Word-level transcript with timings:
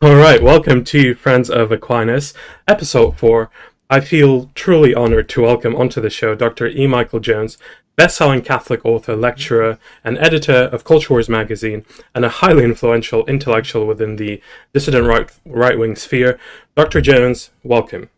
All 0.00 0.14
right, 0.14 0.40
welcome 0.40 0.84
to 0.84 1.16
Friends 1.16 1.50
of 1.50 1.72
Aquinas, 1.72 2.32
episode 2.68 3.18
4. 3.18 3.50
I 3.90 3.98
feel 3.98 4.48
truly 4.54 4.94
honored 4.94 5.28
to 5.30 5.42
welcome 5.42 5.74
onto 5.74 6.00
the 6.00 6.08
show 6.08 6.36
Dr. 6.36 6.68
E. 6.68 6.86
Michael 6.86 7.18
Jones, 7.18 7.58
best-selling 7.96 8.42
Catholic 8.42 8.86
author, 8.86 9.16
lecturer, 9.16 9.76
and 10.04 10.16
editor 10.18 10.52
of 10.70 10.84
Culture 10.84 11.14
Wars 11.14 11.28
magazine, 11.28 11.84
and 12.14 12.24
a 12.24 12.28
highly 12.28 12.62
influential 12.62 13.26
intellectual 13.26 13.88
within 13.88 14.14
the 14.14 14.40
dissident 14.72 15.04
right 15.04 15.32
right-wing 15.44 15.96
sphere. 15.96 16.38
Dr. 16.76 17.00
Jones, 17.00 17.50
welcome. 17.64 18.08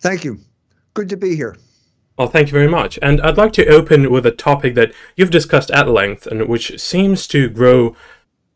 Thank 0.00 0.24
you. 0.24 0.40
Good 0.94 1.08
to 1.10 1.16
be 1.16 1.36
here. 1.36 1.56
Well, 2.18 2.26
thank 2.26 2.48
you 2.48 2.54
very 2.54 2.66
much. 2.66 2.98
And 3.00 3.20
I'd 3.20 3.36
like 3.36 3.52
to 3.52 3.68
open 3.68 4.10
with 4.10 4.26
a 4.26 4.32
topic 4.32 4.74
that 4.74 4.92
you've 5.14 5.30
discussed 5.30 5.70
at 5.70 5.88
length 5.88 6.26
and 6.26 6.48
which 6.48 6.80
seems 6.80 7.28
to 7.28 7.48
grow 7.48 7.94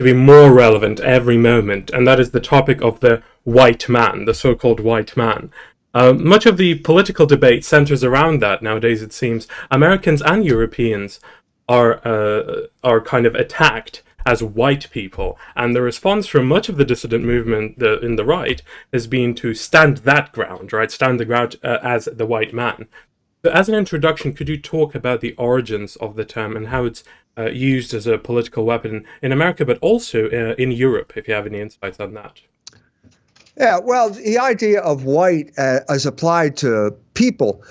to 0.03 0.13
be 0.13 0.19
more 0.19 0.53
relevant 0.53 1.01
every 1.01 1.39
moment, 1.39 1.91
and 1.91 2.07
that 2.07 2.21
is 2.21 2.31
the 2.31 2.41
topic 2.41 2.81
of 2.83 3.01
the 3.01 3.23
white 3.45 3.89
man, 3.89 4.25
the 4.25 4.35
so 4.35 4.55
called 4.55 4.81
white 4.81 5.17
man. 5.17 5.51
Uh, 5.95 6.13
much 6.13 6.47
of 6.47 6.57
the 6.57 6.75
political 6.77 7.27
debate 7.27 7.65
centers 7.65 8.03
around 8.03 8.41
that 8.41 8.63
nowadays, 8.63 9.03
it 9.03 9.13
seems. 9.13 9.47
Americans 9.71 10.23
and 10.23 10.45
Europeans 10.45 11.21
are, 11.69 12.01
uh, 12.07 12.63
are 12.83 13.01
kind 13.01 13.27
of 13.27 13.35
attacked 13.35 14.03
as 14.25 14.43
white 14.43 14.89
people, 14.91 15.39
and 15.55 15.75
the 15.75 15.83
response 15.83 16.27
from 16.27 16.47
much 16.47 16.69
of 16.69 16.77
the 16.77 16.85
dissident 16.85 17.25
movement 17.25 17.79
the, 17.79 18.01
in 18.01 18.17
the 18.17 18.25
right 18.25 18.63
has 18.93 19.07
been 19.07 19.35
to 19.35 19.55
stand 19.55 19.99
that 19.99 20.33
ground, 20.33 20.73
right? 20.73 20.91
Stand 20.91 21.19
the 21.21 21.25
ground 21.25 21.57
uh, 21.63 21.79
as 21.83 22.09
the 22.13 22.27
white 22.27 22.55
man. 22.55 22.87
So 23.45 23.51
as 23.51 23.69
an 23.69 23.75
introduction, 23.75 24.35
could 24.35 24.49
you 24.49 24.57
talk 24.57 24.95
about 24.95 25.21
the 25.21 25.35
origins 25.35 25.97
of 25.97 26.15
the 26.15 26.25
term 26.25 26.57
and 26.57 26.69
how 26.69 26.85
it's 26.85 27.03
uh, 27.39 27.49
used 27.51 27.95
as 27.95 28.07
a 28.07 28.19
political 28.19 28.65
weapon 28.65 29.05
in 29.23 29.33
America, 29.33 29.65
but 29.65 29.79
also 29.79 30.27
uh, 30.27 30.55
in 30.59 30.71
Europe, 30.71 31.13
if 31.17 31.29
you 31.29 31.35
have 31.35 31.47
any 31.47 31.61
insights 31.61 31.99
on 31.99 32.15
that. 32.15 32.41
Yeah, 33.57 33.79
well, 33.83 34.11
the 34.11 34.39
idea 34.39 34.81
of 34.81 35.05
white 35.05 35.53
uh, 35.59 35.81
as 35.89 36.07
applied 36.07 36.57
to 36.59 36.95
people 37.15 37.63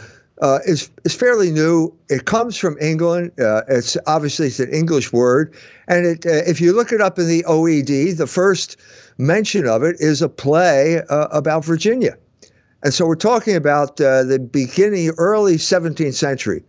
uh, 0.42 0.60
is 0.66 0.90
is 1.06 1.14
fairly 1.14 1.52
new. 1.52 1.94
It 2.10 2.26
comes 2.26 2.58
from 2.58 2.78
England. 2.80 3.32
Uh, 3.40 3.62
it's 3.68 3.98
obviously 4.08 4.48
it's 4.48 4.60
an 4.60 4.72
English 4.72 5.12
word, 5.12 5.54
and 5.88 6.06
it, 6.06 6.26
if 6.26 6.62
you 6.62 6.74
look 6.74 6.92
it 6.92 7.02
up 7.02 7.18
in 7.18 7.28
the 7.28 7.44
OED, 7.44 8.18
the 8.18 8.28
first 8.28 8.78
mention 9.18 9.68
of 9.68 9.84
it 9.84 9.96
is 10.00 10.22
a 10.22 10.30
play 10.30 11.02
about 11.10 11.66
Virginia, 11.66 12.18
and 12.84 12.94
so 12.94 13.06
we're 13.06 13.16
talking 13.16 13.56
about 13.56 13.98
the 13.98 14.48
beginning, 14.52 15.12
early 15.18 15.56
17th 15.56 16.14
century. 16.14 16.64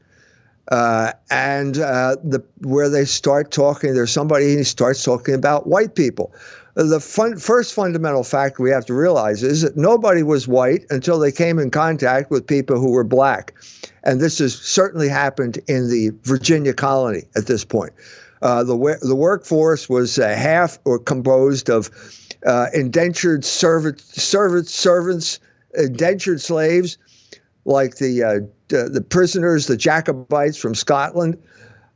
Uh, 0.69 1.13
and 1.31 1.79
uh, 1.79 2.17
the 2.23 2.43
where 2.61 2.89
they 2.89 3.05
start 3.05 3.51
talking, 3.51 3.95
there's 3.95 4.13
somebody 4.13 4.55
who 4.55 4.65
starts 4.65 5.03
talking 5.03 5.35
about 5.35 5.67
white 5.67 5.95
people. 5.95 6.33
The 6.75 7.01
fun, 7.01 7.37
first 7.37 7.75
fundamental 7.75 8.25
fact 8.25 8.59
we 8.59 8.71
have 8.71 8.87
to 8.87 8.95
realize 8.95 9.43
is 9.43 9.61
that 9.63 9.77
nobody 9.77 10.23
was 10.23 10.49
white 10.49 10.87
until 10.89 11.19
they 11.19 11.33
came 11.33 11.59
in 11.59 11.71
contact 11.71 12.31
with 12.31 12.47
people 12.47 12.79
who 12.79 12.93
were 12.93 13.05
black, 13.05 13.53
and 14.05 14.21
this 14.21 14.39
has 14.39 14.55
certainly 14.55 15.09
happened 15.09 15.59
in 15.67 15.91
the 15.91 16.13
Virginia 16.23 16.73
colony 16.73 17.25
at 17.37 17.47
this 17.47 17.65
point. 17.65 17.93
Uh, 18.41 18.65
the 18.65 18.99
the 19.03 19.17
workforce 19.17 19.89
was 19.89 20.19
uh, 20.19 20.29
half 20.29 20.79
or 20.85 20.99
composed 20.99 21.69
of 21.69 21.91
uh, 22.47 22.67
indentured 22.73 23.45
servant, 23.45 24.01
servants, 24.01 24.75
servants, 24.75 25.41
indentured 25.75 26.41
slaves, 26.41 26.99
like 27.65 27.97
the 27.97 28.49
uh, 28.73 28.89
the 28.89 29.01
prisoners, 29.01 29.67
the 29.67 29.77
Jacobites 29.77 30.57
from 30.57 30.75
Scotland, 30.75 31.41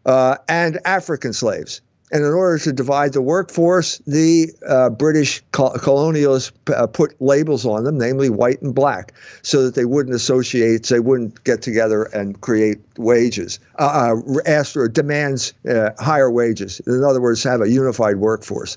uh, 0.04 0.36
and 0.48 0.78
African 0.84 1.32
slaves. 1.32 1.80
And 2.12 2.24
in 2.24 2.32
order 2.32 2.58
to 2.60 2.72
divide 2.72 3.14
the 3.14 3.20
workforce, 3.20 3.98
the 4.06 4.52
uh, 4.68 4.90
British 4.90 5.42
col- 5.50 5.72
colonialists 5.72 6.52
p- 6.64 6.72
uh, 6.72 6.86
put 6.86 7.20
labels 7.20 7.66
on 7.66 7.82
them, 7.82 7.98
namely 7.98 8.30
white 8.30 8.62
and 8.62 8.72
black, 8.72 9.12
so 9.42 9.64
that 9.64 9.74
they 9.74 9.84
wouldn't 9.84 10.14
associate, 10.14 10.86
so 10.86 10.94
they 10.94 11.00
wouldn't 11.00 11.42
get 11.42 11.62
together 11.62 12.04
and 12.04 12.40
create 12.40 12.78
wages, 12.96 13.58
uh, 13.80 14.14
uh 14.14 14.38
ask 14.46 14.74
for 14.74 14.88
demands 14.88 15.52
higher 15.98 16.30
wages. 16.30 16.80
In 16.86 17.02
other 17.02 17.20
words, 17.20 17.42
have 17.42 17.60
a 17.60 17.68
unified 17.68 18.18
workforce. 18.18 18.76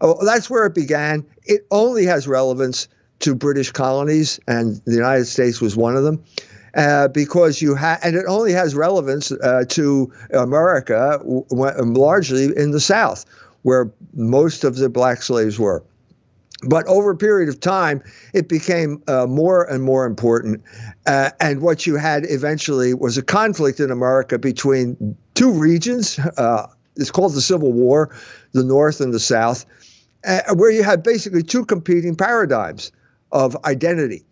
Oh, 0.00 0.24
that's 0.24 0.48
where 0.48 0.64
it 0.66 0.74
began. 0.74 1.26
It 1.44 1.66
only 1.72 2.04
has 2.04 2.28
relevance 2.28 2.86
to 3.20 3.34
British 3.34 3.72
colonies, 3.72 4.38
and 4.46 4.80
the 4.84 4.94
United 4.94 5.26
States 5.26 5.60
was 5.60 5.76
one 5.76 5.96
of 5.96 6.04
them. 6.04 6.22
Uh, 6.78 7.08
because 7.08 7.60
you 7.60 7.74
have, 7.74 7.98
and 8.04 8.14
it 8.14 8.24
only 8.28 8.52
has 8.52 8.72
relevance 8.72 9.32
uh, 9.32 9.64
to 9.68 10.12
America 10.32 11.18
w- 11.24 11.44
largely 11.50 12.56
in 12.56 12.70
the 12.70 12.78
South, 12.78 13.24
where 13.62 13.90
most 14.14 14.62
of 14.62 14.76
the 14.76 14.88
black 14.88 15.20
slaves 15.20 15.58
were. 15.58 15.82
But 16.68 16.86
over 16.86 17.10
a 17.10 17.16
period 17.16 17.48
of 17.48 17.58
time, 17.58 18.00
it 18.32 18.48
became 18.48 19.02
uh, 19.08 19.26
more 19.26 19.64
and 19.64 19.82
more 19.82 20.06
important. 20.06 20.62
Uh, 21.04 21.30
and 21.40 21.62
what 21.62 21.84
you 21.84 21.96
had 21.96 22.24
eventually 22.30 22.94
was 22.94 23.18
a 23.18 23.22
conflict 23.22 23.80
in 23.80 23.90
America 23.90 24.38
between 24.38 25.16
two 25.34 25.50
regions. 25.50 26.16
Uh, 26.36 26.68
it's 26.94 27.10
called 27.10 27.34
the 27.34 27.40
Civil 27.40 27.72
War, 27.72 28.14
the 28.52 28.62
North 28.62 29.00
and 29.00 29.12
the 29.12 29.18
South, 29.18 29.66
uh, 30.24 30.54
where 30.54 30.70
you 30.70 30.84
had 30.84 31.02
basically 31.02 31.42
two 31.42 31.64
competing 31.64 32.14
paradigms 32.14 32.92
of 33.32 33.56
identity. 33.64 34.24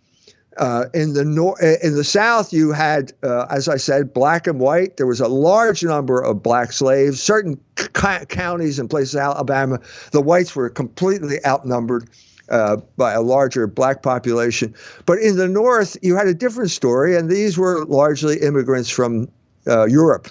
Uh, 0.59 0.87
in 0.95 1.13
the 1.13 1.25
nor- 1.25 1.61
in 1.61 1.95
the 1.95 2.05
South, 2.05 2.53
you 2.53 2.73
had, 2.73 3.13
uh, 3.23 3.47
as 3.51 3.69
I 3.69 3.77
said, 3.77 4.15
black 4.15 4.47
and 4.47 4.59
white. 4.59 4.97
There 4.97 5.07
was 5.07 5.21
a 5.21 5.29
large 5.29 5.85
number 5.85 6.21
of 6.21 6.43
black 6.43 6.73
slaves. 6.73 7.23
Certain 7.23 7.61
c- 7.79 8.25
counties 8.29 8.79
and 8.79 8.89
places, 8.89 9.17
Alabama, 9.17 9.81
the 10.13 10.23
whites 10.23 10.57
were 10.57 10.71
completely 10.71 11.45
outnumbered 11.45 12.09
uh, 12.49 12.77
by 12.97 13.13
a 13.13 13.21
larger 13.21 13.67
black 13.67 14.03
population. 14.03 14.75
But 15.05 15.19
in 15.19 15.37
the 15.37 15.49
North, 15.49 15.97
you 16.03 16.17
had 16.17 16.27
a 16.27 16.35
different 16.35 16.71
story, 16.71 17.17
and 17.17 17.29
these 17.31 17.59
were 17.59 17.85
largely 17.85 18.39
immigrants 18.39 18.89
from 18.89 19.29
uh, 19.67 19.85
Europe. 19.85 20.29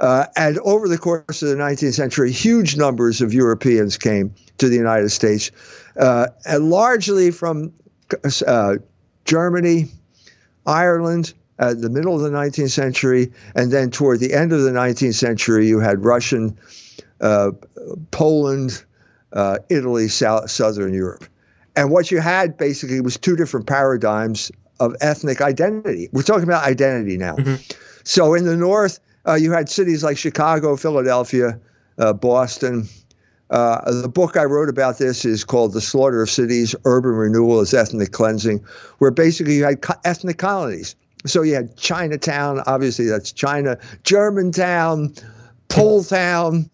Uh, 0.00 0.26
and 0.36 0.58
over 0.60 0.86
the 0.88 0.98
course 0.98 1.42
of 1.42 1.48
the 1.48 1.56
19th 1.56 1.94
century, 1.94 2.30
huge 2.30 2.76
numbers 2.76 3.20
of 3.20 3.34
Europeans 3.34 3.98
came 3.98 4.32
to 4.58 4.68
the 4.68 4.76
United 4.76 5.10
States, 5.10 5.50
uh, 5.96 6.28
and 6.46 6.70
largely 6.70 7.30
from 7.30 7.72
Germany, 9.28 9.90
Ireland 10.66 11.34
at 11.58 11.82
the 11.82 11.90
middle 11.90 12.14
of 12.14 12.22
the 12.22 12.30
19th 12.30 12.70
century, 12.70 13.30
and 13.54 13.70
then 13.70 13.90
toward 13.90 14.20
the 14.20 14.32
end 14.32 14.52
of 14.52 14.62
the 14.62 14.70
19th 14.70 15.14
century, 15.14 15.68
you 15.68 15.80
had 15.80 16.02
Russian, 16.02 16.56
uh, 17.20 17.50
Poland, 18.10 18.82
uh, 19.34 19.58
Italy, 19.68 20.08
South, 20.08 20.50
Southern 20.50 20.94
Europe. 20.94 21.24
And 21.76 21.90
what 21.90 22.10
you 22.10 22.20
had 22.20 22.56
basically 22.56 23.02
was 23.02 23.18
two 23.18 23.36
different 23.36 23.66
paradigms 23.66 24.50
of 24.80 24.96
ethnic 25.00 25.42
identity. 25.42 26.08
We're 26.12 26.22
talking 26.22 26.44
about 26.44 26.64
identity 26.64 27.18
now. 27.18 27.36
Mm-hmm. 27.36 27.56
So 28.04 28.32
in 28.32 28.46
the 28.46 28.56
North, 28.56 28.98
uh, 29.26 29.34
you 29.34 29.52
had 29.52 29.68
cities 29.68 30.02
like 30.02 30.16
Chicago, 30.16 30.76
Philadelphia, 30.76 31.60
uh, 31.98 32.14
Boston, 32.14 32.88
uh, 33.50 33.90
the 33.90 34.08
book 34.08 34.36
I 34.36 34.44
wrote 34.44 34.68
about 34.68 34.98
this 34.98 35.24
is 35.24 35.44
called 35.44 35.72
The 35.72 35.80
Slaughter 35.80 36.22
of 36.22 36.30
Cities 36.30 36.74
Urban 36.84 37.12
Renewal 37.12 37.60
as 37.60 37.72
Ethnic 37.72 38.12
Cleansing, 38.12 38.64
where 38.98 39.10
basically 39.10 39.56
you 39.56 39.64
had 39.64 39.80
co- 39.80 39.94
ethnic 40.04 40.38
colonies. 40.38 40.94
So 41.26 41.42
you 41.42 41.54
had 41.54 41.76
Chinatown, 41.76 42.62
obviously 42.66 43.06
that's 43.06 43.32
China, 43.32 43.78
Germantown, 44.04 45.14
Poletown, 45.68 46.68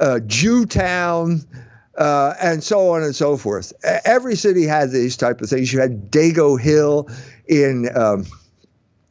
uh, 0.00 0.20
Jewtown, 0.26 1.40
uh, 1.96 2.34
and 2.40 2.62
so 2.62 2.90
on 2.90 3.02
and 3.02 3.14
so 3.14 3.36
forth. 3.36 3.72
Every 4.04 4.36
city 4.36 4.64
had 4.64 4.90
these 4.90 5.16
type 5.16 5.40
of 5.40 5.48
things. 5.48 5.72
You 5.72 5.80
had 5.80 6.10
Dago 6.10 6.60
Hill 6.60 7.08
in 7.46 7.88
um, 7.96 8.26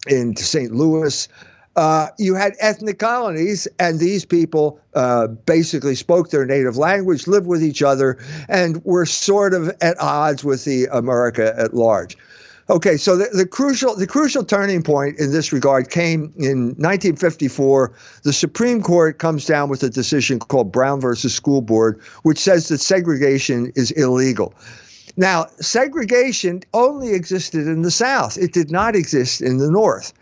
in 0.07 0.36
St. 0.36 0.72
Louis 0.72 1.28
uh, 1.75 2.08
you 2.20 2.36
had 2.36 2.56
ethnic 2.60 3.00
colonies, 3.00 3.68
and 3.80 4.00
these 4.00 4.25
people 4.25 4.80
uh, 4.94 5.28
basically 5.28 5.96
spoke 5.96 6.30
their 6.30 6.46
native 6.46 6.78
language, 6.78 7.28
lived 7.28 7.48
with 7.48 7.64
each 7.64 7.81
other, 7.81 8.18
and 8.48 8.84
were 8.86 9.06
sort 9.06 9.54
of 9.54 9.70
at 9.81 10.00
odds 10.00 10.44
with 10.44 10.66
the 10.66 10.86
America 10.92 11.54
at 11.58 11.74
large. 11.74 12.16
Okay, 12.70 12.96
so 12.96 13.18
the, 13.18 13.28
the, 13.34 13.46
crucial 13.46 13.94
the 13.94 14.08
crucial 14.08 14.44
turning 14.44 14.84
point 14.84 15.20
in 15.20 15.31
this 15.31 15.52
regard 15.52 15.90
came 15.90 16.34
in 16.38 16.68
1954. 16.78 17.92
The 18.24 18.31
Supreme 18.31 18.81
Court 18.81 19.18
comes 19.18 19.46
down 19.46 19.68
with 19.68 19.84
a 19.84 19.90
decision 19.90 20.40
called 20.40 20.72
Brown 20.72 21.02
versus 21.02 21.36
School 21.36 21.62
Board, 21.62 22.00
which 22.22 22.38
says 22.38 22.70
that 22.70 22.78
segregation 22.78 23.74
is 23.75 23.92
illegal. 23.92 24.54
Now, 25.18 25.48
segregation 25.60 26.64
only 26.74 27.14
existed 27.14 27.68
in 27.68 27.81
the 27.81 27.92
South; 27.92 28.38
it 28.38 28.54
did 28.54 28.72
not 28.72 28.96
exist 28.96 29.42
in 29.42 29.58
the 29.58 29.70
North. 29.70 30.14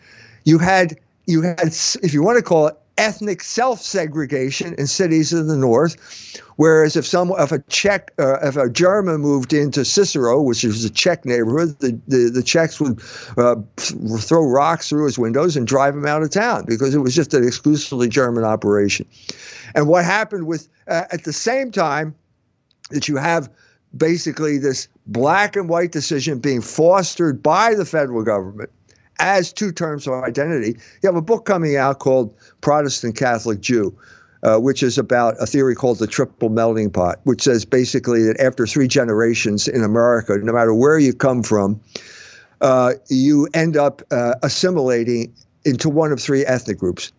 You 0.44 0.58
had 0.58 0.98
you 1.26 1.42
had, 1.42 1.68
if 2.04 2.14
you 2.14 2.24
want 2.24 2.38
to 2.38 2.44
call 2.44 2.68
it, 2.68 2.76
ethnic 2.98 3.42
self-segregation 3.42 4.76
in 4.78 4.86
cities 4.86 5.34
in 5.34 5.48
the 5.48 5.56
north. 5.56 5.96
Whereas 6.58 6.96
if 6.96 7.06
some, 7.06 7.34
if 7.40 7.52
a 7.52 7.60
Czech, 7.70 8.12
uh, 8.20 8.38
if 8.44 8.56
a 8.58 8.70
German 8.70 9.22
moved 9.22 9.54
into 9.54 9.84
Cicero, 9.84 10.42
which 10.42 10.64
is 10.64 10.86
a 10.86 10.90
Czech 10.90 11.26
neighborhood, 11.26 11.80
the, 11.80 12.00
the, 12.08 12.30
the 12.30 12.44
Czechs 12.44 12.80
would 12.80 13.02
uh, 13.38 13.56
throw 13.78 14.46
rocks 14.46 14.90
through 14.90 15.06
his 15.06 15.18
windows 15.18 15.58
and 15.58 15.66
drive 15.66 15.96
him 15.96 16.06
out 16.06 16.22
of 16.22 16.30
town 16.30 16.66
because 16.68 16.94
it 16.94 17.00
was 17.00 17.16
just 17.16 17.34
an 17.34 17.48
exclusively 17.48 18.08
German 18.08 18.44
operation. 18.44 19.08
And 19.74 19.88
what 19.88 20.06
happened 20.06 20.46
with, 20.46 20.68
uh, 20.88 21.06
at 21.12 21.24
the 21.24 21.34
same 21.34 21.72
time 21.72 22.14
that 22.92 23.08
you 23.08 23.16
have 23.18 23.50
basically 23.96 24.58
this 24.58 24.88
black 25.08 25.56
and 25.56 25.68
white 25.68 25.92
decision 25.92 26.40
being 26.40 26.62
fostered 26.62 27.42
by 27.42 27.74
the 27.74 27.86
federal 27.86 28.24
government 28.24 28.70
as 29.22 29.54
two 29.54 29.72
terms 29.72 30.08
of 30.08 30.14
identity. 30.24 30.78
You 31.02 31.08
have 31.08 31.16
a 31.16 31.22
book 31.22 31.46
coming 31.46 31.78
out 31.78 32.00
called 32.00 32.36
Protestant 32.60 33.16
Catholic 33.16 33.62
Jew. 33.62 33.96
Uh, 34.44 34.58
which 34.58 34.82
is 34.82 34.98
about 34.98 35.36
a 35.40 35.46
theory 35.46 35.76
called 35.76 36.00
the 36.00 36.08
triple 36.08 36.50
melting 36.50 36.90
pot, 36.90 37.20
which 37.26 37.44
says 37.44 37.64
basically 37.64 38.24
that 38.24 38.40
after 38.40 38.66
three 38.66 38.88
generations 38.88 39.68
in 39.68 39.84
America, 39.84 40.36
no 40.36 40.52
matter 40.52 40.74
where 40.74 40.98
you 40.98 41.14
come 41.14 41.44
from, 41.44 41.80
uh, 42.60 42.94
you 43.08 43.48
end 43.54 43.78
up 43.78 44.02
uh, 44.10 44.34
assimilating 44.42 45.32
into 45.64 45.90
one 45.90 46.12
of 46.12 46.20
three 46.20 46.44
ethnic 46.44 46.80
groups 46.80 47.12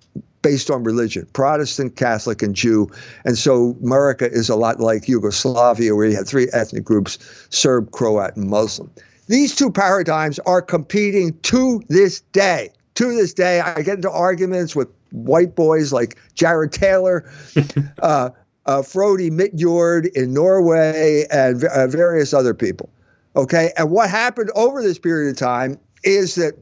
based 0.43 0.69
on 0.69 0.83
religion 0.83 1.27
Protestant, 1.33 1.95
Catholic, 1.95 2.43
and 2.43 2.57
Jew. 2.57 2.91
And 3.25 3.39
so 3.39 3.77
America 3.83 4.29
is 4.29 4.49
a 4.49 4.57
lot 4.57 4.81
like 4.81 5.09
Yugoslavia, 5.09 5.95
where 5.95 6.07
you 6.07 6.17
had 6.17 6.27
three 6.27 6.49
ethnic 6.53 6.83
groups 6.83 7.19
Serb, 7.51 7.93
Croat, 7.93 8.37
and 8.37 8.51
Muslim. 8.51 8.91
These 9.27 9.55
two 9.55 9.71
paradigms 9.71 10.39
are 10.41 10.63
competing 10.63 11.39
to 11.41 11.83
this 11.89 12.21
day. 12.33 12.71
To 12.95 13.15
this 13.15 13.33
day, 13.33 13.61
I 13.61 13.83
get 13.83 13.97
into 13.97 14.11
arguments 14.11 14.77
with 14.77 14.89
white 15.13 15.55
boys 15.55 15.93
like 15.93 16.19
Jared 16.35 16.73
Taylor, 16.73 17.31
uh, 18.03 18.31
uh, 18.67 18.83
Frodi 18.83 19.31
Midjord 19.31 20.07
in 20.15 20.35
Norway, 20.35 21.25
and 21.31 21.65
uh, 21.65 21.87
various 21.87 22.35
other 22.35 22.55
people. 22.55 22.91
Okay. 23.35 23.73
And 23.79 23.91
what 23.91 24.11
happened 24.11 24.51
over 24.55 24.83
this 24.83 24.99
period 24.99 25.31
of 25.31 25.39
time 25.39 25.79
is 26.05 26.35
that 26.35 26.55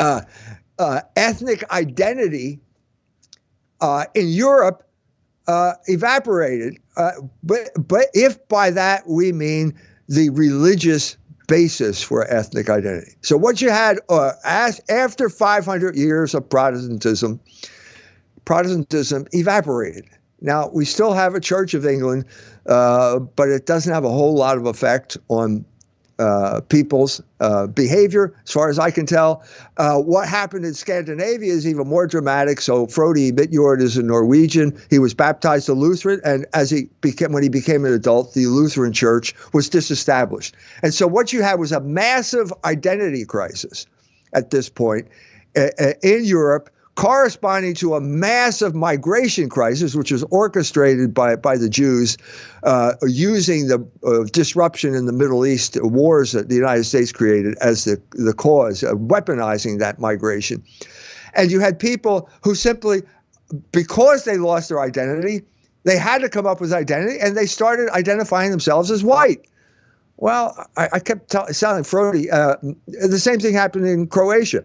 uh, 0.00 0.22
uh, 0.78 1.00
ethnic 1.16 1.68
identity 1.70 2.60
uh, 3.80 4.04
in 4.14 4.28
Europe 4.28 4.88
uh, 5.46 5.74
evaporated. 5.86 6.78
Uh, 6.96 7.12
but, 7.42 7.70
but 7.76 8.06
if 8.14 8.46
by 8.48 8.70
that 8.70 9.08
we 9.08 9.32
mean 9.32 9.78
the 10.08 10.30
religious 10.30 11.16
basis 11.52 12.02
for 12.02 12.26
ethnic 12.32 12.70
identity. 12.70 13.12
So 13.20 13.36
what 13.36 13.60
you 13.60 13.68
had 13.68 13.98
uh, 14.08 14.32
as, 14.42 14.80
after 14.88 15.28
500 15.28 15.94
years 15.94 16.34
of 16.34 16.48
Protestantism, 16.48 17.38
Protestantism 18.46 19.26
evaporated. 19.32 20.06
Now 20.40 20.70
we 20.72 20.86
still 20.86 21.12
have 21.12 21.34
a 21.34 21.40
Church 21.40 21.74
of 21.74 21.84
England, 21.84 22.24
uh, 22.64 23.18
but 23.18 23.50
it 23.50 23.66
doesn't 23.66 23.92
have 23.92 24.02
a 24.02 24.08
whole 24.08 24.34
lot 24.34 24.56
of 24.56 24.64
effect 24.64 25.18
on 25.28 25.66
uh, 26.22 26.60
people's 26.68 27.20
uh, 27.40 27.66
behavior, 27.66 28.34
as 28.44 28.52
far 28.52 28.68
as 28.68 28.78
I 28.78 28.90
can 28.90 29.06
tell. 29.06 29.42
Uh, 29.76 29.98
what 29.98 30.28
happened 30.28 30.64
in 30.64 30.74
Scandinavia 30.74 31.52
is 31.52 31.66
even 31.66 31.88
more 31.88 32.06
dramatic. 32.06 32.60
So 32.60 32.86
Frodi 32.86 33.32
Midjord 33.32 33.82
is 33.82 33.96
a 33.96 34.02
Norwegian. 34.02 34.80
He 34.88 35.00
was 35.00 35.14
baptized 35.14 35.68
a 35.68 35.72
Lutheran, 35.72 36.20
and 36.24 36.46
as 36.54 36.70
he 36.70 36.88
became 37.00 37.32
when 37.32 37.42
he 37.42 37.48
became 37.48 37.84
an 37.84 37.92
adult, 37.92 38.34
the 38.34 38.46
Lutheran 38.46 38.92
Church 38.92 39.34
was 39.52 39.68
disestablished. 39.68 40.54
And 40.82 40.94
so 40.94 41.08
what 41.08 41.32
you 41.32 41.42
had 41.42 41.58
was 41.58 41.72
a 41.72 41.80
massive 41.80 42.52
identity 42.64 43.24
crisis 43.24 43.86
at 44.32 44.50
this 44.50 44.68
point 44.68 45.08
uh, 45.56 45.68
uh, 45.78 45.92
in 46.02 46.24
Europe 46.24 46.70
corresponding 47.02 47.74
to 47.74 47.96
a 47.96 48.00
massive 48.00 48.76
migration 48.76 49.48
crisis, 49.48 49.96
which 49.96 50.12
was 50.12 50.22
orchestrated 50.30 51.12
by, 51.12 51.34
by 51.34 51.56
the 51.56 51.68
Jews 51.68 52.16
uh, 52.62 52.92
using 53.02 53.66
the 53.66 53.84
uh, 54.06 54.22
disruption 54.30 54.94
in 54.94 55.06
the 55.06 55.12
Middle 55.12 55.44
East 55.44 55.76
wars 55.82 56.30
that 56.30 56.48
the 56.48 56.54
United 56.54 56.84
States 56.84 57.10
created 57.10 57.58
as 57.60 57.86
the, 57.86 58.00
the 58.12 58.32
cause, 58.32 58.84
uh, 58.84 58.92
weaponizing 58.92 59.80
that 59.80 59.98
migration. 59.98 60.62
And 61.34 61.50
you 61.50 61.58
had 61.58 61.76
people 61.76 62.30
who 62.44 62.54
simply, 62.54 63.02
because 63.72 64.22
they 64.22 64.36
lost 64.36 64.68
their 64.68 64.80
identity, 64.80 65.42
they 65.82 65.98
had 65.98 66.20
to 66.20 66.28
come 66.28 66.46
up 66.46 66.60
with 66.60 66.72
identity 66.72 67.18
and 67.18 67.36
they 67.36 67.46
started 67.46 67.90
identifying 67.90 68.52
themselves 68.52 68.92
as 68.92 69.02
white. 69.02 69.44
Well, 70.18 70.68
I, 70.76 70.88
I 70.92 70.98
kept 71.00 71.32
t- 71.32 71.52
sounding 71.52 71.82
Frodi. 71.82 72.30
Uh, 72.30 72.58
the 72.86 73.18
same 73.18 73.40
thing 73.40 73.54
happened 73.54 73.88
in 73.88 74.06
Croatia 74.06 74.62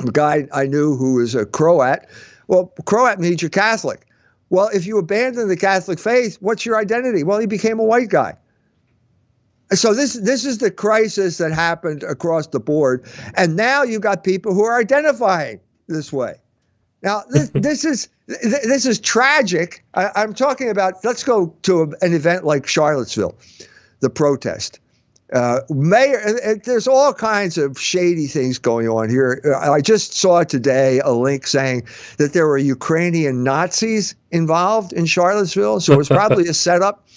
a 0.00 0.10
guy 0.10 0.46
I 0.52 0.66
knew 0.66 0.96
who 0.96 1.14
was 1.14 1.34
a 1.34 1.46
Croat. 1.46 2.00
Well, 2.48 2.72
Croat 2.84 3.18
means 3.18 3.42
you're 3.42 3.50
Catholic. 3.50 4.06
Well, 4.50 4.68
if 4.72 4.86
you 4.86 4.98
abandon 4.98 5.48
the 5.48 5.56
Catholic 5.56 5.98
faith, 5.98 6.36
what's 6.40 6.66
your 6.66 6.76
identity? 6.76 7.24
Well, 7.24 7.38
he 7.38 7.46
became 7.46 7.78
a 7.78 7.84
white 7.84 8.08
guy. 8.08 8.36
So 9.70 9.94
this 9.94 10.14
this 10.14 10.44
is 10.44 10.58
the 10.58 10.70
crisis 10.70 11.38
that 11.38 11.52
happened 11.52 12.02
across 12.02 12.48
the 12.48 12.60
board, 12.60 13.04
and 13.34 13.56
now 13.56 13.82
you 13.82 13.98
got 13.98 14.22
people 14.22 14.52
who 14.54 14.62
are 14.62 14.78
identifying 14.78 15.58
this 15.88 16.12
way. 16.12 16.34
Now 17.02 17.22
this 17.30 17.50
this 17.54 17.84
is 17.84 18.08
this 18.26 18.86
is 18.86 19.00
tragic. 19.00 19.84
I, 19.94 20.22
am 20.22 20.34
talking 20.34 20.68
about. 20.68 21.02
Let's 21.02 21.24
go 21.24 21.54
to 21.62 21.94
an 22.02 22.12
event 22.12 22.44
like 22.44 22.66
Charlottesville, 22.66 23.34
the 24.00 24.10
protest. 24.10 24.80
Uh, 25.34 25.60
mayor, 25.68 26.60
there's 26.64 26.86
all 26.86 27.12
kinds 27.12 27.58
of 27.58 27.76
shady 27.76 28.28
things 28.28 28.56
going 28.56 28.88
on 28.88 29.10
here. 29.10 29.42
Uh, 29.44 29.72
I 29.72 29.80
just 29.80 30.14
saw 30.14 30.44
today 30.44 31.00
a 31.00 31.10
link 31.10 31.48
saying 31.48 31.82
that 32.18 32.32
there 32.32 32.46
were 32.46 32.56
Ukrainian 32.56 33.42
Nazis 33.42 34.14
involved 34.30 34.92
in 34.92 35.06
Charlottesville, 35.06 35.80
so 35.80 35.92
it 35.92 35.96
was 35.96 36.08
probably 36.08 36.46
a 36.46 36.54
setup. 36.66 37.08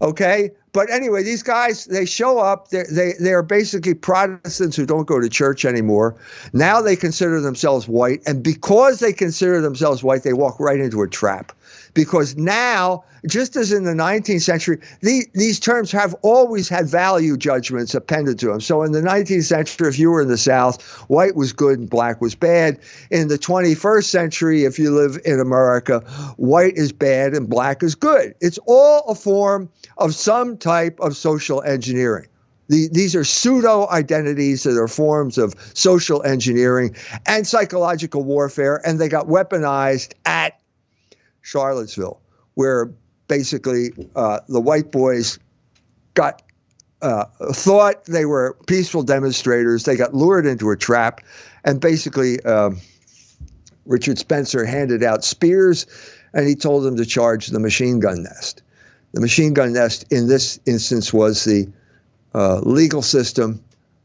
Okay, 0.00 0.50
but 0.72 0.90
anyway, 0.90 1.22
these 1.22 1.42
guys 1.42 1.84
they 1.84 2.06
show 2.06 2.38
up. 2.38 2.68
They're, 2.70 2.86
they 2.90 3.12
they 3.20 3.34
are 3.34 3.42
basically 3.42 3.94
Protestants 3.94 4.74
who 4.74 4.86
don't 4.86 5.06
go 5.06 5.20
to 5.20 5.28
church 5.28 5.66
anymore. 5.66 6.16
Now 6.54 6.80
they 6.80 6.96
consider 6.96 7.40
themselves 7.40 7.86
white, 7.86 8.22
and 8.26 8.42
because 8.42 8.98
they 9.00 9.12
consider 9.12 9.60
themselves 9.60 10.02
white, 10.02 10.22
they 10.22 10.32
walk 10.32 10.58
right 10.58 10.80
into 10.80 11.02
a 11.02 11.08
trap 11.08 11.52
because 11.94 12.36
now, 12.36 13.04
just 13.26 13.56
as 13.56 13.72
in 13.72 13.84
the 13.84 13.92
19th 13.92 14.42
century, 14.42 14.78
the, 15.00 15.26
these 15.34 15.60
terms 15.60 15.92
have 15.92 16.14
always 16.22 16.68
had 16.68 16.88
value 16.88 17.36
judgments 17.36 17.94
appended 17.94 18.38
to 18.40 18.46
them. 18.46 18.60
So 18.60 18.82
in 18.82 18.92
the 18.92 19.00
19th 19.00 19.44
century, 19.44 19.88
if 19.88 19.98
you 19.98 20.10
were 20.10 20.22
in 20.22 20.28
the 20.28 20.38
South, 20.38 20.82
white 21.08 21.36
was 21.36 21.52
good 21.52 21.78
and 21.78 21.88
black 21.88 22.20
was 22.20 22.34
bad. 22.34 22.78
In 23.10 23.28
the 23.28 23.38
21st 23.38 24.04
century, 24.04 24.64
if 24.64 24.78
you 24.78 24.90
live 24.90 25.18
in 25.24 25.40
America, 25.40 26.00
white 26.36 26.76
is 26.76 26.92
bad 26.92 27.34
and 27.34 27.48
black 27.48 27.82
is 27.82 27.94
good. 27.94 28.34
It's 28.40 28.58
all 28.66 29.04
a 29.08 29.14
form 29.14 29.68
of 29.98 30.14
some 30.14 30.56
type 30.56 30.98
of 31.00 31.16
social 31.16 31.62
engineering. 31.62 32.26
These 32.68 33.14
are 33.14 33.24
pseudo 33.24 33.86
identities 33.90 34.62
that 34.62 34.78
are 34.78 34.88
forms 34.88 35.36
of 35.36 35.54
social 35.74 36.22
engineering 36.22 36.96
and 37.26 37.46
psychological 37.46 38.24
warfare, 38.24 38.80
and 38.86 38.98
they 38.98 39.08
got 39.08 39.26
weaponized 39.26 40.14
at 40.24 40.58
Charlottesville, 41.42 42.20
where 42.54 42.90
basically 43.28 43.92
uh, 44.16 44.40
the 44.48 44.60
white 44.60 44.90
boys 44.90 45.38
got 46.14 46.42
uh, 47.02 47.24
thought 47.52 48.04
they 48.04 48.24
were 48.24 48.56
peaceful 48.66 49.02
demonstrators. 49.02 49.84
They 49.84 49.96
got 49.96 50.14
lured 50.14 50.46
into 50.46 50.70
a 50.70 50.76
trap, 50.76 51.20
and 51.64 51.80
basically, 51.80 52.40
um, 52.44 52.80
Richard 53.84 54.18
Spencer 54.18 54.64
handed 54.64 55.02
out 55.02 55.24
spears, 55.24 55.86
and 56.32 56.46
he 56.46 56.54
told 56.54 56.84
them 56.84 56.96
to 56.96 57.04
charge 57.04 57.48
the 57.48 57.58
machine 57.58 57.98
gun 57.98 58.22
nest. 58.22 58.62
The 59.12 59.20
machine 59.20 59.52
gun 59.52 59.72
nest 59.72 60.04
in 60.10 60.28
this 60.28 60.60
instance 60.64 61.12
was 61.12 61.44
the 61.44 61.68
uh, 62.34 62.60
legal 62.60 63.02
system. 63.02 63.62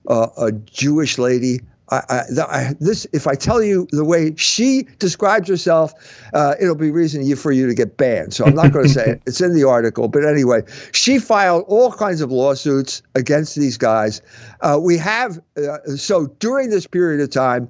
Uh, 0.07 0.29
a 0.37 0.51
Jewish 0.51 1.17
lady 1.17 1.61
I, 1.89 1.95
I, 2.09 2.41
I, 2.41 2.73
this, 2.79 3.07
if 3.13 3.27
I 3.27 3.35
tell 3.35 3.63
you 3.63 3.87
the 3.91 4.03
way 4.03 4.35
she 4.35 4.87
describes 4.99 5.47
herself, 5.47 5.93
uh, 6.33 6.55
it'll 6.59 6.75
be 6.75 6.91
reason 6.91 7.35
for 7.35 7.51
you 7.51 7.67
to 7.67 7.73
get 7.73 7.97
banned. 7.97 8.33
So 8.33 8.45
I'm 8.45 8.55
not 8.55 8.73
going 8.73 8.87
to 8.87 8.93
say 8.93 9.11
it. 9.11 9.21
It's 9.27 9.41
in 9.41 9.53
the 9.53 9.67
article. 9.67 10.07
But 10.07 10.25
anyway, 10.25 10.63
she 10.91 11.19
filed 11.19 11.65
all 11.67 11.91
kinds 11.91 12.21
of 12.21 12.31
lawsuits 12.31 13.01
against 13.15 13.55
these 13.55 13.77
guys. 13.77 14.21
Uh, 14.61 14.79
we 14.81 14.97
have, 14.97 15.39
uh, 15.57 15.79
so 15.95 16.27
during 16.39 16.69
this 16.69 16.87
period 16.87 17.21
of 17.21 17.29
time, 17.29 17.69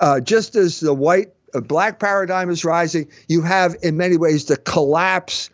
uh, 0.00 0.20
just 0.20 0.56
as 0.56 0.80
the 0.80 0.94
white 0.94 1.32
uh, 1.54 1.60
black 1.60 1.98
paradigm 1.98 2.50
is 2.50 2.64
rising, 2.64 3.08
you 3.28 3.42
have 3.42 3.76
in 3.82 3.96
many 3.96 4.16
ways 4.16 4.46
the 4.46 4.56
collapse 4.56 5.50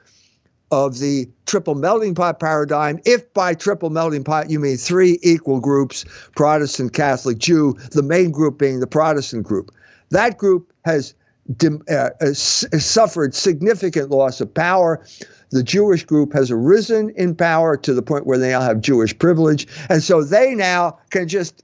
of 0.70 0.98
the 0.98 1.28
triple 1.46 1.74
melting 1.74 2.14
pot 2.14 2.40
paradigm. 2.40 3.00
If 3.04 3.32
by 3.32 3.54
triple 3.54 3.90
melting 3.90 4.24
pot 4.24 4.50
you 4.50 4.60
mean 4.60 4.76
three 4.76 5.18
equal 5.22 5.60
groups 5.60 6.04
Protestant, 6.36 6.92
Catholic, 6.92 7.38
Jew, 7.38 7.74
the 7.92 8.02
main 8.02 8.30
group 8.30 8.58
being 8.58 8.80
the 8.80 8.86
Protestant 8.86 9.44
group, 9.44 9.70
that 10.10 10.38
group 10.38 10.72
has 10.84 11.14
uh, 11.90 12.10
suffered 12.34 13.34
significant 13.34 14.10
loss 14.10 14.40
of 14.40 14.52
power. 14.52 15.04
The 15.50 15.62
Jewish 15.62 16.04
group 16.04 16.34
has 16.34 16.50
arisen 16.50 17.10
in 17.16 17.34
power 17.34 17.76
to 17.78 17.94
the 17.94 18.02
point 18.02 18.26
where 18.26 18.36
they 18.36 18.50
now 18.50 18.60
have 18.60 18.82
Jewish 18.82 19.18
privilege. 19.18 19.66
And 19.88 20.02
so 20.02 20.22
they 20.22 20.54
now 20.54 20.98
can 21.10 21.26
just 21.26 21.62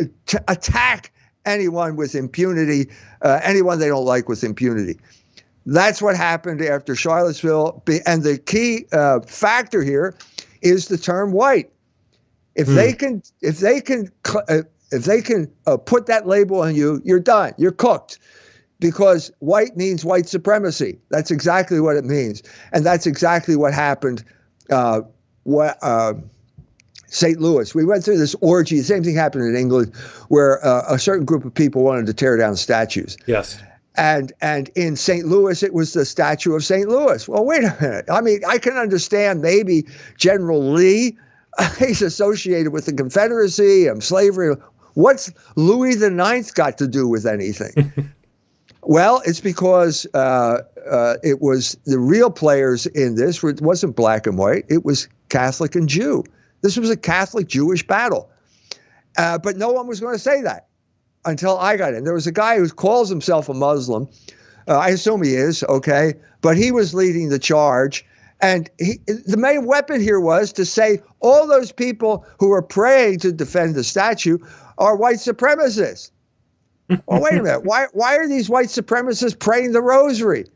uh, 0.00 0.04
attack 0.48 1.12
anyone 1.44 1.96
with 1.96 2.14
impunity, 2.14 2.88
uh, 3.20 3.40
anyone 3.42 3.78
they 3.78 3.88
don't 3.88 4.06
like 4.06 4.28
with 4.28 4.44
impunity. 4.44 4.98
That's 5.66 6.02
what 6.02 6.16
happened 6.16 6.60
after 6.62 6.94
Charlottesville. 6.96 7.82
And 8.06 8.22
the 8.22 8.38
key 8.38 8.86
uh, 8.92 9.20
factor 9.20 9.82
here 9.82 10.16
is 10.60 10.88
the 10.88 10.98
term 10.98 11.32
white. 11.32 11.70
If 12.54 12.66
mm. 12.66 12.74
they 12.74 12.92
can, 12.92 13.22
if 13.40 13.58
they 13.58 13.80
can, 13.80 14.10
uh, 14.48 14.62
if 14.90 15.04
they 15.04 15.22
can 15.22 15.50
uh, 15.66 15.76
put 15.76 16.06
that 16.06 16.26
label 16.26 16.60
on 16.60 16.74
you, 16.74 17.00
you're 17.04 17.20
done. 17.20 17.54
You're 17.56 17.72
cooked, 17.72 18.18
because 18.78 19.30
white 19.38 19.76
means 19.76 20.04
white 20.04 20.28
supremacy. 20.28 20.98
That's 21.08 21.30
exactly 21.30 21.80
what 21.80 21.96
it 21.96 22.04
means, 22.04 22.42
and 22.72 22.84
that's 22.84 23.06
exactly 23.06 23.56
what 23.56 23.72
happened 23.72 24.24
uh, 24.70 25.02
what. 25.44 25.78
Uh, 25.82 26.14
St. 27.06 27.38
Louis. 27.38 27.74
We 27.74 27.84
went 27.84 28.02
through 28.02 28.16
this 28.16 28.34
orgy. 28.40 28.78
The 28.78 28.84
same 28.84 29.04
thing 29.04 29.14
happened 29.14 29.44
in 29.44 29.54
England, 29.54 29.94
where 30.28 30.64
uh, 30.64 30.94
a 30.94 30.98
certain 30.98 31.26
group 31.26 31.44
of 31.44 31.52
people 31.52 31.84
wanted 31.84 32.06
to 32.06 32.14
tear 32.14 32.38
down 32.38 32.56
statues. 32.56 33.18
Yes. 33.26 33.62
And 33.94 34.32
and 34.40 34.70
in 34.74 34.96
St. 34.96 35.26
Louis, 35.26 35.62
it 35.62 35.74
was 35.74 35.92
the 35.92 36.04
statue 36.04 36.54
of 36.54 36.64
St. 36.64 36.88
Louis. 36.88 37.28
Well, 37.28 37.44
wait 37.44 37.64
a 37.64 37.76
minute. 37.80 38.06
I 38.10 38.20
mean, 38.22 38.40
I 38.48 38.58
can 38.58 38.76
understand 38.76 39.42
maybe 39.42 39.86
General 40.16 40.72
Lee. 40.72 41.16
He's 41.78 42.00
associated 42.00 42.72
with 42.72 42.86
the 42.86 42.94
Confederacy 42.94 43.86
and 43.86 44.02
slavery. 44.02 44.56
What's 44.94 45.30
Louis 45.56 45.96
the 45.96 46.10
Ninth 46.10 46.54
got 46.54 46.78
to 46.78 46.88
do 46.88 47.06
with 47.06 47.26
anything? 47.26 47.92
well, 48.82 49.22
it's 49.26 49.40
because 49.40 50.06
uh, 50.14 50.62
uh, 50.90 51.16
it 51.22 51.42
was 51.42 51.76
the 51.84 51.98
real 51.98 52.30
players 52.30 52.86
in 52.86 53.16
this. 53.16 53.44
It 53.44 53.60
wasn't 53.60 53.94
black 53.94 54.26
and 54.26 54.38
white. 54.38 54.64
It 54.68 54.84
was 54.86 55.08
Catholic 55.28 55.74
and 55.74 55.88
Jew. 55.88 56.24
This 56.62 56.78
was 56.78 56.88
a 56.88 56.96
Catholic 56.96 57.48
Jewish 57.48 57.86
battle. 57.86 58.30
Uh, 59.18 59.36
but 59.36 59.56
no 59.56 59.70
one 59.70 59.86
was 59.86 60.00
going 60.00 60.14
to 60.14 60.18
say 60.18 60.40
that 60.40 60.68
until 61.24 61.58
I 61.58 61.76
got 61.76 61.94
in. 61.94 62.04
There 62.04 62.14
was 62.14 62.26
a 62.26 62.32
guy 62.32 62.58
who 62.58 62.68
calls 62.68 63.08
himself 63.08 63.48
a 63.48 63.54
Muslim. 63.54 64.08
Uh, 64.68 64.78
I 64.78 64.88
assume 64.88 65.22
he 65.22 65.34
is, 65.34 65.62
okay? 65.64 66.14
But 66.40 66.56
he 66.56 66.72
was 66.72 66.94
leading 66.94 67.28
the 67.28 67.38
charge. 67.38 68.04
And 68.40 68.68
he, 68.78 68.98
the 69.06 69.36
main 69.36 69.66
weapon 69.66 70.00
here 70.00 70.18
was 70.18 70.52
to 70.54 70.64
say 70.64 71.00
all 71.20 71.46
those 71.46 71.70
people 71.70 72.26
who 72.38 72.52
are 72.52 72.62
praying 72.62 73.20
to 73.20 73.32
defend 73.32 73.76
the 73.76 73.84
statue 73.84 74.38
are 74.78 74.96
white 74.96 75.16
supremacists. 75.16 76.10
well, 77.06 77.22
wait 77.22 77.34
a 77.34 77.42
minute. 77.42 77.60
Why, 77.64 77.86
why 77.92 78.16
are 78.16 78.26
these 78.26 78.50
white 78.50 78.66
supremacists 78.66 79.38
praying 79.38 79.72
the 79.72 79.80
rosary? 79.80 80.46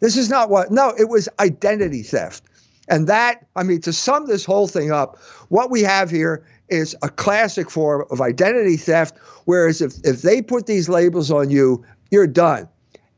This 0.00 0.16
is 0.16 0.30
not 0.30 0.48
what, 0.48 0.70
no, 0.70 0.94
it 0.98 1.08
was 1.08 1.28
identity 1.38 2.02
theft. 2.02 2.42
And 2.88 3.06
that, 3.06 3.46
I 3.56 3.62
mean, 3.62 3.80
to 3.82 3.92
sum 3.92 4.26
this 4.26 4.44
whole 4.44 4.66
thing 4.66 4.90
up, 4.90 5.18
what 5.48 5.70
we 5.70 5.82
have 5.82 6.10
here 6.10 6.44
is 6.74 6.96
a 7.02 7.08
classic 7.08 7.70
form 7.70 8.04
of 8.10 8.20
identity 8.20 8.76
theft. 8.76 9.16
Whereas 9.44 9.80
if, 9.80 9.94
if 10.04 10.22
they 10.22 10.42
put 10.42 10.66
these 10.66 10.88
labels 10.88 11.30
on 11.30 11.50
you, 11.50 11.84
you're 12.10 12.26
done. 12.26 12.68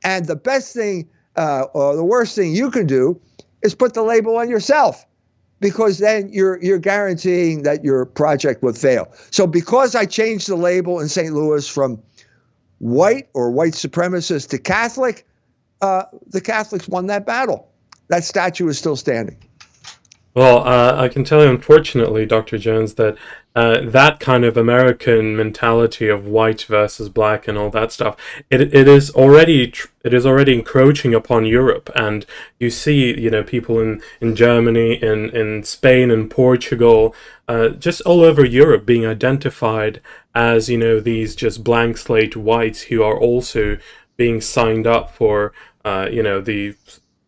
And 0.05 0.27
the 0.27 0.37
best 0.37 0.75
thing 0.75 1.09
uh, 1.37 1.67
or 1.75 1.97
the 1.97 2.05
worst 2.05 2.35
thing 2.35 2.55
you 2.55 2.71
can 2.71 2.87
do 2.87 3.21
is 3.63 3.75
put 3.75 3.95
the 3.95 4.03
label 4.03 4.37
on 4.37 4.49
yourself 4.49 5.05
because 5.61 5.99
then 5.99 6.29
you're 6.33 6.63
you're 6.63 6.79
guaranteeing 6.79 7.63
that 7.63 7.85
your 7.85 8.07
project 8.07 8.63
would 8.63 8.77
fail. 8.77 9.09
So 9.31 9.47
because 9.47 9.95
I 9.95 10.05
changed 10.05 10.49
the 10.49 10.57
label 10.57 11.01
in 11.01 11.09
St. 11.09 11.33
Louis 11.33 11.67
from 11.69 12.01
white 12.79 13.29
or 13.35 13.51
white 13.51 13.73
supremacist 13.73 14.51
to 14.51 14.59
Catholic, 14.59 15.27
uh, 15.81 16.05
the 16.29 16.41
Catholics 16.41 16.89
won 16.89 17.07
that 17.07 17.27
battle. 17.27 17.69
That 18.09 18.25
statue 18.25 18.69
is 18.69 18.79
still 18.79 18.97
standing. 18.97 19.39
Well, 20.37 20.69
uh, 20.69 20.95
I 21.01 21.09
can 21.09 21.25
tell 21.25 21.43
you, 21.43 21.49
unfortunately, 21.49 22.27
Dr. 22.27 22.59
Jones, 22.59 22.97
that 22.97 23.17
uh, 23.55 23.81
that 23.81 24.21
kind 24.21 24.45
of 24.45 24.59
American 24.59 25.35
mentality 25.35 26.09
of 26.11 26.27
white 26.27 26.65
versus 26.65 27.09
black 27.09 27.49
and 27.49 27.57
all 27.57 27.71
that 27.71 27.91
stuff, 27.91 28.19
it, 28.51 28.61
it 28.61 28.87
is 28.87 29.11
already 29.13 29.73
it 30.05 30.13
is 30.13 30.27
already 30.27 30.53
encroaching 30.53 31.15
upon 31.15 31.47
Europe, 31.47 31.89
and 31.95 32.27
you 32.59 32.69
see, 32.69 33.19
you 33.19 33.31
know, 33.31 33.43
people 33.43 33.81
in, 33.81 34.03
in 34.21 34.37
Germany, 34.37 35.03
in 35.03 35.31
in 35.31 35.63
Spain, 35.63 36.11
and 36.11 36.31
Portugal, 36.31 37.15
uh, 37.49 37.69
just 37.71 38.03
all 38.03 38.21
over 38.21 38.45
Europe, 38.45 38.85
being 38.85 39.07
identified 39.07 40.03
as 40.35 40.69
you 40.69 40.77
know 40.77 41.01
these 41.01 41.35
just 41.35 41.65
blank 41.65 41.97
slate 41.97 42.37
whites 42.37 42.83
who 42.83 43.03
are 43.03 43.19
also 43.19 43.79
being 44.19 44.43
signed 44.43 44.87
up 44.87 45.11
for, 45.11 45.55
uh, 45.83 46.09
you 46.13 46.23
know, 46.23 46.43
the 46.43 46.75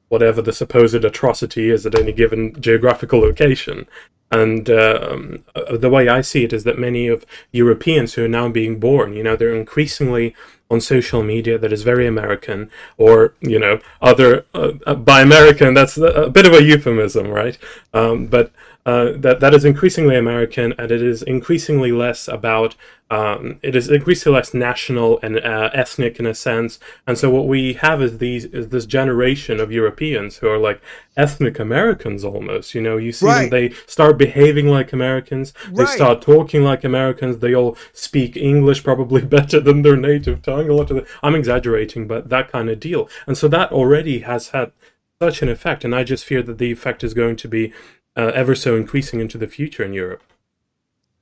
whatever 0.09 0.43
the 0.43 0.53
supposed 0.53 1.05
atrocity 1.05 1.71
is 1.71 1.85
at 1.87 1.95
any 1.95 2.13
given 2.13 2.59
geographical 2.61 3.21
location. 3.21 3.87
And 4.31 4.69
um, 4.69 5.45
uh, 5.55 5.77
the 5.77 5.89
way 5.89 6.09
I 6.09 6.21
see 6.21 6.45
it 6.45 6.53
is 6.53 6.65
that 6.65 6.79
many 6.79 7.09
of 7.09 7.25
Europeans 7.51 8.15
who 8.15 8.25
are 8.25 8.29
now 8.29 8.49
being 8.49 8.79
born, 8.79 9.15
you 9.15 9.23
know, 9.23 9.37
they're 9.37 9.55
increasingly 9.55 10.35
on 10.71 10.81
social 10.83 11.23
media 11.23 11.57
that 11.57 11.73
is 11.73 11.83
very 11.83 12.07
American, 12.07 12.71
or 12.99 13.35
you 13.41 13.59
know, 13.59 13.81
other 14.03 14.45
uh, 14.53 14.73
uh 14.87 14.95
by 14.95 15.23
American. 15.23 15.73
That's 15.73 15.97
a 15.97 16.29
bit 16.29 16.47
of 16.47 16.53
a 16.53 16.63
euphemism, 16.63 17.29
right? 17.29 17.57
Um, 17.95 18.27
but 18.27 18.53
uh, 18.89 19.13
that 19.15 19.41
that 19.41 19.53
is 19.53 19.67
increasingly 19.67 20.17
American, 20.17 20.73
and 20.79 20.91
it 20.91 21.03
is 21.03 21.23
increasingly 21.23 21.93
less 21.93 22.27
about. 22.27 22.75
Um, 23.11 23.59
it 23.63 23.77
is 23.77 23.91
increasingly 23.91 24.37
less 24.37 24.55
national 24.55 25.19
and 25.23 25.39
uh, 25.39 25.69
ethnic 25.75 26.19
in 26.19 26.25
a 26.25 26.33
sense, 26.35 26.79
and 27.07 27.19
so 27.19 27.29
what 27.29 27.47
we 27.47 27.75
have 27.75 28.01
is 28.01 28.17
these 28.17 28.47
is 28.47 28.71
this 28.71 28.87
generation 28.87 29.61
of 29.61 29.71
Europeans 29.71 30.39
who 30.39 30.49
are 30.49 30.57
like 30.57 30.81
ethnic 31.19 31.59
Americans 31.59 32.25
almost. 32.25 32.75
You 32.75 32.81
know, 32.81 32.97
you 32.97 33.13
see 33.13 33.27
right. 33.27 33.41
them; 33.43 33.51
they 33.51 33.75
start 33.87 34.17
behaving 34.17 34.69
like 34.69 34.95
Americans, 34.95 35.53
they 35.71 35.85
right. 35.85 35.95
start 35.95 36.23
talking 36.23 36.65
like 36.65 36.83
Americans. 36.83 37.39
They 37.39 37.55
all 37.55 37.77
speak 37.93 38.39
English 38.39 38.85
probably 38.85 39.21
better 39.37 39.61
than 39.61 39.83
their 39.83 39.99
native 39.99 40.41
tongue. 40.41 40.71
A 40.71 40.73
lot 40.73 40.91
of 40.91 40.97
the, 40.97 41.07
I'm 41.23 41.35
exaggerating, 41.35 42.07
but 42.09 42.31
that 42.31 42.51
kind 42.51 42.71
of 42.71 42.81
deal, 42.81 43.07
and 43.27 43.37
so 43.37 43.49
that 43.49 43.71
already 43.71 44.21
has 44.21 44.49
had 44.49 44.73
such 45.21 45.43
an 45.43 45.49
effect, 45.49 45.85
and 45.85 45.95
I 45.95 46.05
just 46.05 46.25
fear 46.25 46.43
that 46.43 46.59
the 46.59 46.71
effect 46.71 47.03
is 47.03 47.13
going 47.13 47.37
to 47.37 47.49
be 47.49 47.73
uh, 48.19 48.33
ever 48.35 48.55
so 48.55 48.77
increasing 48.77 49.21
into 49.21 49.39
the 49.39 49.47
future 49.47 49.85
in 49.85 49.93
Europe. 49.93 50.23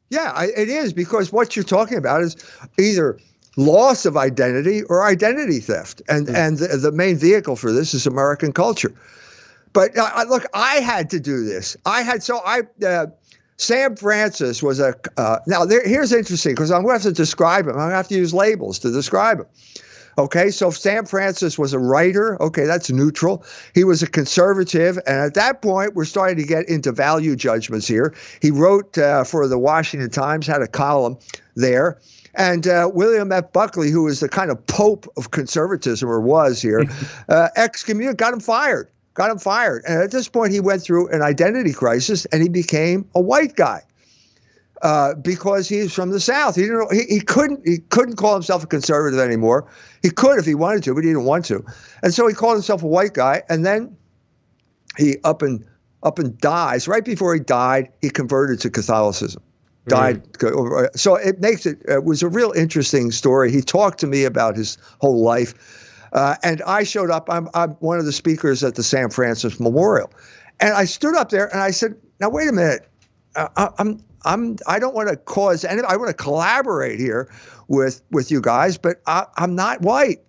Yeah, 0.09 0.33
I, 0.35 0.47
it 0.47 0.69
is 0.69 0.93
because 0.93 1.31
what 1.31 1.55
you're 1.55 1.65
talking 1.65 1.99
about 1.99 2.23
is 2.23 2.37
either 2.79 3.19
loss 3.57 4.07
of 4.07 4.17
identity 4.17 4.83
or 4.85 5.05
identity 5.05 5.61
theft, 5.61 6.01
and 6.09 6.27
mm. 6.27 6.35
and 6.35 6.59
the, 6.59 6.69
the, 6.69 6.93
main 6.93 7.17
vehicle 7.17 7.57
for 7.57 7.73
this 7.73 7.93
is 7.93 8.07
American 8.07 8.53
culture. 8.53 8.95
But 9.73 9.97
uh, 9.99 10.25
look, 10.29 10.45
I 10.55 10.77
had 10.77 11.11
to 11.11 11.21
do 11.21 11.45
this. 11.45 11.77
I 11.85 12.03
had 12.03 12.23
so 12.23 12.41
I. 12.45 12.63
Uh, 12.85 13.07
Sam 13.59 13.97
Francis 13.97 14.63
was 14.63 14.81
a 14.81 14.95
uh, 15.17 15.39
now. 15.47 15.65
There, 15.65 15.87
here's 15.87 16.13
interesting 16.13 16.53
because 16.53 16.71
I'm 16.71 16.83
going 16.83 16.99
to 16.99 17.05
have 17.05 17.15
to 17.15 17.17
describe 17.17 17.65
him. 17.65 17.73
I'm 17.73 17.79
going 17.79 17.91
to 17.91 17.97
have 17.97 18.09
to 18.09 18.15
use 18.15 18.35
labels 18.35 18.79
to 18.81 18.93
describe 18.93 19.41
him. 19.41 19.47
Okay, 20.19 20.51
so 20.51 20.71
Sam 20.71 21.05
Francis 21.05 21.59
was 21.59 21.75
a 21.75 21.79
writer. 21.79 22.41
Okay, 22.43 22.65
that's 22.65 22.91
neutral. 22.91 23.45
He 23.75 23.85
was 23.85 24.03
a 24.03 24.07
conservative. 24.07 24.99
And 25.07 25.19
at 25.19 25.35
that 25.35 25.61
point, 25.61 25.95
we're 25.95 26.07
starting 26.07 26.39
to 26.39 26.45
get 26.45 26.69
into 26.69 26.91
value 26.91 27.37
judgments 27.37 27.87
here. 27.87 28.15
He 28.41 28.51
wrote 28.51 28.97
uh, 28.97 29.25
for 29.25 29.47
the 29.47 29.59
Washington 29.59 30.09
Times, 30.09 30.47
had 30.47 30.63
a 30.63 30.69
column 30.69 31.19
there. 31.55 32.01
And 32.35 32.67
uh, 32.67 32.91
William 32.93 33.31
F. 33.31 33.53
Buckley, 33.53 33.91
who 33.91 34.05
was 34.05 34.21
the 34.21 34.29
kind 34.29 34.51
of 34.51 34.67
pope 34.67 35.07
of 35.17 35.31
conservatism 35.33 36.09
or 36.09 36.21
was 36.21 36.63
here, 36.63 36.85
uh, 37.29 37.49
excommunicated, 37.57 38.19
got 38.19 38.33
him 38.33 38.41
fired. 38.41 38.89
Got 39.15 39.31
him 39.31 39.39
fired. 39.39 39.83
And 39.87 40.03
at 40.03 40.11
this 40.11 40.29
point, 40.29 40.53
he 40.53 40.61
went 40.61 40.83
through 40.83 41.09
an 41.09 41.23
identity 41.23 41.73
crisis 41.73 42.27
and 42.27 42.43
he 42.43 42.49
became 42.49 43.09
a 43.15 43.21
white 43.21 43.57
guy. 43.57 43.83
Uh, 44.83 45.15
because 45.15 45.71
he's 45.71 45.95
from 45.95 46.11
the 46.11 46.21
South. 46.21 46.55
He 46.55 46.63
didn't. 46.63 46.93
He, 46.93 47.05
he 47.15 47.21
couldn't. 47.21 47.67
He 47.67 47.79
couldn't 47.79 48.17
call 48.17 48.35
himself 48.35 48.63
a 48.63 48.67
conservative 48.67 49.19
anymore. 49.19 49.67
He 50.07 50.11
could 50.11 50.39
if 50.39 50.47
he 50.47 50.55
wanted 50.55 50.85
to, 50.85 50.95
but 50.95 51.03
he 51.03 51.11
didn't 51.11 51.25
want 51.25 51.47
to. 51.47 51.65
And 52.05 52.15
so 52.15 52.29
he 52.29 52.33
called 52.33 52.55
himself 52.55 52.81
a 52.81 52.87
white 52.87 53.13
guy. 53.13 53.43
And 53.49 53.67
then 53.67 53.97
he 54.97 55.17
up 55.25 55.43
and 55.43 55.67
up 56.05 56.21
and 56.21 56.39
dies. 56.39 56.87
Right 56.87 57.05
before 57.05 57.35
he 57.35 57.41
died, 57.41 57.91
he 58.03 58.11
converted 58.11 58.61
to 58.61 58.71
Catholicism. 58.71 59.43
Died. 59.89 60.23
Mm. 60.35 60.97
So 60.97 61.17
it 61.17 61.41
makes 61.41 61.67
it. 61.67 61.83
It 61.89 62.05
was 62.05 62.23
a 62.23 62.29
real 62.29 62.53
interesting 62.53 63.11
story. 63.11 63.51
He 63.51 63.61
talked 63.61 63.99
to 63.99 64.07
me 64.07 64.23
about 64.23 64.55
his 64.55 64.79
whole 65.01 65.25
life. 65.25 66.07
Uh, 66.13 66.37
and 66.45 66.63
I 66.63 66.85
showed 66.85 67.11
up. 67.11 67.29
I'm, 67.29 67.49
I'm 67.53 67.71
one 67.81 67.99
of 67.99 68.05
the 68.05 68.13
speakers 68.13 68.63
at 68.63 68.77
the 68.77 68.85
Sam 68.85 69.11
Francis 69.11 69.59
Memorial, 69.59 70.13
and 70.61 70.73
I 70.73 70.85
stood 70.85 71.17
up 71.17 71.31
there 71.31 71.49
and 71.49 71.61
I 71.61 71.73
said, 71.73 71.97
"Now 72.21 72.31
wait 72.31 72.49
a 72.49 72.53
minute, 72.53 72.89
uh, 73.35 73.71
I'm 73.77 74.01
I'm 74.27 74.57
I 74.67 74.79
don't 74.79 74.95
want 74.95 75.09
to 75.09 75.17
cause 75.17 75.65
any. 75.65 75.83
I 75.83 75.97
want 75.97 76.09
to 76.09 76.15
collaborate 76.15 76.99
here 76.99 77.31
with 77.69 78.03
with 78.11 78.31
you 78.31 78.41
guys, 78.41 78.77
but 78.77 79.01
I, 79.07 79.27
am 79.39 79.55
not 79.55 79.81
white. 79.81 80.21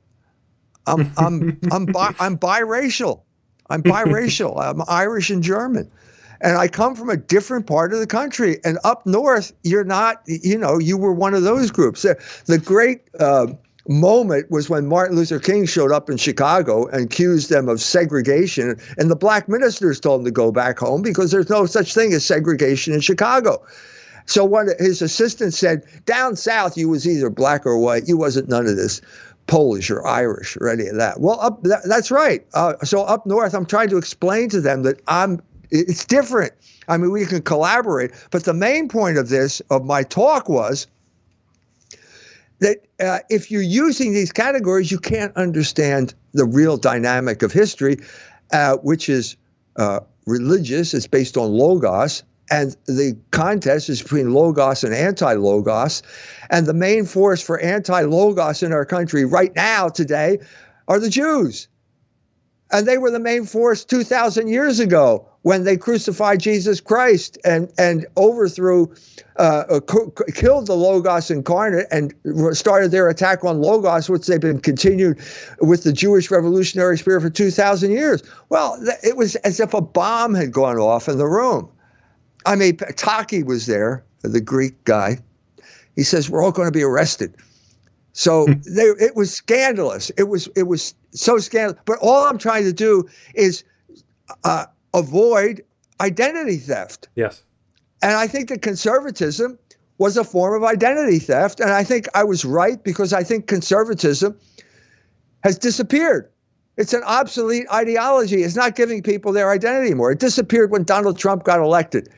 I'm 0.85 1.11
I'm 1.17 1.59
I'm 1.71 1.85
bi, 1.85 2.13
I'm 2.19 2.37
biracial. 2.37 3.21
I'm 3.69 3.83
biracial. 3.83 4.57
I'm 4.61 4.81
Irish 4.87 5.29
and 5.29 5.43
German. 5.43 5.91
And 6.39 6.55
I 6.55 6.67
come 6.67 6.95
from 6.95 7.09
a 7.09 7.17
different 7.17 7.65
part 7.65 7.93
of 7.93 7.99
the 7.99 8.05
country. 8.05 8.59
And 8.63 8.77
up 8.83 9.07
north, 9.07 9.51
you're 9.63 9.83
not, 9.83 10.21
you 10.27 10.55
know, 10.55 10.77
you 10.77 10.95
were 10.95 11.11
one 11.11 11.33
of 11.33 11.41
those 11.41 11.71
groups. 11.71 12.03
The, 12.03 12.23
the 12.45 12.59
great 12.59 13.01
uh, 13.19 13.47
moment 13.87 14.49
was 14.51 14.69
when 14.69 14.87
Martin 14.87 15.15
Luther 15.15 15.39
King 15.39 15.65
showed 15.65 15.91
up 15.91 16.09
in 16.09 16.17
Chicago 16.17 16.87
and 16.87 17.05
accused 17.05 17.49
them 17.49 17.69
of 17.69 17.81
segregation. 17.81 18.79
And 18.97 19.09
the 19.09 19.15
black 19.15 19.47
ministers 19.47 19.99
told 19.99 20.21
him 20.21 20.25
to 20.25 20.31
go 20.31 20.51
back 20.51 20.79
home 20.79 21.01
because 21.01 21.31
there's 21.31 21.49
no 21.49 21.65
such 21.65 21.93
thing 21.93 22.13
as 22.13 22.25
segregation 22.25 22.93
in 22.93 23.01
Chicago. 23.01 23.65
So 24.25 24.43
one 24.43 24.69
his 24.77 25.01
assistant 25.01 25.53
said, 25.53 25.83
down 26.05 26.35
south, 26.35 26.77
you 26.77 26.89
was 26.89 27.07
either 27.07 27.29
black 27.29 27.65
or 27.65 27.77
white. 27.77 28.07
You 28.07 28.17
wasn't 28.17 28.49
none 28.49 28.67
of 28.67 28.75
this 28.75 29.01
Polish 29.47 29.89
or 29.89 30.05
Irish 30.05 30.57
or 30.57 30.69
any 30.69 30.87
of 30.87 30.97
that. 30.97 31.21
Well, 31.21 31.39
up 31.39 31.63
that, 31.63 31.83
that's 31.85 32.11
right. 32.11 32.45
Uh, 32.53 32.73
so 32.83 33.03
up 33.03 33.25
north, 33.25 33.53
I'm 33.55 33.65
trying 33.65 33.89
to 33.89 33.97
explain 33.97 34.49
to 34.49 34.61
them 34.61 34.83
that 34.83 35.01
I'm. 35.07 35.41
It's 35.69 36.05
different. 36.05 36.53
I 36.87 36.95
mean, 36.95 37.11
we 37.11 37.25
can 37.25 37.41
collaborate, 37.41 38.11
but 38.31 38.45
the 38.45 38.53
main 38.53 38.87
point 38.87 39.17
of 39.17 39.27
this 39.27 39.61
of 39.69 39.83
my 39.83 40.03
talk 40.03 40.47
was 40.47 40.87
that 42.59 42.77
uh, 42.99 43.19
if 43.29 43.51
you're 43.51 43.61
using 43.61 44.13
these 44.13 44.31
categories, 44.31 44.91
you 44.91 44.99
can't 44.99 45.35
understand 45.35 46.13
the 46.33 46.45
real 46.45 46.77
dynamic 46.77 47.43
of 47.43 47.51
history, 47.51 47.97
uh, 48.51 48.77
which 48.77 49.09
is 49.09 49.37
uh, 49.75 49.99
religious, 50.25 50.93
it's 50.93 51.07
based 51.07 51.37
on 51.37 51.51
logos. 51.51 52.23
And 52.49 52.75
the 52.85 53.17
contest 53.31 53.89
is 53.89 54.01
between 54.01 54.33
logos 54.33 54.83
and 54.85 54.93
anti 54.93 55.33
logos. 55.33 56.01
And 56.49 56.65
the 56.65 56.73
main 56.73 57.05
force 57.05 57.41
for 57.41 57.59
anti 57.59 58.01
logos 58.03 58.63
in 58.63 58.71
our 58.71 58.85
country 58.85 59.25
right 59.25 59.53
now, 59.53 59.89
today, 59.89 60.39
are 60.87 60.99
the 60.99 61.09
Jews. 61.09 61.67
And 62.71 62.87
they 62.87 62.97
were 62.97 63.11
the 63.11 63.19
main 63.19 63.45
force 63.45 63.85
2,000 63.85 64.49
years 64.49 64.79
ago 64.79 65.25
when 65.43 65.63
they 65.63 65.77
crucified 65.77 66.41
Jesus 66.41 66.81
Christ 66.81 67.37
and, 67.45 67.71
and 67.77 68.05
overthrew, 68.17 68.93
uh, 69.37 69.63
uh 69.69 69.79
killed 70.33 70.67
the 70.67 70.75
Logos 70.75 71.31
incarnate 71.31 71.87
and 71.89 72.13
started 72.51 72.91
their 72.91 73.07
attack 73.07 73.45
on 73.45 73.61
Logos, 73.61 74.09
which 74.09 74.27
they've 74.27 74.41
been 74.41 74.59
continued 74.59 75.19
with 75.61 75.83
the 75.83 75.93
Jewish 75.93 76.29
revolutionary 76.29 76.97
spirit 76.97 77.21
for 77.21 77.29
2,000 77.29 77.91
years. 77.91 78.21
Well, 78.49 78.77
it 79.01 79.15
was 79.15 79.35
as 79.37 79.61
if 79.61 79.73
a 79.73 79.81
bomb 79.81 80.33
had 80.33 80.51
gone 80.51 80.77
off 80.77 81.07
in 81.07 81.17
the 81.17 81.27
room. 81.27 81.69
I 82.45 82.55
mean, 82.55 82.77
Taki 82.77 83.43
was 83.43 83.65
there, 83.65 84.03
the 84.21 84.41
Greek 84.41 84.83
guy. 84.83 85.19
He 85.95 86.03
says, 86.03 86.29
We're 86.29 86.43
all 86.43 86.51
going 86.51 86.67
to 86.67 86.71
be 86.71 86.83
arrested. 86.83 87.33
So 88.17 88.47
hmm. 88.47 88.53
they, 88.65 88.87
it 88.99 89.15
was 89.15 89.31
scandalous. 89.31 90.09
It 90.17 90.23
was 90.23 90.49
it 90.55 90.63
was 90.63 90.95
so 91.11 91.37
scandalous. 91.37 91.79
But 91.85 91.99
all 92.01 92.25
I'm 92.25 92.39
trying 92.39 92.63
to 92.63 92.73
do 92.73 93.07
is 93.35 93.63
uh, 94.43 94.65
avoid 94.91 95.63
identity 96.01 96.57
theft. 96.57 97.09
Yes. 97.13 97.43
And 98.01 98.13
I 98.13 98.25
think 98.25 98.49
that 98.49 98.63
conservatism 98.63 99.59
was 99.99 100.17
a 100.17 100.23
form 100.23 100.55
of 100.55 100.67
identity 100.67 101.19
theft. 101.19 101.59
And 101.59 101.69
I 101.69 101.83
think 101.83 102.07
I 102.15 102.23
was 102.23 102.43
right 102.43 102.83
because 102.83 103.13
I 103.13 103.23
think 103.23 103.45
conservatism 103.45 104.35
has 105.43 105.59
disappeared. 105.59 106.31
It's 106.75 106.93
an 106.93 107.03
obsolete 107.03 107.67
ideology. 107.71 108.41
It's 108.41 108.55
not 108.55 108.75
giving 108.75 109.03
people 109.03 109.31
their 109.31 109.51
identity 109.51 109.87
anymore. 109.87 110.11
It 110.11 110.19
disappeared 110.19 110.71
when 110.71 110.85
Donald 110.85 111.19
Trump 111.19 111.43
got 111.43 111.59
elected. 111.59 112.09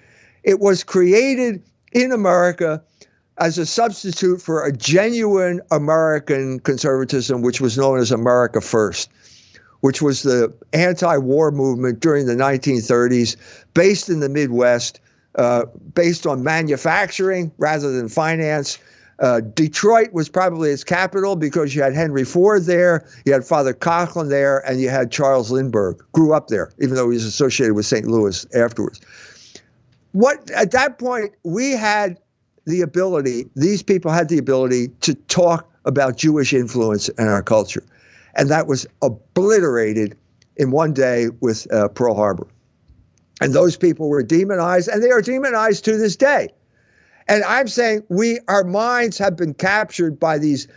It 0.44 0.62
was 0.62 0.82
created 0.82 1.62
in 1.92 2.14
America 2.14 2.84
as 3.40 3.58
a 3.58 3.66
substitute 3.66 4.42
for 4.42 4.66
a 4.66 4.72
genuine 4.72 5.62
American 5.72 6.60
conservatism, 6.60 7.42
which 7.42 7.62
was 7.62 7.78
known 7.78 8.00
as 8.00 8.12
America 8.12 8.62
First, 8.62 9.10
which 9.80 10.02
was 10.02 10.24
the 10.24 10.54
anti 10.74 11.18
war 11.18 11.52
movement 11.52 12.02
during 12.02 12.26
the 12.26 12.36
1930s, 12.36 13.38
based 13.74 14.10
in 14.10 14.20
the 14.20 14.30
Midwest, 14.30 15.00
uh, 15.36 15.66
based 15.94 16.28
on 16.28 16.44
manufacturing 16.44 17.52
rather 17.58 17.92
than 17.92 18.10
finance. 18.10 18.78
Uh, 19.20 19.42
Detroit 19.42 20.14
was 20.14 20.30
probably 20.30 20.70
its 20.70 20.84
capital 20.84 21.36
because 21.36 21.76
you 21.76 21.82
had 21.82 21.94
Henry 21.94 22.24
Ford 22.24 22.64
there, 22.64 23.06
you 23.26 23.34
had 23.34 23.44
Father 23.44 23.74
Coughlin 23.74 24.30
there, 24.30 24.60
and 24.60 24.80
you 24.80 24.90
had 24.90 25.12
Charles 25.12 25.52
Lindbergh. 25.52 26.02
Grew 26.14 26.34
up 26.34 26.48
there, 26.48 26.72
even 26.80 26.96
though 26.96 27.10
he 27.10 27.16
was 27.16 27.26
associated 27.26 27.74
with 27.74 27.86
St. 27.86 28.06
Louis 28.06 28.46
afterwards. 28.56 29.02
What 30.14 30.50
at 30.52 30.72
that 30.72 31.00
point 31.00 31.34
we 31.44 31.72
had 31.72 32.18
the 32.70 32.82
ability, 32.82 33.50
these 33.56 33.84
people 33.84 34.12
had 34.12 34.30
the 34.30 34.38
ability 34.38 34.90
to 35.02 35.14
talk 35.14 35.70
about 35.86 36.18
Jewish 36.18 36.54
influence 36.54 37.10
in 37.10 37.28
our 37.28 37.42
culture. 37.42 37.84
And 38.36 38.50
that 38.50 38.68
was 38.68 38.86
obliterated 39.02 40.18
in 40.56 40.72
one 40.72 40.94
day 40.94 41.30
with 41.42 41.72
uh, 41.74 41.88
Pearl 41.90 42.16
Harbor. 42.16 42.48
And 43.42 43.54
those 43.54 43.78
people 43.78 44.10
were 44.10 44.24
demonized, 44.24 44.90
and 44.90 45.02
they 45.02 45.12
are 45.12 45.22
demonized 45.22 45.86
to 45.86 45.98
this 45.98 46.16
day. 46.16 46.50
And 47.28 47.44
I'm 47.44 47.68
saying 47.68 48.04
we, 48.10 48.40
our 48.48 48.64
minds 48.64 49.18
have 49.20 49.38
been 49.38 49.54
captured 49.54 50.20
by 50.20 50.38
these 50.38 50.68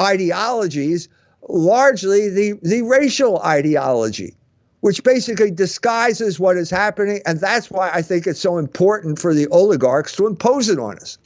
ideologies, 0.00 1.08
largely 1.48 2.28
the, 2.28 2.58
the 2.62 2.82
racial 2.82 3.40
ideology, 3.40 4.34
which 4.80 5.02
basically 5.02 5.50
disguises 5.50 6.38
what 6.38 6.56
is 6.56 6.70
happening. 6.70 7.20
And 7.26 7.40
that's 7.40 7.70
why 7.70 7.90
I 7.92 8.02
think 8.02 8.26
it's 8.26 8.40
so 8.40 8.58
important 8.58 9.18
for 9.18 9.34
the 9.34 9.48
oligarchs 9.48 10.14
to 10.16 10.26
impose 10.26 10.68
it 10.68 10.78
on 10.78 10.98
us. 10.98 11.18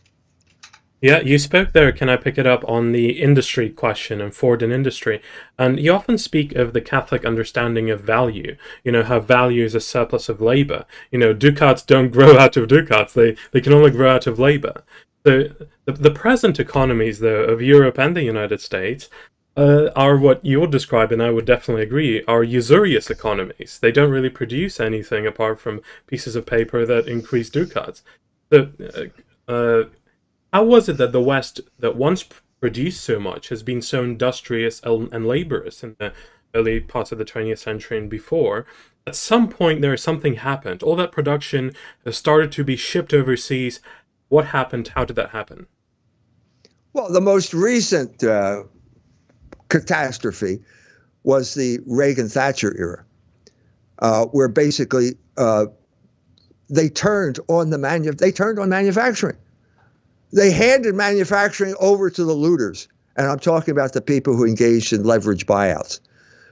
Yeah, 1.07 1.21
you 1.21 1.39
spoke 1.39 1.71
there, 1.71 1.93
can 1.93 2.09
I 2.09 2.17
pick 2.17 2.37
it 2.37 2.49
up, 2.49 2.69
on 2.69 2.91
the 2.91 3.23
industry 3.23 3.71
question 3.71 4.21
and 4.21 4.35
Ford 4.35 4.61
and 4.61 4.73
industry. 4.73 5.23
And 5.57 5.79
you 5.79 5.93
often 5.93 6.19
speak 6.19 6.57
of 6.57 6.73
the 6.73 6.81
Catholic 6.81 7.25
understanding 7.25 7.91
of 7.91 8.01
value, 8.01 8.57
you 8.83 8.91
know, 8.91 9.05
how 9.05 9.21
value 9.21 9.65
is 9.65 9.77
a 9.77 9.81
surplus 9.81 10.29
of 10.29 10.41
labor. 10.41 10.85
You 11.13 11.21
know, 11.21 11.33
ducats 11.33 11.83
don't 11.83 12.11
grow 12.11 12.37
out 12.37 12.57
of 12.57 12.67
ducats, 12.67 13.13
they, 13.13 13.37
they 13.53 13.61
can 13.61 13.73
only 13.73 13.93
grow 13.93 14.17
out 14.17 14.27
of 14.27 14.41
labor. 14.41 14.83
So 15.25 15.45
the, 15.85 15.93
the 15.93 16.11
present 16.11 16.59
economies, 16.59 17.21
though, 17.21 17.45
of 17.45 17.63
Europe 17.63 18.01
and 18.01 18.17
the 18.17 18.25
United 18.25 18.61
States 18.61 19.09
uh, 19.57 19.91
are 19.95 20.19
what 20.19 20.45
you're 20.45 20.67
describing, 20.67 21.21
I 21.21 21.31
would 21.31 21.45
definitely 21.45 21.85
agree, 21.85 22.25
are 22.25 22.43
usurious 22.43 23.11
economies. 23.11 23.79
They 23.81 23.93
don't 23.93 24.11
really 24.11 24.29
produce 24.29 24.81
anything 24.81 25.25
apart 25.25 25.61
from 25.61 25.83
pieces 26.09 26.35
of 26.35 26.47
paper 26.47 26.85
that 26.85 27.07
increase 27.07 27.49
ducats. 27.49 28.03
So, 28.53 28.73
uh, 29.49 29.53
uh, 29.53 29.85
how 30.57 30.65
was 30.65 30.89
it 30.89 30.97
that 30.97 31.13
the 31.13 31.21
West, 31.21 31.61
that 31.81 31.97
once 31.97 32.25
produced 32.61 33.05
so 33.05 33.21
much, 33.21 33.51
has 33.51 33.63
been 33.63 33.83
so 33.83 34.03
industrious 34.03 34.81
and 34.83 35.29
laborious 35.29 35.85
in 35.85 35.97
the 35.99 36.15
early 36.55 36.81
parts 36.81 37.13
of 37.13 37.19
the 37.19 37.27
20th 37.27 37.59
century 37.59 37.99
and 37.99 38.09
before? 38.09 38.65
At 39.07 39.17
some 39.17 39.51
point, 39.51 39.83
there 39.83 39.93
is 39.93 40.03
something 40.03 40.37
happened. 40.37 40.83
All 40.83 40.97
that 40.97 41.13
production 41.13 41.75
started 42.11 42.53
to 42.53 42.65
be 42.65 42.75
shipped 42.75 43.13
overseas. 43.13 43.81
What 44.29 44.47
happened? 44.47 44.89
How 44.95 45.05
did 45.05 45.17
that 45.17 45.33
happen? 45.33 45.67
Well, 46.95 47.13
the 47.13 47.21
most 47.21 47.53
recent 47.53 48.25
uh, 48.25 48.63
catastrophe 49.69 50.63
was 51.23 51.53
the 51.53 51.81
Reagan 51.85 52.31
Thatcher 52.31 52.75
era, 52.79 53.05
uh, 53.99 54.25
where 54.29 54.49
basically 54.49 55.19
uh, 55.37 55.67
they 56.71 56.89
turned 56.89 57.41
on 57.49 57.69
the 57.69 57.77
manu- 57.77 58.13
they 58.13 58.33
turned 58.33 58.59
on 58.59 58.71
manufacturing 58.71 59.37
they 60.33 60.51
handed 60.51 60.95
manufacturing 60.95 61.75
over 61.81 62.11
to 62.11 62.25
the 62.25 62.33
looters. 62.33 62.89
And 63.17 63.27
I'm 63.27 63.39
talking 63.39 63.73
about 63.73 63.93
the 63.93 64.03
people 64.03 64.37
who 64.37 64.45
engaged 64.45 64.93
in 64.93 65.05
leverage 65.05 65.47
buyouts, 65.47 66.01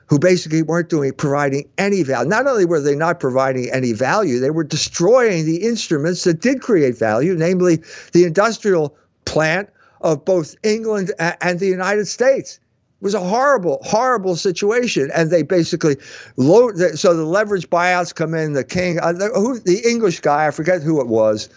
who 0.07 0.19
basically 0.19 0.63
weren't 0.63 0.89
doing 0.89 1.13
providing 1.13 1.69
any 1.77 2.03
value. 2.03 2.29
Not 2.29 2.47
only 2.47 2.65
were 2.65 2.81
they 2.81 2.95
not 2.95 3.21
providing 3.21 3.71
any 3.71 3.93
value, 3.93 4.39
they 4.39 4.51
were 4.51 4.65
destroying 4.65 5.45
the 5.45 5.59
instruments 5.59 6.25
that 6.25 6.41
did 6.41 6.63
create 6.63 6.97
value, 6.97 7.35
namely 7.35 7.83
the 8.13 8.25
industrial 8.25 8.97
plant 9.25 9.69
of 10.01 10.25
both 10.25 10.55
England 10.63 11.13
and 11.19 11.61
the 11.61 11.67
United 11.67 12.07
States. 12.07 12.59
It 13.01 13.05
was 13.05 13.15
a 13.15 13.21
horrible, 13.21 13.81
horrible 13.83 14.37
situation, 14.37 15.11
and 15.15 15.31
they 15.31 15.43
basically 15.43 15.97
load. 16.37 16.79
So 16.99 17.15
the 17.15 17.25
leverage 17.25 17.69
buyouts 17.69 18.15
come 18.15 18.35
in. 18.35 18.55
The 18.55 18.65
king, 18.65 18.99
uh, 19.01 19.13
the, 19.13 19.29
who, 19.35 19.59
the 19.59 19.87
English 19.87 20.21
guy, 20.21 20.47
I 20.47 20.51
forget 20.51 20.83
who 20.83 21.01
it 21.03 21.09
was, 21.09 21.51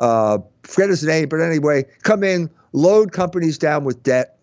uh, 0.00 0.38
forget 0.64 0.90
his 0.90 1.04
name, 1.04 1.28
but 1.28 1.40
anyway, 1.40 1.84
come 2.02 2.24
in, 2.24 2.50
load 2.72 3.12
companies 3.12 3.58
down 3.58 3.84
with 3.84 4.02
debt, 4.02 4.38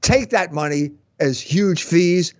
take 0.00 0.30
that 0.30 0.52
money 0.52 0.90
as 1.20 1.40
huge 1.40 1.84
fees, 1.84 2.34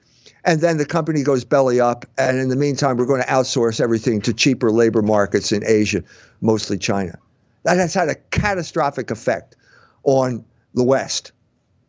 and 0.44 0.61
then 0.61 0.79
the 0.79 0.87
company 0.87 1.22
goes 1.22 1.44
belly 1.44 1.81
up. 1.81 2.05
And 2.18 2.38
in 2.38 2.48
the 2.48 2.57
meantime, 2.57 2.96
we're 2.96 3.07
going 3.07 3.22
to 3.22 3.29
outsource 3.29 3.81
everything 3.81 4.20
to 4.22 4.33
cheaper 4.33 4.70
labor 4.70 5.03
markets 5.03 5.53
in 5.53 5.62
Asia, 5.64 6.03
mostly 6.40 6.79
China. 6.79 7.18
That 7.64 7.77
has 7.77 7.94
had 7.94 8.09
a 8.09 8.14
catastrophic 8.14 9.11
effect 9.11 9.57
on 10.03 10.44
the 10.74 10.85
West, 10.85 11.33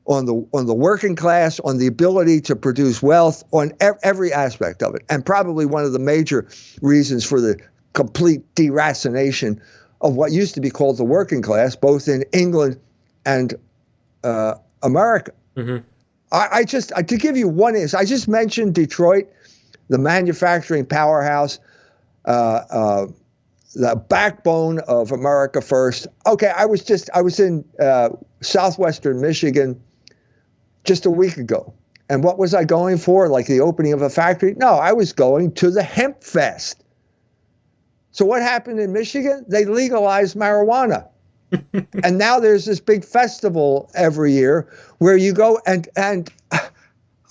on 0.05 0.25
the 0.25 0.47
on 0.53 0.67
the 0.67 0.73
working 0.73 1.15
class, 1.15 1.59
on 1.61 1.77
the 1.77 1.87
ability 1.87 2.39
to 2.41 2.55
produce 2.55 3.01
wealth, 3.01 3.43
on 3.51 3.73
every 3.81 4.31
aspect 4.31 4.83
of 4.83 4.95
it, 4.95 5.03
and 5.09 5.25
probably 5.25 5.65
one 5.65 5.83
of 5.83 5.91
the 5.91 5.99
major 5.99 6.47
reasons 6.81 7.25
for 7.25 7.41
the 7.41 7.59
complete 7.93 8.55
deracination 8.55 9.59
of 10.01 10.15
what 10.15 10.31
used 10.31 10.53
to 10.55 10.61
be 10.61 10.69
called 10.69 10.97
the 10.97 11.03
working 11.03 11.41
class, 11.41 11.75
both 11.75 12.07
in 12.07 12.23
England 12.33 12.79
and 13.25 13.55
uh, 14.23 14.55
America. 14.83 15.31
Mm-hmm. 15.55 15.83
I, 16.31 16.47
I, 16.51 16.63
just 16.63 16.91
I, 16.95 17.01
to 17.03 17.17
give 17.17 17.37
you 17.37 17.47
one 17.47 17.75
is 17.75 17.93
I 17.93 18.05
just 18.05 18.27
mentioned 18.27 18.75
Detroit, 18.75 19.27
the 19.89 19.97
manufacturing 19.97 20.85
powerhouse, 20.85 21.59
uh, 22.25 22.61
uh, 22.69 23.07
the 23.73 23.95
backbone 23.95 24.79
of 24.79 25.11
America 25.11 25.61
first. 25.61 26.07
Okay, 26.25 26.51
I 26.55 26.65
was 26.65 26.83
just 26.83 27.09
I 27.13 27.21
was 27.21 27.39
in 27.39 27.65
uh, 27.79 28.09
southwestern 28.41 29.21
Michigan 29.21 29.81
just 30.85 31.05
a 31.05 31.11
week 31.11 31.37
ago. 31.37 31.73
And 32.09 32.23
what 32.23 32.37
was 32.37 32.53
I 32.53 32.63
going 32.63 32.97
for? 32.97 33.27
Like 33.27 33.47
the 33.47 33.61
opening 33.61 33.93
of 33.93 34.01
a 34.01 34.09
factory? 34.09 34.53
No, 34.57 34.75
I 34.75 34.93
was 34.93 35.11
going 35.11 35.51
to 35.53 35.71
the 35.71 35.83
Hemp 35.83 36.23
Fest. 36.23 36.83
So 38.15 38.23
what 38.23 38.41
happened 38.41 38.79
in 38.79 38.93
Michigan? 38.93 39.43
They 39.45 39.65
legalized 39.65 40.37
marijuana. 40.37 41.09
and 42.01 42.17
now 42.17 42.39
there's 42.39 42.63
this 42.63 42.79
big 42.79 43.03
festival 43.03 43.91
every 43.93 44.31
year 44.31 44.73
where 44.99 45.17
you 45.17 45.33
go 45.33 45.59
and 45.67 45.89
and 45.97 46.31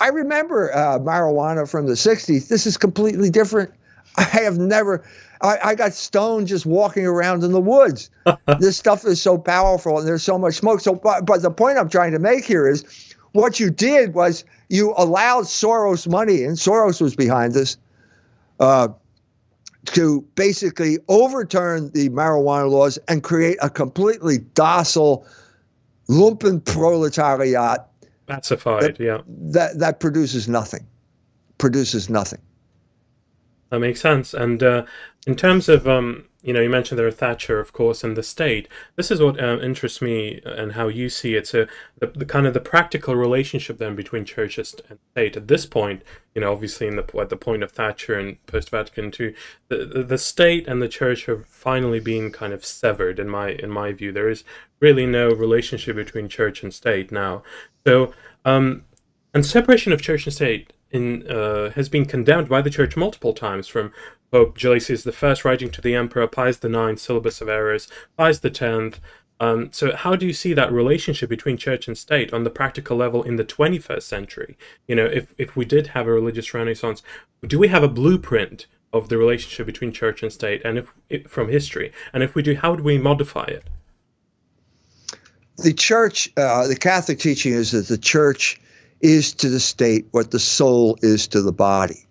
I 0.00 0.08
remember 0.08 0.74
uh, 0.74 0.98
marijuana 0.98 1.66
from 1.66 1.86
the 1.86 1.94
60s. 1.94 2.48
This 2.48 2.66
is 2.66 2.76
completely 2.76 3.30
different. 3.30 3.72
I 4.18 4.24
have 4.24 4.58
never 4.58 5.02
I, 5.40 5.58
I 5.64 5.74
got 5.74 5.94
stoned 5.94 6.48
just 6.48 6.66
walking 6.66 7.06
around 7.06 7.44
in 7.44 7.52
the 7.52 7.62
woods. 7.62 8.10
this 8.58 8.76
stuff 8.76 9.06
is 9.06 9.22
so 9.22 9.38
powerful 9.38 9.98
and 9.98 10.06
there's 10.06 10.22
so 10.22 10.36
much 10.36 10.56
smoke. 10.56 10.80
So 10.80 10.96
but, 10.96 11.24
but 11.24 11.40
the 11.40 11.50
point 11.50 11.78
I'm 11.78 11.88
trying 11.88 12.12
to 12.12 12.18
make 12.18 12.44
here 12.44 12.68
is 12.68 13.14
what 13.32 13.58
you 13.58 13.70
did 13.70 14.12
was 14.12 14.44
you 14.68 14.92
allowed 14.98 15.44
Soros 15.44 16.06
money, 16.06 16.44
and 16.44 16.58
Soros 16.58 17.00
was 17.00 17.16
behind 17.16 17.54
this. 17.54 17.78
Uh, 18.60 18.88
to 19.86 20.22
basically 20.34 20.98
overturn 21.08 21.90
the 21.92 22.08
marijuana 22.10 22.70
laws 22.70 22.98
and 23.08 23.22
create 23.22 23.58
a 23.62 23.70
completely 23.70 24.38
docile 24.54 25.26
lumpen 26.08 26.64
proletariat 26.64 27.78
pacified 28.26 28.82
that, 28.82 29.00
yeah. 29.00 29.18
that 29.26 29.78
that 29.78 30.00
produces 30.00 30.48
nothing 30.48 30.86
produces 31.58 32.08
nothing 32.10 32.40
that 33.70 33.78
makes 33.80 34.00
sense 34.00 34.34
and 34.34 34.62
uh, 34.62 34.84
in 35.26 35.34
terms 35.34 35.68
of 35.68 35.88
um, 35.88 36.26
you 36.44 36.52
know, 36.52 36.60
you 36.60 36.68
mentioned 36.68 36.98
there 36.98 37.06
are 37.06 37.10
Thatcher, 37.10 37.58
of 37.58 37.72
course, 37.72 38.04
and 38.04 38.18
the 38.18 38.22
state. 38.22 38.68
This 38.96 39.10
is 39.10 39.18
what 39.18 39.42
uh, 39.42 39.58
interests 39.60 40.02
me 40.02 40.42
and 40.44 40.72
how 40.72 40.88
you 40.88 41.08
see 41.08 41.36
it. 41.36 41.46
So, 41.46 41.66
the, 42.00 42.08
the, 42.08 42.26
kind 42.26 42.46
of 42.46 42.52
the 42.52 42.60
practical 42.60 43.16
relationship 43.16 43.78
then 43.78 43.96
between 43.96 44.26
church 44.26 44.58
and 44.58 44.66
state 44.66 45.38
at 45.38 45.48
this 45.48 45.64
point, 45.64 46.02
you 46.34 46.42
know, 46.42 46.52
obviously 46.52 46.86
in 46.86 46.96
the 46.96 47.18
at 47.18 47.30
the 47.30 47.36
point 47.38 47.62
of 47.62 47.72
Thatcher 47.72 48.18
and 48.18 48.44
post 48.44 48.68
Vatican 48.68 49.06
II, 49.18 49.34
the, 49.68 49.86
the, 49.86 50.02
the 50.02 50.18
state 50.18 50.68
and 50.68 50.82
the 50.82 50.88
church 50.88 51.24
have 51.24 51.46
finally 51.46 51.98
been 51.98 52.30
kind 52.30 52.52
of 52.52 52.62
severed. 52.62 53.18
In 53.18 53.30
my 53.30 53.52
in 53.52 53.70
my 53.70 53.92
view, 53.92 54.12
there 54.12 54.28
is 54.28 54.44
really 54.80 55.06
no 55.06 55.30
relationship 55.30 55.96
between 55.96 56.28
church 56.28 56.62
and 56.62 56.74
state 56.74 57.10
now. 57.10 57.42
So, 57.86 58.12
um, 58.44 58.84
and 59.32 59.46
separation 59.46 59.94
of 59.94 60.02
church 60.02 60.26
and 60.26 60.34
state 60.34 60.73
in, 60.94 61.28
uh, 61.28 61.70
has 61.70 61.88
been 61.88 62.06
condemned 62.06 62.48
by 62.48 62.62
the 62.62 62.70
church 62.70 62.96
multiple 62.96 63.32
times 63.32 63.66
from 63.66 63.92
Pope 64.30 64.56
Gelasius 64.56 65.06
I 65.06 65.48
writing 65.48 65.70
to 65.70 65.80
the 65.80 65.94
Emperor, 65.94 66.26
Pius 66.28 66.64
IX, 66.64 67.00
Syllabus 67.00 67.40
of 67.40 67.48
Errors, 67.48 67.88
Pius 68.16 68.42
X. 68.44 69.00
Um, 69.40 69.72
so 69.72 69.96
how 69.96 70.14
do 70.14 70.26
you 70.26 70.32
see 70.32 70.54
that 70.54 70.72
relationship 70.72 71.28
between 71.28 71.56
church 71.56 71.88
and 71.88 71.98
state 71.98 72.32
on 72.32 72.44
the 72.44 72.50
practical 72.50 72.96
level 72.96 73.24
in 73.24 73.34
the 73.34 73.44
21st 73.44 74.02
century? 74.02 74.56
You 74.86 74.94
know, 74.94 75.06
if, 75.06 75.34
if 75.36 75.56
we 75.56 75.64
did 75.64 75.88
have 75.88 76.06
a 76.06 76.12
religious 76.12 76.54
renaissance, 76.54 77.02
do 77.44 77.58
we 77.58 77.68
have 77.68 77.82
a 77.82 77.88
blueprint 77.88 78.66
of 78.92 79.08
the 79.08 79.18
relationship 79.18 79.66
between 79.66 79.90
church 79.90 80.22
and 80.22 80.32
state 80.32 80.62
and 80.64 80.78
if, 80.78 80.92
if 81.10 81.26
from 81.26 81.48
history? 81.48 81.92
And 82.12 82.22
if 82.22 82.36
we 82.36 82.42
do, 82.42 82.54
how 82.54 82.76
do 82.76 82.84
we 82.84 82.98
modify 82.98 83.44
it? 83.46 83.64
The 85.58 85.72
church, 85.72 86.30
uh, 86.36 86.68
the 86.68 86.76
Catholic 86.76 87.18
teaching 87.18 87.52
is 87.52 87.72
that 87.72 87.88
the 87.88 87.98
church 87.98 88.60
is 89.00 89.32
to 89.34 89.48
the 89.48 89.60
state 89.60 90.06
what 90.12 90.30
the 90.30 90.38
soul 90.38 90.98
is 91.02 91.26
to 91.28 91.42
the 91.42 91.52
body. 91.52 92.06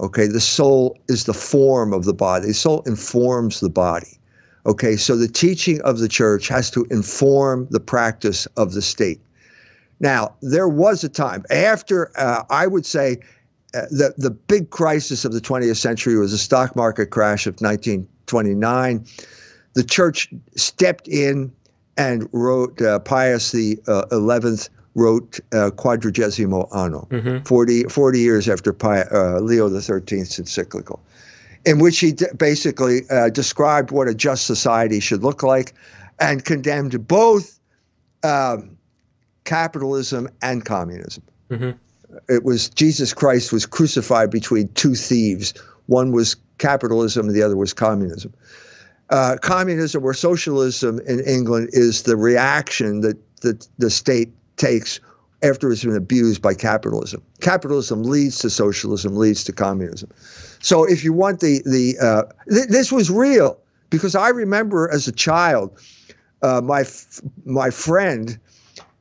Okay, 0.00 0.26
the 0.26 0.40
soul 0.40 0.96
is 1.08 1.24
the 1.24 1.34
form 1.34 1.92
of 1.92 2.04
the 2.04 2.14
body. 2.14 2.46
The 2.46 2.54
soul 2.54 2.82
informs 2.86 3.60
the 3.60 3.70
body. 3.70 4.18
Okay, 4.66 4.96
so 4.96 5.16
the 5.16 5.28
teaching 5.28 5.80
of 5.82 5.98
the 5.98 6.08
church 6.08 6.48
has 6.48 6.70
to 6.72 6.86
inform 6.90 7.66
the 7.70 7.80
practice 7.80 8.46
of 8.56 8.72
the 8.74 8.82
state. 8.82 9.20
Now, 10.00 10.34
there 10.40 10.68
was 10.68 11.02
a 11.02 11.08
time 11.08 11.44
after, 11.50 12.12
uh, 12.16 12.44
I 12.50 12.66
would 12.66 12.86
say, 12.86 13.18
uh, 13.74 13.82
the, 13.90 14.14
the 14.16 14.30
big 14.30 14.70
crisis 14.70 15.24
of 15.24 15.32
the 15.32 15.40
20th 15.40 15.76
century 15.76 16.16
was 16.16 16.30
the 16.30 16.38
stock 16.38 16.76
market 16.76 17.06
crash 17.06 17.46
of 17.46 17.54
1929. 17.54 19.04
The 19.74 19.84
church 19.84 20.32
stepped 20.56 21.08
in 21.08 21.52
and 21.96 22.28
wrote 22.32 22.80
uh, 22.80 23.00
Pius 23.00 23.50
the 23.50 23.78
uh, 23.88 24.04
11th 24.12 24.68
wrote 24.98 25.38
uh, 25.52 25.70
Quadragesimo 25.70 26.68
Anno, 26.74 27.06
mm-hmm. 27.10 27.44
40, 27.44 27.84
40, 27.84 28.18
years 28.18 28.48
after 28.48 28.72
Pi, 28.72 29.02
uh, 29.02 29.40
Leo 29.40 29.68
XIII's 29.68 30.38
encyclical, 30.38 31.00
in 31.64 31.78
which 31.78 32.00
he 32.00 32.12
d- 32.12 32.26
basically 32.36 33.02
uh, 33.10 33.28
described 33.30 33.90
what 33.90 34.08
a 34.08 34.14
just 34.14 34.46
society 34.46 35.00
should 35.00 35.22
look 35.22 35.42
like 35.42 35.74
and 36.18 36.44
condemned 36.44 37.06
both 37.06 37.58
um, 38.24 38.76
capitalism 39.44 40.28
and 40.42 40.64
communism. 40.64 41.22
Mm-hmm. 41.50 41.70
It 42.28 42.44
was 42.44 42.68
Jesus 42.70 43.14
Christ 43.14 43.52
was 43.52 43.66
crucified 43.66 44.30
between 44.30 44.68
two 44.74 44.94
thieves. 44.94 45.54
One 45.86 46.12
was 46.12 46.36
capitalism, 46.58 47.26
and 47.26 47.36
the 47.36 47.42
other 47.42 47.56
was 47.56 47.72
communism. 47.72 48.32
Uh, 49.10 49.36
communism 49.40 50.04
or 50.04 50.12
socialism 50.12 51.00
in 51.06 51.20
England 51.20 51.70
is 51.72 52.02
the 52.02 52.16
reaction 52.16 53.00
that, 53.00 53.16
that 53.40 53.66
the 53.78 53.88
state 53.88 54.30
takes 54.58 55.00
after 55.42 55.70
it's 55.70 55.84
been 55.84 55.96
abused 55.96 56.42
by 56.42 56.54
capitalism. 56.54 57.22
Capitalism 57.40 58.02
leads 58.02 58.38
to 58.40 58.50
socialism, 58.50 59.16
leads 59.16 59.44
to 59.44 59.52
communism. 59.52 60.10
So 60.60 60.84
if 60.84 61.04
you 61.04 61.12
want 61.12 61.40
the 61.40 61.62
the 61.64 61.96
uh, 62.00 62.22
th- 62.48 62.68
this 62.68 62.90
was 62.90 63.10
real 63.10 63.58
because 63.90 64.14
I 64.14 64.28
remember 64.28 64.90
as 64.92 65.06
a 65.06 65.12
child, 65.12 65.80
uh, 66.42 66.60
my 66.60 66.80
f- 66.80 67.20
my 67.44 67.70
friend 67.70 68.38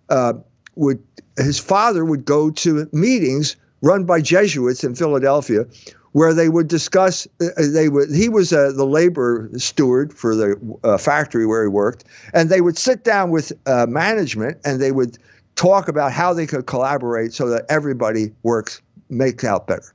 uh, 0.10 0.34
would 0.76 1.04
his 1.38 1.60
father 1.60 2.06
would 2.06 2.26
go 2.26 2.52
to 2.52 2.88
meetings 2.94 3.56
run 3.82 4.06
by 4.06 4.22
Jesuits 4.22 4.84
in 4.84 4.96
Philadelphia, 4.96 5.66
where 6.12 6.34
they 6.34 6.50
would 6.50 6.68
discuss. 6.68 7.28
Uh, 7.42 7.48
they 7.58 7.90
would. 7.90 8.12
He 8.14 8.30
was 8.30 8.54
uh, 8.54 8.72
the 8.76 8.86
labor 8.86 9.50
steward 9.58 10.14
for 10.14 10.36
the 10.36 10.78
uh, 10.84 10.98
factory 10.98 11.46
where 11.46 11.64
he 11.64 11.70
worked, 11.70 12.04
and 12.34 12.50
they 12.50 12.62
would 12.62 12.78
sit 12.78 13.04
down 13.04 13.32
with 13.32 13.52
uh, 13.66 13.86
management 13.88 14.58
and 14.66 14.80
they 14.80 14.92
would 14.92 15.18
talk 15.58 15.90
about 15.90 16.14
how 16.14 16.34
they 16.34 16.48
could 16.48 16.66
collaborate 16.68 17.34
so 17.34 17.50
that 17.50 17.66
everybody 17.68 18.32
works, 18.44 18.82
makes 19.10 19.44
out 19.44 19.68
better. 19.68 19.94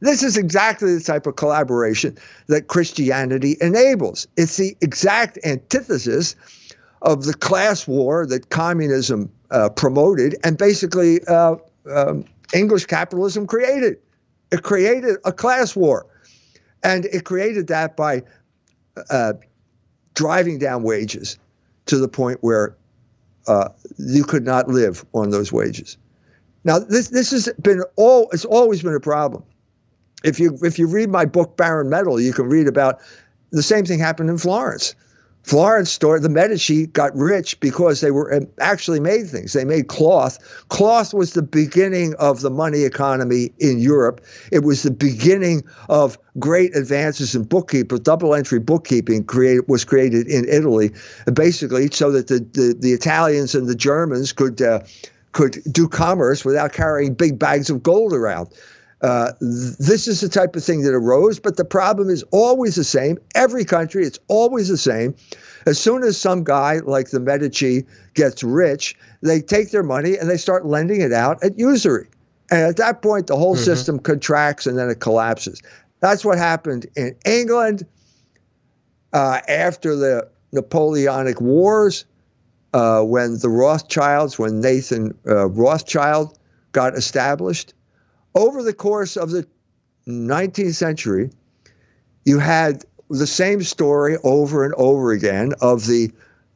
This 0.00 0.22
is 0.22 0.36
exactly 0.36 0.94
the 0.94 1.00
type 1.00 1.26
of 1.26 1.36
collaboration 1.36 2.16
that 2.46 2.68
Christianity 2.68 3.56
enables. 3.60 4.26
It's 4.36 4.56
the 4.56 4.76
exact 4.80 5.38
antithesis 5.44 6.34
of 7.02 7.24
the 7.24 7.34
class 7.34 7.86
war 7.86 8.26
that 8.26 8.50
communism 8.50 9.30
uh, 9.50 9.68
promoted 9.70 10.36
and 10.42 10.56
basically 10.56 11.24
uh, 11.26 11.56
um, 11.92 12.24
English 12.54 12.86
capitalism 12.86 13.46
created. 13.46 13.98
It 14.50 14.62
created 14.62 15.16
a 15.24 15.32
class 15.32 15.76
war. 15.76 16.06
And 16.82 17.04
it 17.06 17.24
created 17.24 17.66
that 17.68 17.96
by 17.96 18.22
uh, 19.10 19.34
driving 20.14 20.58
down 20.58 20.84
wages 20.84 21.38
to 21.86 21.98
the 21.98 22.08
point 22.08 22.38
where 22.40 22.76
uh, 23.48 23.68
you 23.98 24.24
could 24.24 24.44
not 24.44 24.68
live 24.68 25.04
on 25.14 25.30
those 25.30 25.52
wages. 25.52 25.96
Now, 26.64 26.78
this 26.78 27.08
this 27.08 27.30
has 27.30 27.48
been 27.62 27.82
all 27.96 28.28
it's 28.30 28.44
always 28.44 28.82
been 28.82 28.94
a 28.94 29.00
problem. 29.00 29.42
If 30.22 30.38
you 30.38 30.58
if 30.62 30.78
you 30.78 30.86
read 30.86 31.08
my 31.08 31.24
book 31.24 31.56
Barren 31.56 31.88
Metal, 31.88 32.20
you 32.20 32.32
can 32.32 32.48
read 32.48 32.68
about 32.68 33.00
the 33.50 33.62
same 33.62 33.84
thing 33.84 33.98
happened 33.98 34.30
in 34.30 34.38
Florence. 34.38 34.94
Florence 35.48 35.90
store, 35.90 36.20
the 36.20 36.28
Medici 36.28 36.88
got 36.88 37.16
rich 37.16 37.58
because 37.60 38.02
they 38.02 38.10
were 38.10 38.34
um, 38.34 38.46
actually 38.60 39.00
made 39.00 39.30
things. 39.30 39.54
They 39.54 39.64
made 39.64 39.88
cloth. 39.88 40.38
Cloth 40.68 41.14
was 41.14 41.32
the 41.32 41.40
beginning 41.40 42.14
of 42.18 42.42
the 42.42 42.50
money 42.50 42.82
economy 42.82 43.50
in 43.58 43.78
Europe. 43.78 44.20
It 44.52 44.62
was 44.62 44.82
the 44.82 44.90
beginning 44.90 45.64
of 45.88 46.18
great 46.38 46.76
advances 46.76 47.34
in 47.34 47.44
bookkeeping. 47.44 47.96
Double 48.02 48.34
entry 48.34 48.58
bookkeeping 48.58 49.24
created, 49.24 49.64
was 49.68 49.86
created 49.86 50.26
in 50.26 50.46
Italy, 50.46 50.90
basically 51.32 51.88
so 51.92 52.10
that 52.10 52.26
the, 52.26 52.40
the, 52.40 52.76
the 52.78 52.92
Italians 52.92 53.54
and 53.54 53.66
the 53.66 53.74
Germans 53.74 54.34
could 54.34 54.60
uh, 54.60 54.80
could 55.32 55.62
do 55.72 55.88
commerce 55.88 56.44
without 56.44 56.74
carrying 56.74 57.14
big 57.14 57.38
bags 57.38 57.70
of 57.70 57.82
gold 57.82 58.12
around. 58.12 58.48
Uh, 59.00 59.32
this 59.40 60.08
is 60.08 60.20
the 60.20 60.28
type 60.28 60.56
of 60.56 60.64
thing 60.64 60.82
that 60.82 60.92
arose, 60.92 61.38
but 61.38 61.56
the 61.56 61.64
problem 61.64 62.10
is 62.10 62.24
always 62.32 62.74
the 62.74 62.84
same. 62.84 63.16
Every 63.34 63.64
country, 63.64 64.04
it's 64.04 64.18
always 64.26 64.68
the 64.68 64.76
same. 64.76 65.14
As 65.66 65.78
soon 65.78 66.02
as 66.02 66.20
some 66.20 66.42
guy 66.42 66.78
like 66.84 67.10
the 67.10 67.20
Medici 67.20 67.84
gets 68.14 68.42
rich, 68.42 68.96
they 69.22 69.40
take 69.40 69.70
their 69.70 69.84
money 69.84 70.16
and 70.16 70.28
they 70.28 70.36
start 70.36 70.66
lending 70.66 71.00
it 71.00 71.12
out 71.12 71.42
at 71.44 71.58
usury. 71.58 72.08
And 72.50 72.62
at 72.62 72.76
that 72.78 73.02
point, 73.02 73.28
the 73.28 73.36
whole 73.36 73.54
mm-hmm. 73.54 73.64
system 73.64 73.98
contracts 73.98 74.66
and 74.66 74.76
then 74.76 74.88
it 74.88 75.00
collapses. 75.00 75.62
That's 76.00 76.24
what 76.24 76.38
happened 76.38 76.86
in 76.96 77.14
England 77.24 77.86
uh, 79.12 79.40
after 79.48 79.94
the 79.94 80.28
Napoleonic 80.52 81.40
Wars, 81.40 82.04
uh, 82.72 83.02
when 83.02 83.38
the 83.38 83.48
Rothschilds, 83.48 84.38
when 84.38 84.60
Nathan 84.60 85.16
uh, 85.26 85.48
Rothschild 85.48 86.38
got 86.72 86.94
established 86.94 87.74
over 88.34 88.62
the 88.62 88.72
course 88.72 89.16
of 89.16 89.30
the 89.30 89.46
19th 90.06 90.74
century, 90.74 91.30
you 92.24 92.38
had 92.38 92.84
the 93.10 93.26
same 93.26 93.62
story 93.62 94.16
over 94.22 94.64
and 94.64 94.74
over 94.74 95.12
again 95.12 95.52
of 95.60 95.86
the 95.86 96.10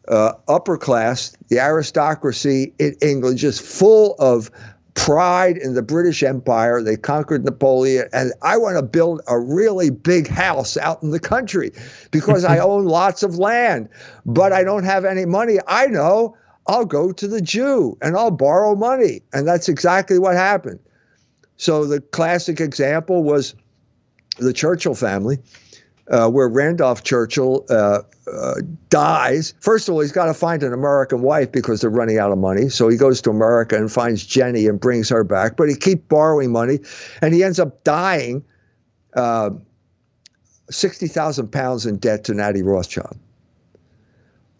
uh, 0.08 0.32
upper 0.48 0.76
class, 0.76 1.37
the 1.48 1.58
aristocracy 1.58 2.72
in 2.78 2.94
England, 3.00 3.38
just 3.38 3.62
full 3.62 4.14
of 4.18 4.50
pride 4.94 5.56
in 5.56 5.74
the 5.74 5.82
British 5.82 6.22
Empire. 6.22 6.82
They 6.82 6.96
conquered 6.96 7.44
Napoleon, 7.44 8.08
and 8.12 8.32
I 8.42 8.58
want 8.58 8.76
to 8.76 8.82
build 8.82 9.22
a 9.26 9.38
really 9.38 9.90
big 9.90 10.28
house 10.28 10.76
out 10.76 11.02
in 11.02 11.11
the 11.11 11.20
country 11.20 11.72
because 12.11 12.44
I 12.44 12.58
own 12.61 12.85
lots 12.85 13.22
of 13.22 13.38
land, 13.38 13.88
but 14.26 14.52
I 14.52 14.64
don't 14.64 14.85
have 14.85 15.04
any 15.04 15.24
money. 15.24 15.58
I 15.66 15.87
know 15.87 16.37
I'll 16.66 16.85
go 16.85 17.12
to 17.12 17.28
the 17.28 17.40
Jew 17.40 17.96
and 18.02 18.16
I'll 18.16 18.30
borrow 18.30 18.74
money. 18.74 19.22
And 19.32 19.46
that's 19.46 19.68
exactly 19.68 20.18
what 20.18 20.35
happened. 20.35 20.78
So 21.62 21.85
the 21.85 22.01
classic 22.01 22.61
example 22.61 23.22
was 23.22 23.55
the 24.38 24.53
Churchill 24.53 24.96
family, 24.96 25.38
uh, 26.11 26.29
where 26.29 26.48
Randolph 26.48 27.05
Churchill 27.05 27.64
uh, 27.70 28.01
uh, 28.27 28.55
dies. 28.88 29.55
First 29.61 29.88
of 29.88 29.94
all, 29.94 30.01
he's 30.01 30.11
got 30.11 30.25
to 30.25 30.35
find 30.35 30.64
an 30.64 30.72
American 30.72 31.22
wife 31.22 31.53
because 31.53 31.81
they're 31.81 31.88
running 31.88 32.18
out 32.18 32.33
of 32.33 32.38
money. 32.38 32.68
So 32.68 32.88
he 32.88 32.96
goes 32.96 33.22
to 33.22 33.31
America 33.31 33.77
and 33.77 33.92
finds 33.92 34.27
Jenny 34.27 34.66
and 34.66 34.81
brings 34.81 35.09
her 35.11 35.22
back. 35.22 35.57
But 35.57 35.68
he 35.68 35.77
keeps 35.77 36.03
borrowing 36.09 36.51
money, 36.51 36.81
and 37.20 37.33
he 37.33 37.44
ends 37.44 37.61
up 37.61 37.85
dying 37.85 38.44
uh, 39.14 39.51
60,000 40.68 41.46
pounds 41.53 41.87
in 41.87 41.98
debt 41.98 42.25
to 42.25 42.35
Natty 42.35 42.64
Rothschild. 42.64 43.16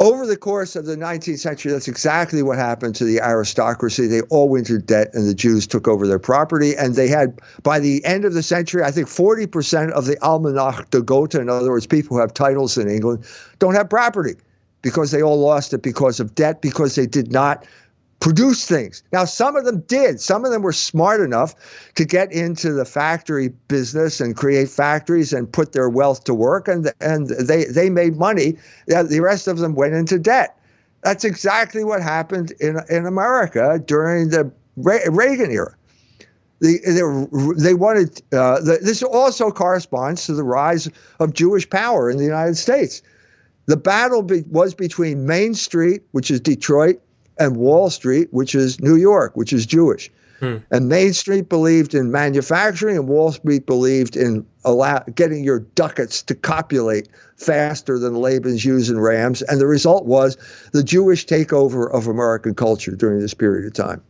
Over 0.00 0.26
the 0.26 0.37
course 0.37 0.74
of 0.74 0.87
the 0.87 0.96
19th 0.96 1.38
century, 1.38 1.70
that's 1.70 1.87
exactly 1.87 2.42
what 2.42 2.59
happened 2.59 2.96
to 2.96 3.05
the 3.05 3.20
aristocracy. 3.20 4.09
They 4.09 4.22
all 4.22 4.48
went 4.48 4.68
into 4.68 4.85
debt, 4.85 5.11
and 5.14 5.28
the 5.28 5.35
Jews 5.35 5.66
took 5.66 5.87
over 5.87 6.09
their 6.09 6.18
property. 6.18 6.74
And 6.76 6.96
they 6.96 7.07
had, 7.07 7.40
by 7.62 7.78
the 7.78 8.05
end 8.05 8.24
of 8.24 8.35
the 8.35 8.42
century, 8.42 8.83
I 8.83 8.90
think 8.90 9.07
40% 9.07 9.92
of 9.92 10.07
the 10.07 10.16
Almanach 10.16 10.90
de 10.90 11.02
Gotha, 11.02 11.40
in 11.40 11.48
other 11.48 11.70
words, 11.70 11.87
people 11.87 12.16
who 12.16 12.20
have 12.20 12.35
titles 12.35 12.76
in 12.76 12.88
England, 12.88 13.24
don't 13.61 13.74
have 13.74 13.88
property 13.88 14.35
because 14.83 15.12
they 15.12 15.22
all 15.22 15.38
lost 15.38 15.72
it 15.72 15.83
because 15.83 16.18
of 16.18 16.35
debt, 16.35 16.61
because 16.61 16.96
they 16.96 17.07
did 17.07 17.31
not 17.31 17.64
produce 18.22 18.64
things. 18.64 19.02
Now, 19.12 19.24
some 19.24 19.56
of 19.56 19.64
them 19.64 19.80
did. 19.80 20.20
Some 20.20 20.44
of 20.44 20.52
them 20.52 20.62
were 20.62 20.72
smart 20.72 21.20
enough 21.20 21.56
to 21.96 22.04
get 22.04 22.32
into 22.32 22.72
the 22.72 22.85
factory 22.85 23.48
business 23.66 24.20
and 24.20 24.37
create 24.37 24.68
factories 24.70 25.32
and 25.32 25.52
put 25.52 25.72
their 25.72 25.88
wealth 25.90 26.22
to 26.24 26.35
work, 26.35 26.68
and 26.68 26.92
and 27.00 27.28
they 27.28 27.64
they 27.64 27.90
made 27.90 28.16
money. 28.16 28.56
The 28.87 29.20
rest 29.20 29.48
of 29.48 29.58
them 29.58 29.74
went 29.74 29.94
into 29.94 30.20
debt. 30.20 30.56
That's 31.02 31.24
exactly 31.24 31.82
what 31.82 32.00
happened 32.00 32.52
in 32.61 32.78
in 32.88 33.06
America 33.06 33.82
during 33.85 34.30
the 34.30 34.52
Reagan 34.76 35.50
era. 35.50 35.74
The, 36.61 36.78
they, 36.87 37.64
they 37.64 37.74
wanted 37.74 38.22
uh, 38.32 38.61
the, 38.61 38.78
this 38.80 39.02
also 39.02 39.50
corresponds 39.50 40.26
to 40.26 40.35
the 40.35 40.44
rise 40.44 40.88
of 41.18 41.35
Jewish 41.35 41.68
power 41.68 42.08
in 42.08 42.18
the 42.18 42.24
United 42.24 42.56
States. 42.56 43.02
The 43.66 43.76
battle 43.76 44.22
be, 44.22 44.42
was 44.48 44.74
between 44.74 45.26
Main 45.26 45.54
Street, 45.54 46.02
which 46.12 46.30
is 46.30 46.38
Detroit, 46.38 47.02
and 47.38 47.57
Wall 47.57 47.90
Street, 47.90 48.29
which 48.33 48.55
is 48.55 48.81
New 48.81 48.97
York, 48.97 49.37
which 49.37 49.53
is 49.53 49.66
Jewish. 49.66 50.11
Hmm. 50.40 50.57
And 50.73 50.88
Main 50.88 51.12
Street 51.12 51.49
believed 51.49 51.95
in 51.95 52.11
manufacturing, 52.11 52.97
and 52.97 53.07
Wall 53.07 53.31
Street 53.31 53.64
believed 53.64 54.16
in 54.16 54.45
allow, 54.64 55.05
getting 55.14 55.45
your 55.45 55.61
ducats 55.61 56.23
to 56.25 56.35
copulate 56.35 57.09
faster 57.37 57.99
than 57.99 58.16
Laban's 58.16 58.64
ewes 58.64 58.90
and 58.90 59.01
rams. 59.01 59.42
And 59.42 59.61
the 59.61 59.66
result 59.66 60.05
was 60.05 60.37
the 60.73 60.83
Jewish 60.83 61.27
takeover 61.27 61.92
of 61.92 62.09
American 62.09 62.55
culture 62.55 62.97
during 62.97 63.21
this 63.21 63.35
period 63.35 63.66
of 63.66 63.73
time. 63.73 64.03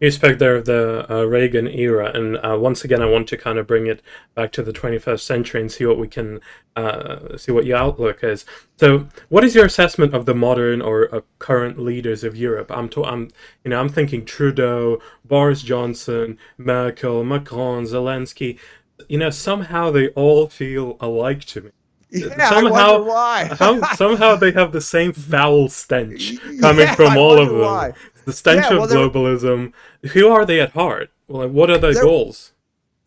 You 0.00 0.10
spoke 0.10 0.38
there 0.38 0.56
of 0.56 0.64
the 0.64 1.06
uh, 1.12 1.24
Reagan 1.24 1.68
era, 1.68 2.10
and 2.14 2.38
uh, 2.38 2.56
once 2.58 2.84
again, 2.84 3.02
I 3.02 3.04
want 3.04 3.28
to 3.28 3.36
kind 3.36 3.58
of 3.58 3.66
bring 3.66 3.86
it 3.86 4.00
back 4.34 4.50
to 4.52 4.62
the 4.62 4.72
21st 4.72 5.20
century 5.20 5.60
and 5.60 5.70
see 5.70 5.84
what 5.84 5.98
we 5.98 6.08
can 6.08 6.40
uh, 6.74 7.36
see 7.36 7.52
what 7.52 7.66
your 7.66 7.76
outlook 7.76 8.24
is. 8.24 8.46
So, 8.78 9.08
what 9.28 9.44
is 9.44 9.54
your 9.54 9.66
assessment 9.66 10.14
of 10.14 10.24
the 10.24 10.34
modern 10.34 10.80
or 10.80 11.14
uh, 11.14 11.20
current 11.38 11.78
leaders 11.78 12.24
of 12.24 12.34
Europe? 12.34 12.70
I'm, 12.70 12.88
to, 12.90 13.04
I'm, 13.04 13.28
you 13.62 13.70
know, 13.70 13.78
I'm 13.78 13.90
thinking 13.90 14.24
Trudeau, 14.24 15.00
Boris 15.22 15.60
Johnson, 15.60 16.38
Merkel, 16.56 17.22
Macron, 17.22 17.84
Zelensky. 17.84 18.58
You 19.06 19.18
know, 19.18 19.30
somehow 19.30 19.90
they 19.90 20.08
all 20.08 20.48
feel 20.48 20.96
alike 21.00 21.44
to 21.46 21.60
me. 21.60 21.70
Yeah, 22.10 22.48
somehow, 22.48 23.02
why. 23.04 23.48
somehow 23.94 24.36
they 24.36 24.52
have 24.52 24.72
the 24.72 24.80
same 24.80 25.12
foul 25.12 25.68
stench 25.68 26.40
coming 26.60 26.86
yeah, 26.86 26.94
from 26.94 27.16
all 27.16 27.38
of 27.38 27.48
them. 27.48 27.60
Why. 27.60 27.92
The 28.24 28.32
stench 28.32 28.66
yeah, 28.68 28.78
well, 28.78 28.84
of 28.84 28.90
globalism. 28.90 29.72
Who 30.12 30.28
are 30.28 30.44
they 30.44 30.60
at 30.60 30.72
heart? 30.72 31.10
Well, 31.28 31.48
what 31.48 31.70
are 31.70 31.78
their 31.78 31.94
they're, 31.94 32.02
goals? 32.02 32.52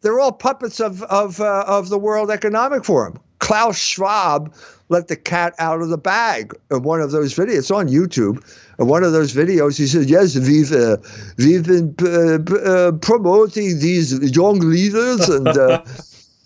They're 0.01 0.19
all 0.19 0.31
puppets 0.31 0.79
of 0.79 1.03
of 1.03 1.41
uh, 1.41 1.65
of 1.67 1.89
the 1.89 1.97
World 1.97 2.31
Economic 2.31 2.85
Forum. 2.85 3.19
Klaus 3.39 3.77
Schwab 3.77 4.55
let 4.87 5.09
the 5.09 5.17
cat 5.17 5.53
out 5.59 5.81
of 5.81 5.89
the 5.89 5.97
bag 5.97 6.53
in 6.71 6.83
one 6.83 7.01
of 7.01 7.11
those 7.11 7.35
videos. 7.35 7.57
It's 7.57 7.71
on 7.71 7.89
YouTube. 7.89 8.41
In 8.79 8.87
one 8.87 9.03
of 9.03 9.11
those 9.11 9.33
videos, 9.33 9.77
he 9.77 9.87
said, 9.87 10.09
"Yes, 10.09 10.37
we've 10.37 10.71
uh, 10.71 10.97
we've 11.37 11.65
been 11.65 11.93
uh, 12.01 12.39
uh 12.57 12.91
promoting 12.93 13.79
these 13.79 14.33
young 14.35 14.59
leaders, 14.59 15.27
and 15.27 15.47
uh, 15.47 15.83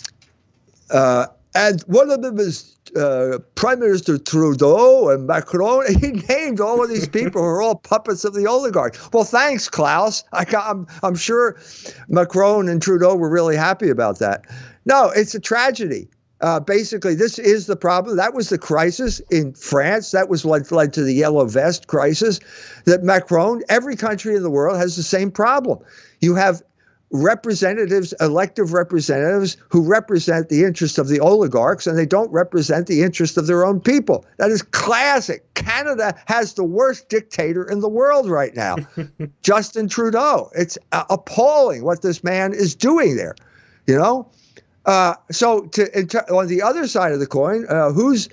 uh, 0.89 1.27
and 1.55 1.81
one 1.83 2.11
of 2.11 2.21
them 2.21 2.39
is 2.39 2.75
uh, 2.95 3.39
Prime 3.55 3.79
Minister 3.79 4.17
Trudeau 4.17 5.09
and 5.09 5.27
Macron. 5.27 5.85
He 5.99 6.11
named 6.11 6.59
all 6.59 6.83
of 6.83 6.89
these 6.89 7.07
people 7.07 7.41
who 7.41 7.47
are 7.47 7.61
all 7.61 7.75
puppets 7.75 8.23
of 8.25 8.33
the 8.33 8.47
oligarchs. 8.47 9.09
Well, 9.11 9.23
thanks, 9.23 9.69
Klaus. 9.69 10.23
I, 10.33 10.45
am 10.53 10.87
I'm 11.03 11.15
sure 11.15 11.59
Macron 12.07 12.69
and 12.69 12.81
Trudeau 12.81 13.15
were 13.15 13.29
really 13.29 13.55
happy 13.55 13.89
about 13.89 14.19
that. 14.19 14.45
No, 14.85 15.09
it's 15.09 15.35
a 15.35 15.39
tragedy. 15.39 16.09
Uh, 16.39 16.59
basically, 16.59 17.15
this 17.15 17.39
is 17.39 17.65
the 17.65 17.75
problem. 17.75 18.15
That 18.17 18.35
was 18.35 18.49
the 18.49 18.59
crisis 18.59 19.19
in 19.31 19.53
France. 19.53 20.11
That 20.11 20.29
was 20.29 20.45
what 20.45 20.71
led 20.71 20.93
to 20.93 21.03
the 21.03 21.13
yellow 21.13 21.45
vest 21.45 21.87
crisis. 21.87 22.39
That 22.85 23.03
Macron, 23.03 23.63
every 23.69 23.95
country 23.95 24.35
in 24.35 24.43
the 24.43 24.51
world 24.51 24.77
has 24.77 24.95
the 24.95 25.03
same 25.03 25.31
problem. 25.31 25.79
You 26.21 26.35
have 26.35 26.61
representatives, 27.11 28.13
elective 28.19 28.73
representatives, 28.73 29.57
who 29.69 29.81
represent 29.81 30.49
the 30.49 30.63
interests 30.63 30.97
of 30.97 31.07
the 31.07 31.19
oligarchs 31.19 31.87
and 31.87 31.97
they 31.97 32.05
don't 32.05 32.31
represent 32.31 32.87
the 32.87 33.01
interests 33.01 33.37
of 33.37 33.47
their 33.47 33.65
own 33.65 33.79
people. 33.79 34.25
That 34.37 34.51
is 34.51 34.61
classic. 34.61 35.53
Canada 35.53 36.19
has 36.25 36.53
the 36.53 36.63
worst 36.63 37.07
dictator 37.07 37.63
in 37.63 37.79
the 37.79 37.89
world 37.89 38.29
right 38.29 38.53
now, 38.55 38.77
Justin 39.41 39.87
Trudeau. 39.87 40.49
It's 40.53 40.77
uh, 40.91 41.05
appalling 41.09 41.83
what 41.83 42.01
this 42.01 42.23
man 42.23 42.53
is 42.53 42.75
doing 42.75 43.15
there, 43.15 43.35
you 43.85 43.97
know? 43.97 44.29
Uh, 44.85 45.15
so, 45.31 45.65
to, 45.67 46.33
on 46.33 46.47
the 46.47 46.61
other 46.61 46.87
side 46.87 47.11
of 47.11 47.19
the 47.19 47.27
coin, 47.27 47.65
uh, 47.67 47.91
who's 47.91 48.29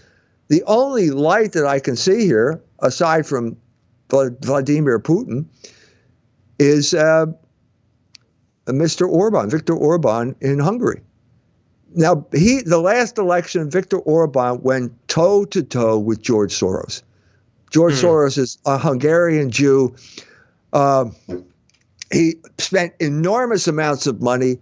the 0.49 0.63
only 0.65 1.11
light 1.11 1.53
that 1.53 1.67
I 1.67 1.81
can 1.81 1.97
see 1.97 2.27
here, 2.27 2.63
aside 2.79 3.27
from 3.27 3.57
Vladimir 4.09 5.01
Putin, 5.01 5.47
is 6.61 6.95
uh, 6.95 7.27
Mr. 8.67 9.09
Orban, 9.09 9.51
Viktor 9.51 9.75
Orban 9.75 10.35
in 10.41 10.59
Hungary. 10.59 11.01
Now, 11.95 12.27
he 12.33 12.63
the 12.63 12.81
last 12.81 13.19
election, 13.19 13.71
Viktor 13.71 13.99
Orban 13.99 14.63
went 14.63 14.93
toe 15.09 15.45
to 15.47 15.63
toe 15.63 15.99
with 15.99 16.21
George 16.21 16.53
Soros. 16.53 17.03
George 17.71 17.95
mm. 17.95 18.03
Soros 18.03 18.39
is 18.39 18.59
a 18.67 18.79
Hungarian 18.79 19.51
Jew. 19.51 19.95
Uh, 20.73 21.07
he 22.11 22.35
spent 22.59 22.95
enormous 23.01 23.69
amounts 23.69 24.07
of 24.07 24.21
money 24.23 24.59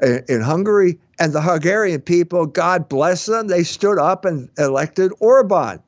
in, 0.00 0.24
in 0.28 0.40
Hungary, 0.40 0.98
and 1.18 1.32
the 1.32 1.42
Hungarian 1.42 2.00
people, 2.00 2.46
God 2.46 2.88
bless 2.88 3.26
them, 3.26 3.48
they 3.48 3.62
stood 3.62 3.98
up 3.98 4.24
and 4.24 4.48
elected 4.58 5.12
Orban 5.20 5.80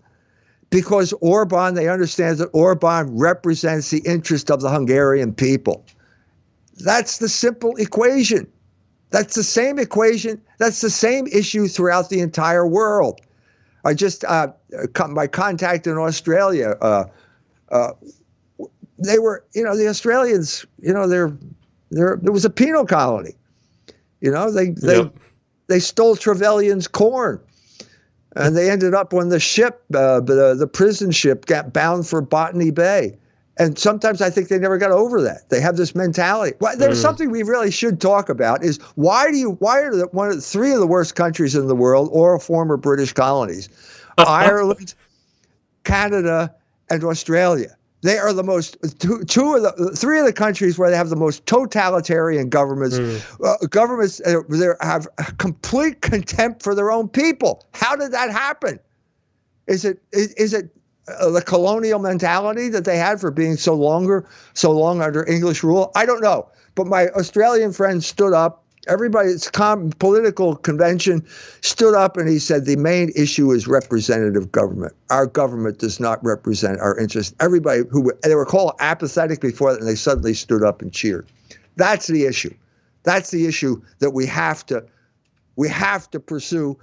because 0.73 1.13
Orban, 1.21 1.75
they 1.75 1.89
understand 1.89 2.39
that 2.39 2.49
Orban 2.53 3.19
represents 3.19 3.91
the 3.91 4.01
interest 4.07 4.51
of 4.51 4.63
the 4.63 4.71
Hungarian 4.71 5.35
people. 5.35 5.85
That's 6.83 7.19
the 7.19 7.29
simple 7.29 7.77
equation. 7.77 8.51
That's 9.11 9.35
the 9.35 9.45
same 9.45 9.79
equation. 9.79 10.41
That's 10.59 10.81
the 10.81 10.91
same 10.91 11.27
issue 11.27 11.69
throughout 11.69 12.09
the 12.09 12.21
entire 12.21 12.67
world. 12.67 13.21
I 13.85 13.95
just, 13.95 14.25
uh, 14.25 14.49
my 15.09 15.27
contact 15.27 15.87
in 15.87 15.99
Australia, 15.99 16.77
uh, 16.81 17.05
uh, 17.71 17.93
they 18.99 19.19
were, 19.19 19.45
you 19.55 19.65
know, 19.65 19.77
the 19.77 19.89
Australians, 19.89 20.65
you 20.81 20.93
know, 20.93 21.09
they're, 21.09 21.37
they're, 21.91 22.19
there 22.23 22.33
was 22.33 22.45
a 22.45 22.51
penal 22.51 22.87
colony. 22.87 23.35
You 24.21 24.31
know, 24.31 24.51
they, 24.51 24.71
they, 24.71 24.99
yep. 24.99 25.15
they 25.67 25.81
stole 25.81 26.17
Trevelyan's 26.17 26.87
corn 26.87 27.41
and 28.37 28.57
they 28.57 28.71
ended 28.71 28.95
up 28.95 29.13
when 29.13 29.29
the 29.29 29.41
ship, 29.41 29.83
uh, 29.95 30.21
the, 30.21 30.55
the 30.55 30.67
prison 30.67 31.11
ship, 31.11 31.47
got 31.47 31.73
bound 31.73 32.07
for 32.07 32.21
Botany 32.23 32.71
Bay. 32.71 33.19
And 33.59 33.79
sometimes 33.79 34.23
I 34.23 34.31
think 34.31 34.49
they 34.49 34.59
never 34.59 34.79
got 34.79 34.93
over 34.93 35.21
that. 35.23 35.51
They 35.51 35.61
have 35.61 35.77
this 35.77 35.95
mentality. 35.95 36.57
Well, 36.61 36.77
there's 36.77 36.99
mm. 36.99 37.03
something 37.03 37.31
we 37.31 37.43
really 37.43 37.71
should 37.71 38.01
talk 38.01 38.31
about 38.31 38.65
is 38.65 38.79
why 38.95 39.31
do 39.31 39.37
you 39.37 39.53
why 39.53 39.81
are 39.81 39.95
the, 39.95 40.07
one 40.07 40.29
of 40.29 40.37
the 40.37 40.41
three 40.41 40.73
of 40.73 40.81
the 40.81 40.87
worst 40.87 41.15
countries 41.15 41.55
in 41.55 41.67
the 41.67 41.77
world 41.77 42.09
or 42.13 42.39
former 42.39 42.79
British 42.79 43.13
colonies, 43.13 43.69
Ireland, 44.19 44.95
Canada, 45.85 46.55
and 46.89 47.05
Australia. 47.05 47.77
They 48.01 48.19
are 48.19 48.33
the 48.33 48.43
most 48.43 48.79
two, 48.99 49.23
two 49.25 49.55
of 49.55 49.63
the 49.63 49.95
three 49.95 50.19
of 50.19 50.27
the 50.27 50.33
countries 50.33 50.79
where 50.79 50.91
they 50.91 50.97
have 50.97 51.09
the 51.09 51.17
most 51.17 51.47
totalitarian 51.47 52.49
governments. 52.49 52.99
Mm. 52.99 53.45
Uh, 53.45 53.67
governments 53.69 54.21
uh, 54.23 54.41
they 54.49 54.67
have 54.81 55.07
complete 55.39 56.01
contempt 56.01 56.63
for 56.63 56.75
their 56.75 56.91
own 56.91 57.09
people. 57.09 57.65
How 57.75 57.95
did 57.95 58.13
that 58.13 58.31
happen? 58.31 58.81
Is 59.69 59.85
it 59.85 60.03
is, 60.11 60.33
is 60.35 60.53
it 60.53 60.71
uh, 61.09 61.31
the 61.31 61.43
colonial 61.43 61.99
mentality 61.99 62.69
that 62.69 62.85
they 62.85 62.97
had 62.97 63.21
for 63.21 63.31
being 63.31 63.57
so 63.57 63.75
longer, 63.75 64.29
so 64.55 64.71
long 64.71 65.03
under 65.03 65.29
English 65.29 65.63
rule? 65.63 65.91
I 65.95 66.07
don't 66.07 66.23
know. 66.23 66.49
But 66.75 66.87
my 66.87 67.09
Australian 67.09 67.73
friend 67.73 68.03
stood 68.03 68.33
up. 68.33 68.65
Everybody's 68.89 69.49
com- 69.49 69.91
political 69.99 70.57
convention 70.57 71.25
stood 71.61 71.95
up 71.95 72.17
and 72.17 72.29
he 72.29 72.41
said 72.41 72.65
the 72.65 72.77
main 72.77 73.13
issue 73.15 73.53
is 73.53 73.69
representative 73.69 74.51
government. 74.51 74.93
Our 75.11 75.27
government 75.27 75.79
does 75.79 76.01
not 76.01 76.23
represent 76.25 76.81
our 76.81 76.99
interests. 76.99 77.35
Everybody 77.39 77.83
who 77.91 78.13
they 78.25 78.35
were 78.35 78.47
called 78.47 78.73
apathetic 78.81 79.41
before 79.41 79.73
that, 79.73 79.81
and 79.81 79.89
they 79.89 79.95
suddenly 79.95 80.35
stood 80.35 80.65
up 80.65 80.83
and 80.83 80.93
cheered. 80.93 81.29
That's 81.77 82.09
the 82.09 82.25
issue. 82.25 82.55
That's 83.05 83.31
the 83.31 83.47
issue 83.47 83.81
that 84.01 84.11
we 84.11 84.27
have 84.27 84.67
to 84.67 84.85
we 85.55 85.69
have 85.69 86.11
to 86.11 86.21
pursue 86.21 86.79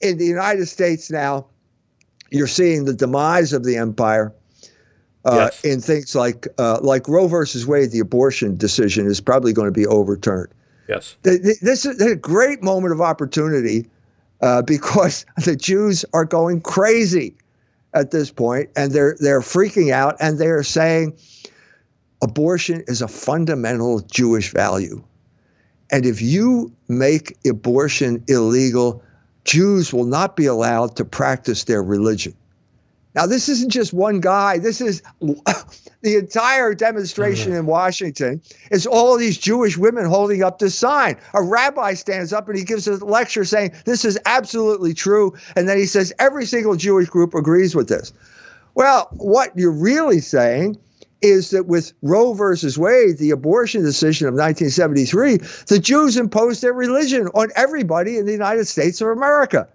in 0.00 0.16
the 0.18 0.24
United 0.26 0.66
States 0.66 1.10
now 1.10 1.46
you're 2.30 2.46
seeing 2.46 2.84
the 2.84 2.94
demise 2.94 3.52
of 3.52 3.64
the 3.64 3.76
empire 3.76 4.32
uh, 5.26 5.50
yes. 5.50 5.64
in 5.64 5.80
things 5.80 6.14
like 6.14 6.46
uh, 6.58 6.78
like 6.82 7.08
Roe 7.08 7.26
versus 7.26 7.66
Wade. 7.66 7.90
The 7.90 7.98
abortion 7.98 8.56
decision 8.56 9.06
is 9.06 9.20
probably 9.20 9.52
going 9.52 9.66
to 9.66 9.72
be 9.72 9.86
overturned. 9.86 10.48
Yes, 10.88 11.16
this 11.22 11.84
is 11.84 12.00
a 12.00 12.14
great 12.14 12.62
moment 12.62 12.92
of 12.92 13.00
opportunity 13.00 13.90
uh, 14.40 14.62
because 14.62 15.26
the 15.44 15.56
Jews 15.56 16.04
are 16.12 16.24
going 16.24 16.60
crazy 16.60 17.34
at 17.92 18.12
this 18.12 18.30
point, 18.30 18.70
and 18.76 18.92
they're 18.92 19.16
they're 19.18 19.40
freaking 19.40 19.92
out, 19.92 20.16
and 20.20 20.38
they're 20.38 20.62
saying 20.62 21.16
abortion 22.22 22.84
is 22.86 23.02
a 23.02 23.08
fundamental 23.08 24.00
Jewish 24.00 24.52
value, 24.52 25.02
and 25.90 26.06
if 26.06 26.22
you 26.22 26.72
make 26.88 27.36
abortion 27.44 28.22
illegal, 28.28 29.02
Jews 29.46 29.92
will 29.92 30.04
not 30.04 30.36
be 30.36 30.46
allowed 30.46 30.96
to 30.96 31.04
practice 31.04 31.64
their 31.64 31.82
religion. 31.82 32.34
Now, 33.14 33.24
this 33.24 33.48
isn't 33.48 33.70
just 33.70 33.94
one 33.94 34.20
guy. 34.20 34.58
This 34.58 34.82
is 34.82 35.02
the 35.20 36.16
entire 36.16 36.74
demonstration 36.74 37.52
mm-hmm. 37.52 37.60
in 37.60 37.66
Washington. 37.66 38.42
Is 38.70 38.86
all 38.86 39.14
of 39.14 39.20
these 39.20 39.38
Jewish 39.38 39.78
women 39.78 40.04
holding 40.04 40.42
up 40.42 40.58
this 40.58 40.74
sign. 40.74 41.16
A 41.32 41.42
rabbi 41.42 41.94
stands 41.94 42.34
up 42.34 42.46
and 42.48 42.58
he 42.58 42.64
gives 42.64 42.86
a 42.86 43.02
lecture 43.02 43.46
saying 43.46 43.72
this 43.86 44.04
is 44.04 44.18
absolutely 44.26 44.92
true, 44.92 45.34
and 45.56 45.66
then 45.66 45.78
he 45.78 45.86
says 45.86 46.12
every 46.18 46.44
single 46.44 46.76
Jewish 46.76 47.08
group 47.08 47.32
agrees 47.32 47.74
with 47.74 47.88
this. 47.88 48.12
Well, 48.74 49.08
what 49.12 49.56
you're 49.56 49.70
really 49.72 50.20
saying 50.20 50.76
is 51.22 51.50
that 51.50 51.66
with 51.66 51.92
Roe 52.02 52.34
versus 52.34 52.78
Wade, 52.78 53.18
the 53.18 53.30
abortion 53.30 53.82
decision 53.82 54.28
of 54.28 54.34
1973, 54.34 55.38
the 55.66 55.78
Jews 55.78 56.16
imposed 56.16 56.62
their 56.62 56.72
religion 56.72 57.28
on 57.28 57.48
everybody 57.56 58.18
in 58.18 58.26
the 58.26 58.32
United 58.32 58.66
States 58.66 59.00
of 59.00 59.08
America. 59.08 59.68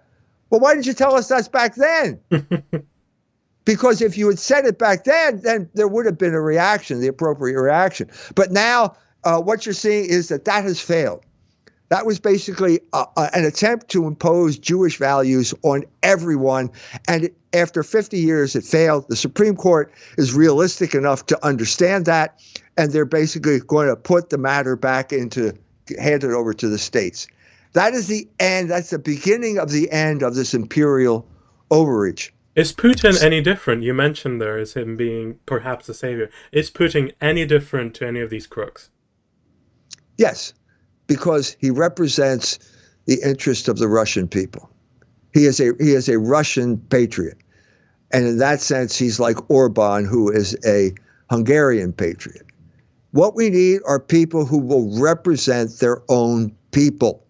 Well, 0.50 0.60
why 0.60 0.74
didn't 0.74 0.86
you 0.86 0.92
tell 0.92 1.14
us 1.14 1.28
that's 1.28 1.48
back 1.48 1.74
then? 1.74 2.20
because 3.64 4.02
if 4.02 4.16
you 4.16 4.28
had 4.28 4.38
said 4.38 4.66
it 4.66 4.78
back 4.78 5.04
then, 5.04 5.40
then 5.40 5.68
there 5.74 5.88
would 5.88 6.06
have 6.06 6.18
been 6.18 6.34
a 6.34 6.40
reaction, 6.40 7.00
the 7.00 7.08
appropriate 7.08 7.60
reaction. 7.60 8.10
But 8.34 8.50
now, 8.50 8.96
uh, 9.24 9.40
what 9.40 9.66
you're 9.66 9.72
seeing 9.72 10.04
is 10.04 10.28
that 10.28 10.44
that 10.44 10.64
has 10.64 10.80
failed. 10.80 11.24
That 11.92 12.06
was 12.06 12.18
basically 12.18 12.80
a, 12.94 13.04
a, 13.18 13.28
an 13.34 13.44
attempt 13.44 13.90
to 13.90 14.06
impose 14.06 14.56
Jewish 14.56 14.96
values 14.96 15.52
on 15.60 15.84
everyone. 16.02 16.70
And 17.06 17.28
after 17.52 17.82
50 17.82 18.18
years, 18.18 18.56
it 18.56 18.64
failed. 18.64 19.04
The 19.10 19.16
Supreme 19.16 19.56
Court 19.56 19.92
is 20.16 20.32
realistic 20.32 20.94
enough 20.94 21.26
to 21.26 21.46
understand 21.46 22.06
that. 22.06 22.40
And 22.78 22.92
they're 22.92 23.04
basically 23.04 23.60
going 23.60 23.88
to 23.88 23.96
put 23.96 24.30
the 24.30 24.38
matter 24.38 24.74
back 24.74 25.12
into, 25.12 25.52
hand 25.98 26.24
it 26.24 26.30
over 26.30 26.54
to 26.54 26.66
the 26.66 26.78
states. 26.78 27.26
That 27.74 27.92
is 27.92 28.06
the 28.06 28.26
end. 28.40 28.70
That's 28.70 28.88
the 28.88 28.98
beginning 28.98 29.58
of 29.58 29.70
the 29.70 29.92
end 29.92 30.22
of 30.22 30.34
this 30.34 30.54
imperial 30.54 31.28
overreach. 31.70 32.32
Is 32.54 32.72
Putin 32.72 33.22
any 33.22 33.42
different? 33.42 33.82
You 33.82 33.92
mentioned 33.92 34.40
there 34.40 34.56
as 34.56 34.72
him 34.72 34.96
being 34.96 35.40
perhaps 35.44 35.90
a 35.90 35.94
savior. 35.94 36.30
Is 36.52 36.70
Putin 36.70 37.12
any 37.20 37.44
different 37.44 37.92
to 37.96 38.06
any 38.06 38.20
of 38.20 38.30
these 38.30 38.46
crooks? 38.46 38.88
Yes, 40.16 40.54
because 41.12 41.54
he 41.60 41.70
represents 41.70 42.58
the 43.04 43.20
interest 43.22 43.68
of 43.68 43.78
the 43.78 43.86
Russian 43.88 44.26
people. 44.26 44.70
He 45.34 45.44
is 45.44 45.60
a 45.60 45.72
he 45.78 45.92
is 45.92 46.08
a 46.08 46.18
Russian 46.18 46.78
patriot, 46.78 47.36
and 48.12 48.26
in 48.26 48.38
that 48.38 48.62
sense, 48.62 48.96
he's 48.96 49.20
like 49.20 49.36
Orban, 49.50 50.06
who 50.06 50.30
is 50.30 50.56
a 50.64 50.94
Hungarian 51.28 51.92
patriot. 51.92 52.46
What 53.10 53.34
we 53.34 53.50
need 53.50 53.80
are 53.86 54.00
people 54.00 54.46
who 54.46 54.56
will 54.56 54.98
represent 54.98 55.80
their 55.80 56.02
own 56.08 56.54
people, 56.70 57.22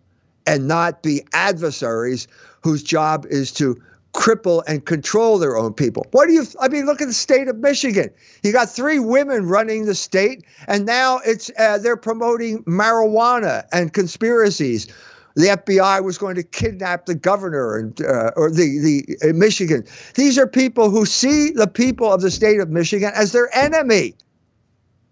and 0.47 0.69
not 0.69 1.03
be 1.03 1.25
adversaries 1.33 2.29
whose 2.63 2.85
job 2.85 3.27
is 3.31 3.51
to 3.55 3.81
cripple 4.13 4.63
and 4.67 4.85
control 4.85 5.39
their 5.39 5.57
own 5.57 5.73
people. 5.73 6.07
What 6.11 6.27
do 6.27 6.33
you, 6.33 6.45
I 6.61 6.69
mean, 6.69 6.87
look 6.87 7.01
at 7.01 7.09
the 7.09 7.15
state 7.15 7.49
of 7.49 7.57
Michigan. 7.59 8.11
You 8.43 8.53
got 8.53 8.69
three 8.69 8.99
women 8.99 9.47
running 9.47 9.87
the 9.87 9.95
state, 9.95 10.45
and 10.69 10.85
now 10.85 11.21
it's, 11.25 11.51
uh, 11.59 11.79
they're 11.79 11.97
promoting 11.97 12.63
marijuana 12.65 13.65
and 13.73 13.93
conspiracies. 13.93 14.87
The 15.35 15.47
FBI 15.47 16.05
was 16.05 16.19
going 16.19 16.35
to 16.35 16.43
kidnap 16.43 17.07
the 17.07 17.15
governor 17.15 17.79
and 17.79 17.99
uh, 18.03 18.33
or 18.37 18.51
the 18.51 18.79
the 18.79 19.31
uh, 19.31 19.33
Michigan. 19.33 19.83
These 20.15 20.37
are 20.39 20.47
people 20.47 20.91
who 20.91 21.07
see 21.07 21.53
the 21.53 21.67
people 21.67 22.13
of 22.13 22.21
the 22.21 22.31
state 22.31 22.61
of 22.61 22.69
Michigan 22.69 23.13
as 23.15 23.33
their 23.33 23.49
enemy. 23.57 24.15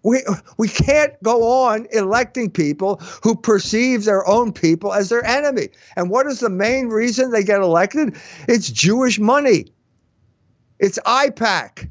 We, 0.03 0.23
we 0.57 0.67
can't 0.67 1.13
go 1.21 1.65
on 1.65 1.87
electing 1.91 2.49
people 2.49 2.95
who 3.23 3.35
perceive 3.35 4.05
their 4.05 4.27
own 4.27 4.51
people 4.51 4.93
as 4.93 5.09
their 5.09 5.23
enemy. 5.25 5.69
And 5.95 6.09
what 6.09 6.25
is 6.27 6.39
the 6.39 6.49
main 6.49 6.87
reason 6.87 7.31
they 7.31 7.43
get 7.43 7.61
elected? 7.61 8.15
It's 8.47 8.69
Jewish 8.69 9.19
money. 9.19 9.65
It's 10.79 10.97
AIPAC. 11.05 11.89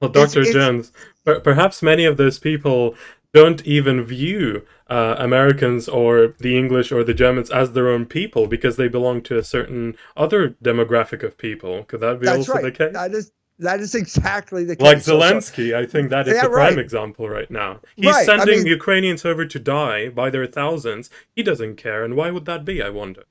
Well, 0.00 0.10
Dr. 0.10 0.42
It's, 0.42 0.52
Jones, 0.52 0.92
it's, 1.24 1.40
perhaps 1.42 1.82
many 1.82 2.04
of 2.04 2.16
those 2.16 2.38
people 2.38 2.96
don't 3.32 3.64
even 3.64 4.02
view 4.02 4.66
uh, 4.88 5.16
Americans 5.18 5.88
or 5.88 6.34
the 6.38 6.58
English 6.58 6.92
or 6.92 7.02
the 7.02 7.14
Germans 7.14 7.50
as 7.50 7.72
their 7.72 7.88
own 7.88 8.04
people 8.04 8.46
because 8.46 8.76
they 8.76 8.88
belong 8.88 9.22
to 9.22 9.38
a 9.38 9.42
certain 9.42 9.96
other 10.16 10.50
demographic 10.62 11.22
of 11.22 11.38
people. 11.38 11.84
Could 11.84 12.00
that 12.00 12.20
be 12.20 12.28
also 12.28 12.54
right. 12.54 12.64
the 12.64 12.72
case? 12.72 12.92
That 12.92 13.12
is 13.12 13.32
that 13.58 13.80
is 13.80 13.94
exactly 13.94 14.64
the 14.64 14.76
case. 14.76 14.84
Like 14.84 14.98
Zelensky, 14.98 15.70
so, 15.70 15.78
I 15.78 15.86
think 15.86 16.10
that 16.10 16.26
is 16.26 16.34
yeah, 16.34 16.44
the 16.44 16.50
prime 16.50 16.74
right. 16.74 16.78
example 16.78 17.28
right 17.28 17.50
now. 17.50 17.80
He's 17.96 18.06
right. 18.06 18.26
sending 18.26 18.54
I 18.54 18.56
mean, 18.58 18.66
Ukrainians 18.66 19.24
over 19.24 19.46
to 19.46 19.58
die 19.58 20.08
by 20.08 20.30
their 20.30 20.46
thousands. 20.46 21.10
He 21.36 21.42
doesn't 21.42 21.76
care, 21.76 22.04
and 22.04 22.16
why 22.16 22.30
would 22.30 22.44
that 22.46 22.64
be? 22.64 22.82
I 22.82 22.90
wonder. 22.90 23.24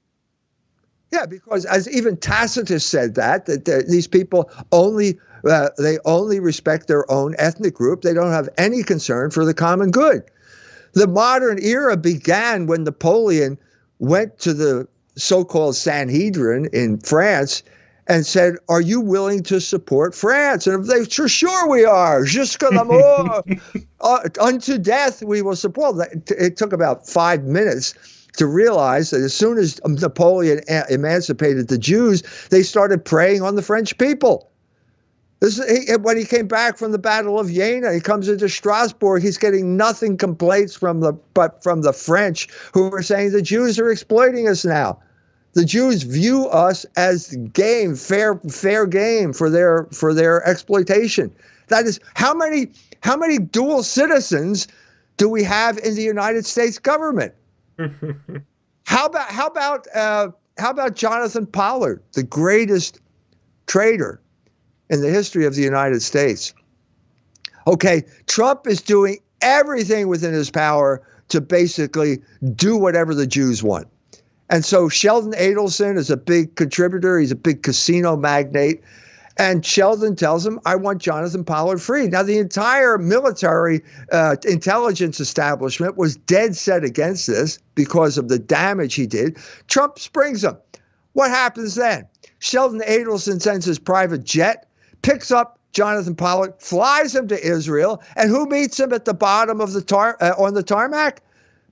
Yeah, 1.11 1.25
because 1.25 1.65
as 1.65 1.89
even 1.89 2.15
Tacitus 2.15 2.85
said 2.85 3.15
that 3.15 3.45
that 3.47 3.85
these 3.89 4.07
people 4.07 4.49
only 4.71 5.19
uh, 5.49 5.69
they 5.77 5.97
only 6.05 6.39
respect 6.39 6.87
their 6.87 7.09
own 7.11 7.35
ethnic 7.37 7.73
group. 7.73 8.01
They 8.01 8.13
don't 8.13 8.31
have 8.31 8.47
any 8.57 8.83
concern 8.83 9.31
for 9.31 9.43
the 9.43 9.53
common 9.53 9.91
good. 9.91 10.23
The 10.93 11.07
modern 11.07 11.61
era 11.61 11.97
began 11.97 12.67
when 12.67 12.83
Napoleon 12.83 13.57
went 13.99 14.39
to 14.39 14.53
the 14.53 14.87
so-called 15.15 15.75
Sanhedrin 15.75 16.69
in 16.73 16.99
France 16.99 17.63
and 18.11 18.27
said, 18.27 18.57
Are 18.67 18.81
you 18.81 18.99
willing 18.99 19.41
to 19.43 19.61
support 19.61 20.13
France? 20.13 20.67
And 20.67 20.85
they 20.85 21.05
said, 21.05 21.31
Sure, 21.31 21.69
we 21.69 21.85
are. 21.85 22.23
Jusqu'à 22.23 22.69
la 22.69 22.83
mort. 22.83 23.47
uh, 24.01 24.29
unto 24.37 24.77
death, 24.77 25.23
we 25.23 25.41
will 25.41 25.55
support. 25.55 25.95
It 26.27 26.57
took 26.57 26.73
about 26.73 27.07
five 27.07 27.45
minutes 27.45 27.93
to 28.35 28.47
realize 28.47 29.11
that 29.11 29.21
as 29.21 29.33
soon 29.33 29.57
as 29.57 29.79
Napoleon 29.85 30.59
emancipated 30.89 31.69
the 31.69 31.77
Jews, 31.77 32.21
they 32.49 32.63
started 32.63 33.05
preying 33.05 33.43
on 33.43 33.55
the 33.55 33.61
French 33.61 33.97
people. 33.97 34.51
This, 35.39 35.57
he, 35.65 35.93
when 35.95 36.17
he 36.17 36.25
came 36.25 36.47
back 36.47 36.77
from 36.77 36.91
the 36.91 36.99
Battle 36.99 37.39
of 37.39 37.49
Jena, 37.49 37.93
he 37.93 38.01
comes 38.01 38.27
into 38.27 38.49
Strasbourg. 38.49 39.23
He's 39.23 39.37
getting 39.37 39.77
nothing 39.77 40.17
complaints 40.17 40.75
from 40.75 40.99
the 40.99 41.13
but 41.33 41.63
from 41.63 41.81
the 41.81 41.93
French, 41.93 42.49
who 42.73 42.93
are 42.93 43.01
saying 43.01 43.31
the 43.31 43.41
Jews 43.41 43.79
are 43.79 43.89
exploiting 43.89 44.49
us 44.49 44.65
now 44.65 44.99
the 45.53 45.65
Jews 45.65 46.03
view 46.03 46.47
us 46.47 46.85
as 46.95 47.35
game, 47.53 47.95
fair, 47.95 48.35
fair 48.49 48.85
game 48.85 49.33
for 49.33 49.49
their 49.49 49.85
for 49.91 50.13
their 50.13 50.45
exploitation. 50.47 51.33
That 51.67 51.85
is 51.85 51.99
how 52.15 52.33
many 52.33 52.71
how 53.01 53.17
many 53.17 53.37
dual 53.37 53.83
citizens 53.83 54.67
do 55.17 55.27
we 55.27 55.43
have 55.43 55.77
in 55.79 55.95
the 55.95 56.03
United 56.03 56.45
States 56.45 56.79
government? 56.79 57.33
how 58.85 59.05
about 59.05 59.29
how 59.29 59.47
about 59.47 59.87
uh, 59.95 60.29
how 60.57 60.69
about 60.69 60.95
Jonathan 60.95 61.45
Pollard, 61.45 62.01
the 62.13 62.23
greatest 62.23 63.01
traitor 63.67 64.21
in 64.89 65.01
the 65.01 65.09
history 65.09 65.45
of 65.45 65.55
the 65.55 65.61
United 65.61 66.01
States? 66.01 66.53
Okay, 67.67 68.03
Trump 68.27 68.67
is 68.67 68.81
doing 68.81 69.19
everything 69.41 70.07
within 70.07 70.33
his 70.33 70.49
power 70.49 71.01
to 71.29 71.41
basically 71.41 72.21
do 72.55 72.77
whatever 72.77 73.13
the 73.13 73.27
Jews 73.27 73.63
want. 73.63 73.87
And 74.51 74.65
so 74.65 74.89
Sheldon 74.89 75.31
Adelson 75.31 75.97
is 75.97 76.11
a 76.11 76.17
big 76.17 76.55
contributor. 76.55 77.17
He's 77.17 77.31
a 77.31 77.37
big 77.37 77.63
casino 77.63 78.17
magnate. 78.17 78.83
And 79.37 79.65
Sheldon 79.65 80.17
tells 80.17 80.45
him, 80.45 80.59
I 80.65 80.75
want 80.75 81.01
Jonathan 81.01 81.45
Pollard 81.45 81.81
free. 81.81 82.07
Now, 82.07 82.21
the 82.21 82.37
entire 82.37 82.97
military 82.97 83.81
uh, 84.11 84.35
intelligence 84.45 85.21
establishment 85.21 85.95
was 85.95 86.17
dead 86.17 86.57
set 86.57 86.83
against 86.83 87.27
this 87.27 87.59
because 87.75 88.17
of 88.17 88.27
the 88.27 88.37
damage 88.37 88.93
he 88.93 89.07
did. 89.07 89.37
Trump 89.69 89.97
springs 89.97 90.43
him. 90.43 90.57
What 91.13 91.31
happens 91.31 91.75
then? 91.75 92.05
Sheldon 92.39 92.81
Adelson 92.81 93.41
sends 93.41 93.65
his 93.65 93.79
private 93.79 94.25
jet, 94.25 94.67
picks 95.01 95.31
up 95.31 95.59
Jonathan 95.71 96.15
Pollard, 96.15 96.55
flies 96.59 97.15
him 97.15 97.29
to 97.29 97.41
Israel, 97.41 98.03
and 98.17 98.29
who 98.29 98.45
meets 98.47 98.77
him 98.77 98.91
at 98.91 99.05
the 99.05 99.13
bottom 99.13 99.61
of 99.61 99.71
the 99.71 99.81
tar 99.81 100.17
uh, 100.19 100.33
on 100.37 100.55
the 100.55 100.63
tarmac? 100.63 101.21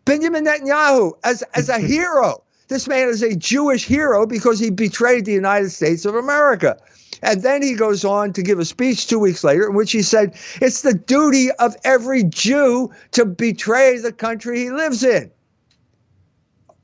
Benjamin 0.05 0.45
Netanyahu 0.45 1.11
as, 1.25 1.41
as 1.53 1.67
a 1.67 1.77
hero. 1.86 2.41
This 2.70 2.88
man 2.88 3.09
is 3.09 3.24
a 3.24 3.36
Jewish 3.36 3.86
hero 3.86 4.28
because 4.28 4.59
he 4.59 4.70
betrayed 4.70 5.26
the 5.26 5.34
United 5.34 5.72
States 5.72 6.05
of 6.05 6.15
America. 6.15 6.78
And 7.22 7.41
then 7.41 7.61
he 7.61 7.74
goes 7.74 8.05
on 8.05 8.32
to 8.34 8.43
give 8.43 8.59
a 8.59 8.65
speech 8.65 9.07
two 9.07 9.20
weeks 9.20 9.43
later 9.43 9.67
in 9.67 9.76
which 9.76 9.91
he 9.91 10.03
said, 10.03 10.36
It's 10.61 10.84
the 10.84 10.93
duty 10.93 11.51
of 11.53 11.76
every 11.84 12.24
Jew 12.24 12.91
to 13.11 13.26
betray 13.26 13.97
the 13.97 14.13
country 14.13 14.59
he 14.59 14.72
lives 14.72 15.03
in. 15.03 15.32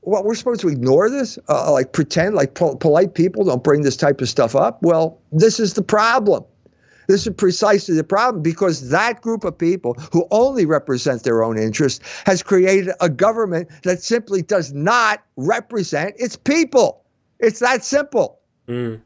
Well, 0.02 0.24
we're 0.24 0.34
supposed 0.34 0.60
to 0.60 0.68
ignore 0.68 1.08
this, 1.08 1.38
uh, 1.48 1.72
like 1.72 1.92
pretend 1.92 2.34
like 2.34 2.54
polite 2.54 3.14
people 3.14 3.44
don't 3.44 3.64
bring 3.64 3.82
this 3.82 3.96
type 3.96 4.20
of 4.20 4.28
stuff 4.28 4.54
up. 4.54 4.82
Well, 4.82 5.18
this 5.32 5.58
is 5.58 5.74
the 5.74 5.82
problem. 5.82 6.44
This 7.08 7.26
is 7.26 7.34
precisely 7.34 7.94
the 7.94 8.04
problem 8.04 8.42
because 8.42 8.90
that 8.90 9.20
group 9.22 9.44
of 9.44 9.56
people 9.56 9.94
who 10.12 10.26
only 10.30 10.66
represent 10.66 11.22
their 11.22 11.42
own 11.42 11.58
interest 11.58 12.02
has 12.24 12.42
created 12.42 12.94
a 13.00 13.08
government 13.08 13.68
that 13.82 14.02
simply 14.02 14.42
does 14.42 14.72
not 14.72 15.22
represent 15.36 16.14
its 16.18 16.36
people. 16.36 17.04
It's 17.38 17.60
that 17.60 17.84
simple. 17.84 18.40
Mm. 18.68 19.00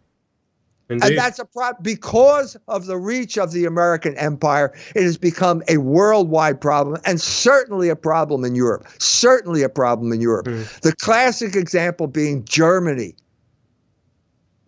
And 0.91 1.17
that's 1.17 1.39
a 1.39 1.45
problem 1.45 1.83
because 1.83 2.57
of 2.67 2.87
the 2.87 2.99
reach 2.99 3.39
of 3.39 3.53
the 3.53 3.65
American 3.65 4.17
empire. 4.17 4.75
It 4.97 5.05
has 5.05 5.17
become 5.17 5.63
a 5.69 5.77
worldwide 5.77 6.61
problem 6.61 7.01
and 7.05 7.21
certainly 7.21 7.89
a 7.89 7.97
problem 7.97 8.45
in 8.45 8.57
Europe. 8.57 8.87
Certainly 8.99 9.63
a 9.63 9.69
problem 9.69 10.13
in 10.13 10.21
Europe. 10.21 10.47
Mm. 10.47 10.81
The 10.81 10.93
classic 10.97 11.55
example 11.55 12.09
being 12.09 12.45
Germany 12.45 13.15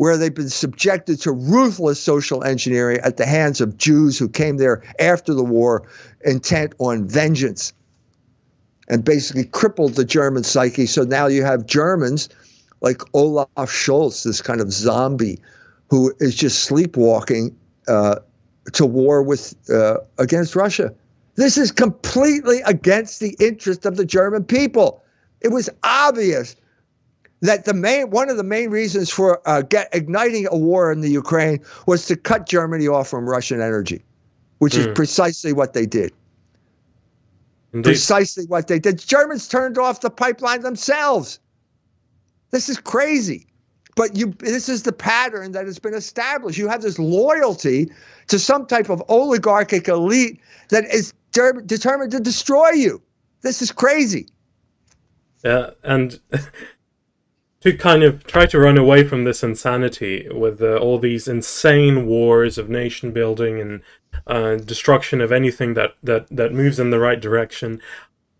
where 0.03 0.16
they've 0.16 0.34
been 0.34 0.48
subjected 0.48 1.20
to 1.20 1.30
ruthless 1.30 2.00
social 2.00 2.42
engineering 2.42 2.98
at 3.05 3.18
the 3.18 3.24
hands 3.24 3.61
of 3.61 3.78
Jews 3.78 4.18
who 4.18 4.28
came 4.28 4.57
there 4.57 4.82
after 4.98 5.32
the 5.32 5.44
war 5.44 5.88
intent 6.24 6.74
on 6.80 7.07
vengeance 7.07 7.72
and 8.88 9.05
basically 9.05 9.44
crippled 9.44 9.94
the 9.94 10.05
German 10.05 10.42
psyche. 10.42 10.86
So 10.86 11.05
now 11.05 11.28
you 11.28 11.44
have 11.44 11.66
Germans 11.66 12.28
like 12.80 13.00
Olaf 13.14 13.48
Scholz, 13.57 14.24
this 14.24 14.42
kind 14.42 14.61
of 14.61 14.72
zombie 14.72 15.38
who 15.88 16.12
is 16.18 16.34
just 16.34 16.64
sleepwalking 16.64 17.57
uh, 17.86 18.16
to 18.72 18.84
war 18.84 19.22
with 19.22 19.55
uh, 19.70 19.98
against 20.18 20.57
Russia. 20.57 20.92
This 21.36 21.57
is 21.57 21.70
completely 21.70 22.61
against 22.62 23.20
the 23.20 23.36
interest 23.38 23.86
of 23.86 23.96
the 23.96 24.05
German 24.05 24.42
people. 24.42 25.05
It 25.42 25.53
was 25.53 25.70
obvious 25.84 26.57
that 27.43 27.64
the 27.64 27.74
main 27.74 28.11
one 28.11 28.30
of 28.30 28.36
the 28.36 28.45
main 28.45 28.70
reasons 28.70 29.11
for 29.11 29.43
uh, 29.47 29.62
get, 29.62 29.88
igniting 29.93 30.47
a 30.51 30.57
war 30.57 30.90
in 30.90 31.01
the 31.01 31.11
Ukraine 31.11 31.61
was 31.86 32.07
to 32.07 32.16
cut 32.16 32.49
Germany 32.49 32.88
off 32.88 33.09
from 33.09 33.28
Russian 33.28 33.61
energy, 33.61 34.03
which 34.59 34.74
mm. 34.74 34.78
is 34.78 34.86
hmm. 34.86 34.93
precisely 34.95 35.53
what 35.53 35.74
they 35.74 35.84
did. 35.84 36.12
Indeed. 37.74 37.90
Precisely 37.90 38.47
what 38.47 38.68
they 38.68 38.78
did. 38.78 38.99
Germans 38.99 39.49
turned 39.49 39.76
off 39.76 40.01
the 40.01 40.11
pipeline 40.11 40.61
themselves. 40.61 41.40
This 42.51 42.68
is 42.68 42.78
crazy. 42.78 43.47
But 43.95 44.16
you 44.16 44.28
this 44.38 44.68
is 44.68 44.84
the 44.84 44.93
pattern 44.93 45.53
that 45.53 45.66
has 45.66 45.78
been 45.78 45.95
established. 45.95 46.59
You 46.59 46.68
have 46.68 46.80
this 46.80 46.99
loyalty 46.99 47.90
to 48.28 48.38
some 48.38 48.66
type 48.66 48.88
of 48.88 49.03
oligarchic 49.09 49.88
elite 49.88 50.40
that 50.68 50.84
is 50.84 51.12
de- 51.32 51.61
determined 51.66 52.12
to 52.12 52.20
destroy 52.20 52.70
you. 52.70 53.03
This 53.43 53.61
is 53.61 53.72
crazy. 53.72 54.28
Yeah, 55.45 55.70
and 55.82 56.18
to 57.62 57.76
kind 57.76 58.02
of 58.02 58.24
try 58.24 58.44
to 58.46 58.58
run 58.58 58.76
away 58.76 59.04
from 59.04 59.24
this 59.24 59.42
insanity 59.42 60.28
with 60.30 60.60
uh, 60.60 60.76
all 60.76 60.98
these 60.98 61.28
insane 61.28 62.06
wars 62.06 62.58
of 62.58 62.68
nation 62.68 63.12
building 63.12 63.60
and 63.60 63.82
uh, 64.26 64.56
destruction 64.56 65.20
of 65.20 65.30
anything 65.30 65.74
that, 65.74 65.94
that, 66.02 66.26
that 66.28 66.52
moves 66.52 66.80
in 66.80 66.90
the 66.90 66.98
right 66.98 67.20
direction. 67.20 67.80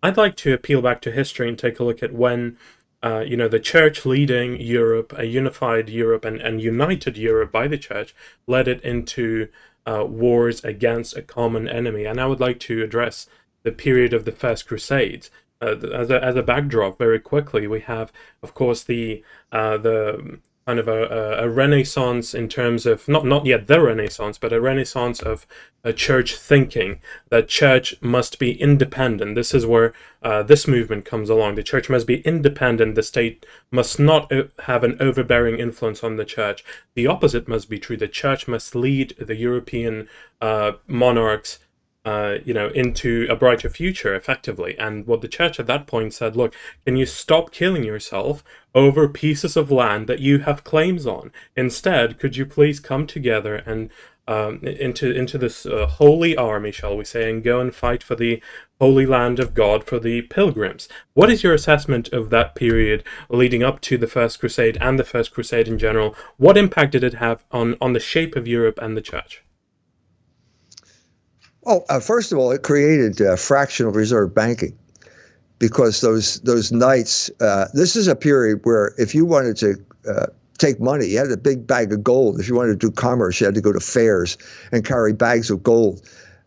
I'd 0.03 0.17
like 0.17 0.37
to 0.39 0.53
appeal 0.53 0.83
back 0.83 1.01
to 1.03 1.13
history 1.13 1.49
and 1.49 1.57
take 1.57 1.79
a 1.79 1.85
look 1.85 2.03
at 2.03 2.13
when, 2.13 2.59
uh, 3.03 3.21
you 3.21 3.37
know, 3.37 3.47
the 3.47 3.61
church 3.61 4.05
leading 4.05 4.61
Europe, 4.61 5.15
a 5.17 5.25
unified 5.25 5.89
Europe 5.89 6.25
and, 6.25 6.41
and 6.41 6.61
united 6.61 7.17
Europe 7.17 7.53
by 7.53 7.69
the 7.69 7.79
church, 7.79 8.15
led 8.49 8.67
it 8.67 8.83
into 8.83 9.49
uh, 9.87 10.05
wars 10.05 10.65
against 10.65 11.17
a 11.17 11.23
common 11.23 11.69
enemy. 11.69 12.05
And 12.07 12.21
I 12.21 12.27
would 12.27 12.41
like 12.41 12.59
to 12.61 12.83
address 12.83 13.29
the 13.63 13.73
period 13.73 14.13
of 14.13 14.25
the 14.25 14.33
First 14.33 14.67
Crusades 14.67 15.31
uh, 15.63 15.77
as 15.95 16.11
a 16.11 16.23
as 16.23 16.37
a 16.37 16.43
backdrop 16.43 16.99
very 16.99 17.21
quickly 17.21 17.67
we 17.67 17.81
have 17.81 18.13
of 18.43 18.55
course 18.55 18.83
the 18.85 19.23
uh, 19.53 19.77
the 19.77 20.39
kind 20.67 20.79
of 20.79 20.87
a, 20.87 21.39
a, 21.41 21.49
renaissance 21.49 22.35
in 22.35 22.49
terms 22.49 22.87
of 22.87 23.09
not 23.09 23.27
not 23.27 23.45
yet 23.45 23.67
the 23.67 23.81
renaissance 23.81 24.39
but 24.39 24.53
a 24.53 24.61
renaissance 24.61 25.21
of 25.21 25.45
a 25.83 25.93
church 25.93 26.37
thinking 26.37 27.01
that 27.31 27.49
church 27.49 27.97
must 28.01 28.39
be 28.39 28.61
independent. 28.61 29.35
This 29.35 29.53
is 29.53 29.67
where 29.67 29.93
uh, 30.23 30.45
this 30.45 30.69
movement 30.69 31.05
comes 31.05 31.29
along. 31.29 31.57
The 31.57 31.65
church 31.65 31.91
must 31.91 32.07
be 32.07 32.21
independent. 32.21 32.95
The 32.95 33.03
state 33.03 33.45
must 33.73 33.99
not 33.99 34.31
uh, 34.31 34.45
have 34.61 34.85
an 34.85 34.97
overbearing 35.01 35.59
influence 35.59 36.05
on 36.05 36.17
the 36.17 36.25
church. 36.25 36.65
The 36.95 37.09
opposite 37.09 37.49
must 37.49 37.69
be 37.69 37.81
true. 37.81 37.97
The 37.97 38.07
church 38.07 38.47
must 38.47 38.77
lead 38.77 39.17
the 39.19 39.37
european 39.37 40.09
uh, 40.41 40.73
monarchs 40.87 41.59
uh, 42.05 42.39
you 42.45 42.53
know, 42.53 42.69
into 42.69 43.27
a 43.31 43.37
brighter 43.37 43.69
future 43.69 44.15
effectively. 44.15 44.77
And 44.79 45.07
what 45.07 45.21
the 45.21 45.29
church 45.29 45.61
at 45.61 45.67
that 45.69 45.87
point 45.87 46.15
said, 46.15 46.37
look, 46.37 46.55
can 46.85 46.97
you 46.97 47.07
stop 47.07 47.53
killing 47.53 47.85
yourself 47.85 48.43
over 48.75 49.09
pieces 49.09 49.57
of 49.57 49.71
land 49.71 50.09
that 50.09 50.21
you 50.21 50.41
have 50.41 50.65
claims 50.65 51.07
on? 51.07 51.31
Instead, 51.57 52.19
could 52.19 52.37
you 52.37 52.45
please 52.45 52.81
come 52.81 53.07
together 53.07 53.57
and 53.57 53.91
um, 54.29 54.61
into 54.63 55.11
into 55.11 55.37
this 55.37 55.67
uh, 55.67 55.87
holy 55.87 56.37
army, 56.37 56.71
shall 56.71 56.97
we 56.97 57.05
say, 57.05 57.29
and 57.29 57.43
go 57.43 57.61
and 57.61 57.75
fight 57.75 58.03
for 58.03 58.15
the 58.15 58.41
holy 58.81 59.05
land 59.05 59.41
of 59.41 59.55
God 59.55 59.85
for 59.85 59.99
the 59.99 60.23
pilgrims. 60.23 60.89
What 61.15 61.31
is 61.31 61.43
your 61.43 61.55
assessment 61.55 62.13
of 62.13 62.31
that 62.31 62.55
period 62.55 63.05
leading 63.29 63.63
up 63.63 63.81
to 63.83 63.99
the 63.99 64.07
First 64.07 64.39
Crusade 64.41 64.79
and 64.81 64.99
the 64.99 65.05
First 65.05 65.33
Crusade 65.33 65.69
in 65.69 65.79
general? 65.79 66.15
What 66.37 66.57
impact 66.57 66.93
did 66.93 67.05
it 67.05 67.15
have 67.15 67.45
on 67.51 67.77
on 67.81 67.95
the 67.95 68.01
shape 68.01 68.37
of 68.37 68.47
Europe 68.47 68.79
and 68.81 68.97
the 68.97 69.03
Church? 69.03 69.43
Oh, 71.65 71.85
uh, 71.89 72.01
first 72.01 72.33
of 72.33 72.39
all, 72.39 72.51
it 72.51 72.63
created 72.63 73.21
uh, 73.21 73.37
fractional 73.37 73.93
reserve 73.93 74.35
banking 74.35 74.77
because 75.59 76.01
those 76.01 76.41
those 76.41 76.73
knights. 76.73 77.31
Uh, 77.41 77.69
this 77.73 77.95
is 77.95 78.09
a 78.09 78.17
period 78.17 78.61
where 78.65 78.95
if 78.99 79.15
you 79.15 79.25
wanted 79.25 79.57
to 79.59 79.75
uh, 80.09 80.27
take 80.59 80.81
money, 80.81 81.07
you 81.07 81.19
had 81.19 81.31
a 81.31 81.37
big 81.37 81.67
bag 81.67 81.93
of 81.93 82.03
gold. 82.03 82.41
If 82.41 82.49
you 82.49 82.55
wanted 82.57 82.81
to 82.81 82.89
do 82.89 82.91
commerce, 82.91 83.41
you 83.41 83.47
had 83.47 83.55
to 83.55 83.61
go 83.61 83.73
to 83.73 83.81
fairs 83.81 84.37
and 84.73 84.85
carry 84.85 85.13
bags 85.13 85.51
of 85.51 85.63
gold 85.63 86.03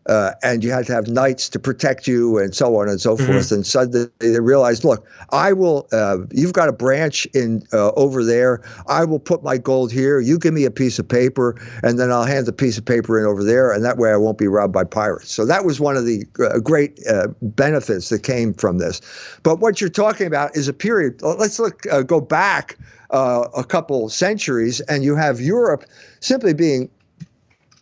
uh, 0.08 0.32
and 0.42 0.62
you 0.62 0.70
had 0.70 0.86
to 0.86 0.92
have 0.92 1.08
knights 1.08 1.48
to 1.48 1.58
protect 1.58 2.06
you 2.06 2.38
and 2.38 2.54
so 2.54 2.78
on 2.80 2.88
and 2.88 3.00
so 3.00 3.16
mm-hmm. 3.16 3.32
forth. 3.32 3.50
And 3.52 3.66
suddenly 3.66 4.08
they 4.18 4.40
realized, 4.40 4.84
look, 4.84 5.06
I 5.30 5.52
will. 5.52 5.88
Uh, 5.92 6.18
you've 6.30 6.52
got 6.52 6.68
a 6.68 6.72
branch 6.72 7.26
in 7.34 7.62
uh, 7.72 7.90
over 7.92 8.24
there. 8.24 8.62
I 8.86 9.04
will 9.04 9.18
put 9.18 9.42
my 9.42 9.58
gold 9.58 9.92
here. 9.92 10.20
You 10.20 10.38
give 10.38 10.54
me 10.54 10.64
a 10.64 10.70
piece 10.70 10.98
of 10.98 11.08
paper, 11.08 11.56
and 11.82 11.98
then 11.98 12.10
I'll 12.10 12.24
hand 12.24 12.46
the 12.46 12.52
piece 12.52 12.78
of 12.78 12.84
paper 12.84 13.18
in 13.18 13.26
over 13.26 13.42
there, 13.42 13.72
and 13.72 13.84
that 13.84 13.98
way 13.98 14.12
I 14.12 14.16
won't 14.16 14.38
be 14.38 14.48
robbed 14.48 14.72
by 14.72 14.84
pirates. 14.84 15.32
So 15.32 15.44
that 15.46 15.64
was 15.64 15.80
one 15.80 15.96
of 15.96 16.06
the 16.06 16.24
uh, 16.40 16.60
great 16.60 17.00
uh, 17.08 17.28
benefits 17.42 18.08
that 18.10 18.22
came 18.22 18.54
from 18.54 18.78
this. 18.78 19.00
But 19.42 19.60
what 19.60 19.80
you're 19.80 19.90
talking 19.90 20.26
about 20.26 20.56
is 20.56 20.68
a 20.68 20.72
period. 20.72 21.22
Let's 21.22 21.58
look 21.58 21.86
uh, 21.90 22.02
go 22.02 22.20
back 22.20 22.78
a 23.10 23.64
couple 23.66 24.08
centuries, 24.08 24.80
and 24.80 25.02
you 25.02 25.16
have 25.16 25.40
Europe 25.40 25.84
simply 26.20 26.54
being 26.54 26.90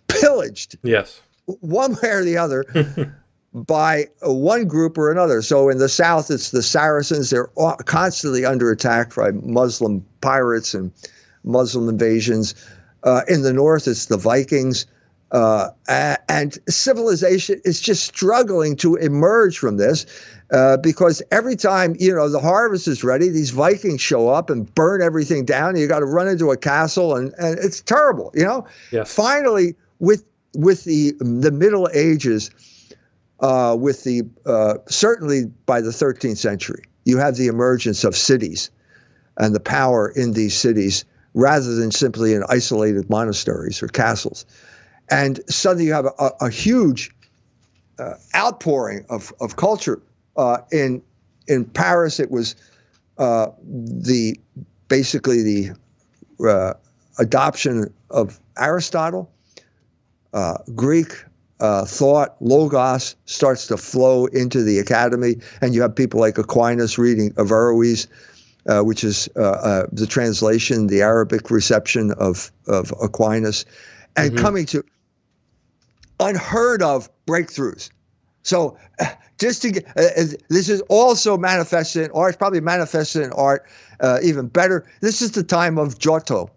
pillaged. 0.09 0.77
Yes 0.83 1.21
one 1.47 1.97
way 2.03 2.11
or 2.11 2.25
the 2.25 2.37
other 2.37 2.65
by 3.55 4.07
one 4.23 4.67
group 4.67 4.99
or 4.99 5.11
another. 5.13 5.43
So 5.43 5.69
in 5.69 5.79
the 5.79 5.89
south, 5.89 6.31
it's 6.31 6.51
the 6.51 6.63
Saracens. 6.63 7.31
They're 7.31 7.49
constantly 7.85 8.45
under 8.45 8.71
attack 8.71 9.15
by 9.15 9.31
Muslim 9.31 10.05
pirates 10.21 10.75
and 10.75 10.91
Muslim 11.45 11.89
invasions. 11.89 12.55
Uh, 13.03 13.23
in 13.29 13.43
the 13.43 13.53
north, 13.53 13.87
it's 13.87 14.07
the 14.07 14.17
Vikings. 14.17 14.87
Uh, 15.31 15.71
and 16.29 16.59
civilization 16.69 17.61
is 17.65 17.81
just 17.81 18.05
struggling 18.05 18.77
to 18.77 18.95
emerge 18.95 19.59
from 19.59 19.79
this 19.79 20.07
uh, 20.53 20.77
because 20.77 21.23
every 21.33 21.57
time 21.57 21.97
you 21.99 22.15
know 22.15 22.29
the 22.29 22.39
harvest 22.39 22.87
is 22.87 23.03
ready, 23.03 23.29
these 23.29 23.51
Vikings 23.51 24.01
show 24.01 24.29
up 24.29 24.49
and 24.49 24.73
burn 24.75 25.03
everything 25.03 25.45
down. 25.45 25.71
And 25.71 25.79
You 25.79 25.89
got 25.89 26.01
to 26.01 26.07
run 26.07 26.29
into 26.29 26.51
a 26.53 26.57
castle, 26.57 27.17
and, 27.17 27.33
and 27.39 27.59
it's 27.59 27.81
terrible. 27.81 28.31
You 28.35 28.45
know. 28.45 28.67
Yes. 28.93 29.13
Finally, 29.13 29.75
with 29.99 30.25
with 30.55 30.85
the 30.85 31.13
the 31.19 31.51
Middle 31.51 31.89
Ages, 31.93 32.51
uh, 33.41 33.77
with 33.79 34.05
the 34.05 34.23
uh, 34.47 34.75
certainly 34.89 35.45
by 35.67 35.81
the 35.81 35.91
13th 35.91 36.39
century, 36.39 36.85
you 37.05 37.19
have 37.19 37.37
the 37.37 37.47
emergence 37.47 38.05
of 38.05 38.17
cities 38.17 38.71
and 39.37 39.55
the 39.55 39.61
power 39.61 40.09
in 40.09 40.33
these 40.33 40.57
cities 40.57 41.05
rather 41.35 41.75
than 41.75 41.91
simply 41.91 42.33
in 42.33 42.45
isolated 42.49 43.11
monasteries 43.11 43.83
or 43.83 43.89
castles. 43.89 44.47
And 45.11 45.41
suddenly 45.51 45.87
you 45.87 45.93
have 45.93 46.07
a, 46.07 46.31
a 46.41 46.49
huge 46.49 47.11
uh, 47.99 48.15
outpouring 48.35 49.05
of, 49.11 49.33
of 49.41 49.57
culture. 49.57 50.01
Uh, 50.37 50.59
in 50.73 51.03
in 51.47 51.65
Paris, 51.65 52.21
it 52.21 52.31
was 52.31 52.57
uh, 53.19 53.49
the 53.63 54.39
basically 54.89 55.43
the 55.43 55.71
uh, 56.49 56.75
adoption 57.19 57.93
of 58.11 58.41
Aristotle 58.59 59.31
uh, 60.35 60.59
Greek 60.75 61.25
uh, 61.61 61.85
thought, 61.85 62.37
logos, 62.41 63.17
starts 63.25 63.69
to 63.69 63.77
flow 63.77 64.27
into 64.27 64.63
the 64.63 64.79
academy, 64.79 65.37
and 65.61 65.75
you 65.75 65.81
have 65.81 65.95
people 65.95 66.21
like 66.21 66.37
Aquinas 66.37 66.99
reading 66.99 67.33
Averroes, 67.39 68.09
uh, 68.69 68.83
which 68.83 69.05
is 69.05 69.29
uh, 69.37 69.43
uh, 69.43 69.87
the 69.93 70.07
translation, 70.07 70.89
the 70.89 71.01
Arabic 71.01 71.51
reception 71.51 72.13
of 72.19 72.51
of 72.67 72.93
Aquinas, 73.01 73.65
and 74.17 74.33
mm-hmm. 74.33 74.45
coming 74.45 74.67
to 74.67 74.85
unheard 76.21 76.83
of 76.83 77.09
breakthroughs. 77.27 77.91
So, 78.43 78.77
uh, 78.99 79.07
just 79.39 79.63
to 79.63 79.71
get 79.71 79.87
this 79.95 80.69
is 80.69 80.81
also 80.83 81.39
manifested 81.39 82.07
in 82.07 82.11
art, 82.11 82.39
probably 82.39 82.61
manifested 82.61 83.23
in 83.23 83.33
art 83.33 83.67
even 84.23 84.49
better. 84.49 84.85
This 85.01 85.23
is 85.23 85.33
the 85.33 85.43
time 85.43 85.79
of 85.79 85.99
Giotto 85.99 86.51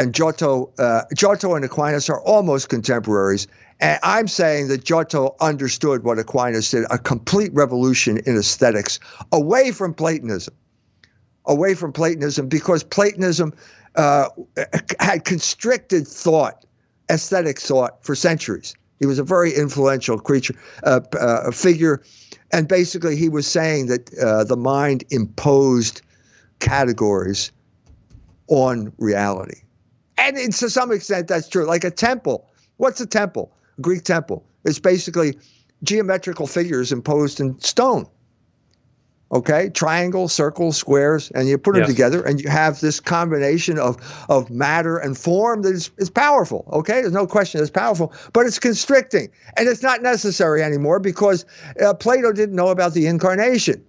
and 0.00 0.14
Giotto, 0.14 0.72
uh, 0.78 1.02
Giotto 1.14 1.54
and 1.54 1.62
Aquinas 1.62 2.08
are 2.08 2.22
almost 2.22 2.70
contemporaries. 2.70 3.46
And 3.80 4.00
I'm 4.02 4.28
saying 4.28 4.68
that 4.68 4.82
Giotto 4.82 5.36
understood 5.42 6.04
what 6.04 6.18
Aquinas 6.18 6.70
did 6.70 6.86
a 6.90 6.96
complete 6.96 7.52
revolution 7.52 8.16
in 8.24 8.38
aesthetics 8.38 8.98
away 9.30 9.72
from 9.72 9.92
Platonism. 9.92 10.54
Away 11.44 11.74
from 11.74 11.92
Platonism, 11.92 12.48
because 12.48 12.82
Platonism 12.82 13.52
uh, 13.96 14.30
had 15.00 15.26
constricted 15.26 16.08
thought, 16.08 16.64
aesthetic 17.10 17.60
thought, 17.60 18.02
for 18.02 18.14
centuries. 18.14 18.74
He 19.00 19.06
was 19.06 19.18
a 19.18 19.24
very 19.24 19.52
influential 19.52 20.18
creature, 20.18 20.54
uh, 20.82 21.00
uh, 21.12 21.50
figure. 21.50 22.02
And 22.52 22.66
basically, 22.66 23.16
he 23.16 23.28
was 23.28 23.46
saying 23.46 23.88
that 23.88 24.18
uh, 24.18 24.44
the 24.44 24.56
mind 24.56 25.04
imposed 25.10 26.00
categories 26.58 27.52
on 28.48 28.94
reality. 28.96 29.60
And 30.20 30.52
to 30.54 30.70
some 30.70 30.92
extent, 30.92 31.28
that's 31.28 31.48
true. 31.48 31.64
Like 31.64 31.84
a 31.84 31.90
temple. 31.90 32.48
What's 32.76 33.00
a 33.00 33.06
temple? 33.06 33.52
A 33.78 33.80
Greek 33.80 34.04
temple. 34.04 34.44
It's 34.64 34.78
basically 34.78 35.38
geometrical 35.82 36.46
figures 36.46 36.92
imposed 36.92 37.40
in 37.40 37.58
stone. 37.60 38.06
Okay, 39.32 39.70
triangles, 39.70 40.32
circles, 40.32 40.76
squares, 40.76 41.30
and 41.30 41.48
you 41.48 41.56
put 41.56 41.74
them 41.74 41.82
yes. 41.82 41.90
together, 41.90 42.20
and 42.24 42.40
you 42.40 42.50
have 42.50 42.80
this 42.80 42.98
combination 42.98 43.78
of 43.78 43.96
of 44.28 44.50
matter 44.50 44.98
and 44.98 45.16
form 45.16 45.62
that 45.62 45.72
is, 45.72 45.92
is 45.98 46.10
powerful. 46.10 46.68
Okay, 46.72 47.00
there's 47.00 47.12
no 47.12 47.28
question 47.28 47.60
it's 47.60 47.70
powerful, 47.70 48.12
but 48.32 48.44
it's 48.44 48.58
constricting, 48.58 49.30
and 49.56 49.68
it's 49.68 49.84
not 49.84 50.02
necessary 50.02 50.64
anymore 50.64 50.98
because 50.98 51.46
uh, 51.80 51.94
Plato 51.94 52.32
didn't 52.32 52.56
know 52.56 52.70
about 52.70 52.92
the 52.92 53.06
incarnation. 53.06 53.84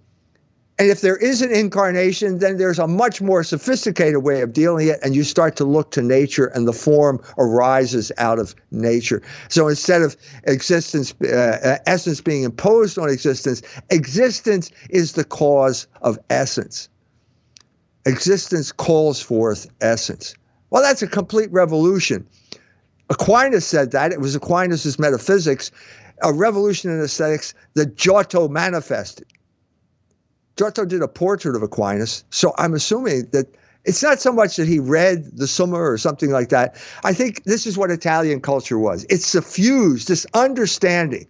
And 0.78 0.90
if 0.90 1.02
there 1.02 1.16
is 1.16 1.42
an 1.42 1.52
incarnation, 1.52 2.38
then 2.38 2.56
there's 2.56 2.78
a 2.78 2.88
much 2.88 3.20
more 3.20 3.44
sophisticated 3.44 4.22
way 4.22 4.40
of 4.40 4.52
dealing 4.52 4.88
it, 4.88 4.98
and 5.02 5.14
you 5.14 5.22
start 5.22 5.54
to 5.56 5.64
look 5.64 5.90
to 5.92 6.02
nature, 6.02 6.46
and 6.46 6.66
the 6.66 6.72
form 6.72 7.20
arises 7.36 8.10
out 8.16 8.38
of 8.38 8.54
nature. 8.70 9.22
So 9.48 9.68
instead 9.68 10.02
of 10.02 10.16
existence, 10.44 11.14
uh, 11.22 11.58
uh, 11.62 11.78
essence 11.86 12.20
being 12.20 12.42
imposed 12.42 12.98
on 12.98 13.10
existence, 13.10 13.62
existence 13.90 14.70
is 14.88 15.12
the 15.12 15.24
cause 15.24 15.86
of 16.00 16.18
essence. 16.30 16.88
Existence 18.06 18.72
calls 18.72 19.20
forth 19.20 19.68
essence. 19.80 20.34
Well, 20.70 20.82
that's 20.82 21.02
a 21.02 21.06
complete 21.06 21.52
revolution. 21.52 22.26
Aquinas 23.10 23.66
said 23.66 23.90
that. 23.90 24.10
It 24.10 24.20
was 24.20 24.34
Aquinas' 24.34 24.98
metaphysics, 24.98 25.70
a 26.22 26.32
revolution 26.32 26.90
in 26.90 27.00
aesthetics 27.00 27.52
that 27.74 27.94
Giotto 27.94 28.48
manifested. 28.48 29.26
Giotto 30.56 30.84
did 30.84 31.02
a 31.02 31.08
portrait 31.08 31.56
of 31.56 31.62
Aquinas, 31.62 32.24
so 32.30 32.52
I'm 32.58 32.74
assuming 32.74 33.28
that 33.32 33.46
it's 33.84 34.02
not 34.02 34.20
so 34.20 34.32
much 34.32 34.56
that 34.56 34.68
he 34.68 34.78
read 34.78 35.36
the 35.36 35.46
Summa 35.46 35.76
or 35.76 35.98
something 35.98 36.30
like 36.30 36.50
that. 36.50 36.76
I 37.02 37.14
think 37.14 37.42
this 37.44 37.66
is 37.66 37.76
what 37.76 37.90
Italian 37.90 38.40
culture 38.40 38.78
was. 38.78 39.04
It 39.10 39.22
suffused 39.22 40.08
this 40.08 40.26
understanding 40.34 41.26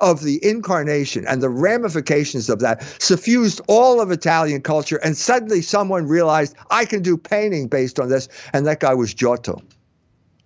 of 0.00 0.22
the 0.22 0.44
incarnation 0.44 1.24
and 1.26 1.40
the 1.40 1.48
ramifications 1.48 2.50
of 2.50 2.58
that 2.60 2.82
suffused 3.00 3.60
all 3.68 4.00
of 4.00 4.10
Italian 4.10 4.60
culture. 4.60 4.96
And 4.96 5.16
suddenly 5.16 5.62
someone 5.62 6.06
realized 6.06 6.56
I 6.70 6.84
can 6.84 7.02
do 7.02 7.16
painting 7.16 7.68
based 7.68 8.00
on 8.00 8.08
this. 8.08 8.28
And 8.52 8.66
that 8.66 8.80
guy 8.80 8.94
was 8.94 9.14
Giotto. 9.14 9.62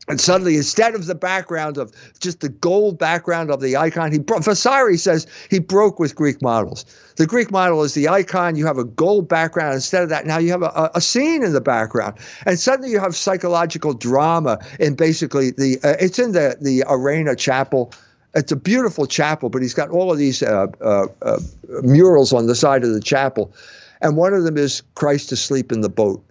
And 0.08 0.18
suddenly, 0.18 0.56
instead 0.56 0.94
of 0.94 1.04
the 1.04 1.14
background 1.14 1.76
of 1.76 1.92
just 2.18 2.40
the 2.40 2.48
gold 2.48 2.98
background 2.98 3.50
of 3.50 3.60
the 3.60 3.76
icon, 3.76 4.10
he 4.10 4.18
Vasari 4.18 4.96
says 4.96 5.26
he 5.50 5.58
broke 5.58 5.98
with 5.98 6.14
Greek 6.14 6.40
models. 6.40 6.86
The 7.16 7.26
Greek 7.26 7.50
model 7.50 7.82
is 7.82 7.92
the 7.92 8.08
icon. 8.08 8.56
You 8.56 8.64
have 8.64 8.78
a 8.78 8.84
gold 8.84 9.28
background. 9.28 9.74
Instead 9.74 10.02
of 10.02 10.08
that, 10.08 10.24
now 10.24 10.38
you 10.38 10.50
have 10.50 10.62
a, 10.62 10.90
a 10.94 11.00
scene 11.02 11.42
in 11.42 11.52
the 11.52 11.60
background, 11.60 12.16
and 12.46 12.58
suddenly 12.58 12.90
you 12.90 13.00
have 13.00 13.14
psychological 13.14 13.92
drama 13.92 14.58
in 14.80 14.94
basically 14.94 15.50
the. 15.50 15.78
Uh, 15.84 15.96
it's 16.00 16.18
in 16.18 16.32
the 16.32 16.56
the 16.58 16.84
Arena 16.88 17.36
Chapel. 17.36 17.92
It's 18.34 18.52
a 18.52 18.56
beautiful 18.56 19.06
chapel, 19.06 19.50
but 19.50 19.60
he's 19.60 19.74
got 19.74 19.90
all 19.90 20.10
of 20.10 20.16
these 20.16 20.42
uh, 20.42 20.68
uh, 20.80 21.06
uh 21.20 21.38
murals 21.82 22.32
on 22.32 22.46
the 22.46 22.54
side 22.54 22.82
of 22.82 22.94
the 22.94 23.00
chapel, 23.00 23.52
and 24.00 24.16
one 24.16 24.32
of 24.32 24.44
them 24.44 24.56
is 24.56 24.82
Christ 24.94 25.32
asleep 25.32 25.70
in 25.70 25.82
the 25.82 25.90
boat, 25.90 26.24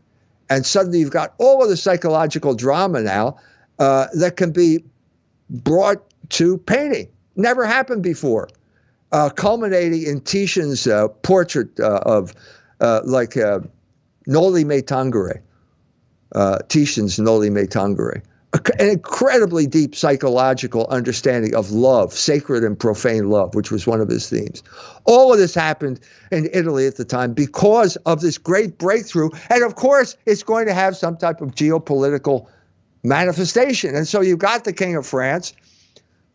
and 0.50 0.66
suddenly 0.66 1.00
you've 1.00 1.12
got 1.12 1.36
all 1.38 1.62
of 1.62 1.70
the 1.70 1.78
psychological 1.78 2.56
drama 2.56 3.02
now 3.02 3.38
uh, 3.80 4.08
that 4.14 4.38
can 4.38 4.52
be 4.52 4.84
brought 5.50 6.04
to 6.30 6.58
painting. 6.58 7.08
Never 7.36 7.66
happened 7.66 8.04
before. 8.04 8.50
Uh, 9.12 9.30
culminating 9.30 10.04
in 10.04 10.20
Titian's 10.20 10.86
uh, 10.86 11.08
portrait 11.08 11.80
uh, 11.80 12.02
of 12.06 12.34
uh, 12.82 13.02
like 13.06 13.36
Noli 14.26 14.66
Me 14.66 14.82
Tangere, 14.82 15.42
Titian's 16.68 17.18
Noli 17.18 17.50
Me 17.50 17.64
Tangere. 17.64 18.22
An 18.80 18.90
incredibly 18.90 19.68
deep 19.68 19.94
psychological 19.94 20.88
understanding 20.88 21.54
of 21.54 21.72
love, 21.72 22.12
sacred 22.14 22.64
and 22.64 22.80
profane 22.80 23.30
love, 23.30 23.56
which 23.56 23.72
was 23.72 23.86
one 23.86 24.02
of 24.02 24.10
his 24.10 24.30
themes. 24.30 24.64
All 25.06 25.32
of 25.32 25.38
this 25.38 25.54
happened 25.54 26.00
in 26.32 26.50
Italy 26.52 26.88
at 26.88 26.96
the 26.96 27.06
time 27.06 27.34
because 27.34 27.98
of 27.98 28.20
this 28.22 28.38
great 28.38 28.78
breakthrough. 28.78 29.30
And 29.50 29.64
of 29.64 29.76
course, 29.76 30.18
it's 30.26 30.44
going 30.44 30.66
to 30.68 30.74
have 30.74 30.98
some 30.98 31.18
type 31.18 31.42
of 31.42 31.52
geopolitical 31.52 32.48
manifestation. 33.04 33.95
And 33.95 34.08
so 34.08 34.22
you've 34.22 34.39
got 34.39 34.64
the 34.64 34.74
King 34.74 34.95
of 34.95 35.06
France, 35.06 35.54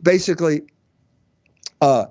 basically, 0.03 0.63
uh, 1.81 2.07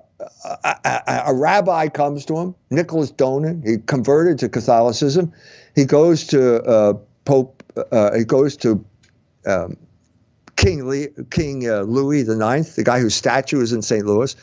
a, 0.63 0.75
a, 0.85 1.23
a, 1.27 1.33
rabbi 1.33 1.87
comes 1.87 2.25
to 2.25 2.37
him, 2.37 2.55
Nicholas 2.69 3.11
Donin. 3.11 3.65
He 3.65 3.77
converted 3.77 4.37
to 4.39 4.49
Catholicism. 4.49 5.31
He 5.75 5.85
goes 5.85 6.27
to 6.27 6.61
uh, 6.63 6.93
Pope. 7.25 7.63
Uh, 7.91 8.17
he 8.17 8.25
goes 8.25 8.57
to 8.57 8.83
um, 9.45 9.77
King 10.57 11.07
King 11.31 11.69
uh, 11.69 11.81
Louis 11.81 12.21
IX, 12.21 12.75
the 12.75 12.83
guy 12.83 12.99
whose 12.99 13.15
statue 13.15 13.61
is 13.61 13.73
in 13.73 13.81
St. 13.81 14.05
Louis, 14.05 14.35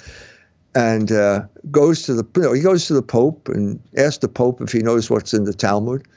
and 0.75 1.13
uh, 1.13 1.43
goes 1.71 2.03
to 2.05 2.15
the. 2.15 2.27
You 2.37 2.43
know, 2.43 2.53
he 2.53 2.63
goes 2.63 2.87
to 2.87 2.95
the 2.95 3.03
Pope 3.03 3.49
and 3.49 3.81
asks 3.97 4.19
the 4.19 4.29
Pope 4.29 4.61
if 4.61 4.73
he 4.73 4.81
knows 4.81 5.11
what's 5.11 5.35
in 5.35 5.45
the 5.45 5.55
Talmud, 5.55 6.09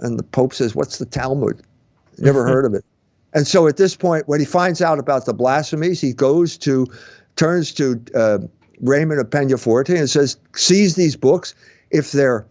and 0.00 0.18
the 0.18 0.24
Pope 0.24 0.52
says, 0.52 0.74
"What's 0.74 0.98
the 0.98 1.06
Talmud?" 1.06 1.62
Never 2.18 2.46
heard 2.46 2.64
of 2.64 2.74
it. 2.74 2.84
And 3.34 3.46
so 3.46 3.66
at 3.66 3.76
this 3.76 3.96
point, 3.96 4.28
when 4.28 4.40
he 4.40 4.46
finds 4.46 4.80
out 4.80 4.98
about 4.98 5.26
the 5.26 5.34
blasphemies, 5.34 6.00
he 6.00 6.12
goes 6.12 6.56
to, 6.58 6.86
turns 7.36 7.72
to 7.74 8.00
uh, 8.14 8.38
Raymond 8.80 9.20
of 9.20 9.30
Peñaforte 9.30 9.98
and 9.98 10.08
says, 10.08 10.38
seize 10.54 10.94
these 10.94 11.16
books. 11.16 11.54
If 11.90 12.12
they're, 12.12 12.46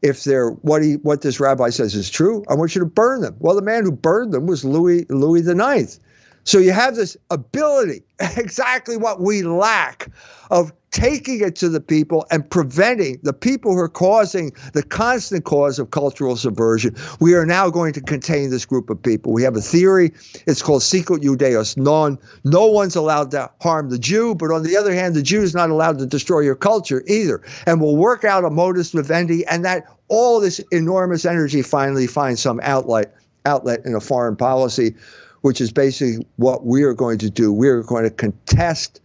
if 0.00 0.22
they're 0.24 0.50
what 0.50 0.82
he 0.82 0.94
what 0.94 1.22
this 1.22 1.40
rabbi 1.40 1.70
says 1.70 1.94
is 1.94 2.08
true, 2.08 2.44
I 2.48 2.54
want 2.54 2.74
you 2.74 2.80
to 2.80 2.86
burn 2.86 3.20
them. 3.20 3.36
Well, 3.40 3.56
the 3.56 3.62
man 3.62 3.84
who 3.84 3.90
burned 3.90 4.32
them 4.32 4.46
was 4.46 4.64
Louis 4.64 5.04
Louis 5.08 5.42
the 5.42 5.56
Ninth. 5.56 5.98
So 6.44 6.58
you 6.58 6.72
have 6.72 6.94
this 6.94 7.16
ability, 7.30 8.02
exactly 8.20 8.96
what 8.96 9.20
we 9.20 9.42
lack, 9.42 10.10
of 10.50 10.72
taking 10.90 11.40
it 11.40 11.56
to 11.56 11.68
the 11.68 11.80
people 11.80 12.26
and 12.30 12.48
preventing 12.48 13.18
the 13.22 13.32
people 13.32 13.72
who 13.72 13.78
are 13.78 13.88
causing 13.88 14.52
the 14.72 14.82
constant 14.82 15.44
cause 15.44 15.78
of 15.78 15.90
cultural 15.90 16.36
subversion. 16.36 16.94
We 17.20 17.34
are 17.34 17.44
now 17.44 17.70
going 17.70 17.92
to 17.94 18.00
contain 18.00 18.50
this 18.50 18.64
group 18.64 18.90
of 18.90 19.02
people. 19.02 19.32
We 19.32 19.42
have 19.42 19.56
a 19.56 19.60
theory. 19.60 20.12
It's 20.46 20.62
called 20.62 20.82
Sicut 20.82 21.22
Judaeis 21.22 21.76
Non. 21.76 22.18
No 22.44 22.66
one's 22.66 22.96
allowed 22.96 23.30
to 23.32 23.50
harm 23.60 23.90
the 23.90 23.98
Jew, 23.98 24.34
but 24.34 24.50
on 24.50 24.62
the 24.62 24.76
other 24.76 24.94
hand, 24.94 25.14
the 25.14 25.22
Jew 25.22 25.42
is 25.42 25.54
not 25.54 25.70
allowed 25.70 25.98
to 25.98 26.06
destroy 26.06 26.40
your 26.40 26.56
culture 26.56 27.02
either. 27.06 27.42
And 27.66 27.80
we'll 27.80 27.96
work 27.96 28.24
out 28.24 28.44
a 28.44 28.50
modus 28.50 28.92
vivendi, 28.92 29.46
and 29.46 29.64
that 29.64 29.84
all 30.08 30.40
this 30.40 30.58
enormous 30.72 31.24
energy 31.24 31.62
finally 31.62 32.06
finds 32.06 32.40
some 32.40 32.60
outlet 32.62 33.14
outlet 33.46 33.84
in 33.84 33.94
a 33.94 34.00
foreign 34.00 34.36
policy, 34.36 34.94
which 35.40 35.60
is 35.60 35.72
basically 35.72 36.26
what 36.36 36.66
we 36.66 36.82
are 36.82 36.92
going 36.92 37.18
to 37.18 37.30
do. 37.30 37.52
We 37.52 37.68
are 37.68 37.82
going 37.82 38.04
to 38.04 38.10
contest 38.10 39.00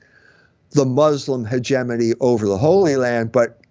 the 0.73 0.85
Muslim 0.85 1.45
hegemony 1.45 2.13
over 2.19 2.47
the 2.47 2.57
Holy 2.57 2.95
Land, 2.95 3.31
but 3.31 3.61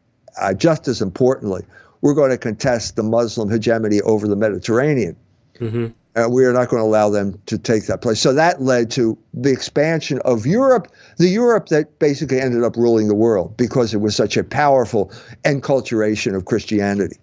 uh, 0.40 0.54
just 0.54 0.88
as 0.88 1.02
importantly, 1.02 1.62
we're 2.00 2.14
going 2.14 2.30
to 2.30 2.38
contest 2.38 2.96
the 2.96 3.02
Muslim 3.02 3.50
hegemony 3.50 4.00
over 4.00 4.26
the 4.26 4.36
Mediterranean. 4.36 5.16
Mm-hmm. 5.58 5.88
And 6.14 6.32
we 6.32 6.44
are 6.44 6.52
not 6.52 6.68
going 6.68 6.82
to 6.82 6.86
allow 6.86 7.08
them 7.08 7.40
to 7.46 7.56
take 7.56 7.86
that 7.86 8.02
place. 8.02 8.20
So 8.20 8.34
that 8.34 8.60
led 8.60 8.90
to 8.92 9.16
the 9.32 9.50
expansion 9.50 10.20
of 10.26 10.44
Europe, 10.44 10.88
the 11.16 11.28
Europe 11.28 11.68
that 11.68 11.98
basically 11.98 12.38
ended 12.38 12.64
up 12.64 12.76
ruling 12.76 13.08
the 13.08 13.14
world 13.14 13.56
because 13.56 13.94
it 13.94 13.98
was 13.98 14.14
such 14.14 14.36
a 14.36 14.44
powerful 14.44 15.10
enculturation 15.44 16.34
of 16.36 16.44
Christianity. 16.44 17.16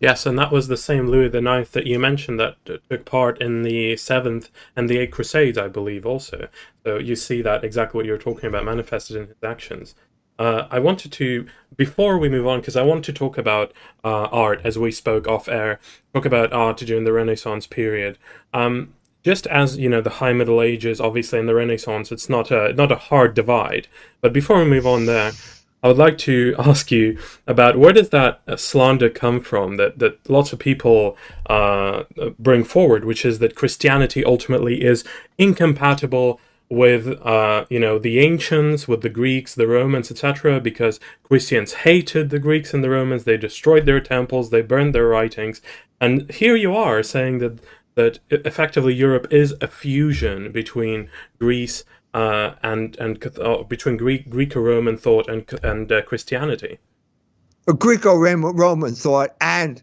Yes, 0.00 0.26
and 0.26 0.38
that 0.38 0.52
was 0.52 0.68
the 0.68 0.76
same 0.76 1.08
Louis 1.08 1.34
IX 1.34 1.70
that 1.70 1.86
you 1.86 1.98
mentioned 1.98 2.38
that 2.40 2.56
took 2.64 3.04
part 3.04 3.40
in 3.40 3.62
the 3.62 3.96
Seventh 3.96 4.50
and 4.76 4.88
the 4.88 4.98
Eight 4.98 5.12
Crusades, 5.12 5.56
I 5.56 5.68
believe, 5.68 6.04
also. 6.04 6.48
So 6.84 6.98
you 6.98 7.16
see 7.16 7.42
that 7.42 7.64
exactly 7.64 7.98
what 7.98 8.06
you're 8.06 8.18
talking 8.18 8.48
about 8.48 8.64
manifested 8.64 9.16
in 9.16 9.28
his 9.28 9.42
actions. 9.42 9.94
Uh, 10.38 10.66
I 10.70 10.80
wanted 10.80 11.12
to, 11.12 11.46
before 11.76 12.18
we 12.18 12.28
move 12.28 12.46
on, 12.46 12.60
because 12.60 12.76
I 12.76 12.82
want 12.82 13.04
to 13.04 13.12
talk 13.12 13.38
about 13.38 13.72
uh, 14.02 14.24
art 14.32 14.60
as 14.64 14.76
we 14.76 14.90
spoke 14.90 15.28
off 15.28 15.48
air, 15.48 15.78
talk 16.12 16.24
about 16.24 16.52
art 16.52 16.78
during 16.78 17.04
the 17.04 17.12
Renaissance 17.12 17.68
period. 17.68 18.18
Um, 18.52 18.94
just 19.22 19.46
as 19.46 19.78
you 19.78 19.88
know, 19.88 20.02
the 20.02 20.10
High 20.10 20.34
Middle 20.34 20.60
Ages, 20.60 21.00
obviously, 21.00 21.38
in 21.38 21.46
the 21.46 21.54
Renaissance, 21.54 22.12
it's 22.12 22.28
not 22.28 22.50
a 22.50 22.74
not 22.74 22.92
a 22.92 22.96
hard 22.96 23.32
divide. 23.32 23.88
But 24.20 24.34
before 24.34 24.58
we 24.58 24.66
move 24.66 24.86
on 24.86 25.06
there, 25.06 25.32
I 25.84 25.88
would 25.88 25.98
like 25.98 26.16
to 26.18 26.54
ask 26.58 26.90
you 26.90 27.18
about 27.46 27.78
where 27.78 27.92
does 27.92 28.08
that 28.08 28.40
slander 28.56 29.10
come 29.10 29.40
from 29.40 29.76
that, 29.76 29.98
that 29.98 30.28
lots 30.28 30.52
of 30.52 30.58
people 30.58 31.16
uh, 31.46 32.04
bring 32.38 32.64
forward, 32.64 33.04
which 33.04 33.24
is 33.24 33.38
that 33.40 33.54
Christianity 33.54 34.24
ultimately 34.24 34.82
is 34.82 35.04
incompatible 35.38 36.40
with 36.70 37.06
uh, 37.22 37.66
you 37.68 37.78
know 37.78 37.98
the 37.98 38.18
ancients, 38.20 38.88
with 38.88 39.02
the 39.02 39.10
Greeks, 39.10 39.54
the 39.54 39.66
Romans, 39.66 40.10
etc. 40.10 40.58
Because 40.60 40.98
Christians 41.22 41.74
hated 41.74 42.30
the 42.30 42.38
Greeks 42.38 42.72
and 42.72 42.82
the 42.82 42.90
Romans, 42.90 43.24
they 43.24 43.36
destroyed 43.36 43.84
their 43.84 44.00
temples, 44.00 44.48
they 44.48 44.62
burned 44.62 44.94
their 44.94 45.06
writings, 45.06 45.60
and 46.00 46.30
here 46.30 46.56
you 46.56 46.74
are 46.74 47.02
saying 47.02 47.38
that 47.38 47.60
that 47.96 48.18
effectively 48.30 48.94
Europe 48.94 49.28
is 49.30 49.54
a 49.60 49.68
fusion 49.68 50.50
between 50.50 51.08
Greece 51.38 51.84
uh, 52.14 52.54
and 52.62 52.96
and 52.98 53.38
uh, 53.38 53.64
between 53.64 53.96
Greek 53.96 54.30
Greco-Roman 54.30 54.96
thought 54.96 55.28
and 55.28 55.44
and 55.62 55.90
uh, 55.92 56.02
Christianity. 56.02 56.78
A 57.66 57.72
Greco-Roman 57.72 58.94
thought 58.94 59.34
and 59.40 59.82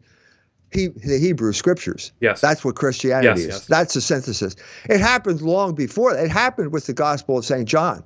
he, 0.72 0.88
the 0.88 1.20
Hebrew 1.20 1.52
scriptures. 1.52 2.12
Yes. 2.22 2.40
That's 2.40 2.64
what 2.64 2.76
Christianity 2.76 3.28
yes, 3.28 3.40
is. 3.40 3.48
Yes. 3.48 3.66
That's 3.66 3.96
a 3.96 4.02
synthesis. 4.02 4.56
It 4.86 5.02
happened 5.02 5.42
long 5.42 5.76
before. 5.76 6.16
It 6.16 6.32
happened 6.32 6.72
with 6.72 6.86
the 6.86 6.94
Gospel 6.94 7.38
of 7.38 7.46
St. 7.46 7.68
John. 7.68 8.04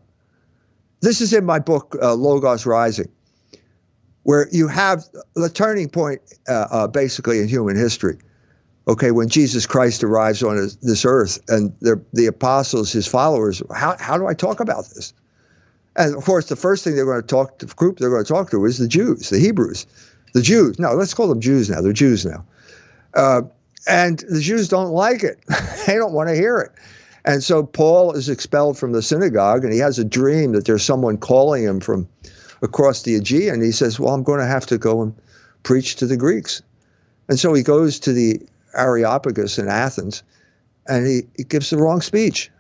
This 1.02 1.22
is 1.22 1.34
in 1.34 1.46
my 1.46 1.60
book, 1.60 1.96
uh, 2.02 2.16
Logos 2.16 2.66
Rising, 2.66 3.10
where 4.24 4.48
you 4.52 4.68
have 4.68 5.06
the 5.36 5.50
turning 5.50 5.90
point 5.90 6.22
uh, 6.48 6.68
uh, 6.72 6.88
basically 6.88 7.40
in 7.40 7.48
human 7.48 7.76
history. 7.76 8.18
Okay, 8.88 9.12
when 9.12 9.30
Jesus 9.30 9.66
Christ 9.66 10.04
arrives 10.04 10.44
on 10.44 10.58
his, 10.58 10.76
this 10.78 11.06
earth 11.06 11.40
and 11.48 11.74
the 11.80 12.28
apostles, 12.28 12.92
his 12.92 13.08
followers, 13.08 13.64
how, 13.74 13.96
how 14.00 14.18
do 14.18 14.28
I 14.28 14.36
talk 14.36 14.60
about 14.60 14.88
this? 14.90 15.14
And 15.96 16.16
of 16.16 16.24
course, 16.24 16.50
the 16.50 16.56
first 16.56 16.84
thing 16.84 16.96
they're 16.96 17.06
going 17.06 17.22
to 17.22 17.28
talk 17.28 17.60
to 17.60 17.66
the 17.66 17.74
group 17.74 17.98
they're 17.98 18.10
going 18.10 18.24
to 18.24 18.32
talk 18.32 18.52
to 18.52 18.66
is 18.66 18.78
the 18.78 18.88
Jews, 18.88 19.30
the 19.30 19.40
Hebrews, 19.40 19.88
the 20.34 20.42
Jews. 20.42 20.78
No, 20.78 20.94
let's 20.94 21.14
call 21.14 21.28
them 21.28 21.42
Jews 21.42 21.70
now. 21.70 21.82
They're 21.82 21.94
Jews 21.94 22.26
now. 22.26 22.46
Uh, 23.14 23.44
and 23.88 24.20
the 24.20 24.42
Jews 24.42 24.68
don't 24.68 24.92
like 24.92 25.24
it. 25.24 25.40
they 25.88 25.96
don't 25.96 26.14
want 26.14 26.30
to 26.30 26.36
hear 26.36 26.60
it. 26.60 26.72
And 27.24 27.44
so 27.44 27.64
Paul 27.64 28.12
is 28.14 28.30
expelled 28.30 28.78
from 28.78 28.92
the 28.92 29.02
synagogue 29.02 29.64
and 29.64 29.74
he 29.74 29.80
has 29.80 29.98
a 29.98 30.06
dream 30.06 30.52
that 30.52 30.66
there's 30.66 30.84
someone 30.84 31.18
calling 31.18 31.64
him 31.64 31.80
from 31.80 32.08
across 32.62 33.02
the 33.02 33.16
Aegean. 33.16 33.64
He 33.64 33.72
says, 33.72 34.00
Well, 34.00 34.14
I'm 34.14 34.24
going 34.24 34.40
to 34.40 34.46
have 34.46 34.66
to 34.68 34.78
go 34.78 35.02
and 35.02 35.16
preach 35.64 35.96
to 35.98 36.06
the 36.06 36.18
Greeks. 36.18 36.62
And 37.28 37.40
so 37.40 37.54
he 37.54 37.64
goes 37.64 38.00
to 38.02 38.14
the 38.14 38.42
Areopagus 38.76 39.58
in 39.58 39.68
Athens 39.68 40.24
and 40.88 41.08
he, 41.08 41.24
he 41.36 41.44
gives 41.44 41.70
the 41.70 41.78
wrong 41.78 42.02
speech. 42.02 42.52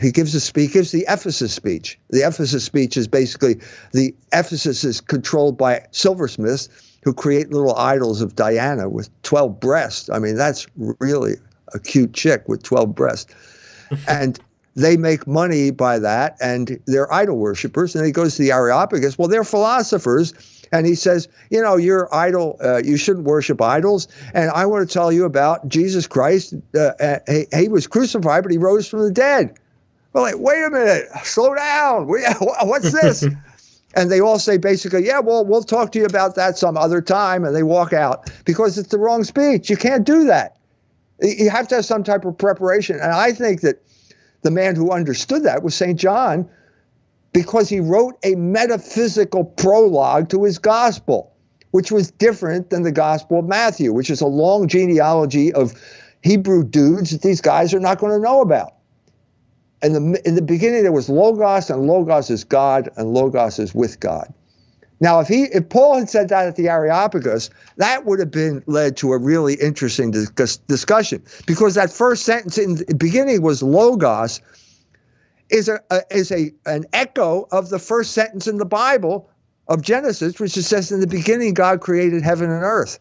He 0.00 0.12
gives 0.12 0.34
a 0.34 0.40
speech, 0.40 0.72
gives 0.72 0.92
the 0.92 1.04
Ephesus 1.08 1.52
speech. 1.52 1.98
The 2.10 2.20
Ephesus 2.20 2.64
speech 2.64 2.96
is 2.96 3.08
basically 3.08 3.60
the 3.92 4.14
Ephesus 4.32 4.84
is 4.84 5.00
controlled 5.00 5.58
by 5.58 5.86
silversmiths 5.90 6.68
who 7.02 7.12
create 7.12 7.50
little 7.50 7.74
idols 7.76 8.20
of 8.20 8.36
Diana 8.36 8.88
with 8.88 9.10
12 9.22 9.58
breasts. 9.58 10.10
I 10.10 10.18
mean, 10.18 10.36
that's 10.36 10.66
really 10.76 11.34
a 11.72 11.78
cute 11.78 12.12
chick 12.12 12.48
with 12.48 12.62
12 12.62 12.94
breasts. 12.94 13.34
and 14.08 14.38
they 14.76 14.96
make 14.96 15.26
money 15.26 15.70
by 15.70 15.98
that, 15.98 16.36
and 16.40 16.80
they're 16.86 17.12
idol 17.12 17.38
worshippers. 17.38 17.96
And 17.96 18.06
he 18.06 18.12
goes 18.12 18.36
to 18.36 18.42
the 18.42 18.52
Areopagus. 18.52 19.18
Well, 19.18 19.28
they're 19.28 19.44
philosophers. 19.44 20.32
And 20.72 20.86
he 20.86 20.94
says, 20.94 21.28
you 21.50 21.60
know, 21.60 21.76
you're 21.76 22.12
idol. 22.14 22.56
Uh, 22.62 22.80
you 22.84 22.96
shouldn't 22.96 23.26
worship 23.26 23.60
idols. 23.60 24.08
And 24.34 24.50
I 24.50 24.66
want 24.66 24.88
to 24.88 24.92
tell 24.92 25.10
you 25.10 25.24
about 25.24 25.68
Jesus 25.68 26.06
Christ. 26.06 26.54
Uh, 26.74 26.92
uh 27.00 27.18
he, 27.28 27.46
he 27.52 27.68
was 27.68 27.86
crucified, 27.86 28.42
but 28.42 28.52
he 28.52 28.58
rose 28.58 28.88
from 28.88 29.00
the 29.00 29.10
dead. 29.10 29.58
Well, 30.12 30.24
like, 30.24 30.38
wait 30.38 30.62
a 30.64 30.70
minute, 30.70 31.08
slow 31.22 31.54
down. 31.54 32.06
What's 32.08 32.92
this? 32.92 33.26
And 33.94 34.10
they 34.10 34.20
all 34.20 34.38
say 34.38 34.56
basically, 34.56 35.04
yeah, 35.04 35.18
well, 35.18 35.44
we'll 35.44 35.64
talk 35.64 35.90
to 35.92 35.98
you 35.98 36.04
about 36.04 36.36
that 36.36 36.56
some 36.56 36.76
other 36.76 37.00
time. 37.00 37.44
And 37.44 37.54
they 37.54 37.64
walk 37.64 37.92
out 37.92 38.30
because 38.44 38.78
it's 38.78 38.90
the 38.90 38.98
wrong 38.98 39.24
speech. 39.24 39.68
You 39.68 39.76
can't 39.76 40.04
do 40.04 40.24
that. 40.26 40.58
You 41.20 41.50
have 41.50 41.66
to 41.68 41.76
have 41.76 41.84
some 41.84 42.04
type 42.04 42.24
of 42.24 42.38
preparation. 42.38 43.00
And 43.00 43.12
I 43.12 43.32
think 43.32 43.62
that 43.62 43.82
the 44.42 44.50
man 44.50 44.76
who 44.76 44.92
understood 44.92 45.42
that 45.42 45.62
was 45.62 45.74
St. 45.74 45.98
John 45.98 46.48
because 47.32 47.68
he 47.68 47.80
wrote 47.80 48.18
a 48.24 48.34
metaphysical 48.34 49.44
prologue 49.44 50.28
to 50.30 50.44
his 50.44 50.58
gospel, 50.58 51.32
which 51.70 51.92
was 51.92 52.10
different 52.10 52.70
than 52.70 52.82
the 52.82 52.92
gospel 52.92 53.38
of 53.38 53.44
Matthew, 53.46 53.92
which 53.92 54.10
is 54.10 54.20
a 54.20 54.26
long 54.26 54.68
genealogy 54.68 55.52
of 55.52 55.74
Hebrew 56.22 56.64
dudes 56.64 57.10
that 57.10 57.22
these 57.22 57.40
guys 57.40 57.72
are 57.72 57.80
not 57.80 57.98
going 57.98 58.12
to 58.12 58.18
know 58.18 58.40
about. 58.40 58.74
In 59.82 59.92
the 59.94 60.28
in 60.28 60.34
the 60.34 60.42
beginning 60.42 60.82
there 60.82 60.92
was 60.92 61.08
logos 61.08 61.70
and 61.70 61.86
logos 61.86 62.28
is 62.28 62.44
god 62.44 62.90
and 62.96 63.14
logos 63.14 63.58
is 63.58 63.74
with 63.74 63.98
god. 63.98 64.32
Now 65.00 65.20
if 65.20 65.28
he 65.28 65.44
if 65.44 65.70
paul 65.70 65.98
had 65.98 66.10
said 66.10 66.28
that 66.28 66.46
at 66.46 66.56
the 66.56 66.68
areopagus 66.68 67.48
that 67.78 68.04
would 68.04 68.18
have 68.18 68.30
been 68.30 68.62
led 68.66 68.98
to 68.98 69.14
a 69.14 69.18
really 69.18 69.54
interesting 69.54 70.10
discuss, 70.10 70.58
discussion 70.58 71.22
because 71.46 71.76
that 71.76 71.90
first 71.90 72.26
sentence 72.26 72.58
in 72.58 72.74
the 72.74 72.94
beginning 72.94 73.40
was 73.40 73.62
logos 73.62 74.42
is 75.50 75.68
a, 75.68 75.80
a 75.90 76.02
is 76.10 76.30
a 76.30 76.52
an 76.66 76.84
echo 76.92 77.46
of 77.52 77.70
the 77.70 77.78
first 77.78 78.12
sentence 78.12 78.46
in 78.46 78.58
the 78.58 78.64
bible 78.64 79.30
of 79.68 79.82
genesis 79.82 80.38
which 80.40 80.52
says 80.52 80.90
in 80.92 81.00
the 81.00 81.06
beginning 81.06 81.54
god 81.54 81.80
created 81.80 82.22
heaven 82.22 82.50
and 82.50 82.62
earth 82.62 82.98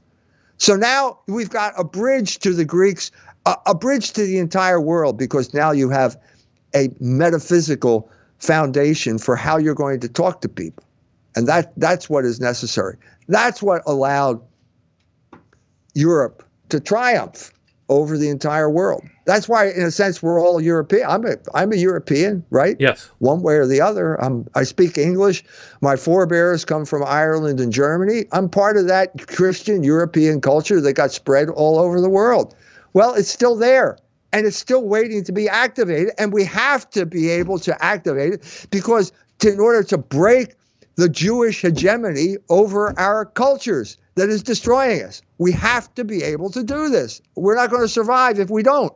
so 0.57 0.75
now 0.75 1.19
we've 1.27 1.49
got 1.49 1.73
a 1.77 1.83
bridge 1.83 2.39
to 2.39 2.53
the 2.53 2.65
greeks 2.65 3.11
a, 3.45 3.55
a 3.67 3.75
bridge 3.75 4.11
to 4.13 4.25
the 4.25 4.37
entire 4.37 4.79
world 4.81 5.17
because 5.17 5.53
now 5.53 5.71
you 5.71 5.89
have 5.89 6.17
a 6.75 6.89
metaphysical 6.99 8.09
foundation 8.39 9.17
for 9.17 9.35
how 9.35 9.57
you're 9.57 9.75
going 9.75 9.99
to 9.99 10.09
talk 10.09 10.41
to 10.41 10.49
people. 10.49 10.83
And 11.35 11.47
that 11.47 11.73
that's 11.77 12.09
what 12.09 12.25
is 12.25 12.39
necessary. 12.39 12.97
That's 13.27 13.61
what 13.61 13.83
allowed 13.85 14.41
Europe 15.93 16.43
to 16.69 16.79
triumph 16.79 17.51
over 17.89 18.17
the 18.17 18.29
entire 18.29 18.69
world. 18.69 19.03
That's 19.25 19.49
why, 19.49 19.69
in 19.69 19.83
a 19.83 19.91
sense, 19.91 20.23
we're 20.23 20.41
all 20.41 20.61
European. 20.61 21.09
I'm 21.09 21.25
a 21.25 21.35
I'm 21.53 21.73
a 21.73 21.75
European, 21.75 22.43
right? 22.49 22.77
Yes. 22.79 23.09
One 23.19 23.41
way 23.41 23.55
or 23.55 23.67
the 23.67 23.81
other. 23.81 24.15
I'm 24.23 24.47
I 24.55 24.63
speak 24.63 24.97
English. 24.97 25.43
My 25.81 25.95
forebears 25.95 26.65
come 26.65 26.85
from 26.85 27.03
Ireland 27.03 27.59
and 27.59 27.73
Germany. 27.73 28.25
I'm 28.31 28.49
part 28.49 28.77
of 28.77 28.87
that 28.87 29.27
Christian 29.27 29.83
European 29.83 30.41
culture 30.41 30.79
that 30.81 30.93
got 30.93 31.11
spread 31.11 31.49
all 31.49 31.79
over 31.79 31.99
the 31.99 32.09
world. 32.09 32.55
Well, 32.93 33.13
it's 33.13 33.29
still 33.29 33.55
there 33.55 33.97
and 34.31 34.45
it's 34.45 34.57
still 34.57 34.87
waiting 34.87 35.23
to 35.23 35.31
be 35.31 35.49
activated. 35.49 36.13
And 36.17 36.33
we 36.33 36.43
have 36.45 36.89
to 36.91 37.05
be 37.05 37.29
able 37.29 37.59
to 37.59 37.83
activate 37.83 38.33
it 38.33 38.67
because 38.71 39.11
to, 39.39 39.51
in 39.51 39.59
order 39.59 39.83
to 39.83 39.97
break 39.97 40.55
the 40.99 41.09
Jewish 41.09 41.61
hegemony 41.61 42.37
over 42.49 42.97
our 42.99 43.25
cultures 43.25 43.97
that 44.15 44.29
is 44.29 44.43
destroying 44.43 45.03
us, 45.03 45.21
we 45.37 45.51
have 45.53 45.93
to 45.95 46.03
be 46.03 46.23
able 46.23 46.49
to 46.51 46.61
do 46.61 46.89
this. 46.89 47.21
We're 47.35 47.55
not 47.55 47.69
going 47.69 47.83
to 47.83 47.87
survive 47.87 48.39
if 48.39 48.49
we 48.49 48.63
don't. 48.63 48.93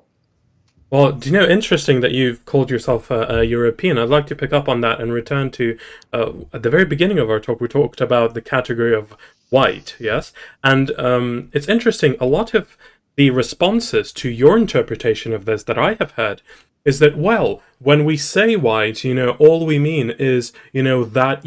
Well, 0.89 1.13
do 1.13 1.29
you 1.29 1.39
know, 1.39 1.47
interesting 1.47 2.01
that 2.01 2.11
you've 2.11 2.45
called 2.45 2.69
yourself 2.69 3.09
a, 3.09 3.39
a, 3.39 3.43
European. 3.43 3.97
I'd 3.97 4.09
like 4.09 4.27
to 4.27 4.35
pick 4.35 4.53
up 4.53 4.69
on 4.69 4.81
that 4.81 5.01
and 5.01 5.11
return 5.11 5.49
to 5.51 5.77
uh, 6.11 6.33
at 6.51 6.61
the 6.61 6.69
very 6.69 6.85
beginning 6.85 7.17
of 7.17 7.31
our 7.31 7.39
talk, 7.39 7.59
we 7.59 7.67
talked 7.67 7.99
about 7.99 8.33
the 8.35 8.41
category 8.41 8.93
of 8.93 9.15
white, 9.49 9.95
yes? 9.99 10.33
And 10.63 10.91
um, 10.99 11.49
it's 11.51 11.69
interesting, 11.69 12.15
a 12.19 12.27
lot 12.27 12.53
of 12.53 12.77
the 13.15 13.31
responses 13.31 14.11
to 14.13 14.29
your 14.29 14.57
interpretation 14.57 15.33
of 15.33 15.45
this 15.45 15.63
that 15.63 15.79
I 15.79 15.95
have 15.95 16.11
heard 16.11 16.41
is 16.85 16.99
that, 16.99 17.17
well, 17.17 17.61
when 17.79 18.03
we 18.05 18.17
say 18.17 18.55
white, 18.55 19.03
you 19.03 19.13
know, 19.13 19.31
all 19.31 19.65
we 19.65 19.79
mean 19.79 20.09
is, 20.09 20.51
you 20.71 20.83
know, 20.83 21.03
that, 21.03 21.45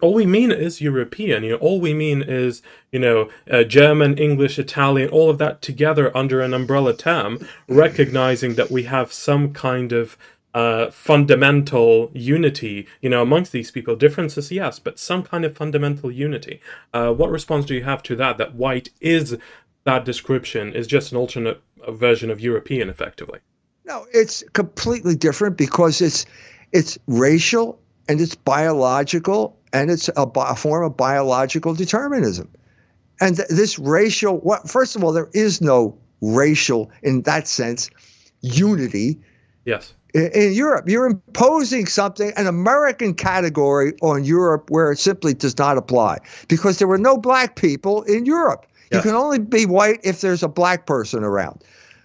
all 0.00 0.14
we 0.14 0.26
mean 0.26 0.50
is 0.50 0.80
European, 0.80 1.44
you 1.44 1.50
know, 1.50 1.56
all 1.56 1.80
we 1.80 1.94
mean 1.94 2.22
is, 2.22 2.62
you 2.90 2.98
know, 2.98 3.28
uh, 3.50 3.62
German, 3.62 4.18
English, 4.18 4.58
Italian, 4.58 5.08
all 5.10 5.30
of 5.30 5.38
that 5.38 5.62
together 5.62 6.16
under 6.16 6.40
an 6.40 6.54
umbrella 6.54 6.96
term, 6.96 7.46
recognizing 7.68 8.54
that 8.54 8.70
we 8.70 8.84
have 8.84 9.12
some 9.12 9.52
kind 9.52 9.92
of 9.92 10.16
uh, 10.54 10.90
fundamental 10.90 12.10
unity, 12.14 12.86
you 13.00 13.10
know, 13.10 13.22
amongst 13.22 13.50
these 13.50 13.72
people. 13.72 13.96
Differences, 13.96 14.52
yes, 14.52 14.78
but 14.78 14.98
some 14.98 15.22
kind 15.22 15.44
of 15.44 15.56
fundamental 15.56 16.10
unity. 16.10 16.60
Uh, 16.92 17.12
what 17.12 17.30
response 17.30 17.66
do 17.66 17.74
you 17.74 17.84
have 17.84 18.02
to 18.04 18.14
that? 18.16 18.38
That 18.38 18.54
white 18.54 18.90
is 19.00 19.36
that 19.84 20.04
description 20.04 20.72
is 20.72 20.86
just 20.86 21.12
an 21.12 21.18
alternate 21.18 21.60
version 21.88 22.30
of 22.30 22.40
European, 22.40 22.88
effectively. 22.88 23.40
No, 23.84 24.06
it's 24.12 24.42
completely 24.52 25.14
different 25.14 25.56
because 25.56 26.00
it's 26.00 26.26
it's 26.72 26.98
racial 27.06 27.78
and 28.08 28.20
it's 28.20 28.34
biological 28.34 29.58
and 29.72 29.90
it's 29.90 30.08
a, 30.08 30.22
a 30.22 30.56
form 30.56 30.84
of 30.84 30.96
biological 30.96 31.74
determinism. 31.74 32.50
And 33.20 33.36
th- 33.36 33.48
this 33.48 33.78
racial, 33.78 34.38
what, 34.38 34.68
first 34.68 34.96
of 34.96 35.04
all, 35.04 35.12
there 35.12 35.30
is 35.34 35.60
no 35.60 35.96
racial 36.20 36.90
in 37.02 37.22
that 37.22 37.46
sense 37.46 37.90
unity. 38.40 39.20
Yes. 39.64 39.94
In, 40.14 40.30
in 40.32 40.52
Europe, 40.52 40.88
you're 40.88 41.06
imposing 41.06 41.86
something, 41.86 42.32
an 42.36 42.46
American 42.46 43.14
category 43.14 43.92
on 44.02 44.24
Europe 44.24 44.70
where 44.70 44.90
it 44.90 44.98
simply 44.98 45.34
does 45.34 45.58
not 45.58 45.76
apply 45.78 46.18
because 46.48 46.78
there 46.78 46.88
were 46.88 46.98
no 46.98 47.16
black 47.16 47.56
people 47.56 48.02
in 48.02 48.26
Europe. 48.26 48.66
You 48.92 49.00
can 49.00 49.16
only 49.16 49.40
be 49.40 49.66
white 49.66 49.98
if 50.04 50.20
there's 50.20 50.44
a 50.44 50.48
black 50.48 50.86
person 50.86 51.24
around. 51.24 51.64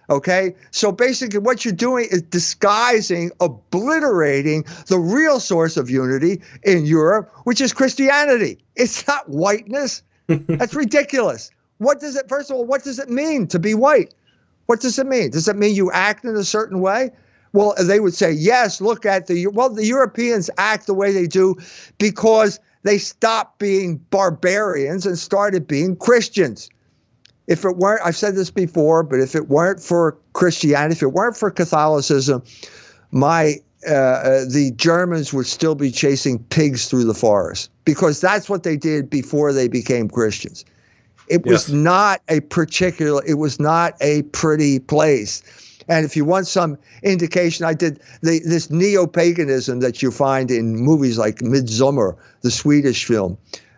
Okay. 0.10 0.56
So 0.72 0.92
basically, 0.92 1.40
what 1.40 1.64
you're 1.64 1.74
doing 1.74 2.08
is 2.10 2.22
disguising, 2.24 3.32
obliterating 3.40 4.66
the 4.88 4.98
real 4.98 5.40
source 5.40 5.78
of 5.78 5.90
unity 5.90 6.42
in 6.64 6.86
Europe, 6.86 7.32
which 7.44 7.62
is 7.62 7.74
Christianity. 7.74 8.60
It's 8.76 9.08
not 9.08 9.30
whiteness. 9.30 10.02
That's 10.28 10.74
ridiculous. 10.74 11.52
What 11.78 12.00
does 12.00 12.16
it, 12.16 12.28
first 12.28 12.50
of 12.50 12.58
all, 12.58 12.66
what 12.66 12.84
does 12.84 13.00
it 13.00 13.10
mean 13.10 13.48
to 13.48 13.60
be 13.60 13.74
white? 13.74 14.14
What 14.66 14.82
does 14.82 15.00
it 15.00 15.08
mean? 15.08 15.32
Does 15.32 15.48
it 15.48 15.56
mean 15.56 15.76
you 15.76 15.92
act 15.92 16.26
in 16.26 16.36
a 16.36 16.44
certain 16.44 16.82
way? 16.82 17.12
Well, 17.54 17.74
they 17.82 18.00
would 18.00 18.14
say, 18.14 18.32
yes, 18.32 18.82
look 18.82 19.06
at 19.06 19.28
the, 19.28 19.48
well, 19.48 19.70
the 19.70 19.86
Europeans 19.86 20.50
act 20.58 20.86
the 20.86 20.94
way 20.94 21.12
they 21.12 21.26
do 21.26 21.56
because 21.98 22.60
they 22.84 22.98
stopped 22.98 23.58
being 23.60 23.98
barbarians 24.12 25.06
and 25.06 25.18
started 25.18 25.68
being 25.68 25.96
Christians 25.96 26.70
if 27.50 27.66
it 27.66 27.78
weren't, 27.78 28.02
I've 28.06 28.16
said 28.16 28.36
this 28.36 28.52
before, 28.52 29.02
but 29.02 29.20
if 29.20 29.36
it 29.36 29.50
weren't 29.50 29.82
for 29.82 30.16
Christianity, 30.34 30.94
if 30.94 31.02
it 31.02 31.14
weren't 31.14 31.36
for 31.36 31.50
Catholicism, 31.50 32.44
my 33.12 33.56
uh, 33.88 33.94
uh, 33.94 34.46
the 34.46 34.72
Germans 34.76 35.34
would 35.34 35.48
still 35.48 35.74
be 35.74 35.90
chasing 35.90 36.38
pigs 36.38 36.90
through 36.90 37.06
the 37.06 37.14
forest 37.14 37.72
because 37.86 38.22
that's 38.22 38.50
what 38.50 38.64
they 38.64 38.78
did 38.78 39.10
before 39.10 39.52
they 39.52 39.68
became 39.68 40.10
Christians. 40.10 40.64
It 41.28 41.46
was 41.46 41.70
yes. 41.70 41.70
not 41.70 42.22
a 42.28 42.42
particular, 42.42 43.24
it 43.26 43.36
was 43.36 43.60
not 43.60 43.96
a 44.00 44.24
pretty 44.24 44.80
place. 44.80 45.42
And 45.88 46.06
if 46.06 46.16
you 46.16 46.26
want 46.26 46.46
some 46.46 46.78
indication, 47.02 47.66
I 47.66 47.74
did 47.74 48.00
the, 48.22 48.42
this 48.46 48.70
neo 48.70 49.08
paganism 49.08 49.80
that 49.80 50.04
you 50.04 50.12
find 50.12 50.52
in 50.52 50.76
movies 50.76 51.18
like 51.18 51.38
Midsommar, 51.38 52.16
the 52.42 52.52
Swedish 52.52 53.06
film. 53.06 53.38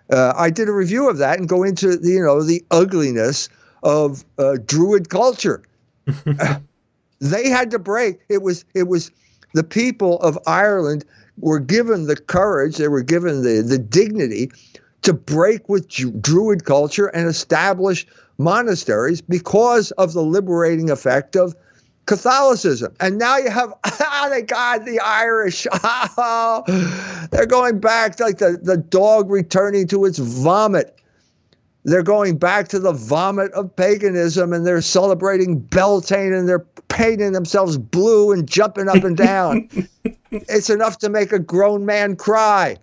Uh, 0.09 0.33
I 0.35 0.49
did 0.49 0.67
a 0.67 0.73
review 0.73 1.09
of 1.09 1.19
that 1.19 1.39
and 1.39 1.47
go 1.47 1.63
into 1.63 1.95
the, 1.95 2.09
you 2.09 2.21
know 2.21 2.43
the 2.43 2.65
ugliness 2.71 3.47
of 3.83 4.23
uh, 4.37 4.57
Druid 4.65 5.09
culture. 5.09 5.63
they 7.19 7.49
had 7.49 7.71
to 7.71 7.79
break. 7.79 8.19
It 8.29 8.41
was 8.41 8.65
it 8.73 8.83
was 8.83 9.11
the 9.53 9.63
people 9.63 10.19
of 10.21 10.37
Ireland 10.47 11.05
were 11.37 11.59
given 11.59 12.07
the 12.07 12.15
courage, 12.15 12.77
they 12.77 12.87
were 12.87 13.03
given 13.03 13.43
the 13.43 13.61
the 13.61 13.77
dignity 13.77 14.51
to 15.03 15.13
break 15.13 15.67
with 15.67 15.87
Druid 15.87 16.65
culture 16.65 17.07
and 17.07 17.27
establish 17.27 18.05
monasteries 18.37 19.21
because 19.21 19.91
of 19.91 20.13
the 20.13 20.23
liberating 20.23 20.89
effect 20.89 21.35
of 21.35 21.55
Catholicism. 22.05 22.93
And 22.99 23.17
now 23.17 23.37
you 23.37 23.49
have, 23.49 23.73
oh, 23.83 24.29
thank 24.29 24.49
God, 24.49 24.85
the 24.85 24.99
Irish. 24.99 25.67
Oh, 25.71 27.27
they're 27.31 27.45
going 27.45 27.79
back 27.79 28.19
like 28.19 28.39
the, 28.39 28.59
the 28.61 28.77
dog 28.77 29.29
returning 29.29 29.87
to 29.87 30.05
its 30.05 30.17
vomit. 30.17 30.97
They're 31.83 32.03
going 32.03 32.37
back 32.37 32.67
to 32.69 32.79
the 32.79 32.91
vomit 32.91 33.51
of 33.53 33.75
paganism 33.75 34.53
and 34.53 34.65
they're 34.65 34.81
celebrating 34.81 35.59
Beltane 35.59 36.33
and 36.33 36.47
they're 36.47 36.65
painting 36.89 37.31
themselves 37.31 37.77
blue 37.77 38.31
and 38.31 38.47
jumping 38.47 38.87
up 38.87 39.03
and 39.03 39.17
down. 39.17 39.69
it's 40.31 40.69
enough 40.69 40.99
to 40.99 41.09
make 41.09 41.31
a 41.31 41.39
grown 41.39 41.85
man 41.85 42.15
cry. 42.15 42.77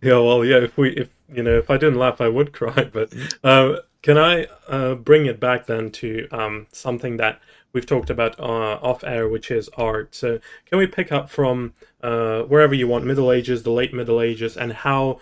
Yeah, 0.00 0.18
well, 0.18 0.44
yeah. 0.44 0.58
If 0.58 0.76
we, 0.76 0.90
if 0.90 1.08
you 1.32 1.42
know, 1.42 1.56
if 1.58 1.70
I 1.70 1.76
didn't 1.76 1.98
laugh, 1.98 2.20
I 2.20 2.28
would 2.28 2.52
cry. 2.60 2.84
But 2.84 3.12
uh, 3.42 3.76
can 4.02 4.18
I 4.18 4.46
uh, 4.68 4.94
bring 4.94 5.26
it 5.26 5.40
back 5.40 5.66
then 5.66 5.90
to 5.92 6.28
um, 6.30 6.66
something 6.72 7.16
that 7.18 7.40
we've 7.72 7.86
talked 7.86 8.10
about 8.10 8.38
uh, 8.38 8.78
off 8.82 9.02
air, 9.04 9.28
which 9.28 9.50
is 9.50 9.68
art? 9.76 10.14
So 10.14 10.40
can 10.66 10.78
we 10.78 10.86
pick 10.86 11.10
up 11.10 11.28
from 11.28 11.74
uh, 12.02 12.42
wherever 12.42 12.74
you 12.74 12.86
want, 12.86 13.04
Middle 13.04 13.32
Ages, 13.32 13.62
the 13.62 13.70
late 13.70 13.94
Middle 13.94 14.20
Ages, 14.20 14.56
and 14.56 14.72
how 14.72 15.20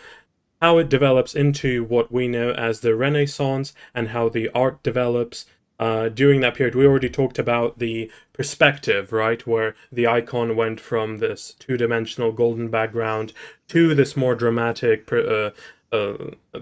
how 0.62 0.78
it 0.78 0.88
develops 0.88 1.34
into 1.34 1.82
what 1.82 2.12
we 2.12 2.28
know 2.28 2.52
as 2.52 2.80
the 2.80 2.94
Renaissance 2.94 3.74
and 3.96 4.10
how 4.10 4.28
the 4.28 4.48
art 4.50 4.80
develops 4.84 5.44
uh, 5.80 6.08
during 6.08 6.40
that 6.40 6.54
period. 6.54 6.76
We 6.76 6.86
already 6.86 7.10
talked 7.10 7.36
about 7.36 7.80
the 7.80 8.08
perspective, 8.32 9.10
right, 9.12 9.44
where 9.44 9.74
the 9.90 10.06
icon 10.06 10.54
went 10.54 10.78
from 10.78 11.18
this 11.18 11.56
two-dimensional 11.58 12.30
golden 12.30 12.68
background 12.68 13.32
to 13.70 13.92
this 13.92 14.16
more 14.16 14.36
dramatic 14.36 15.12
uh, 15.12 15.50
uh, 15.90 16.12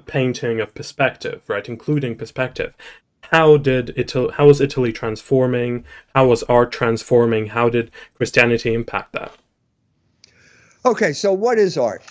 painting 0.06 0.60
of 0.60 0.74
perspective, 0.74 1.42
right, 1.46 1.68
including 1.68 2.16
perspective. 2.16 2.74
How 3.24 3.58
did 3.58 3.92
Italy? 3.96 4.32
How 4.34 4.46
was 4.46 4.62
Italy 4.62 4.94
transforming? 4.94 5.84
How 6.14 6.28
was 6.28 6.42
art 6.44 6.72
transforming? 6.72 7.48
How 7.48 7.68
did 7.68 7.90
Christianity 8.14 8.72
impact 8.72 9.12
that? 9.12 9.34
Okay, 10.86 11.12
so 11.12 11.34
what 11.34 11.58
is 11.58 11.76
art? 11.76 12.02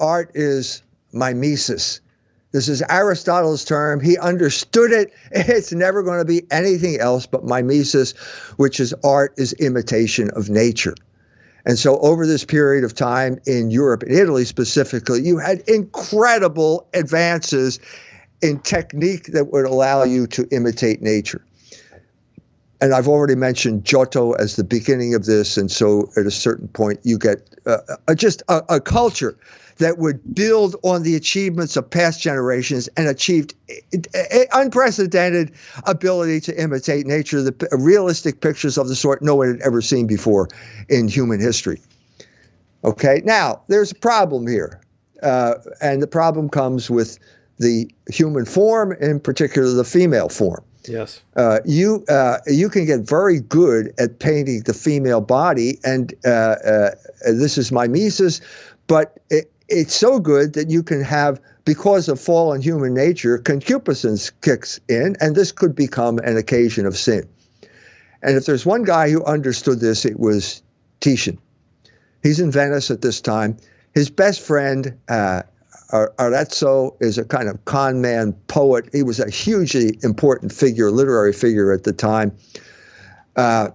Art 0.00 0.32
is 0.34 0.82
mimesis. 1.12 2.00
This 2.52 2.68
is 2.68 2.82
Aristotle's 2.88 3.64
term. 3.64 4.00
He 4.00 4.18
understood 4.18 4.92
it. 4.92 5.12
It's 5.30 5.72
never 5.72 6.02
going 6.02 6.18
to 6.18 6.24
be 6.24 6.42
anything 6.50 6.98
else 6.98 7.26
but 7.26 7.44
mimesis, 7.44 8.12
which 8.56 8.80
is 8.80 8.92
art 9.04 9.34
is 9.36 9.52
imitation 9.54 10.30
of 10.30 10.50
nature. 10.50 10.94
And 11.66 11.78
so, 11.78 11.98
over 12.00 12.26
this 12.26 12.44
period 12.44 12.84
of 12.84 12.94
time 12.94 13.38
in 13.46 13.70
Europe, 13.70 14.02
in 14.02 14.12
Italy 14.12 14.44
specifically, 14.44 15.20
you 15.22 15.38
had 15.38 15.60
incredible 15.68 16.88
advances 16.94 17.78
in 18.42 18.58
technique 18.60 19.26
that 19.26 19.52
would 19.52 19.66
allow 19.66 20.02
you 20.04 20.26
to 20.28 20.48
imitate 20.50 21.02
nature. 21.02 21.42
And 22.80 22.94
I've 22.94 23.08
already 23.08 23.34
mentioned 23.34 23.84
Giotto 23.84 24.32
as 24.32 24.56
the 24.56 24.64
beginning 24.64 25.14
of 25.14 25.26
this. 25.26 25.56
And 25.56 25.70
so, 25.70 26.10
at 26.16 26.24
a 26.24 26.30
certain 26.30 26.68
point, 26.68 27.00
you 27.02 27.18
get 27.18 27.48
uh, 27.66 27.78
uh 28.08 28.14
just 28.14 28.42
a, 28.48 28.62
a 28.68 28.80
culture 28.80 29.36
that 29.80 29.98
would 29.98 30.34
build 30.34 30.76
on 30.82 31.02
the 31.02 31.16
achievements 31.16 31.76
of 31.76 31.88
past 31.88 32.20
generations 32.20 32.88
and 32.96 33.08
achieved 33.08 33.54
unprecedented 34.52 35.52
ability 35.84 36.38
to 36.38 36.62
imitate 36.62 37.06
nature, 37.06 37.42
the 37.42 37.68
realistic 37.72 38.42
pictures 38.42 38.76
of 38.76 38.88
the 38.88 38.94
sort 38.94 39.22
no 39.22 39.34
one 39.34 39.48
had 39.48 39.60
ever 39.62 39.80
seen 39.80 40.06
before 40.06 40.48
in 40.90 41.08
human 41.08 41.40
history. 41.40 41.80
Okay, 42.84 43.22
now 43.24 43.62
there's 43.68 43.90
a 43.90 43.96
problem 43.96 44.46
here, 44.46 44.80
uh, 45.22 45.54
and 45.80 46.02
the 46.02 46.06
problem 46.06 46.50
comes 46.50 46.90
with 46.90 47.18
the 47.58 47.90
human 48.10 48.44
form, 48.44 48.92
in 49.00 49.18
particular 49.18 49.70
the 49.70 49.84
female 49.84 50.28
form. 50.28 50.62
Yes. 50.88 51.20
Uh, 51.36 51.60
you 51.64 52.04
uh, 52.08 52.38
you 52.46 52.68
can 52.68 52.86
get 52.86 53.00
very 53.00 53.40
good 53.40 53.92
at 53.98 54.18
painting 54.18 54.62
the 54.62 54.74
female 54.74 55.20
body, 55.20 55.78
and 55.84 56.14
uh, 56.24 56.28
uh 56.28 56.90
this 57.24 57.58
is 57.58 57.70
mimesis, 57.70 58.40
but 58.86 59.20
it, 59.28 59.52
it's 59.70 59.94
so 59.94 60.18
good 60.18 60.54
that 60.54 60.68
you 60.68 60.82
can 60.82 61.02
have, 61.02 61.40
because 61.64 62.08
of 62.08 62.20
fallen 62.20 62.60
human 62.60 62.92
nature, 62.92 63.38
concupiscence 63.38 64.30
kicks 64.42 64.80
in, 64.88 65.16
and 65.20 65.36
this 65.36 65.52
could 65.52 65.74
become 65.74 66.18
an 66.18 66.36
occasion 66.36 66.86
of 66.86 66.96
sin. 66.96 67.28
And 68.22 68.36
if 68.36 68.46
there's 68.46 68.66
one 68.66 68.82
guy 68.82 69.10
who 69.10 69.24
understood 69.24 69.80
this, 69.80 70.04
it 70.04 70.18
was 70.18 70.62
Titian. 71.00 71.38
He's 72.22 72.40
in 72.40 72.50
Venice 72.50 72.90
at 72.90 73.00
this 73.00 73.20
time. 73.20 73.56
His 73.94 74.10
best 74.10 74.40
friend, 74.40 74.98
uh, 75.08 75.42
Arezzo, 75.92 76.96
is 77.00 77.18
a 77.18 77.24
kind 77.24 77.48
of 77.48 77.64
con 77.64 78.00
man 78.00 78.32
poet. 78.48 78.88
He 78.92 79.02
was 79.02 79.20
a 79.20 79.30
hugely 79.30 79.98
important 80.02 80.52
figure, 80.52 80.90
literary 80.90 81.32
figure 81.32 81.72
at 81.72 81.84
the 81.84 81.92
time. 81.92 82.36
Uh, 83.36 83.70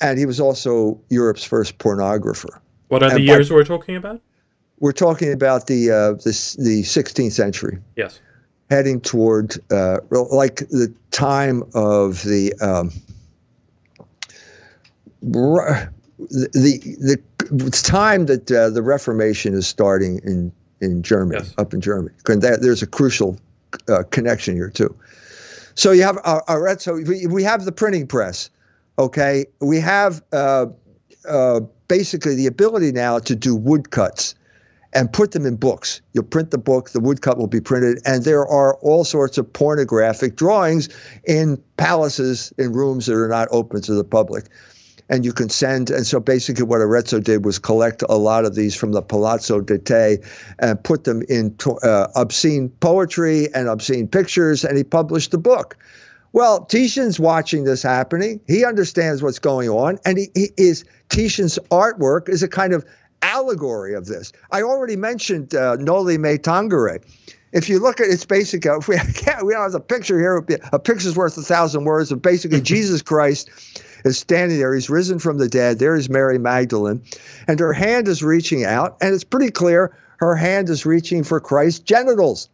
and 0.00 0.18
he 0.18 0.26
was 0.26 0.40
also 0.40 1.00
Europe's 1.10 1.44
first 1.44 1.78
pornographer. 1.78 2.58
What 2.88 3.02
are 3.02 3.10
the 3.10 3.20
years 3.20 3.48
by, 3.48 3.54
we're 3.54 3.64
talking 3.64 3.96
about? 3.96 4.20
we're 4.82 4.90
talking 4.90 5.32
about 5.32 5.68
the 5.68 5.90
uh, 5.90 6.12
the 6.12 6.56
the 6.58 6.82
16th 6.82 7.32
century. 7.32 7.78
Yes. 7.96 8.20
Heading 8.68 9.00
toward 9.00 9.56
uh, 9.70 9.98
like 10.10 10.56
the 10.56 10.92
time 11.12 11.62
of 11.74 12.22
the 12.24 12.52
um, 12.60 12.90
the 15.22 15.90
the, 16.18 17.22
the 17.50 17.70
time 17.70 18.26
that 18.26 18.50
uh, 18.50 18.70
the 18.70 18.82
Reformation 18.82 19.54
is 19.54 19.68
starting 19.68 20.20
in 20.24 20.52
in 20.82 21.02
Germany, 21.02 21.40
yes. 21.42 21.54
up 21.56 21.72
in 21.72 21.80
Germany. 21.80 22.14
And 22.28 22.42
that, 22.42 22.60
there's 22.60 22.82
a 22.82 22.86
crucial 22.86 23.38
uh, 23.88 24.02
connection 24.10 24.54
here 24.54 24.68
too. 24.68 24.94
So 25.74 25.92
you 25.92 26.02
have 26.02 26.18
uh, 26.24 26.76
so 26.76 26.94
We, 26.94 27.26
we 27.26 27.42
have 27.44 27.64
the 27.64 27.72
printing 27.72 28.06
press. 28.06 28.50
Okay, 28.98 29.46
we 29.60 29.80
have 29.80 30.22
uh, 30.32 30.66
uh, 31.26 31.60
basically 31.88 32.34
the 32.34 32.46
ability 32.46 32.92
now 32.92 33.18
to 33.20 33.34
do 33.34 33.56
woodcuts 33.56 34.34
and 34.92 35.10
put 35.10 35.32
them 35.32 35.46
in 35.46 35.56
books. 35.56 36.02
You'll 36.12 36.24
print 36.24 36.50
the 36.50 36.58
book, 36.58 36.90
the 36.90 37.00
woodcut 37.00 37.38
will 37.38 37.46
be 37.46 37.60
printed, 37.60 37.98
and 38.04 38.24
there 38.24 38.46
are 38.46 38.74
all 38.76 39.04
sorts 39.04 39.38
of 39.38 39.50
pornographic 39.50 40.36
drawings 40.36 40.90
in 41.24 41.62
palaces, 41.78 42.52
in 42.58 42.72
rooms 42.72 43.06
that 43.06 43.14
are 43.14 43.28
not 43.28 43.48
open 43.50 43.80
to 43.82 43.94
the 43.94 44.04
public. 44.04 44.48
And 45.12 45.26
you 45.26 45.32
can 45.34 45.50
send, 45.50 45.90
and 45.90 46.06
so 46.06 46.20
basically 46.20 46.64
what 46.64 46.80
Arezzo 46.80 47.20
did 47.20 47.44
was 47.44 47.58
collect 47.58 48.02
a 48.08 48.16
lot 48.16 48.46
of 48.46 48.54
these 48.54 48.74
from 48.74 48.92
the 48.92 49.02
Palazzo 49.02 49.60
de 49.60 49.76
Te 49.76 50.16
and 50.58 50.82
put 50.82 51.04
them 51.04 51.22
in 51.28 51.54
uh, 51.82 52.08
obscene 52.16 52.70
poetry 52.80 53.52
and 53.54 53.68
obscene 53.68 54.08
pictures, 54.08 54.64
and 54.64 54.78
he 54.78 54.84
published 54.84 55.30
the 55.30 55.36
book. 55.36 55.76
Well, 56.32 56.64
Titian's 56.64 57.20
watching 57.20 57.64
this 57.64 57.82
happening. 57.82 58.40
He 58.46 58.64
understands 58.64 59.22
what's 59.22 59.38
going 59.38 59.68
on, 59.68 59.98
and 60.06 60.16
he, 60.16 60.28
he 60.34 60.48
is 60.56 60.82
Titian's 61.10 61.58
artwork 61.70 62.30
is 62.30 62.42
a 62.42 62.48
kind 62.48 62.72
of 62.72 62.82
allegory 63.20 63.92
of 63.92 64.06
this. 64.06 64.32
I 64.50 64.62
already 64.62 64.96
mentioned 64.96 65.54
uh, 65.54 65.76
Noli 65.76 66.16
Me 66.16 66.38
Tangere. 66.38 67.04
If 67.52 67.68
you 67.68 67.78
look 67.78 68.00
at 68.00 68.08
its 68.08 68.24
basic, 68.24 68.64
if 68.66 68.88
we 68.88 68.96
can't, 68.96 69.46
we 69.46 69.52
don't 69.52 69.62
have 69.62 69.72
the 69.72 69.80
picture 69.80 70.18
here. 70.18 70.44
A 70.72 70.78
picture's 70.78 71.16
worth 71.16 71.36
a 71.36 71.42
thousand 71.42 71.84
words. 71.84 72.10
But 72.10 72.22
basically, 72.22 72.60
Jesus 72.62 73.02
Christ 73.02 73.50
is 74.04 74.18
standing 74.18 74.58
there. 74.58 74.74
He's 74.74 74.90
risen 74.90 75.18
from 75.18 75.38
the 75.38 75.48
dead. 75.48 75.78
There 75.78 75.94
is 75.94 76.08
Mary 76.08 76.38
Magdalene, 76.38 77.02
and 77.46 77.60
her 77.60 77.72
hand 77.72 78.08
is 78.08 78.22
reaching 78.22 78.64
out, 78.64 78.96
and 79.00 79.14
it's 79.14 79.24
pretty 79.24 79.50
clear 79.50 79.96
her 80.16 80.36
hand 80.36 80.68
is 80.68 80.86
reaching 80.86 81.24
for 81.24 81.40
Christ's 81.40 81.80
genitals. 81.80 82.48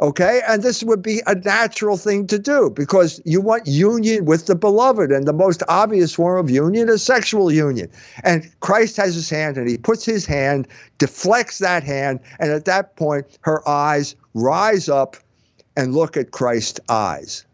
Okay, 0.00 0.40
and 0.48 0.62
this 0.62 0.82
would 0.82 1.02
be 1.02 1.20
a 1.26 1.34
natural 1.34 1.98
thing 1.98 2.26
to 2.28 2.38
do 2.38 2.70
because 2.70 3.20
you 3.26 3.38
want 3.42 3.66
union 3.66 4.24
with 4.24 4.46
the 4.46 4.54
beloved, 4.54 5.12
and 5.12 5.28
the 5.28 5.32
most 5.34 5.62
obvious 5.68 6.14
form 6.14 6.38
of 6.38 6.50
union 6.50 6.88
is 6.88 7.02
sexual 7.02 7.52
union. 7.52 7.90
And 8.24 8.50
Christ 8.60 8.96
has 8.96 9.14
his 9.14 9.28
hand, 9.28 9.58
and 9.58 9.68
he 9.68 9.76
puts 9.76 10.06
his 10.06 10.24
hand, 10.24 10.68
deflects 10.96 11.58
that 11.58 11.82
hand, 11.82 12.20
and 12.38 12.50
at 12.50 12.64
that 12.64 12.96
point, 12.96 13.26
her 13.42 13.66
eyes 13.68 14.16
rise 14.32 14.88
up 14.88 15.16
and 15.76 15.94
look 15.94 16.16
at 16.16 16.30
Christ's 16.30 16.80
eyes. 16.88 17.44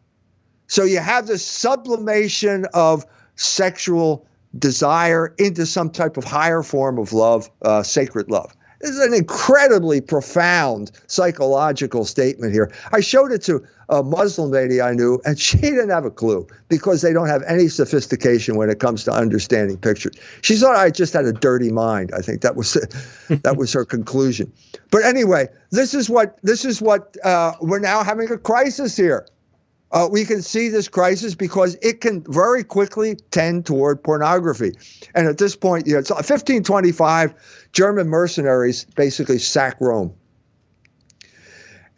So 0.68 0.84
you 0.84 1.00
have 1.00 1.26
this 1.26 1.44
sublimation 1.44 2.66
of 2.74 3.04
sexual 3.34 4.24
desire 4.56 5.34
into 5.38 5.66
some 5.66 5.90
type 5.90 6.16
of 6.16 6.22
higher 6.22 6.62
form 6.62 6.98
of 6.98 7.12
love, 7.12 7.50
uh, 7.62 7.82
sacred 7.82 8.30
love. 8.30 8.52
This 8.86 8.94
is 8.94 9.04
an 9.04 9.14
incredibly 9.14 10.00
profound 10.00 10.92
psychological 11.08 12.04
statement 12.04 12.52
here. 12.52 12.70
I 12.92 13.00
showed 13.00 13.32
it 13.32 13.42
to 13.42 13.66
a 13.88 14.04
Muslim 14.04 14.52
lady 14.52 14.80
I 14.80 14.92
knew, 14.92 15.20
and 15.24 15.36
she 15.40 15.56
didn't 15.56 15.88
have 15.88 16.04
a 16.04 16.10
clue 16.10 16.46
because 16.68 17.02
they 17.02 17.12
don't 17.12 17.26
have 17.26 17.42
any 17.48 17.66
sophistication 17.66 18.54
when 18.54 18.70
it 18.70 18.78
comes 18.78 19.02
to 19.04 19.10
understanding 19.10 19.76
pictures. 19.76 20.14
She 20.42 20.54
thought 20.54 20.76
I 20.76 20.90
just 20.90 21.12
had 21.12 21.24
a 21.24 21.32
dirty 21.32 21.72
mind. 21.72 22.12
I 22.16 22.20
think 22.20 22.42
that 22.42 22.54
was 22.54 22.74
that 23.28 23.56
was 23.56 23.72
her 23.72 23.84
conclusion. 23.84 24.52
But 24.92 25.02
anyway, 25.02 25.48
this 25.72 25.92
is 25.92 26.08
what 26.08 26.38
this 26.44 26.64
is 26.64 26.80
what 26.80 27.16
uh, 27.24 27.54
we're 27.60 27.80
now 27.80 28.04
having 28.04 28.30
a 28.30 28.38
crisis 28.38 28.96
here. 28.96 29.26
Uh, 29.92 30.08
we 30.10 30.24
can 30.24 30.42
see 30.42 30.68
this 30.68 30.88
crisis 30.88 31.34
because 31.34 31.76
it 31.80 32.00
can 32.00 32.24
very 32.28 32.64
quickly 32.64 33.16
tend 33.30 33.64
toward 33.64 34.02
pornography. 34.02 34.72
And 35.14 35.28
at 35.28 35.38
this 35.38 35.54
point, 35.54 35.86
you 35.86 35.92
know, 35.92 36.00
it's 36.00 36.10
1525, 36.10 37.34
German 37.72 38.08
mercenaries 38.08 38.84
basically 38.96 39.38
sack 39.38 39.76
Rome. 39.80 40.12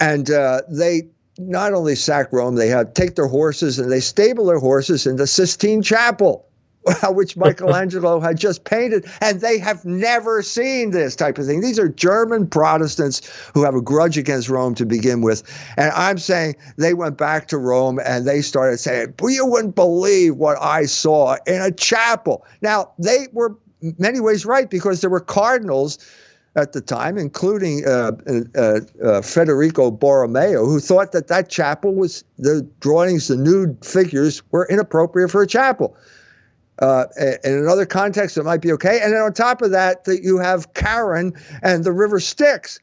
And 0.01 0.31
uh, 0.31 0.63
they 0.69 1.09
not 1.39 1.73
only 1.73 1.95
sack 1.95 2.33
Rome, 2.33 2.57
they 2.57 2.69
have 2.69 2.95
take 2.95 3.15
their 3.15 3.27
horses 3.27 3.79
and 3.79 3.91
they 3.91 4.01
stable 4.01 4.47
their 4.47 4.59
horses 4.59 5.07
in 5.07 5.17
the 5.17 5.27
Sistine 5.27 5.83
Chapel. 5.83 6.48
which 7.09 7.37
Michelangelo 7.37 8.21
had 8.21 8.39
just 8.39 8.65
painted, 8.65 9.07
and 9.21 9.41
they 9.41 9.59
have 9.59 9.85
never 9.85 10.43
seen 10.43 10.91
this 10.91 11.17
type 11.17 11.39
of 11.39 11.47
thing. 11.47 11.61
These 11.61 11.79
are 11.79 11.89
German 11.89 12.47
Protestants 12.47 13.51
who 13.55 13.65
have 13.65 13.75
a 13.75 13.81
grudge 13.81 14.19
against 14.19 14.49
Rome 14.49 14.75
to 14.77 14.87
begin 14.87 15.21
with. 15.21 15.43
And 15.77 15.93
I'm 15.93 16.19
saying 16.19 16.57
they 16.77 16.95
went 16.95 17.17
back 17.17 17.49
to 17.49 17.59
Rome 17.59 17.99
and 18.05 18.27
they 18.27 18.43
started 18.43 18.79
saying, 18.79 19.15
You 19.23 19.47
wouldn't 19.47 19.75
believe 19.75 20.37
what 20.37 20.59
I 20.61 20.85
saw 20.85 21.37
in 21.47 21.61
a 21.61 21.71
chapel. 21.71 22.45
Now, 22.61 22.93
they 22.99 23.29
were 23.33 23.57
many 23.99 24.21
ways 24.21 24.45
right 24.45 24.69
because 24.69 25.01
there 25.01 25.11
were 25.11 25.21
cardinals 25.21 25.99
at 26.57 26.73
the 26.73 26.81
time, 26.81 27.17
including 27.17 27.87
uh, 27.87 28.13
uh, 28.57 28.81
uh, 29.05 29.23
Federico 29.23 29.91
Borromeo, 29.91 30.65
who 30.65 30.81
thought 30.81 31.13
that 31.13 31.29
that 31.29 31.49
chapel 31.49 31.95
was 31.95 32.25
the 32.39 32.69
drawings, 32.81 33.29
the 33.29 33.37
nude 33.37 33.85
figures 33.85 34.43
were 34.51 34.67
inappropriate 34.69 35.31
for 35.31 35.43
a 35.43 35.47
chapel. 35.47 35.97
Uh, 36.81 37.07
in 37.45 37.59
another 37.59 37.87
context, 37.87 38.37
it 38.37 38.45
might 38.45 38.61
be 38.61 38.73
okay. 38.73 39.01
And 39.03 39.13
then 39.13 39.21
on 39.21 39.33
top 39.33 39.63
of 39.63 39.71
that, 39.73 40.05
that 40.05 40.23
you 40.23 40.39
have 40.39 40.73
Charon 40.75 41.33
and 41.63 41.85
the 41.85 41.93
river 41.93 42.21
Styx. 42.21 42.79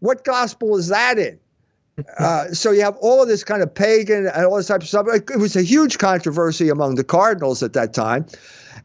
What 0.00 0.24
gospel 0.24 0.76
is 0.76 0.88
that 0.88 1.18
in? 1.18 1.38
Uh, 2.18 2.48
so 2.52 2.72
you 2.72 2.82
have 2.82 2.94
all 2.98 3.22
of 3.22 3.28
this 3.28 3.42
kind 3.42 3.62
of 3.62 3.74
pagan 3.74 4.26
and 4.26 4.44
all 4.44 4.58
this 4.58 4.66
type 4.66 4.82
of 4.82 4.86
stuff. 4.86 5.06
It 5.08 5.38
was 5.38 5.56
a 5.56 5.62
huge 5.62 5.96
controversy 5.96 6.68
among 6.68 6.96
the 6.96 7.04
cardinals 7.04 7.62
at 7.62 7.72
that 7.72 7.94
time. 7.94 8.26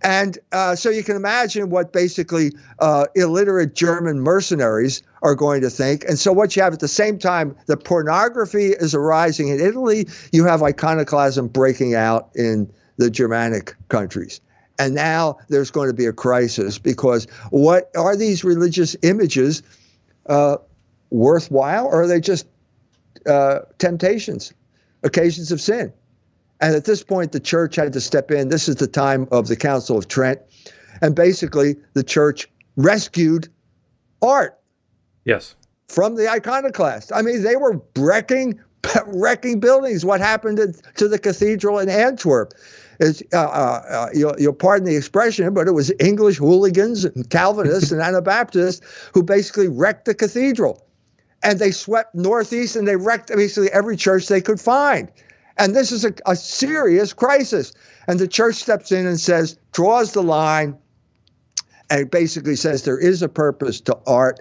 And 0.01 0.37
uh, 0.51 0.75
so 0.75 0.89
you 0.89 1.03
can 1.03 1.15
imagine 1.15 1.69
what 1.69 1.91
basically 1.91 2.53
uh, 2.79 3.07
illiterate 3.15 3.75
German 3.75 4.21
mercenaries 4.21 5.03
are 5.21 5.35
going 5.35 5.61
to 5.61 5.69
think. 5.69 6.05
And 6.05 6.17
so 6.17 6.31
what 6.31 6.55
you 6.55 6.63
have 6.63 6.73
at 6.73 6.79
the 6.79 6.87
same 6.87 7.19
time, 7.19 7.55
the 7.65 7.77
pornography 7.77 8.67
is 8.67 8.95
arising 8.95 9.49
in 9.49 9.59
Italy. 9.59 10.07
You 10.31 10.45
have 10.45 10.63
iconoclasm 10.63 11.49
breaking 11.49 11.95
out 11.95 12.29
in 12.33 12.71
the 13.01 13.09
Germanic 13.09 13.75
countries. 13.89 14.41
And 14.79 14.95
now 14.95 15.37
there's 15.49 15.71
going 15.71 15.89
to 15.89 15.93
be 15.93 16.05
a 16.05 16.13
crisis 16.13 16.79
because 16.79 17.27
what 17.49 17.91
are 17.95 18.15
these 18.15 18.43
religious 18.43 18.95
images 19.03 19.61
uh, 20.27 20.57
worthwhile 21.09 21.85
or 21.85 22.03
are 22.03 22.07
they 22.07 22.19
just 22.19 22.47
uh, 23.27 23.59
temptations, 23.77 24.53
occasions 25.03 25.51
of 25.51 25.61
sin? 25.61 25.93
And 26.61 26.75
at 26.75 26.85
this 26.85 27.03
point, 27.03 27.31
the 27.31 27.39
church 27.39 27.75
had 27.75 27.93
to 27.93 28.01
step 28.01 28.31
in. 28.31 28.49
This 28.49 28.69
is 28.69 28.75
the 28.75 28.87
time 28.87 29.27
of 29.31 29.47
the 29.47 29.55
Council 29.55 29.97
of 29.97 30.07
Trent. 30.07 30.39
And 31.01 31.15
basically, 31.15 31.75
the 31.93 32.03
church 32.03 32.47
rescued 32.75 33.49
art. 34.21 34.59
Yes. 35.25 35.55
From 35.89 36.15
the 36.15 36.29
iconoclast. 36.29 37.11
I 37.13 37.23
mean, 37.23 37.43
they 37.43 37.55
were 37.55 37.81
wrecking, 37.97 38.59
wrecking 39.07 39.59
buildings. 39.59 40.05
What 40.05 40.21
happened 40.21 40.57
to, 40.57 40.73
to 40.97 41.07
the 41.07 41.17
cathedral 41.17 41.79
in 41.79 41.89
Antwerp? 41.89 42.53
Is, 43.01 43.23
uh, 43.33 43.37
uh, 43.37 43.83
uh, 43.89 44.09
you'll, 44.13 44.35
you'll, 44.39 44.53
pardon 44.53 44.85
the 44.85 44.95
expression, 44.95 45.53
but 45.53 45.67
it 45.67 45.71
was 45.71 45.91
English 45.99 46.37
hooligans 46.37 47.03
and 47.03 47.29
Calvinists 47.29 47.91
and 47.91 48.01
Anabaptists 48.01 48.85
who 49.13 49.23
basically 49.23 49.67
wrecked 49.67 50.05
the 50.05 50.13
cathedral. 50.13 50.87
And 51.43 51.57
they 51.57 51.71
swept 51.71 52.13
northeast 52.13 52.75
and 52.75 52.87
they 52.87 52.95
wrecked 52.95 53.29
basically 53.29 53.71
every 53.71 53.97
church 53.97 54.27
they 54.27 54.41
could 54.41 54.61
find. 54.61 55.11
And 55.57 55.75
this 55.75 55.91
is 55.91 56.05
a, 56.05 56.13
a 56.27 56.35
serious 56.35 57.11
crisis. 57.13 57.73
And 58.07 58.19
the 58.19 58.27
church 58.27 58.55
steps 58.55 58.91
in 58.91 59.07
and 59.07 59.19
says, 59.19 59.57
draws 59.71 60.13
the 60.13 60.23
line, 60.23 60.77
and 61.89 62.09
basically 62.09 62.55
says 62.55 62.83
there 62.83 62.97
is 62.97 63.21
a 63.21 63.29
purpose 63.29 63.81
to 63.81 63.97
art. 64.07 64.39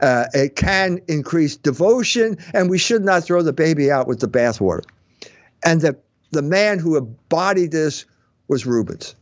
Uh, 0.00 0.26
it 0.34 0.56
can 0.56 1.00
increase 1.08 1.56
devotion, 1.56 2.36
and 2.52 2.68
we 2.68 2.78
should 2.78 3.02
not 3.02 3.24
throw 3.24 3.42
the 3.42 3.52
baby 3.52 3.90
out 3.90 4.06
with 4.06 4.20
the 4.20 4.28
bathwater. 4.28 4.82
And 5.64 5.80
the 5.80 5.96
the 6.30 6.42
man 6.42 6.78
who 6.78 6.96
embodied 6.96 7.72
this 7.72 8.04
was 8.48 8.66
Rubens, 8.66 9.14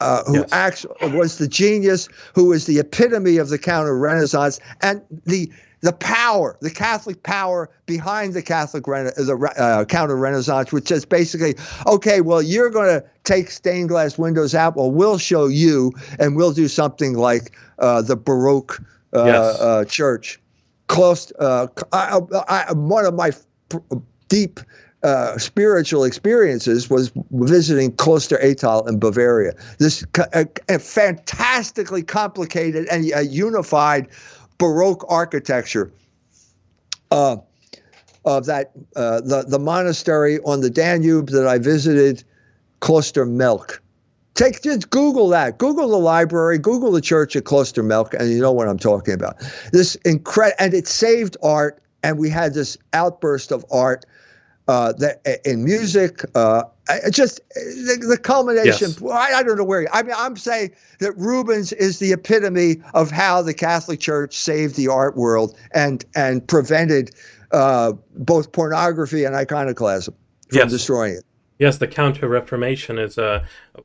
uh, 0.00 0.24
who 0.24 0.38
yes. 0.38 0.52
actually 0.52 1.16
was 1.16 1.38
the 1.38 1.48
genius, 1.48 2.08
who 2.34 2.46
was 2.46 2.66
the 2.66 2.78
epitome 2.78 3.36
of 3.36 3.48
the 3.48 3.58
counter 3.58 3.96
Renaissance 3.96 4.60
and 4.82 5.02
the 5.24 5.50
the 5.80 5.92
power, 5.92 6.56
the 6.60 6.70
Catholic 6.70 7.22
power 7.22 7.70
behind 7.86 8.34
the 8.34 8.42
Catholic 8.42 8.84
the 8.84 9.52
uh, 9.56 9.84
counter 9.84 10.16
Renaissance, 10.16 10.72
which 10.72 10.90
is 10.90 11.04
basically, 11.04 11.54
okay, 11.86 12.20
well, 12.20 12.42
you're 12.42 12.70
going 12.70 12.88
to 12.88 13.06
take 13.24 13.50
stained 13.50 13.88
glass 13.88 14.18
windows 14.18 14.54
out. 14.54 14.74
Well, 14.74 14.90
we'll 14.90 15.18
show 15.18 15.46
you, 15.46 15.92
and 16.18 16.34
we'll 16.34 16.52
do 16.52 16.66
something 16.66 17.14
like 17.14 17.56
uh, 17.78 18.02
the 18.02 18.16
Baroque 18.16 18.82
uh, 19.14 19.24
yes. 19.24 19.60
Uh, 19.60 19.84
church. 19.84 20.40
Close, 20.88 21.32
uh, 21.38 21.68
I, 21.92 22.18
I, 22.48 22.72
one 22.72 23.04
of 23.04 23.14
my 23.14 23.30
deep 24.28 24.58
uh, 25.02 25.38
spiritual 25.38 26.04
experiences 26.04 26.90
was 26.90 27.12
visiting 27.30 27.92
Kloster 27.92 28.42
Ettal 28.42 28.88
in 28.88 28.98
Bavaria. 28.98 29.52
This 29.78 30.04
fantastically 30.80 32.02
complicated 32.02 32.86
and 32.90 33.10
a 33.14 33.22
unified 33.22 34.08
Baroque 34.58 35.04
architecture 35.08 35.92
uh, 37.12 37.36
of 38.24 38.46
that 38.46 38.72
uh, 38.96 39.20
the 39.20 39.44
the 39.46 39.58
monastery 39.58 40.40
on 40.40 40.60
the 40.60 40.70
Danube 40.70 41.28
that 41.28 41.46
I 41.46 41.58
visited, 41.58 42.24
Kloster 42.80 43.28
Melk. 43.28 43.80
Take 44.34 44.62
just 44.62 44.90
Google 44.90 45.28
that. 45.28 45.58
Google 45.58 45.88
the 45.88 45.98
library. 45.98 46.58
Google 46.58 46.92
the 46.92 47.00
church 47.00 47.36
at 47.36 47.44
Kloster 47.44 47.84
Melk, 47.84 48.14
and 48.14 48.30
you 48.30 48.40
know 48.40 48.52
what 48.52 48.68
I'm 48.68 48.78
talking 48.78 49.14
about. 49.14 49.36
This 49.72 49.94
incredible, 50.04 50.56
and 50.58 50.74
it 50.74 50.86
saved 50.88 51.36
art. 51.42 51.82
And 52.04 52.18
we 52.18 52.30
had 52.30 52.54
this 52.54 52.78
outburst 52.92 53.50
of 53.50 53.64
art 53.72 54.06
uh, 54.68 54.92
the, 54.92 55.40
in 55.50 55.64
music, 55.64 56.20
uh, 56.34 56.62
just 57.10 57.40
the, 57.54 58.04
the 58.06 58.18
culmination. 58.18 58.90
Yes. 58.90 59.02
I, 59.02 59.38
I, 59.38 59.42
don't 59.42 59.56
know 59.56 59.64
where. 59.64 59.86
I 59.92 60.02
mean, 60.02 60.14
I'm 60.16 60.36
saying 60.36 60.72
that 61.00 61.16
Rubens 61.16 61.72
is 61.72 61.98
the 61.98 62.12
epitome 62.12 62.82
of 62.92 63.10
how 63.10 63.40
the 63.40 63.54
Catholic 63.54 63.98
Church 63.98 64.36
saved 64.36 64.76
the 64.76 64.88
art 64.88 65.16
world 65.16 65.58
and 65.72 66.04
and 66.14 66.46
prevented 66.46 67.10
uh, 67.50 67.94
both 68.16 68.52
pornography 68.52 69.24
and 69.24 69.34
iconoclasm 69.34 70.14
from 70.50 70.58
yes. 70.58 70.70
destroying 70.70 71.14
it. 71.14 71.24
Yes, 71.58 71.78
the 71.78 71.88
Counter 71.88 72.28
Reformation 72.28 72.98
is 72.98 73.18
uh, 73.18 73.44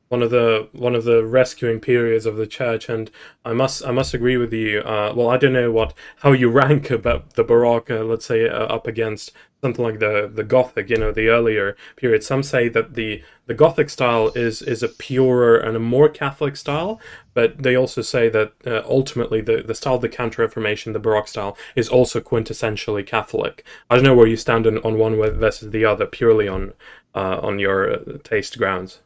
one 0.09 0.21
of 0.21 0.29
the 0.29 0.69
one 0.73 0.93
of 0.93 1.05
the 1.05 1.25
rescuing 1.25 1.79
periods 1.79 2.27
of 2.27 2.37
the 2.37 2.45
church, 2.45 2.87
and 2.87 3.09
I 3.43 3.53
must 3.53 3.83
I 3.83 3.91
must 3.91 4.13
agree 4.13 4.37
with 4.37 4.53
you. 4.53 4.81
Uh, 4.81 5.11
well, 5.15 5.29
I 5.29 5.37
don't 5.37 5.53
know 5.53 5.71
what 5.71 5.95
how 6.17 6.33
you 6.33 6.49
rank 6.49 6.91
about 6.91 7.33
the 7.33 7.43
Baroque, 7.43 7.89
uh, 7.89 8.03
let's 8.03 8.27
say, 8.27 8.47
uh, 8.47 8.65
up 8.65 8.85
against 8.85 9.31
something 9.61 9.83
like 9.83 9.99
the 9.99 10.29
the 10.31 10.43
Gothic, 10.43 10.89
you 10.91 10.97
know, 10.97 11.11
the 11.11 11.29
earlier 11.29 11.75
period. 11.95 12.23
Some 12.23 12.43
say 12.43 12.69
that 12.69 12.93
the 12.93 13.23
the 13.47 13.55
Gothic 13.55 13.89
style 13.89 14.27
is 14.35 14.61
is 14.61 14.83
a 14.83 14.87
purer 14.87 15.57
and 15.57 15.75
a 15.75 15.79
more 15.79 16.09
Catholic 16.09 16.55
style, 16.55 16.99
but 17.33 17.63
they 17.63 17.75
also 17.75 18.03
say 18.03 18.29
that 18.29 18.53
uh, 18.67 18.83
ultimately 18.87 19.41
the 19.41 19.63
the 19.63 19.73
style 19.73 19.95
of 19.95 20.01
the 20.01 20.09
Counter 20.09 20.43
Reformation, 20.43 20.93
the 20.93 20.99
Baroque 20.99 21.27
style, 21.27 21.57
is 21.75 21.89
also 21.89 22.19
quintessentially 22.19 23.05
Catholic. 23.05 23.65
I 23.89 23.95
don't 23.95 24.03
know 24.05 24.15
where 24.15 24.27
you 24.27 24.37
stand 24.37 24.67
on, 24.67 24.77
on 24.79 24.99
one 24.99 25.15
versus 25.15 25.71
the 25.71 25.85
other, 25.85 26.05
purely 26.05 26.47
on 26.47 26.73
uh, 27.15 27.39
on 27.41 27.59
your 27.59 27.91
uh, 27.91 28.17
taste 28.23 28.57
grounds. 28.57 28.99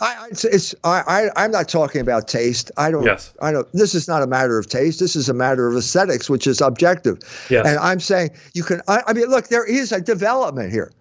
I, 0.00 0.26
it's, 0.30 0.44
it's 0.44 0.74
I, 0.82 1.30
I 1.36 1.44
am 1.44 1.52
not 1.52 1.68
talking 1.68 2.00
about 2.00 2.26
taste. 2.26 2.72
I 2.76 2.90
don't. 2.90 3.04
Yes. 3.04 3.32
I 3.40 3.52
don't. 3.52 3.70
This 3.72 3.94
is 3.94 4.08
not 4.08 4.22
a 4.22 4.26
matter 4.26 4.58
of 4.58 4.68
taste. 4.68 4.98
This 4.98 5.14
is 5.14 5.28
a 5.28 5.34
matter 5.34 5.68
of 5.68 5.76
aesthetics, 5.76 6.28
which 6.28 6.48
is 6.48 6.60
objective. 6.60 7.18
Yes. 7.48 7.64
And 7.66 7.78
I'm 7.78 8.00
saying 8.00 8.30
you 8.54 8.64
can. 8.64 8.82
I, 8.88 9.02
I 9.06 9.12
mean, 9.12 9.26
look, 9.26 9.48
there 9.48 9.64
is 9.64 9.92
a 9.92 10.00
development 10.00 10.72
here. 10.72 10.92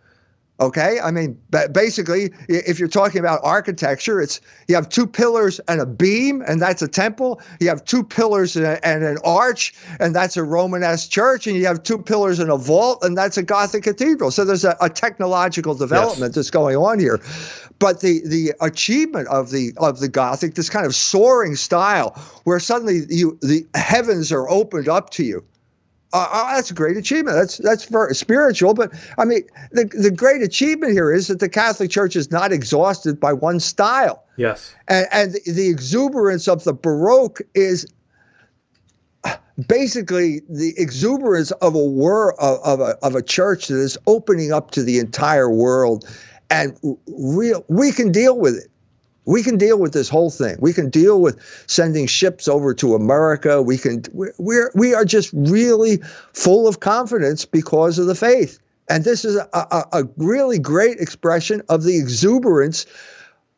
Okay, 0.60 1.00
I 1.04 1.10
mean, 1.10 1.42
basically, 1.72 2.32
if 2.48 2.78
you're 2.78 2.88
talking 2.88 3.20
about 3.20 3.40
architecture, 3.44 4.22
it's 4.22 4.40
you 4.68 4.76
have 4.76 4.88
two 4.88 5.08
pillars 5.08 5.60
and 5.68 5.82
a 5.82 5.86
beam, 5.86 6.44
and 6.48 6.62
that's 6.62 6.84
a 6.84 6.88
temple. 6.88 7.42
You 7.60 7.70
have 7.70 7.84
two 7.86 8.04
pillars 8.04 8.56
and, 8.56 8.66
a, 8.66 8.88
and 8.88 9.04
an 9.04 9.18
arch, 9.26 9.74
and 10.00 10.16
that's 10.16 10.38
a 10.38 10.44
Romanesque 10.44 11.10
church. 11.10 11.48
And 11.48 11.56
you 11.56 11.66
have 11.66 11.82
two 11.82 11.98
pillars 11.98 12.38
and 12.38 12.52
a 12.52 12.56
vault, 12.56 13.04
and 13.04 13.18
that's 13.18 13.36
a 13.36 13.42
Gothic 13.42 13.84
cathedral. 13.84 14.30
So 14.30 14.46
there's 14.46 14.64
a, 14.64 14.78
a 14.80 14.90
technological 14.90 15.74
development 15.74 16.30
yes. 16.30 16.36
that's 16.36 16.52
going 16.52 16.78
on 16.78 17.00
here. 17.00 17.20
But 17.80 18.02
the 18.02 18.22
the 18.24 18.54
achievement 18.62 19.28
of 19.30 19.50
the 19.50 19.74
of 19.78 20.02
the 20.02 20.08
Gothic, 20.08 20.54
this 20.54 20.70
kind 20.70 20.86
of 20.86 20.94
soaring 20.94 21.56
style, 21.56 22.12
where 22.44 22.60
suddenly 22.60 23.02
you 23.10 23.40
the 23.42 23.66
heavens 23.74 24.32
are 24.32 24.48
opened 24.48 24.88
up 24.88 25.10
to 25.12 25.24
you 25.24 25.44
uh, 26.14 26.28
uh, 26.32 26.56
that's 26.56 26.70
a 26.70 26.76
great 26.76 26.96
achievement. 26.96 27.36
That's 27.36 27.58
that's 27.58 27.86
very 27.86 28.14
spiritual, 28.14 28.76
but 28.76 28.94
I 29.18 29.26
mean, 29.26 29.42
the 29.72 29.86
the 29.86 30.12
great 30.12 30.44
achievement 30.44 30.94
here 30.94 31.12
is 31.12 31.28
that 31.28 31.40
the 31.40 31.50
Catholic 31.50 31.90
Church 31.90 32.16
is 32.16 32.30
not 32.30 32.52
exhausted 32.52 33.20
by 33.20 33.34
one 33.34 33.60
style. 33.60 34.24
Yes, 34.38 34.76
and 34.88 35.08
and 35.12 35.34
the, 35.34 35.68
exuberance 35.70 36.48
of 36.48 36.64
the 36.66 36.74
Baroque 36.74 37.42
is 37.56 37.88
basically 39.68 40.42
the 40.48 40.76
exuberance 40.78 41.50
of 41.52 41.74
a 41.74 41.84
world 41.84 42.38
of, 42.40 42.60
of 42.60 42.80
a 42.80 42.96
of 43.04 43.16
a 43.16 43.24
church 43.24 43.68
that 43.70 43.80
is 43.80 43.98
opening 44.06 44.52
up 44.52 44.70
to 44.72 44.84
the 44.84 45.00
entire 45.00 45.50
world, 45.50 46.08
and 46.52 46.78
real 47.08 47.66
we 47.70 47.92
can 47.92 48.12
deal 48.12 48.38
with 48.38 48.56
it 48.56 48.70
we 49.26 49.44
can 49.44 49.58
deal 49.58 49.80
with 49.80 49.94
this 49.94 50.10
whole 50.10 50.30
thing. 50.30 50.58
We 50.60 50.74
can 50.74 50.90
deal 50.90 51.22
with 51.22 51.40
sending 51.68 52.08
ships 52.08 52.48
over 52.48 52.74
to 52.76 52.96
America. 52.96 53.62
We 53.62 53.78
can 53.78 54.04
we're 54.14 54.72
we 54.76 54.94
are 54.94 55.06
just 55.06 55.32
really 55.34 55.98
full 56.34 56.68
of 56.68 56.80
confidence 56.80 57.46
because 57.46 58.00
of 58.00 58.08
the 58.08 58.16
faith. 58.16 58.60
And 58.90 59.04
this 59.06 59.24
is 59.24 59.38
a, 59.38 59.48
a, 59.54 59.86
a 59.94 60.04
really 60.18 60.60
great 60.60 61.00
expression 61.00 61.62
of 61.70 61.84
the 61.84 61.98
exuberance 61.98 62.86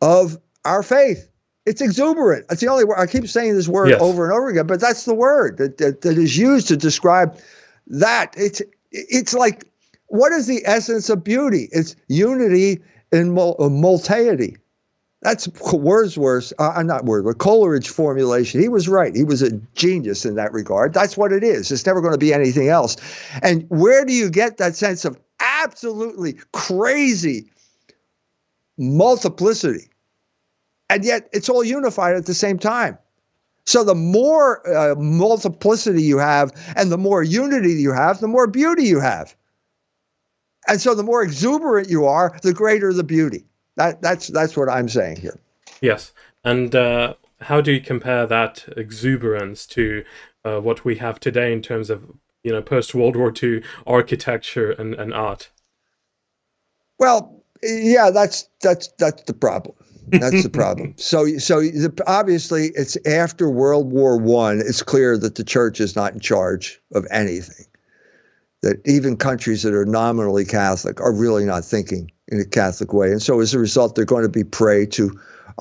of 0.01 0.37
our 0.65 0.83
faith. 0.83 1.29
It's 1.65 1.81
exuberant. 1.81 2.47
That's 2.47 2.61
the 2.61 2.67
only 2.67 2.83
word 2.83 2.99
I 2.99 3.07
keep 3.07 3.27
saying 3.27 3.55
this 3.55 3.67
word 3.67 3.89
yes. 3.89 4.01
over 4.01 4.25
and 4.25 4.33
over 4.33 4.49
again, 4.49 4.67
but 4.67 4.79
that's 4.79 5.05
the 5.05 5.15
word 5.15 5.57
that, 5.57 5.77
that, 5.79 6.01
that 6.01 6.17
is 6.17 6.37
used 6.37 6.67
to 6.67 6.77
describe 6.77 7.39
that. 7.87 8.35
It's 8.37 8.61
it's 8.91 9.33
like 9.33 9.65
what 10.07 10.31
is 10.31 10.45
the 10.45 10.61
essence 10.65 11.09
of 11.09 11.23
beauty? 11.23 11.69
It's 11.71 11.95
unity 12.07 12.81
in 13.11 13.33
mul- 13.33 13.55
that's 15.25 15.47
Wordsworth's, 15.73 16.53
uh, 16.59 16.83
not 16.83 17.03
Wordsworth, 17.03 17.39
Coleridge 17.39 17.89
formulation. 17.89 18.61
He 18.61 18.69
was 18.69 18.87
right. 18.87 19.15
He 19.15 19.23
was 19.23 19.41
a 19.41 19.53
genius 19.73 20.23
in 20.23 20.35
that 20.35 20.53
regard. 20.53 20.93
That's 20.93 21.17
what 21.17 21.31
it 21.31 21.43
is. 21.43 21.71
It's 21.71 21.83
never 21.83 21.99
going 21.99 22.13
to 22.13 22.19
be 22.19 22.31
anything 22.31 22.69
else. 22.69 22.95
And 23.41 23.65
where 23.69 24.05
do 24.05 24.13
you 24.13 24.29
get 24.29 24.57
that 24.57 24.75
sense 24.75 25.03
of 25.03 25.19
absolutely 25.39 26.37
crazy 26.53 27.49
multiplicity? 28.77 29.89
And 30.91 31.03
yet 31.03 31.27
it's 31.33 31.49
all 31.49 31.63
unified 31.63 32.15
at 32.15 32.27
the 32.27 32.35
same 32.35 32.59
time. 32.59 32.99
So 33.65 33.83
the 33.83 33.95
more 33.95 34.61
uh, 34.69 34.93
multiplicity 34.93 36.03
you 36.03 36.19
have 36.19 36.51
and 36.75 36.91
the 36.91 36.99
more 36.99 37.23
unity 37.23 37.73
you 37.73 37.93
have, 37.93 38.19
the 38.19 38.27
more 38.27 38.45
beauty 38.45 38.83
you 38.83 38.99
have. 38.99 39.35
And 40.67 40.79
so 40.79 40.93
the 40.93 41.01
more 41.01 41.23
exuberant 41.23 41.89
you 41.89 42.05
are, 42.05 42.37
the 42.43 42.53
greater 42.53 42.93
the 42.93 43.03
beauty. 43.03 43.45
That 43.75 44.01
that's 44.01 44.27
that's 44.27 44.55
what 44.55 44.69
I'm 44.69 44.89
saying 44.89 45.17
here. 45.17 45.39
Yes, 45.81 46.13
and 46.43 46.73
uh, 46.73 47.15
how 47.41 47.61
do 47.61 47.71
you 47.71 47.81
compare 47.81 48.25
that 48.25 48.65
exuberance 48.77 49.65
to 49.67 50.03
uh, 50.43 50.59
what 50.59 50.85
we 50.85 50.95
have 50.97 51.19
today 51.19 51.51
in 51.51 51.61
terms 51.61 51.89
of 51.89 52.11
you 52.43 52.51
know 52.51 52.61
post 52.61 52.95
World 52.95 53.15
War 53.15 53.33
II 53.41 53.63
architecture 53.85 54.71
and, 54.71 54.93
and 54.95 55.13
art? 55.13 55.49
Well, 56.99 57.43
yeah, 57.61 58.09
that's 58.11 58.49
that's 58.61 58.87
that's 58.97 59.23
the 59.23 59.33
problem. 59.33 59.75
That's 60.07 60.43
the 60.43 60.49
problem. 60.49 60.93
So, 60.97 61.37
so 61.37 61.61
the, 61.61 62.03
obviously, 62.07 62.67
it's 62.75 62.97
after 63.07 63.49
World 63.49 63.91
War 63.91 64.17
One. 64.17 64.59
It's 64.59 64.83
clear 64.83 65.17
that 65.17 65.35
the 65.35 65.43
church 65.43 65.79
is 65.79 65.95
not 65.95 66.13
in 66.13 66.19
charge 66.19 66.79
of 66.93 67.07
anything. 67.11 67.65
That 68.65 68.81
even 68.85 69.15
countries 69.15 69.61
that 69.61 69.75
are 69.75 69.85
nominally 69.85 70.43
Catholic 70.43 70.99
are 70.99 71.13
really 71.13 71.45
not 71.45 71.63
thinking 71.63 72.11
in 72.29 72.39
a 72.39 72.45
Catholic 72.45 72.93
way. 72.93 73.11
And 73.11 73.21
so 73.21 73.39
as 73.39 73.53
a 73.53 73.59
result, 73.59 73.93
they're 73.93 74.05
going 74.05 74.23
to 74.23 74.29
be 74.29 74.43
prey 74.43 74.87
to 74.87 75.11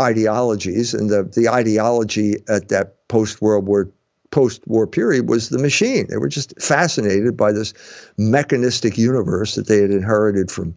ideologies. 0.00 0.94
And 0.94 1.10
the, 1.10 1.24
the 1.24 1.50
ideology 1.50 2.36
at 2.48 2.70
that 2.70 3.06
post 3.08 3.42
World 3.42 3.66
War 3.66 3.90
post 4.30 4.66
war 4.66 4.86
period 4.86 5.28
was 5.28 5.50
the 5.50 5.58
machine. 5.58 6.06
They 6.08 6.16
were 6.16 6.28
just 6.28 6.60
fascinated 6.60 7.36
by 7.36 7.52
this 7.52 7.74
mechanistic 8.16 8.96
universe 8.96 9.54
that 9.54 9.68
they 9.68 9.82
had 9.82 9.90
inherited 9.90 10.50
from 10.50 10.74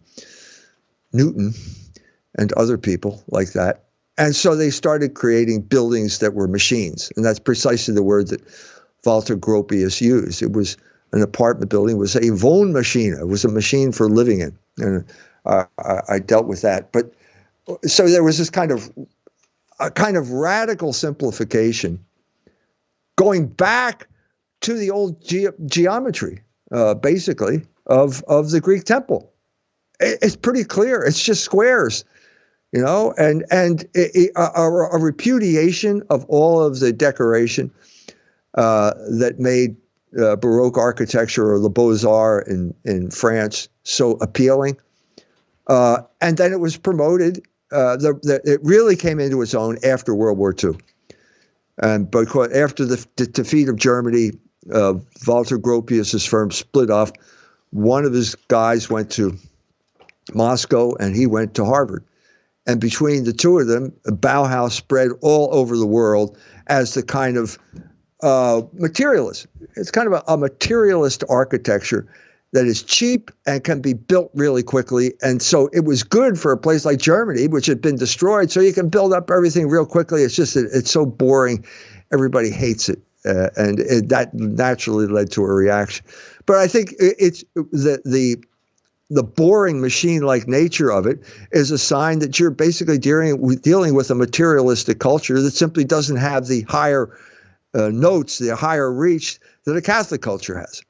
Newton 1.14 1.54
and 2.36 2.52
other 2.52 2.76
people 2.76 3.24
like 3.28 3.54
that. 3.54 3.86
And 4.18 4.36
so 4.36 4.54
they 4.54 4.70
started 4.70 5.14
creating 5.14 5.62
buildings 5.62 6.18
that 6.18 6.34
were 6.34 6.46
machines. 6.46 7.10
And 7.16 7.24
that's 7.24 7.40
precisely 7.40 7.94
the 7.94 8.02
word 8.02 8.28
that 8.28 8.42
Walter 9.04 9.36
Gropius 9.36 10.00
used. 10.00 10.42
It 10.42 10.52
was 10.52 10.76
an 11.12 11.22
apartment 11.22 11.70
building, 11.70 11.96
was 11.96 12.16
a 12.16 12.20
Wohnmaschine. 12.20 13.18
It 13.18 13.26
was 13.26 13.44
a 13.44 13.48
machine 13.48 13.92
for 13.92 14.08
living 14.08 14.40
in. 14.40 14.58
And 14.78 15.04
uh, 15.46 15.64
I, 15.78 16.00
I, 16.08 16.18
dealt 16.18 16.46
with 16.46 16.62
that. 16.62 16.92
But 16.92 17.12
so 17.84 18.08
there 18.08 18.22
was 18.22 18.38
this 18.38 18.50
kind 18.50 18.70
of 18.70 18.90
a 19.80 19.90
kind 19.90 20.16
of 20.16 20.30
radical 20.30 20.92
simplification, 20.92 22.04
going 23.16 23.46
back 23.46 24.08
to 24.60 24.74
the 24.74 24.90
old 24.90 25.22
ge- 25.22 25.46
geometry, 25.66 26.42
uh, 26.72 26.94
basically 26.94 27.62
of 27.86 28.22
of 28.24 28.50
the 28.50 28.60
Greek 28.60 28.84
temple. 28.84 29.32
It, 30.00 30.18
it's 30.22 30.36
pretty 30.36 30.64
clear. 30.64 31.02
It's 31.02 31.22
just 31.22 31.44
squares, 31.44 32.04
you 32.72 32.82
know, 32.82 33.14
and 33.16 33.44
and 33.50 33.82
it, 33.94 34.10
it, 34.14 34.30
a, 34.36 34.60
a, 34.60 34.98
repudiation 34.98 36.02
of 36.10 36.24
all 36.26 36.62
of 36.62 36.80
the 36.80 36.92
decoration 36.92 37.70
uh, 38.54 38.92
that 39.18 39.38
made 39.38 39.76
uh, 40.20 40.36
Baroque 40.36 40.78
architecture 40.78 41.52
or 41.52 41.58
the 41.58 41.70
Beaux 41.70 41.96
Arts 42.08 42.48
in 42.48 42.74
in 42.84 43.10
France 43.10 43.68
so 43.82 44.12
appealing 44.12 44.76
uh, 45.68 45.98
and 46.20 46.36
then 46.36 46.52
it 46.52 46.60
was 46.60 46.76
promoted. 46.76 47.44
Uh, 47.70 47.96
the, 47.96 48.14
the, 48.22 48.40
it 48.44 48.60
really 48.62 48.96
came 48.96 49.20
into 49.20 49.42
its 49.42 49.54
own 49.54 49.78
after 49.84 50.14
World 50.14 50.38
War 50.38 50.54
II. 50.62 50.70
And 51.80 52.10
because 52.10 52.52
after 52.52 52.84
the, 52.84 53.06
the 53.16 53.26
defeat 53.26 53.68
of 53.68 53.76
Germany, 53.76 54.32
uh, 54.72 54.94
Walter 55.26 55.58
Gropius's 55.58 56.24
firm 56.24 56.50
split 56.50 56.90
off. 56.90 57.12
One 57.70 58.04
of 58.04 58.12
his 58.12 58.34
guys 58.34 58.90
went 58.90 59.10
to 59.12 59.36
Moscow 60.34 60.94
and 60.94 61.14
he 61.14 61.26
went 61.26 61.54
to 61.54 61.64
Harvard. 61.64 62.04
And 62.66 62.80
between 62.80 63.24
the 63.24 63.32
two 63.32 63.58
of 63.58 63.66
them, 63.66 63.92
Bauhaus 64.04 64.72
spread 64.72 65.10
all 65.22 65.48
over 65.52 65.76
the 65.76 65.86
world 65.86 66.36
as 66.66 66.94
the 66.94 67.02
kind 67.02 67.36
of 67.36 67.58
uh, 68.22 68.62
materialist. 68.72 69.46
It's 69.76 69.90
kind 69.90 70.06
of 70.06 70.14
a, 70.14 70.32
a 70.32 70.36
materialist 70.36 71.24
architecture 71.28 72.06
that 72.52 72.66
is 72.66 72.82
cheap 72.82 73.30
and 73.46 73.62
can 73.62 73.80
be 73.80 73.92
built 73.92 74.30
really 74.34 74.62
quickly. 74.62 75.12
And 75.20 75.42
so 75.42 75.68
it 75.72 75.84
was 75.84 76.02
good 76.02 76.38
for 76.38 76.50
a 76.50 76.56
place 76.56 76.84
like 76.84 76.98
Germany, 76.98 77.46
which 77.46 77.66
had 77.66 77.82
been 77.82 77.96
destroyed. 77.96 78.50
So 78.50 78.60
you 78.60 78.72
can 78.72 78.88
build 78.88 79.12
up 79.12 79.30
everything 79.30 79.68
real 79.68 79.84
quickly. 79.84 80.22
It's 80.22 80.34
just 80.34 80.54
that 80.54 80.70
it's 80.72 80.90
so 80.90 81.04
boring. 81.04 81.64
Everybody 82.10 82.50
hates 82.50 82.88
it. 82.88 83.00
Uh, 83.24 83.50
and 83.56 83.80
it, 83.80 84.08
that 84.08 84.32
naturally 84.32 85.06
led 85.06 85.30
to 85.32 85.42
a 85.42 85.52
reaction. 85.52 86.06
But 86.46 86.56
I 86.56 86.68
think 86.68 86.94
it's 86.98 87.44
the, 87.54 88.00
the, 88.04 88.42
the 89.10 89.22
boring 89.22 89.80
machine-like 89.80 90.48
nature 90.48 90.90
of 90.90 91.06
it 91.06 91.20
is 91.52 91.70
a 91.70 91.78
sign 91.78 92.20
that 92.20 92.38
you're 92.38 92.50
basically 92.50 92.98
dealing 92.98 93.56
dealing 93.56 93.94
with 93.94 94.10
a 94.10 94.14
materialistic 94.14 95.00
culture 95.00 95.40
that 95.40 95.50
simply 95.50 95.84
doesn't 95.84 96.16
have 96.16 96.46
the 96.46 96.62
higher 96.62 97.10
uh, 97.74 97.88
notes, 97.88 98.38
the 98.38 98.56
higher 98.56 98.92
reach 98.92 99.38
that 99.64 99.76
a 99.76 99.82
Catholic 99.82 100.22
culture 100.22 100.58
has. 100.58 100.82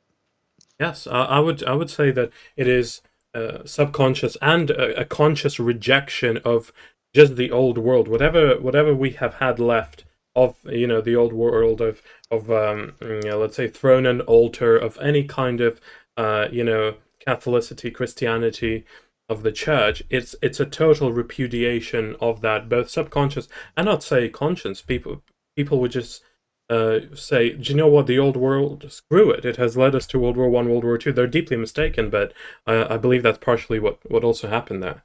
Yes, 0.78 1.06
I 1.08 1.40
would 1.40 1.64
I 1.64 1.74
would 1.74 1.90
say 1.90 2.12
that 2.12 2.30
it 2.56 2.68
is 2.68 3.02
uh, 3.34 3.64
subconscious 3.64 4.36
and 4.40 4.70
a, 4.70 5.00
a, 5.00 5.04
conscious 5.04 5.58
rejection 5.58 6.38
of 6.44 6.72
just 7.14 7.36
the 7.36 7.50
old 7.50 7.78
world, 7.78 8.06
whatever 8.06 8.60
whatever 8.60 8.94
we 8.94 9.10
have 9.10 9.34
had 9.34 9.58
left 9.58 10.04
of 10.36 10.56
you 10.64 10.86
know 10.86 11.00
the 11.00 11.16
old 11.16 11.32
world 11.32 11.80
of 11.80 12.00
of 12.30 12.50
um, 12.50 12.94
you 13.02 13.22
know, 13.22 13.38
let's 13.38 13.56
say 13.56 13.68
throne 13.68 14.06
and 14.06 14.20
altar 14.22 14.76
of 14.76 14.98
any 15.00 15.24
kind 15.24 15.60
of 15.60 15.80
uh, 16.16 16.46
you 16.50 16.62
know 16.62 16.94
Catholicity, 17.26 17.92
Christianity 17.92 18.84
of 19.28 19.42
the 19.42 19.52
church. 19.52 20.02
It's 20.10 20.36
it's 20.40 20.60
a 20.60 20.66
total 20.66 21.12
repudiation 21.12 22.16
of 22.20 22.40
that, 22.42 22.68
both 22.68 22.88
subconscious 22.88 23.48
and 23.76 23.86
not 23.86 24.02
say 24.02 24.28
conscious. 24.28 24.80
People 24.80 25.22
people 25.56 25.80
would 25.80 25.92
just 25.92 26.22
uh, 26.70 27.00
say, 27.14 27.50
"Do 27.50 27.72
you 27.72 27.76
know 27.76 27.88
what? 27.88 28.06
The 28.06 28.18
old 28.18 28.36
world, 28.36 28.84
screw 28.90 29.30
it. 29.30 29.44
It 29.44 29.56
has 29.56 29.76
led 29.76 29.94
us 29.94 30.06
to 30.08 30.18
World 30.18 30.36
War 30.36 30.48
One, 30.48 30.68
World 30.68 30.84
War 30.84 30.98
Two. 30.98 31.12
They're 31.12 31.26
deeply 31.26 31.56
mistaken, 31.56 32.10
but 32.10 32.32
uh, 32.66 32.86
I 32.90 32.96
believe 32.96 33.22
that's 33.22 33.38
partially 33.38 33.78
what 33.78 33.98
what 34.10 34.24
also 34.24 34.48
happened 34.48 34.82
there." 34.82 35.02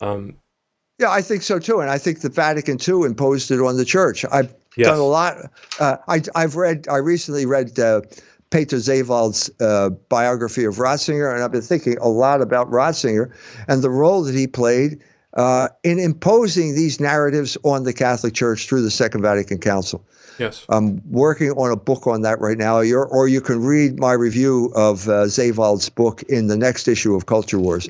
Um, 0.00 0.36
yeah, 0.98 1.10
I 1.10 1.22
think 1.22 1.42
so 1.42 1.58
too, 1.58 1.80
and 1.80 1.90
I 1.90 1.98
think 1.98 2.20
the 2.20 2.28
Vatican 2.28 2.78
too 2.78 3.04
imposed 3.04 3.50
it 3.50 3.60
on 3.60 3.76
the 3.76 3.84
church. 3.84 4.24
I've 4.30 4.54
yes. 4.76 4.88
done 4.88 4.98
a 4.98 5.04
lot. 5.04 5.36
Uh, 5.80 5.96
I, 6.08 6.20
have 6.40 6.56
read. 6.56 6.86
I 6.88 6.98
recently 6.98 7.46
read 7.46 7.78
uh, 7.78 8.02
Peter 8.50 8.76
Seewald's 8.76 9.50
uh, 9.60 9.90
biography 10.08 10.64
of 10.64 10.76
Ratzinger, 10.76 11.34
and 11.34 11.42
I've 11.42 11.52
been 11.52 11.62
thinking 11.62 11.96
a 12.00 12.08
lot 12.08 12.42
about 12.42 12.70
Ratzinger 12.70 13.32
and 13.66 13.82
the 13.82 13.90
role 13.90 14.22
that 14.22 14.34
he 14.34 14.46
played 14.46 15.02
uh, 15.34 15.68
in 15.82 15.98
imposing 15.98 16.74
these 16.74 17.00
narratives 17.00 17.56
on 17.64 17.84
the 17.84 17.92
Catholic 17.92 18.34
Church 18.34 18.68
through 18.68 18.82
the 18.82 18.90
Second 18.90 19.22
Vatican 19.22 19.58
Council. 19.58 20.04
Yes. 20.38 20.64
I'm 20.68 21.02
working 21.10 21.50
on 21.50 21.72
a 21.72 21.76
book 21.76 22.06
on 22.06 22.22
that 22.22 22.40
right 22.40 22.58
now. 22.58 22.80
You're, 22.80 23.06
or 23.06 23.28
you 23.28 23.40
can 23.40 23.62
read 23.62 23.98
my 23.98 24.12
review 24.12 24.72
of 24.74 25.08
uh, 25.08 25.26
Seewald's 25.28 25.88
book 25.88 26.22
in 26.24 26.46
the 26.46 26.56
next 26.56 26.88
issue 26.88 27.14
of 27.14 27.26
Culture 27.26 27.58
Wars. 27.58 27.88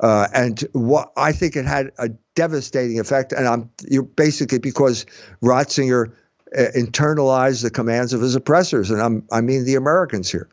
Uh, 0.00 0.28
and 0.34 0.60
what 0.72 1.12
I 1.16 1.32
think 1.32 1.56
it 1.56 1.66
had 1.66 1.90
a 1.98 2.08
devastating 2.34 2.98
effect, 2.98 3.32
and 3.32 3.46
I'm 3.46 3.70
you 3.86 4.02
basically 4.02 4.58
because 4.58 5.04
Ratzinger 5.42 6.12
uh, 6.56 6.62
internalized 6.74 7.62
the 7.62 7.70
commands 7.70 8.14
of 8.14 8.22
his 8.22 8.34
oppressors, 8.34 8.90
and 8.90 9.00
I'm 9.00 9.24
I 9.30 9.42
mean 9.42 9.66
the 9.66 9.74
Americans 9.74 10.30
here, 10.30 10.48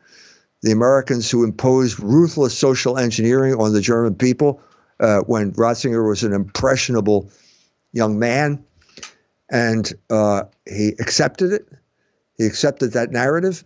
the 0.62 0.70
Americans 0.70 1.30
who 1.30 1.44
imposed 1.44 1.98
ruthless 1.98 2.56
social 2.56 2.98
engineering 2.98 3.54
on 3.54 3.72
the 3.72 3.80
German 3.80 4.16
people 4.16 4.60
uh, 5.00 5.20
when 5.20 5.52
Ratzinger 5.52 6.06
was 6.06 6.24
an 6.24 6.34
impressionable 6.34 7.30
young 7.92 8.18
man 8.18 8.62
and 9.50 9.92
uh, 10.10 10.42
he 10.66 10.94
accepted 10.98 11.52
it. 11.52 11.68
He 12.36 12.46
accepted 12.46 12.92
that 12.92 13.10
narrative, 13.10 13.64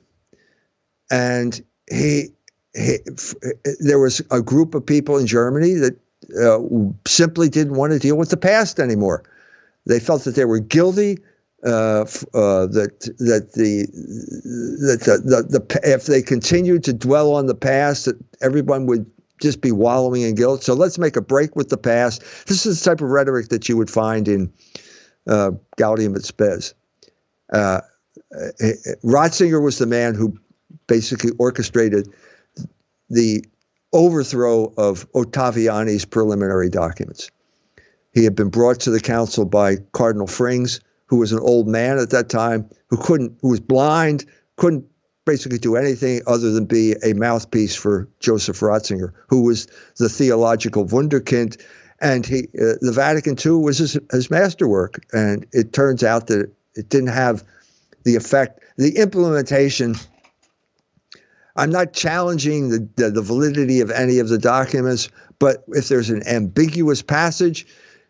and 1.11 1.63
he, 1.91 2.29
he 2.75 2.99
f- 3.07 3.35
there 3.81 3.99
was 3.99 4.23
a 4.31 4.41
group 4.41 4.75
of 4.75 4.85
people 4.87 5.19
in 5.19 5.27
Germany 5.27 5.75
that 5.75 5.99
uh, 6.41 6.61
simply 7.07 7.49
didn't 7.49 7.75
want 7.75 7.93
to 7.93 7.99
deal 7.99 8.17
with 8.17 8.31
the 8.31 8.37
past 8.37 8.79
anymore. 8.79 9.25
They 9.87 10.01
felt 10.01 10.25
that 10.25 10.35
they 10.35 10.45
were 10.45 10.61
guilty. 10.61 11.19
Uh, 11.65 12.03
uh, 12.35 12.67
that 12.67 12.99
that 13.19 13.53
the 13.53 13.87
that 14.81 15.01
the, 15.05 15.19
the, 15.19 15.61
the 15.61 15.81
if 15.85 16.07
they 16.07 16.21
continued 16.21 16.83
to 16.83 16.93
dwell 16.93 17.35
on 17.35 17.47
the 17.47 17.55
past, 17.55 18.07
that 18.07 18.17
everyone 18.41 18.87
would 18.87 19.07
just 19.41 19.61
be 19.61 19.71
wallowing 19.71 20.23
in 20.23 20.35
guilt. 20.35 20.65
So 20.65 20.75
let's 20.75 20.99
make 20.99 21.15
a 21.17 21.21
break 21.21 21.55
with 21.55 21.69
the 21.69 21.77
past. 21.77 22.21
This 22.47 22.67
is 22.67 22.83
the 22.83 22.91
type 22.91 23.01
of 23.01 23.11
rhetoric 23.11 23.49
that 23.51 23.69
you 23.69 23.77
would 23.77 23.91
find 23.91 24.27
in 24.27 24.53
uh, 25.27 25.53
Gaudium 25.77 26.17
et 26.17 26.25
Spes. 26.25 26.75
Uh, 27.53 27.81
Ratzinger 29.05 29.63
was 29.63 29.79
the 29.79 29.87
man 29.87 30.15
who 30.15 30.39
basically 30.87 31.33
orchestrated 31.39 32.09
the 33.11 33.45
overthrow 33.93 34.73
of 34.77 35.11
Ottaviani's 35.13 36.05
preliminary 36.05 36.71
documents. 36.71 37.31
He 38.13 38.25
had 38.25 38.35
been 38.35 38.49
brought 38.49 38.81
to 38.81 38.91
the 38.91 39.01
council 39.01 39.45
by 39.45 39.77
Cardinal 39.93 40.27
Frings, 40.27 40.81
who 41.07 41.17
was 41.17 41.33
an 41.33 41.41
old 41.41 41.69
man 41.69 41.99
at 41.99 42.11
that 42.11 42.29
time, 42.29 42.69
who 42.89 42.97
couldn't, 42.97 43.39
who 43.43 43.51
was 43.51 43.61
blind, 43.61 44.25
couldn't 44.57 44.87
basically 45.25 45.59
do 45.59 45.77
anything 45.77 46.21
other 46.27 46.51
than 46.51 46.65
be 46.65 46.95
a 47.05 47.13
mouthpiece 47.13 47.75
for 47.75 48.09
Joseph 48.21 48.61
Ratzinger, 48.61 49.13
who 49.29 49.43
was 49.43 49.67
the 49.99 50.09
theological 50.09 50.87
wunderkind 50.87 51.61
and 52.03 52.27
he 52.27 52.49
uh, 52.61 52.77
the 52.81 52.93
Vatican 52.93 53.37
II 53.39 53.63
was 53.63 53.79
his, 53.79 53.99
his 54.11 54.31
masterwork, 54.31 55.03
and 55.13 55.47
it 55.53 55.73
turns 55.73 56.03
out 56.03 56.27
that 56.27 56.53
it 56.75 56.89
didn't 56.89 57.09
have 57.09 57.45
the 58.05 58.17
effect. 58.17 58.61
The 58.77 58.99
implementation. 58.99 59.95
I'm 61.55 61.71
not 61.71 61.93
challenging 61.93 62.71
the, 62.71 62.89
the, 62.97 63.11
the 63.11 63.21
validity 63.21 63.81
of 63.83 63.91
any 63.91 64.19
of 64.19 64.31
the 64.31 64.39
documents, 64.39 65.11
but 65.39 65.65
if 65.69 65.89
there's 65.89 66.09
an 66.09 66.27
ambiguous 66.27 67.03
passage 67.03 67.67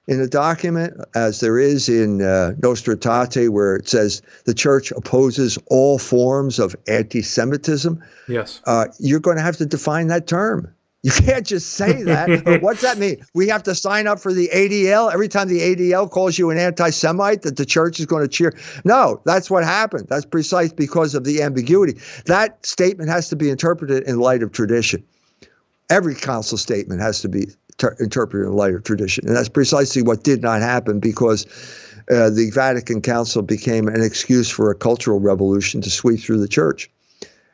in 0.07 0.21
a 0.21 0.29
document, 0.29 0.95
as 1.17 1.41
there 1.41 1.59
is 1.59 1.89
in 1.89 2.23
uh, 2.23 2.55
Nostra 2.63 2.97
Aetate, 2.97 3.51
where 3.51 3.75
it 3.75 3.89
says 3.89 4.23
the 4.45 4.55
church 4.55 4.93
opposes 4.93 5.59
all 5.67 5.99
forms 5.99 6.61
of 6.61 6.77
anti-Semitism, 6.87 8.03
yes, 8.29 8.61
uh, 8.67 8.87
you're 9.01 9.21
going 9.21 9.37
to 9.37 9.43
have 9.43 9.57
to 9.57 9.67
define 9.67 10.07
that 10.07 10.29
term. 10.29 10.73
You 11.03 11.11
can't 11.11 11.45
just 11.45 11.71
say 11.71 12.05
that. 12.05 12.61
What's 12.63 12.83
that 12.83 12.97
mean? 12.97 13.27
We 13.35 13.49
have 13.49 13.65
to 13.65 13.75
sign 13.75 14.07
up 14.07 14.21
for 14.21 14.33
the 14.33 14.49
ADL 14.55 15.13
every 15.13 15.29
time 15.29 15.49
the 15.49 15.59
ADL 15.59 16.09
calls 16.09 16.39
you 16.39 16.51
an 16.51 16.59
anti-Semite 16.59 17.43
that 17.43 17.57
the 17.57 17.67
church 17.67 17.99
is 17.99 18.07
going 18.07 18.23
to 18.23 18.29
cheer. 18.29 18.57
No, 18.85 19.21
that's 19.25 19.51
what 19.51 19.65
happened. 19.65 20.07
That's 20.09 20.25
precise 20.25 20.73
because 20.73 21.17
of 21.17 21.25
the 21.25 21.43
ambiguity. 21.43 21.99
That 22.27 22.65
statement 22.65 23.11
has 23.11 23.29
to 23.31 23.37
be 23.37 23.51
interpreted 23.51 24.05
in 24.05 24.21
light 24.21 24.45
of 24.45 24.53
tradition. 24.53 25.05
Every 25.91 26.15
council 26.15 26.57
statement 26.57 27.01
has 27.01 27.21
to 27.23 27.29
be 27.29 27.47
ter- 27.79 27.97
interpreted 27.99 28.47
in 28.47 28.53
light 28.55 28.75
of 28.75 28.85
tradition, 28.85 29.27
and 29.27 29.37
that's 29.37 29.49
precisely 29.49 30.03
what 30.03 30.23
did 30.23 30.43
not 30.43 30.61
happen 30.63 31.01
because. 31.01 31.47
Uh, 32.11 32.29
the 32.29 32.51
Vatican 32.51 33.01
Council 33.01 33.43
became 33.43 33.87
an 33.87 34.03
excuse 34.03 34.51
for 34.51 34.73
a 34.73 34.75
cultural 34.75 35.21
revolution 35.21 35.81
to 35.81 35.89
sweep 35.89 36.19
through 36.19 36.41
the 36.41 36.49
church. 36.49 36.91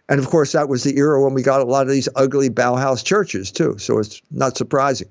And 0.08 0.18
of 0.18 0.28
course, 0.28 0.52
that 0.52 0.68
was 0.68 0.84
the 0.84 0.96
era 0.96 1.22
when 1.22 1.34
we 1.34 1.42
got 1.42 1.60
a 1.60 1.64
lot 1.64 1.86
of 1.86 1.92
these 1.92 2.08
ugly 2.16 2.48
Bauhaus 2.48 3.04
churches 3.04 3.50
too. 3.50 3.76
So 3.78 3.98
it's 3.98 4.22
not 4.30 4.56
surprising. 4.56 5.08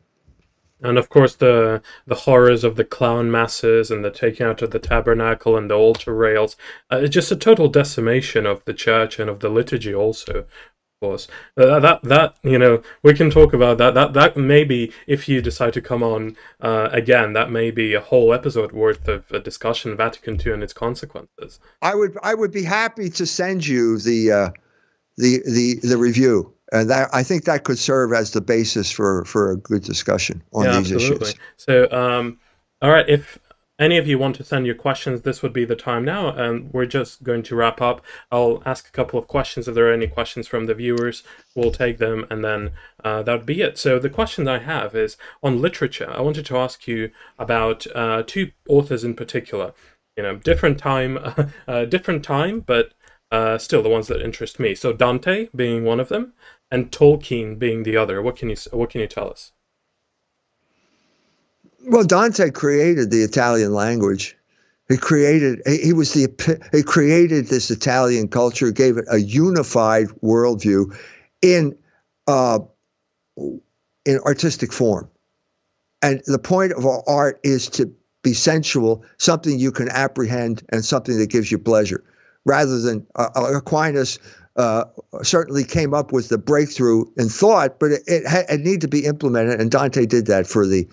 And 0.81 0.97
of 0.97 1.09
course, 1.09 1.35
the 1.35 1.81
the 2.05 2.15
horrors 2.15 2.63
of 2.63 2.75
the 2.75 2.85
clown 2.85 3.31
masses 3.31 3.89
and 3.89 4.05
the 4.05 4.11
taking 4.11 4.45
out 4.45 4.61
of 4.61 4.71
the 4.71 4.79
tabernacle 4.79 5.57
and 5.57 5.69
the 5.69 5.75
altar 5.75 6.13
rails. 6.13 6.55
Uh, 6.91 6.97
it's 7.03 7.13
just 7.13 7.31
a 7.31 7.35
total 7.35 7.67
decimation 7.67 8.45
of 8.45 8.63
the 8.65 8.73
church 8.73 9.19
and 9.19 9.29
of 9.29 9.39
the 9.39 9.49
liturgy, 9.49 9.93
also. 9.93 10.45
Of 10.99 11.09
course, 11.09 11.27
uh, 11.57 11.79
that 11.79 12.03
that 12.03 12.35
you 12.43 12.59
know 12.59 12.83
we 13.01 13.15
can 13.15 13.31
talk 13.31 13.53
about 13.53 13.79
that. 13.79 13.95
That 13.95 14.13
that 14.13 14.37
maybe 14.37 14.91
if 15.07 15.27
you 15.27 15.41
decide 15.41 15.73
to 15.73 15.81
come 15.81 16.03
on 16.03 16.37
uh, 16.61 16.89
again, 16.91 17.33
that 17.33 17.51
may 17.51 17.71
be 17.71 17.95
a 17.95 18.01
whole 18.01 18.31
episode 18.31 18.71
worth 18.71 19.07
of 19.07 19.31
a 19.31 19.39
discussion 19.39 19.97
Vatican 19.97 20.39
II 20.43 20.53
and 20.53 20.63
its 20.63 20.73
consequences. 20.73 21.59
I 21.81 21.95
would 21.95 22.17
I 22.21 22.35
would 22.35 22.51
be 22.51 22.63
happy 22.63 23.09
to 23.11 23.25
send 23.25 23.65
you 23.65 23.97
the 23.97 24.31
uh, 24.31 24.49
the 25.17 25.41
the 25.45 25.75
the 25.87 25.97
review, 25.97 26.53
and 26.71 26.89
that 26.89 27.09
I 27.13 27.23
think 27.23 27.45
that 27.45 27.63
could 27.63 27.79
serve 27.79 28.13
as 28.13 28.31
the 28.31 28.41
basis 28.41 28.91
for 28.91 29.25
for 29.25 29.51
a 29.51 29.57
good 29.57 29.83
discussion 29.83 30.41
on 30.53 30.65
yeah, 30.65 30.79
these 30.79 30.93
absolutely. 30.93 31.27
issues. 31.27 31.39
So, 31.57 31.91
um, 31.91 32.39
all 32.81 32.91
right, 32.91 33.07
if 33.07 33.39
any 33.79 33.97
of 33.97 34.07
you 34.07 34.17
want 34.17 34.35
to 34.35 34.43
send 34.43 34.65
your 34.65 34.75
questions, 34.75 35.21
this 35.21 35.43
would 35.43 35.53
be 35.53 35.65
the 35.65 35.75
time 35.75 36.03
now. 36.03 36.29
And 36.29 36.73
we're 36.73 36.87
just 36.87 37.23
going 37.23 37.43
to 37.43 37.55
wrap 37.55 37.81
up. 37.81 38.03
I'll 38.31 38.61
ask 38.65 38.87
a 38.87 38.91
couple 38.91 39.19
of 39.19 39.27
questions. 39.27 39.67
If 39.67 39.75
there 39.75 39.87
are 39.89 39.93
any 39.93 40.07
questions 40.07 40.47
from 40.47 40.65
the 40.65 40.73
viewers, 40.73 41.23
we'll 41.55 41.71
take 41.71 41.97
them, 41.97 42.25
and 42.29 42.43
then 42.43 42.71
uh, 43.03 43.23
that 43.23 43.37
would 43.37 43.45
be 43.45 43.61
it. 43.61 43.77
So 43.77 43.99
the 43.99 44.09
question 44.09 44.45
that 44.45 44.61
I 44.61 44.63
have 44.63 44.95
is 44.95 45.17
on 45.43 45.61
literature. 45.61 46.09
I 46.09 46.21
wanted 46.21 46.45
to 46.47 46.57
ask 46.57 46.87
you 46.87 47.11
about 47.37 47.85
uh, 47.95 48.23
two 48.25 48.51
authors 48.67 49.03
in 49.03 49.13
particular. 49.13 49.73
You 50.15 50.23
know, 50.23 50.35
different 50.37 50.79
time, 50.79 51.19
uh, 51.67 51.85
different 51.85 52.23
time, 52.23 52.61
but 52.61 52.93
uh, 53.31 53.57
still 53.57 53.83
the 53.83 53.89
ones 53.89 54.07
that 54.07 54.21
interest 54.21 54.59
me. 54.59 54.75
So 54.75 54.93
Dante 54.93 55.49
being 55.55 55.83
one 55.83 55.99
of 55.99 56.09
them, 56.09 56.33
and 56.71 56.91
Tolkien 56.91 57.57
being 57.57 57.83
the 57.83 57.97
other. 57.97 58.21
What 58.21 58.35
can 58.35 58.49
you 58.49 58.55
What 58.71 58.89
can 58.89 59.01
you 59.01 59.07
tell 59.07 59.29
us? 59.29 59.51
Well, 61.85 62.03
Dante 62.03 62.51
created 62.51 63.11
the 63.11 63.23
Italian 63.23 63.73
language. 63.73 64.35
He 64.89 64.97
created. 64.97 65.61
He 65.65 65.93
was 65.93 66.13
the. 66.13 66.27
He 66.71 66.83
created 66.83 67.47
this 67.47 67.71
Italian 67.71 68.27
culture, 68.27 68.71
gave 68.71 68.97
it 68.97 69.05
a 69.09 69.17
unified 69.17 70.07
worldview, 70.23 70.97
in, 71.41 71.77
uh, 72.27 72.59
in 73.35 74.19
artistic 74.25 74.71
form. 74.71 75.09
And 76.01 76.21
the 76.25 76.39
point 76.39 76.73
of 76.73 76.85
art 77.07 77.39
is 77.43 77.69
to 77.71 77.93
be 78.21 78.33
sensual, 78.33 79.03
something 79.17 79.59
you 79.59 79.71
can 79.71 79.89
apprehend, 79.89 80.63
and 80.69 80.85
something 80.85 81.17
that 81.17 81.29
gives 81.29 81.51
you 81.51 81.57
pleasure 81.57 82.03
rather 82.47 82.79
than 82.79 83.05
uh, 83.15 83.29
uh, 83.35 83.57
Aquinas 83.57 84.17
uh, 84.55 84.85
certainly 85.21 85.63
came 85.63 85.93
up 85.93 86.11
with 86.11 86.29
the 86.29 86.37
breakthrough 86.37 87.05
in 87.17 87.29
thought, 87.29 87.79
but 87.79 87.91
it, 87.91 88.01
it, 88.07 88.23
it 88.49 88.61
needed 88.61 88.81
to 88.81 88.87
be 88.87 89.05
implemented, 89.05 89.61
and 89.61 89.69
Dante 89.69 90.05
did 90.07 90.25
that 90.25 90.47
for 90.47 90.65
the 90.65 90.87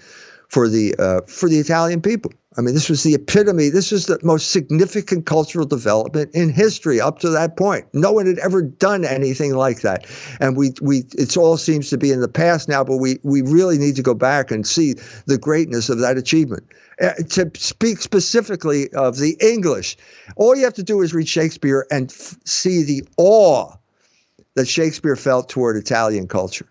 for 0.48 0.68
the 0.68 0.94
uh, 0.98 1.20
for 1.26 1.48
the 1.48 1.58
Italian 1.58 2.00
people. 2.00 2.32
I 2.56 2.60
mean, 2.60 2.74
this 2.74 2.88
was 2.88 3.02
the 3.02 3.14
epitome. 3.14 3.68
This 3.68 3.90
was 3.90 4.06
the 4.06 4.18
most 4.22 4.52
significant 4.52 5.26
cultural 5.26 5.66
development 5.66 6.30
in 6.34 6.50
history 6.50 7.00
up 7.00 7.18
to 7.20 7.30
that 7.30 7.56
point. 7.56 7.86
No 7.92 8.12
one 8.12 8.26
had 8.26 8.38
ever 8.38 8.62
done 8.62 9.04
anything 9.04 9.54
like 9.56 9.80
that, 9.80 10.06
and 10.40 10.56
we 10.56 10.72
we 10.80 11.04
it 11.18 11.36
all 11.36 11.56
seems 11.56 11.90
to 11.90 11.98
be 11.98 12.12
in 12.12 12.20
the 12.20 12.28
past 12.28 12.68
now. 12.68 12.84
But 12.84 12.98
we 12.98 13.18
we 13.22 13.42
really 13.42 13.78
need 13.78 13.96
to 13.96 14.02
go 14.02 14.14
back 14.14 14.50
and 14.50 14.66
see 14.66 14.94
the 15.26 15.38
greatness 15.38 15.88
of 15.88 15.98
that 15.98 16.16
achievement. 16.16 16.64
Uh, 17.02 17.14
to 17.30 17.50
speak 17.56 18.00
specifically 18.00 18.92
of 18.92 19.18
the 19.18 19.36
English, 19.40 19.96
all 20.36 20.54
you 20.54 20.62
have 20.62 20.74
to 20.74 20.84
do 20.84 21.00
is 21.02 21.12
read 21.12 21.28
Shakespeare 21.28 21.86
and 21.90 22.08
f- 22.12 22.36
see 22.44 22.84
the 22.84 23.02
awe 23.16 23.72
that 24.54 24.68
Shakespeare 24.68 25.16
felt 25.16 25.48
toward 25.48 25.76
Italian 25.76 26.28
culture 26.28 26.68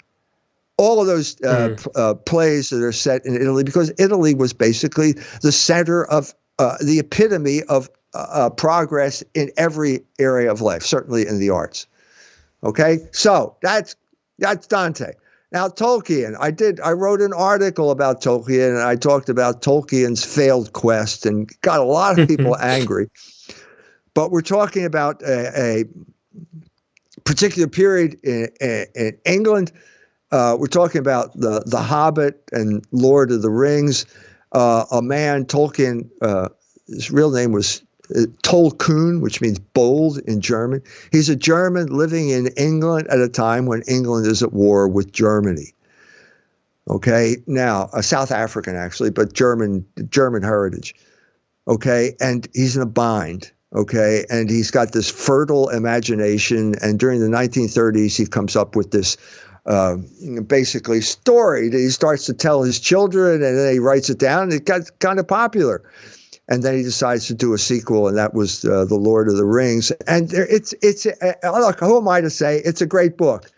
all 0.78 1.02
of 1.02 1.08
those 1.08 1.40
uh, 1.41 1.70
mm. 1.70 1.88
uh, 1.95 2.14
plays 2.16 2.70
that 2.70 2.82
are 2.84 2.91
set 2.91 3.26
in 3.26 3.36
Italy, 3.36 3.64
because 3.64 3.91
Italy 4.00 4.34
was 4.34 4.54
basically 4.54 5.14
the 5.41 5.52
center 5.52 6.06
of 6.06 6.34
uh, 6.60 6.78
the 6.82 7.00
epitome 7.00 7.64
of 7.64 7.90
uh, 8.14 8.28
uh, 8.32 8.50
progress 8.50 9.24
in 9.34 9.52
every 9.58 10.02
area 10.20 10.52
of 10.52 10.62
life, 10.62 10.84
certainly 10.84 11.28
in 11.28 11.40
the 11.40 11.50
arts. 11.50 11.88
Okay, 12.64 13.00
so 13.12 13.56
that's 13.62 13.95
that's 14.40 14.68
Dante. 14.68 15.14
Now 15.52 15.68
Tolkien, 15.68 16.36
I 16.40 16.50
did 16.50 16.80
I 16.80 16.91
wrote 16.91 17.22
an 17.22 17.34
article 17.34 17.91
about 17.91 18.22
Tolkien 18.22 18.70
and 18.70 18.80
I 18.80 18.95
talked 18.95 19.30
about 19.30 19.62
Tolkien's 19.62 20.24
failed 20.24 20.74
quest 20.74 21.26
and 21.26 21.50
got 21.62 21.80
a 21.80 21.84
lot 21.84 22.18
of 22.18 22.28
people 22.30 22.58
angry. 22.58 23.10
But 24.16 24.32
we're 24.32 24.41
talking 24.41 24.86
about 24.86 25.22
a, 25.24 25.52
a 25.60 25.86
particular 27.24 27.68
period 27.68 28.20
in, 28.24 28.50
in, 28.60 28.86
in 28.95 29.18
England 29.26 29.72
uh, 30.34 30.58
we're 30.60 30.66
talking 30.66 31.00
about 31.00 31.32
the 31.40 31.62
the 31.66 31.80
Hobbit 31.80 32.42
and 32.52 32.84
Lord 32.92 33.32
of 33.32 33.44
the 33.44 33.52
Rings. 33.52 34.08
Uh, 34.52 34.86
a 34.92 35.02
man 35.02 35.46
Tolkien, 35.46 36.10
uh, 36.24 36.50
his 36.88 37.12
real 37.12 37.30
name 37.30 37.52
was 37.52 37.84
uh, 38.16 38.22
Tolkien, 38.42 39.22
which 39.22 39.42
means 39.42 39.60
bold 39.60 40.18
in 40.26 40.42
German. 40.42 40.82
He's 41.12 41.30
a 41.30 41.36
German 41.36 41.88
living 41.88 42.30
in 42.30 42.48
England 42.58 43.08
at 43.10 43.20
a 43.20 43.30
time 43.30 43.68
when 43.68 43.84
England 43.88 44.26
is 44.26 44.42
at 44.42 44.54
war 44.54 44.88
with 44.88 45.12
Germany. 45.12 45.74
Okay, 46.90 47.38
now 47.46 47.90
a 47.94 48.02
South 48.02 48.32
African 48.32 48.76
actually, 48.76 49.12
but 49.12 49.34
German 49.34 49.86
German 50.10 50.42
heritage. 50.42 50.96
Okay, 51.68 52.16
and 52.20 52.48
he's 52.56 52.76
in 52.76 52.82
a 52.82 52.88
bind. 52.88 53.52
Okay, 53.76 54.26
and 54.30 54.50
he's 54.50 54.72
got 54.72 54.94
this 54.94 55.10
fertile 55.10 55.70
imagination. 55.70 56.74
And 56.82 57.00
during 57.00 57.20
the 57.20 57.28
1930s, 57.28 58.18
he 58.18 58.26
comes 58.26 58.56
up 58.56 58.76
with 58.76 58.92
this 58.92 59.18
uh, 59.65 59.95
basically 60.48 61.02
story 61.02 61.69
that 61.69 61.77
he 61.77 61.90
starts 61.90 62.26
to 62.26 62.34
tell 62.34 62.64
his 62.64 62.80
children, 62.80 63.44
and 63.44 63.57
then 63.57 63.73
he 63.73 63.80
writes 63.80 64.10
it 64.10 64.19
down. 64.19 64.44
And 64.44 64.53
it 64.53 64.65
got 64.65 64.99
kind 64.99 65.19
of 65.19 65.27
popular, 65.27 65.84
and 66.48 66.64
then 66.64 66.76
he 66.76 66.84
decides 66.84 67.27
to 67.27 67.34
do 67.34 67.53
a 67.53 67.57
sequel, 67.57 68.07
and 68.07 68.18
that 68.18 68.34
was 68.34 68.65
uh, 68.65 68.85
the 68.85 68.95
Lord 68.95 69.27
of 69.27 69.38
the 69.38 69.45
Rings. 69.45 69.91
And 70.07 70.31
it's 70.34 70.73
it's 70.81 71.06
uh, 71.06 71.34
look, 71.44 71.80
who 71.80 71.98
am 71.98 72.07
I 72.07 72.22
to 72.22 72.30
say 72.30 72.60
it's 72.60 72.81
a 72.81 72.88
great 72.88 73.18
book. 73.18 73.49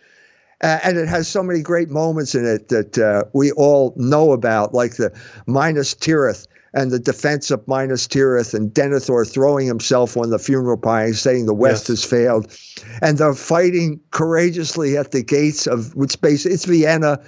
Uh, 0.63 0.79
and 0.83 0.97
it 0.97 1.07
has 1.07 1.27
so 1.27 1.43
many 1.43 1.61
great 1.61 1.89
moments 1.89 2.33
in 2.33 2.45
it 2.45 2.69
that 2.69 2.97
uh, 2.97 3.25
we 3.33 3.51
all 3.51 3.93
know 3.97 4.31
about, 4.31 4.73
like 4.73 4.95
the 4.95 5.11
Minas 5.45 5.93
Tirith 5.93 6.47
and 6.75 6.91
the 6.91 6.99
defense 6.99 7.49
of 7.49 7.65
Minas 7.67 8.07
Tirith 8.07 8.53
and 8.53 8.71
Denethor 8.71 9.27
throwing 9.27 9.65
himself 9.65 10.17
on 10.17 10.29
the 10.29 10.37
funeral 10.37 10.77
pyre, 10.77 11.13
saying 11.13 11.45
the 11.45 11.53
West 11.53 11.83
yes. 11.83 11.87
has 11.87 12.03
failed, 12.03 12.55
and 13.01 13.17
they're 13.17 13.33
fighting 13.33 13.99
courageously 14.11 14.97
at 14.97 15.11
the 15.11 15.23
gates 15.23 15.65
of 15.65 15.95
which 15.95 16.19
base 16.21 16.45
it's 16.45 16.65
Vienna, 16.65 17.19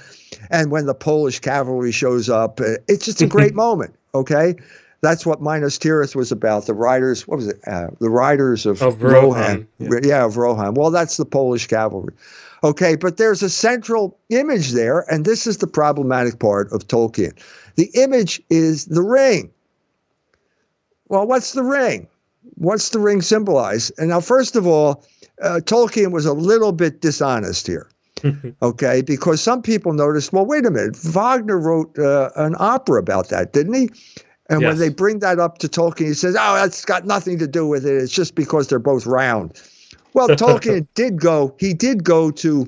and 0.52 0.70
when 0.70 0.86
the 0.86 0.94
Polish 0.94 1.40
cavalry 1.40 1.94
shows 1.94 2.30
up, 2.30 2.60
uh, 2.60 2.76
it's 2.88 3.06
just 3.06 3.22
a 3.22 3.28
great 3.38 3.56
moment. 3.56 3.96
Okay. 4.14 4.56
That's 5.02 5.28
what 5.28 5.42
Minas 5.42 5.78
Tirith 5.78 6.16
was 6.16 6.32
about. 6.32 6.66
The 6.66 6.74
riders, 6.74 7.28
what 7.28 7.38
was 7.38 7.48
it? 7.50 7.60
Uh, 7.68 7.88
the 8.00 8.10
riders 8.10 8.66
of, 8.66 8.82
of 8.82 9.02
Rohan. 9.02 9.22
Rohan. 9.22 9.68
Yeah. 9.78 10.00
yeah, 10.02 10.26
of 10.26 10.38
Rohan. 10.38 10.74
Well, 10.74 10.90
that's 10.90 11.18
the 11.18 11.26
Polish 11.26 11.68
cavalry. 11.68 12.16
Okay, 12.64 12.96
but 12.96 13.18
there's 13.18 13.44
a 13.44 13.50
central 13.50 14.18
image 14.30 14.72
there, 14.72 15.06
and 15.12 15.24
this 15.24 15.46
is 15.46 15.58
the 15.58 15.68
problematic 15.68 16.40
part 16.40 16.72
of 16.72 16.88
Tolkien. 16.88 17.40
The 17.78 17.90
image 17.94 18.42
is 18.50 18.86
the 18.86 19.02
ring. 19.02 19.52
Well, 21.08 21.26
what's 21.26 21.54
the 21.54 21.64
ring? 21.64 22.08
What's 22.56 22.90
the 22.90 23.00
ring 23.00 23.22
symbolize? 23.22 23.92
And 23.92 24.10
now, 24.10 24.20
first 24.20 24.56
of 24.56 24.68
all, 24.68 25.06
uh, 25.42 25.62
Tolkien 25.64 26.12
was 26.12 26.26
a 26.26 26.34
little 26.34 26.72
bit 26.72 27.02
dishonest 27.02 27.68
here. 27.68 27.88
okay, 28.62 29.02
because 29.04 29.42
some 29.42 29.62
people 29.62 29.94
noticed, 29.94 30.34
well, 30.34 30.46
wait 30.46 30.66
a 30.66 30.72
minute, 30.72 30.98
Wagner 30.98 31.60
wrote 31.60 31.98
uh, 32.00 32.32
an 32.36 32.56
opera 32.58 33.00
about 33.00 33.30
that, 33.30 33.54
didn't 33.54 33.76
he? 33.76 33.90
And 34.50 34.62
yes. 34.62 34.70
when 34.70 34.78
they 34.80 34.90
bring 34.90 35.20
that 35.20 35.40
up 35.40 35.60
to 35.60 35.68
Tolkien, 35.68 36.08
he 36.08 36.14
says, 36.14 36.36
oh, 36.40 36.56
that's 36.56 36.84
got 36.84 37.06
nothing 37.06 37.38
to 37.40 37.48
do 37.48 37.68
with 37.68 37.86
it. 37.86 37.96
It's 37.96 38.12
just 38.12 38.34
because 38.34 38.68
they're 38.68 38.80
both 38.80 39.06
round. 39.06 39.62
Well, 40.14 40.28
Tolkien 40.30 40.88
did 40.96 41.22
go, 41.22 41.56
he 41.60 41.74
did 41.74 42.04
go 42.04 42.32
to 42.32 42.68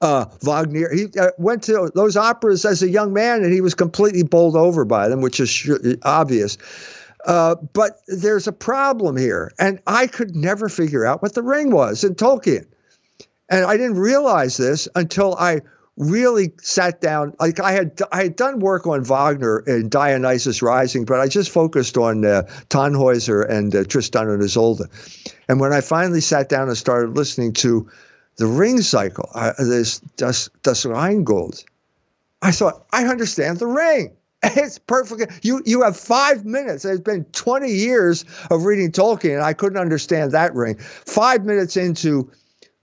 uh, 0.00 0.26
Wagner. 0.42 0.92
He 0.92 1.06
uh, 1.18 1.30
went 1.38 1.62
to 1.64 1.90
those 1.94 2.16
operas 2.16 2.64
as 2.64 2.82
a 2.82 2.88
young 2.88 3.12
man, 3.12 3.42
and 3.42 3.52
he 3.52 3.60
was 3.60 3.74
completely 3.74 4.22
bowled 4.22 4.56
over 4.56 4.84
by 4.84 5.08
them, 5.08 5.20
which 5.20 5.40
is 5.40 5.48
sh- 5.48 5.70
obvious. 6.02 6.58
Uh, 7.24 7.56
but 7.72 8.00
there's 8.06 8.46
a 8.46 8.52
problem 8.52 9.16
here, 9.16 9.52
and 9.58 9.80
I 9.86 10.06
could 10.06 10.36
never 10.36 10.68
figure 10.68 11.04
out 11.04 11.22
what 11.22 11.34
the 11.34 11.42
ring 11.42 11.70
was 11.70 12.04
in 12.04 12.14
Tolkien, 12.14 12.66
and 13.48 13.64
I 13.64 13.76
didn't 13.76 13.98
realize 13.98 14.56
this 14.56 14.86
until 14.94 15.34
I 15.34 15.62
really 15.96 16.52
sat 16.60 17.00
down. 17.00 17.34
Like 17.40 17.58
I 17.58 17.72
had, 17.72 18.00
I 18.12 18.24
had 18.24 18.36
done 18.36 18.60
work 18.60 18.86
on 18.86 19.02
Wagner 19.02 19.64
and 19.66 19.90
Dionysos 19.90 20.62
Rising, 20.62 21.04
but 21.04 21.20
I 21.20 21.26
just 21.26 21.50
focused 21.50 21.96
on 21.96 22.24
uh, 22.24 22.42
Tannhäuser 22.68 23.48
and 23.48 23.74
uh, 23.74 23.84
Tristan 23.84 24.28
and 24.28 24.42
Isolde. 24.42 24.82
And 25.48 25.58
when 25.58 25.72
I 25.72 25.80
finally 25.80 26.20
sat 26.20 26.48
down 26.48 26.68
and 26.68 26.76
started 26.76 27.16
listening 27.16 27.54
to 27.54 27.88
the 28.36 28.46
ring 28.46 28.80
cycle, 28.82 29.30
uh, 29.34 29.52
this 29.58 30.00
Das, 30.16 30.48
das 30.62 30.84
Rheingold. 30.84 31.64
I 32.42 32.52
thought, 32.52 32.86
I 32.92 33.06
understand 33.06 33.58
the 33.58 33.66
ring. 33.66 34.16
It's 34.42 34.78
perfect. 34.78 35.44
You 35.44 35.62
you 35.64 35.82
have 35.82 35.96
five 35.96 36.44
minutes. 36.44 36.84
It's 36.84 37.00
been 37.00 37.24
20 37.24 37.70
years 37.70 38.24
of 38.50 38.64
reading 38.64 38.92
Tolkien, 38.92 39.34
and 39.36 39.42
I 39.42 39.54
couldn't 39.54 39.78
understand 39.78 40.32
that 40.32 40.54
ring. 40.54 40.76
Five 40.76 41.44
minutes 41.44 41.76
into 41.76 42.30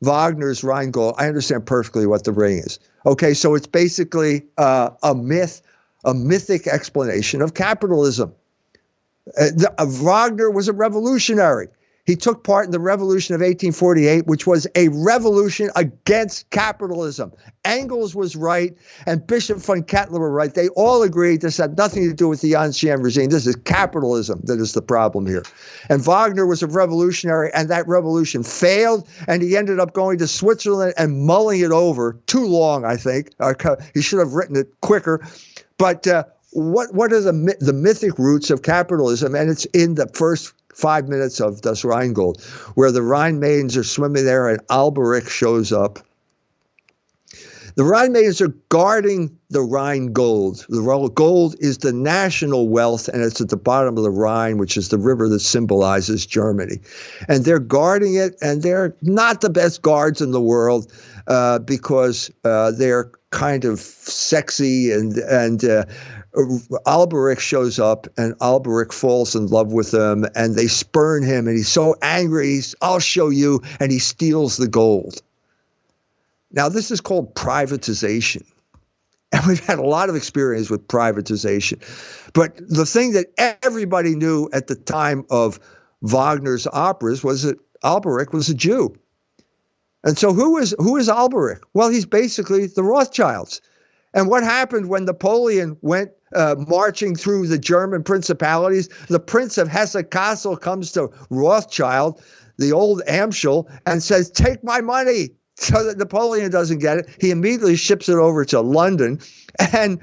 Wagner's 0.01 0.63
Rheingold, 0.63 1.15
I 1.17 1.27
understand 1.27 1.65
perfectly 1.65 2.05
what 2.05 2.25
the 2.25 2.33
ring 2.33 2.57
is. 2.57 2.79
Okay, 3.05 3.33
so 3.33 3.55
it's 3.55 3.67
basically 3.67 4.43
uh, 4.57 4.89
a 5.03 5.15
myth, 5.15 5.61
a 6.03 6.13
mythic 6.13 6.67
explanation 6.67 7.41
of 7.41 7.53
capitalism. 7.53 8.33
Uh, 9.37 9.45
the, 9.55 9.73
uh, 9.77 9.85
Wagner 9.85 10.51
was 10.51 10.67
a 10.67 10.73
revolutionary. 10.73 11.69
He 12.05 12.17
took 12.17 12.43
part 12.43 12.65
in 12.65 12.71
the 12.71 12.81
revolution 12.81 13.33
of 13.33 13.39
1848, 13.39 14.27
which 14.27 14.45
was 14.45 14.67
a 14.75 14.89
revolution 14.89 15.69
against 15.77 16.49
capitalism. 16.49 17.31
Engels 17.63 18.13
was 18.13 18.35
right, 18.35 18.75
and 19.05 19.25
Bishop 19.25 19.59
von 19.59 19.83
Ketteler 19.83 20.19
were 20.19 20.31
right. 20.31 20.53
They 20.53 20.67
all 20.69 21.01
agreed 21.01 21.39
this 21.39 21.55
had 21.55 21.77
nothing 21.77 22.03
to 22.09 22.13
do 22.13 22.27
with 22.27 22.41
the 22.41 22.55
ancien 22.55 23.01
regime. 23.01 23.29
This 23.29 23.47
is 23.47 23.55
capitalism 23.55 24.41
that 24.43 24.59
is 24.59 24.73
the 24.73 24.81
problem 24.81 25.25
here. 25.25 25.43
And 25.89 26.03
Wagner 26.03 26.45
was 26.45 26.61
a 26.61 26.67
revolutionary, 26.67 27.51
and 27.53 27.69
that 27.69 27.87
revolution 27.87 28.43
failed, 28.43 29.07
and 29.29 29.41
he 29.41 29.55
ended 29.55 29.79
up 29.79 29.93
going 29.93 30.17
to 30.17 30.27
Switzerland 30.27 30.93
and 30.97 31.25
mulling 31.25 31.61
it 31.61 31.71
over 31.71 32.19
too 32.27 32.45
long, 32.45 32.83
I 32.83 32.97
think. 32.97 33.29
Uh, 33.39 33.53
he 33.93 34.01
should 34.01 34.19
have 34.19 34.33
written 34.33 34.57
it 34.57 34.67
quicker. 34.81 35.25
But 35.77 36.05
uh, 36.05 36.25
what 36.53 36.93
what 36.93 37.11
are 37.11 37.21
the 37.21 37.55
the 37.59 37.73
mythic 37.73 38.17
roots 38.17 38.49
of 38.49 38.61
capitalism? 38.61 39.35
And 39.35 39.49
it's 39.49 39.65
in 39.65 39.95
the 39.95 40.07
first 40.13 40.53
five 40.73 41.07
minutes 41.07 41.39
of 41.39 41.61
Das 41.61 41.83
Rheingold, 41.83 42.41
where 42.75 42.91
the 42.91 43.01
Rhine 43.01 43.39
maidens 43.39 43.77
are 43.77 43.83
swimming 43.83 44.25
there 44.25 44.47
and 44.47 44.65
Alberich 44.67 45.29
shows 45.29 45.71
up. 45.71 45.99
The 47.75 47.83
Rhine 47.83 48.11
maidens 48.11 48.39
are 48.39 48.53
guarding 48.69 49.35
the 49.49 49.63
Rhine 49.63 50.13
gold. 50.13 50.63
The 50.69 51.09
gold 51.15 51.55
is 51.59 51.79
the 51.79 51.93
national 51.93 52.69
wealth, 52.69 53.07
and 53.07 53.23
it's 53.23 53.41
at 53.41 53.49
the 53.49 53.57
bottom 53.57 53.97
of 53.97 54.03
the 54.03 54.11
Rhine, 54.11 54.59
which 54.59 54.77
is 54.77 54.89
the 54.89 54.99
river 54.99 55.27
that 55.29 55.39
symbolizes 55.39 56.27
Germany. 56.27 56.79
And 57.27 57.45
they're 57.45 57.59
guarding 57.59 58.13
it, 58.13 58.35
and 58.41 58.61
they're 58.61 58.95
not 59.01 59.41
the 59.41 59.49
best 59.49 59.81
guards 59.81 60.21
in 60.21 60.31
the 60.31 60.41
world 60.41 60.91
uh, 61.27 61.59
because 61.59 62.29
uh, 62.43 62.71
they're 62.71 63.11
kind 63.31 63.65
of 63.65 63.79
sexy 63.79 64.91
and 64.91 65.17
and 65.17 65.65
uh, 65.65 65.85
Alberich 66.35 67.39
shows 67.39 67.79
up 67.79 68.07
and 68.17 68.37
Alberich 68.39 68.91
falls 68.91 69.35
in 69.35 69.47
love 69.47 69.71
with 69.71 69.93
him 69.93 70.25
and 70.35 70.55
they 70.55 70.67
spurn 70.67 71.23
him 71.23 71.47
and 71.47 71.55
he's 71.55 71.71
so 71.71 71.95
angry. 72.01 72.47
He's, 72.47 72.75
I'll 72.81 72.99
show 72.99 73.29
you. 73.29 73.61
And 73.79 73.91
he 73.91 73.99
steals 73.99 74.57
the 74.57 74.67
gold. 74.67 75.21
Now, 76.51 76.69
this 76.69 76.91
is 76.91 77.01
called 77.01 77.35
privatization. 77.35 78.43
And 79.35 79.47
we've 79.47 79.65
had 79.65 79.79
a 79.79 79.83
lot 79.83 80.09
of 80.09 80.15
experience 80.15 80.69
with 80.69 80.87
privatization. 80.87 81.81
But 82.33 82.55
the 82.69 82.85
thing 82.85 83.13
that 83.13 83.31
everybody 83.63 84.15
knew 84.15 84.47
at 84.53 84.67
the 84.67 84.75
time 84.75 85.25
of 85.31 85.59
Wagner's 86.03 86.67
operas 86.67 87.23
was 87.23 87.41
that 87.41 87.57
Alberich 87.83 88.31
was 88.31 88.49
a 88.49 88.53
Jew. 88.53 88.95
And 90.03 90.19
so 90.19 90.33
who 90.33 90.59
is 90.59 90.75
who 90.77 90.97
is 90.97 91.09
Alberich? 91.09 91.61
Well, 91.73 91.89
he's 91.89 92.05
basically 92.05 92.67
the 92.67 92.83
Rothschilds. 92.83 93.59
And 94.13 94.29
what 94.29 94.43
happened 94.43 94.89
when 94.89 95.05
Napoleon 95.05 95.77
went 95.81 96.11
uh, 96.35 96.55
marching 96.67 97.15
through 97.15 97.47
the 97.47 97.57
German 97.57 98.03
principalities? 98.03 98.89
The 99.07 99.19
Prince 99.19 99.57
of 99.57 99.67
Hesse-Kassel 99.67 100.59
comes 100.59 100.91
to 100.93 101.09
Rothschild, 101.29 102.21
the 102.57 102.71
old 102.71 103.01
Amschel, 103.07 103.69
and 103.85 104.03
says, 104.03 104.29
Take 104.29 104.63
my 104.63 104.81
money. 104.81 105.29
So 105.55 105.83
that 105.83 105.99
Napoleon 105.99 106.49
doesn't 106.49 106.79
get 106.79 106.97
it. 106.97 107.09
He 107.21 107.29
immediately 107.29 107.75
ships 107.75 108.09
it 108.09 108.15
over 108.15 108.43
to 108.45 108.59
London, 108.59 109.19
and 109.71 110.01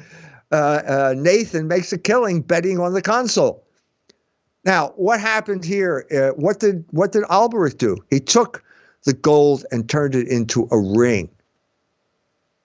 uh, 0.53 0.55
uh, 0.55 1.15
Nathan 1.16 1.66
makes 1.66 1.93
a 1.93 1.99
killing 1.99 2.41
betting 2.41 2.78
on 2.78 2.95
the 2.95 3.03
consul. 3.03 3.65
Now, 4.65 4.93
what 4.95 5.20
happened 5.20 5.65
here? 5.65 6.07
Uh, 6.12 6.41
what 6.41 6.61
did 6.61 6.85
what 6.91 7.11
did 7.11 7.24
Alberich 7.24 7.78
do? 7.78 7.97
He 8.11 8.20
took 8.20 8.62
the 9.05 9.12
gold 9.12 9.65
and 9.73 9.89
turned 9.89 10.15
it 10.15 10.28
into 10.28 10.69
a 10.70 10.78
ring. 10.78 11.28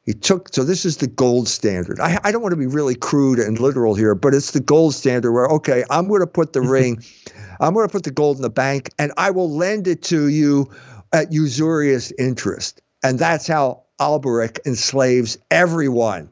He 0.06 0.14
took, 0.14 0.54
so 0.54 0.64
this 0.64 0.86
is 0.86 0.98
the 0.98 1.08
gold 1.08 1.48
standard. 1.48 2.00
I, 2.00 2.20
I 2.24 2.32
don't 2.32 2.44
want 2.44 2.52
to 2.52 2.58
be 2.58 2.68
really 2.68 2.94
crude 2.94 3.40
and 3.40 3.60
literal 3.60 3.96
here, 3.96 4.14
but 4.14 4.36
it's 4.36 4.52
the 4.52 4.60
gold 4.60 4.94
standard 4.94 5.32
where, 5.32 5.48
okay, 5.48 5.84
I'm 5.90 6.08
going 6.08 6.22
to 6.22 6.28
put 6.28 6.54
the 6.54 6.62
ring, 6.62 7.04
I'm 7.60 7.74
going 7.74 7.88
to 7.88 7.92
put 7.92 8.04
the 8.04 8.12
gold 8.12 8.36
in 8.38 8.44
the 8.44 8.50
bank, 8.50 8.92
and 9.00 9.12
I 9.18 9.32
will 9.32 9.50
lend 9.50 9.88
it 9.88 10.04
to 10.04 10.28
you 10.28 10.70
at 11.12 11.32
usurious 11.32 12.12
interest. 12.20 12.82
And 13.04 13.18
that's 13.18 13.48
how 13.48 13.84
Alberich 14.00 14.60
enslaves 14.66 15.38
everyone. 15.50 16.30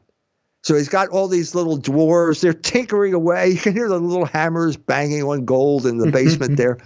So 0.62 0.74
he's 0.74 0.88
got 0.88 1.08
all 1.08 1.28
these 1.28 1.54
little 1.54 1.78
dwarves. 1.78 2.40
They're 2.40 2.54
tinkering 2.54 3.12
away. 3.12 3.50
You 3.50 3.58
can 3.58 3.74
hear 3.74 3.88
the 3.88 3.98
little 3.98 4.24
hammers 4.24 4.76
banging 4.76 5.22
on 5.22 5.44
gold 5.44 5.84
in 5.84 5.98
the 5.98 6.10
basement 6.10 6.56
there. 6.56 6.78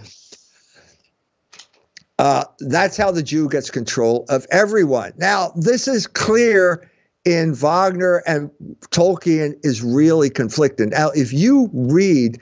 Uh, 2.19 2.45
that's 2.61 2.97
how 2.97 3.12
the 3.12 3.23
Jew 3.23 3.49
gets 3.49 3.70
control 3.70 4.24
of 4.28 4.47
everyone. 4.51 5.12
Now, 5.16 5.53
this 5.55 5.86
is 5.86 6.07
clear 6.07 6.90
in 7.24 7.55
Wagner 7.55 8.23
and 8.27 8.51
Tolkien 8.90 9.55
is 9.62 9.82
really 9.82 10.31
conflicting. 10.31 10.90
Now, 10.90 11.11
if 11.11 11.32
you 11.32 11.70
read 11.73 12.40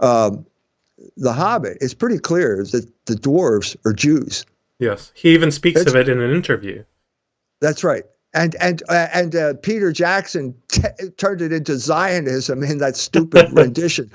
um, 0.00 0.44
The 1.16 1.32
Hobbit, 1.32 1.78
it's 1.80 1.94
pretty 1.94 2.18
clear 2.18 2.64
that 2.72 2.90
the 3.06 3.14
dwarves 3.14 3.76
are 3.86 3.92
Jews. 3.92 4.44
Yes, 4.78 5.12
he 5.14 5.32
even 5.32 5.50
speaks 5.50 5.82
of 5.82 5.94
it 5.94 6.08
in 6.08 6.20
an 6.20 6.32
interview. 6.32 6.82
That's 7.60 7.84
right. 7.84 8.04
And 8.34 8.56
and 8.56 8.82
uh, 8.88 9.06
and 9.14 9.36
uh, 9.36 9.54
Peter 9.62 9.92
Jackson 9.92 10.54
t- 10.66 10.82
turned 11.16 11.40
it 11.40 11.52
into 11.52 11.78
Zionism 11.78 12.64
in 12.64 12.78
that 12.78 12.96
stupid 12.96 13.52
rendition, 13.52 14.10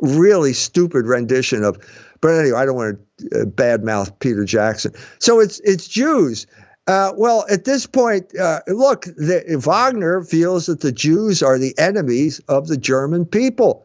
really 0.00 0.52
stupid 0.52 1.06
rendition 1.06 1.64
of 1.64 1.76
but 2.24 2.40
anyway, 2.40 2.56
I 2.58 2.64
don't 2.64 2.74
want 2.74 2.98
to 3.18 3.42
uh, 3.42 3.44
badmouth 3.44 4.18
Peter 4.18 4.46
Jackson. 4.46 4.92
So 5.18 5.40
it's 5.40 5.60
it's 5.60 5.86
Jews. 5.86 6.46
Uh, 6.86 7.12
well, 7.18 7.44
at 7.50 7.66
this 7.66 7.84
point, 7.84 8.34
uh, 8.38 8.60
look, 8.66 9.02
the, 9.02 9.44
Wagner 9.62 10.22
feels 10.22 10.64
that 10.64 10.80
the 10.80 10.90
Jews 10.90 11.42
are 11.42 11.58
the 11.58 11.78
enemies 11.78 12.40
of 12.48 12.68
the 12.68 12.78
German 12.78 13.26
people. 13.26 13.84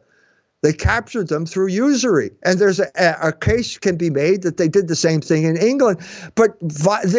They 0.61 0.71
captured 0.71 1.27
them 1.27 1.45
through 1.45 1.67
usury, 1.67 2.31
and 2.43 2.59
there's 2.59 2.79
a, 2.79 2.89
a 3.21 3.33
case 3.33 3.77
can 3.77 3.97
be 3.97 4.09
made 4.09 4.43
that 4.43 4.55
they 4.55 4.69
did 4.69 4.87
the 4.87 4.95
same 4.95 5.19
thing 5.19 5.43
in 5.43 5.57
England. 5.57 5.99
But 6.35 6.55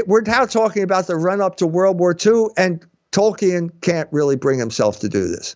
we're 0.06 0.22
now 0.22 0.46
talking 0.46 0.82
about 0.82 1.06
the 1.06 1.16
run 1.16 1.42
up 1.42 1.56
to 1.56 1.66
World 1.66 1.98
War 1.98 2.16
II, 2.16 2.46
and 2.56 2.82
Tolkien 3.12 3.70
can't 3.82 4.08
really 4.10 4.36
bring 4.36 4.58
himself 4.58 5.00
to 5.00 5.08
do 5.10 5.28
this, 5.28 5.54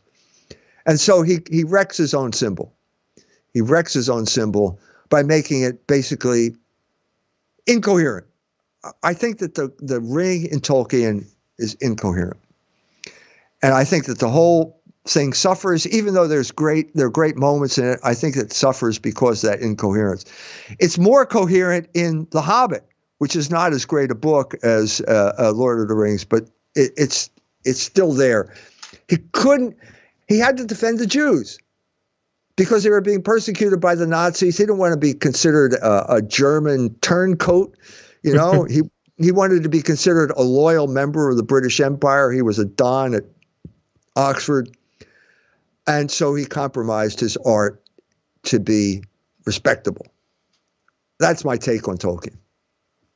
and 0.84 1.00
so 1.00 1.22
he 1.22 1.38
he 1.50 1.64
wrecks 1.64 1.96
his 1.96 2.12
own 2.12 2.34
symbol. 2.34 2.74
He 3.54 3.62
wrecks 3.62 3.94
his 3.94 4.10
own 4.10 4.26
symbol 4.26 4.78
by 5.14 5.22
making 5.22 5.62
it 5.62 5.86
basically 5.86 6.56
incoherent. 7.68 8.26
I 9.04 9.14
think 9.14 9.38
that 9.38 9.54
the, 9.54 9.72
the 9.78 10.00
ring 10.00 10.48
in 10.50 10.58
Tolkien 10.58 11.26
is 11.56 11.74
incoherent. 11.74 12.40
And 13.62 13.74
I 13.74 13.84
think 13.84 14.06
that 14.06 14.18
the 14.18 14.28
whole 14.28 14.82
thing 15.06 15.32
suffers, 15.32 15.86
even 15.86 16.14
though 16.14 16.26
there's 16.26 16.50
great 16.50 16.92
there 16.96 17.06
are 17.06 17.10
great 17.10 17.36
moments 17.36 17.78
in 17.78 17.84
it, 17.90 18.00
I 18.02 18.14
think 18.14 18.36
it 18.36 18.52
suffers 18.52 18.98
because 18.98 19.44
of 19.44 19.50
that 19.50 19.60
incoherence. 19.60 20.24
It's 20.80 20.98
more 20.98 21.24
coherent 21.24 21.88
in 21.94 22.26
The 22.32 22.42
Hobbit, 22.42 22.84
which 23.18 23.36
is 23.36 23.52
not 23.52 23.72
as 23.72 23.84
great 23.84 24.10
a 24.10 24.16
book 24.16 24.56
as 24.64 25.00
uh, 25.02 25.32
uh, 25.38 25.52
Lord 25.52 25.78
of 25.78 25.86
the 25.86 25.94
Rings, 25.94 26.24
but 26.24 26.48
it, 26.74 26.90
it's 26.96 27.30
it's 27.64 27.80
still 27.80 28.14
there. 28.14 28.52
He 29.08 29.18
couldn't. 29.30 29.76
He 30.26 30.40
had 30.40 30.56
to 30.56 30.64
defend 30.64 30.98
the 30.98 31.06
Jews 31.06 31.60
because 32.56 32.84
they 32.84 32.90
were 32.90 33.00
being 33.00 33.22
persecuted 33.22 33.80
by 33.80 33.94
the 33.94 34.06
Nazis. 34.06 34.56
He 34.56 34.62
didn't 34.62 34.78
want 34.78 34.92
to 34.92 34.98
be 34.98 35.14
considered 35.14 35.74
a, 35.74 36.16
a 36.16 36.22
German 36.22 36.94
turncoat. 37.00 37.76
You 38.22 38.34
know, 38.34 38.64
he 38.70 38.82
he 39.16 39.32
wanted 39.32 39.62
to 39.62 39.68
be 39.68 39.82
considered 39.82 40.32
a 40.36 40.42
loyal 40.42 40.86
member 40.86 41.30
of 41.30 41.36
the 41.36 41.42
British 41.42 41.80
Empire. 41.80 42.30
He 42.30 42.42
was 42.42 42.58
a 42.58 42.64
don 42.64 43.14
at 43.14 43.24
Oxford, 44.16 44.76
and 45.86 46.10
so 46.10 46.34
he 46.34 46.44
compromised 46.44 47.20
his 47.20 47.36
art 47.38 47.82
to 48.44 48.60
be 48.60 49.02
respectable. 49.44 50.06
That's 51.18 51.44
my 51.44 51.56
take 51.56 51.88
on 51.88 51.96
Tolkien. 51.96 52.36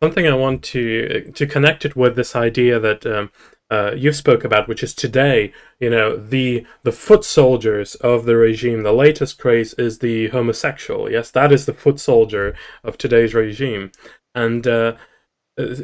Something 0.02 0.28
I 0.28 0.34
want 0.34 0.62
to 0.64 1.32
to 1.34 1.46
connect 1.46 1.84
it 1.84 1.96
with 1.96 2.16
this 2.16 2.36
idea 2.36 2.78
that 2.78 3.04
um, 3.06 3.30
uh, 3.70 3.92
you 3.94 4.12
spoke 4.12 4.44
about, 4.44 4.66
which 4.68 4.82
is 4.82 4.94
today, 4.94 5.52
you 5.78 5.90
know, 5.90 6.16
the 6.16 6.66
the 6.84 6.92
foot 6.92 7.24
soldiers 7.24 7.94
of 7.96 8.24
the 8.24 8.36
regime. 8.36 8.82
The 8.82 8.92
latest 8.92 9.38
craze 9.38 9.74
is 9.74 9.98
the 9.98 10.28
homosexual. 10.28 11.10
Yes, 11.10 11.30
that 11.32 11.52
is 11.52 11.66
the 11.66 11.74
foot 11.74 12.00
soldier 12.00 12.56
of 12.82 12.96
today's 12.96 13.34
regime. 13.34 13.92
And 14.34 14.66
uh, 14.66 14.96
uh 15.58 15.74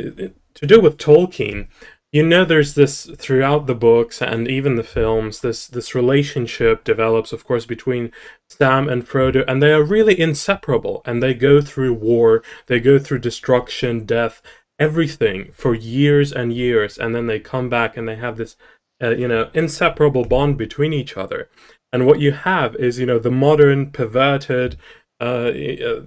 to 0.55 0.67
do 0.67 0.81
with 0.81 0.99
Tolkien, 0.99 1.69
you 2.15 2.23
know, 2.23 2.45
there's 2.45 2.75
this 2.75 3.11
throughout 3.19 3.67
the 3.67 3.75
books 3.75 4.23
and 4.23 4.47
even 4.47 4.77
the 4.77 4.85
films. 4.85 5.41
This 5.41 5.67
this 5.67 5.95
relationship 5.95 6.85
develops, 6.85 7.33
of 7.33 7.45
course, 7.45 7.67
between 7.67 8.13
Sam 8.49 8.89
and 8.89 9.07
Frodo, 9.07 9.45
and 9.49 9.61
they 9.61 9.73
are 9.73 9.83
really 9.83 10.19
inseparable. 10.19 11.03
And 11.05 11.23
they 11.23 11.35
go 11.35 11.61
through 11.61 11.95
war, 11.95 12.45
they 12.67 12.79
go 12.79 13.01
through 13.01 13.19
destruction, 13.19 14.07
death, 14.07 14.41
everything 14.79 15.51
for 15.53 15.75
years 15.75 16.33
and 16.33 16.53
years, 16.53 16.99
and 16.99 17.15
then 17.15 17.27
they 17.27 17.41
come 17.41 17.69
back 17.69 17.97
and 17.97 18.09
they 18.09 18.17
have 18.17 18.37
this, 18.37 18.57
uh, 19.03 19.11
you 19.11 19.29
know, 19.29 19.51
inseparable 19.55 20.25
bond 20.25 20.59
between 20.59 20.93
each 20.93 21.17
other. 21.17 21.49
And 21.93 22.07
what 22.07 22.21
you 22.21 22.33
have 22.33 22.75
is, 22.77 22.99
you 22.99 23.07
know, 23.07 23.19
the 23.19 23.31
modern 23.31 23.91
perverted, 23.91 24.77
uh, 25.21 25.53
uh 25.53 26.01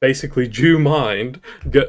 basically 0.00 0.46
Jew 0.46 0.78
mind 0.78 1.40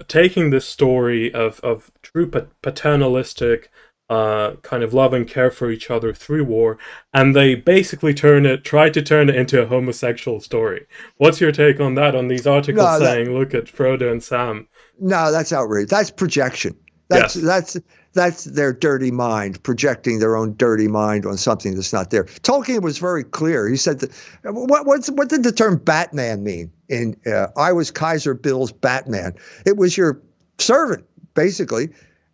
taking 0.08 0.50
this 0.50 0.66
story 0.66 1.34
of 1.34 1.60
of 1.62 1.92
true 2.02 2.30
paternalistic. 2.62 3.72
Uh, 4.12 4.56
kind 4.64 4.82
of 4.82 4.92
love 4.92 5.14
and 5.14 5.28
care 5.28 5.52
for 5.52 5.70
each 5.70 5.92
other 5.92 6.16
through 6.16 6.44
war, 6.44 6.80
and 7.14 7.36
they 7.36 7.54
basically 7.54 8.12
turn 8.12 8.44
it, 8.44 8.64
try 8.64 8.90
to 8.90 9.04
turn 9.04 9.30
it 9.30 9.36
into 9.36 9.62
a 9.62 9.68
homosexual 9.68 10.40
story. 10.40 10.88
What's 11.18 11.40
your 11.40 11.52
take 11.52 11.80
on 11.80 11.94
that? 11.94 12.16
On 12.16 12.28
these 12.28 12.48
articles 12.48 12.84
no, 12.84 13.00
that, 13.00 13.06
saying, 13.06 13.38
"Look 13.38 13.54
at 13.54 13.66
Frodo 13.66 14.12
and 14.12 14.24
Sam 14.24 14.68
no, 15.00 15.32
that's 15.32 15.54
outrageous. 15.54 15.90
That's 15.90 16.12
projection. 16.12 16.76
That's 17.10 17.36
yes. 17.36 17.46
that's 17.46 17.78
that's 18.14 18.44
their 18.44 18.72
dirty 18.72 19.12
mind 19.12 19.62
projecting 19.64 20.20
their 20.20 20.36
own 20.36 20.56
dirty 20.56 20.88
mind 20.88 21.26
on 21.26 21.38
something 21.38 21.76
that's 21.76 21.92
not 21.92 22.12
there. 22.12 22.26
Tolkien 22.26 22.82
was 22.82 22.98
very 22.98 23.24
clear. 23.24 23.68
He 23.68 23.78
said 23.78 24.00
that 24.00 24.12
what 24.44 24.86
what's, 24.86 25.10
what 25.10 25.30
did 25.30 25.44
the 25.44 25.52
term 25.52 25.78
Batman 25.78 26.44
mean? 26.44 26.72
In 26.88 27.16
uh, 27.26 27.48
I 27.58 27.72
was 27.72 27.92
Kaiser 27.92 28.34
Bill's 28.34 28.72
Batman. 28.72 29.34
It 29.66 29.78
was 29.78 29.98
your 29.98 30.22
servant 30.60 31.06
basically, 31.34 31.90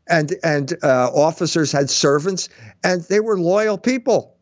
and 0.08 0.34
and 0.44 0.74
uh, 0.84 1.10
officers 1.14 1.72
had 1.72 1.90
servants, 1.90 2.50
and 2.84 3.02
they 3.04 3.22
were 3.22 3.40
loyal 3.40 3.78
people. 3.78 4.34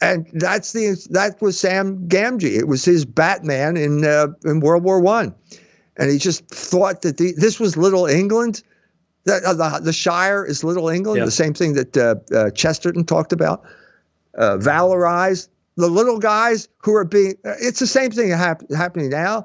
And 0.00 0.28
that's 0.32 0.72
the 0.72 0.96
that 1.10 1.40
was 1.40 1.58
Sam 1.58 2.06
Gamgee. 2.06 2.58
It 2.58 2.68
was 2.68 2.84
his 2.84 3.04
Batman 3.04 3.76
in 3.76 4.04
uh, 4.04 4.28
in 4.44 4.60
World 4.60 4.84
War 4.84 5.00
One 5.00 5.34
and 5.96 6.10
he 6.10 6.18
just 6.18 6.46
thought 6.48 7.02
that 7.02 7.16
the, 7.16 7.32
this 7.36 7.58
was 7.58 7.76
Little 7.76 8.06
England. 8.06 8.62
That 9.24 9.42
uh, 9.42 9.54
the, 9.54 9.80
the 9.82 9.92
Shire 9.92 10.44
is 10.44 10.62
Little 10.62 10.88
England, 10.88 11.18
the 11.24 11.32
same 11.32 11.52
thing 11.52 11.72
that 11.74 11.96
uh, 11.96 12.14
uh, 12.32 12.50
Chesterton 12.50 13.04
talked 13.04 13.32
about. 13.32 13.64
Uh, 14.38 14.56
valorized 14.58 15.48
the 15.76 15.88
little 15.88 16.18
guys 16.18 16.68
who 16.78 16.94
are 16.94 17.04
being. 17.04 17.34
Uh, 17.44 17.54
it's 17.60 17.80
the 17.80 17.86
same 17.86 18.10
thing 18.10 18.30
hap- 18.30 18.70
happening 18.70 19.10
now. 19.10 19.44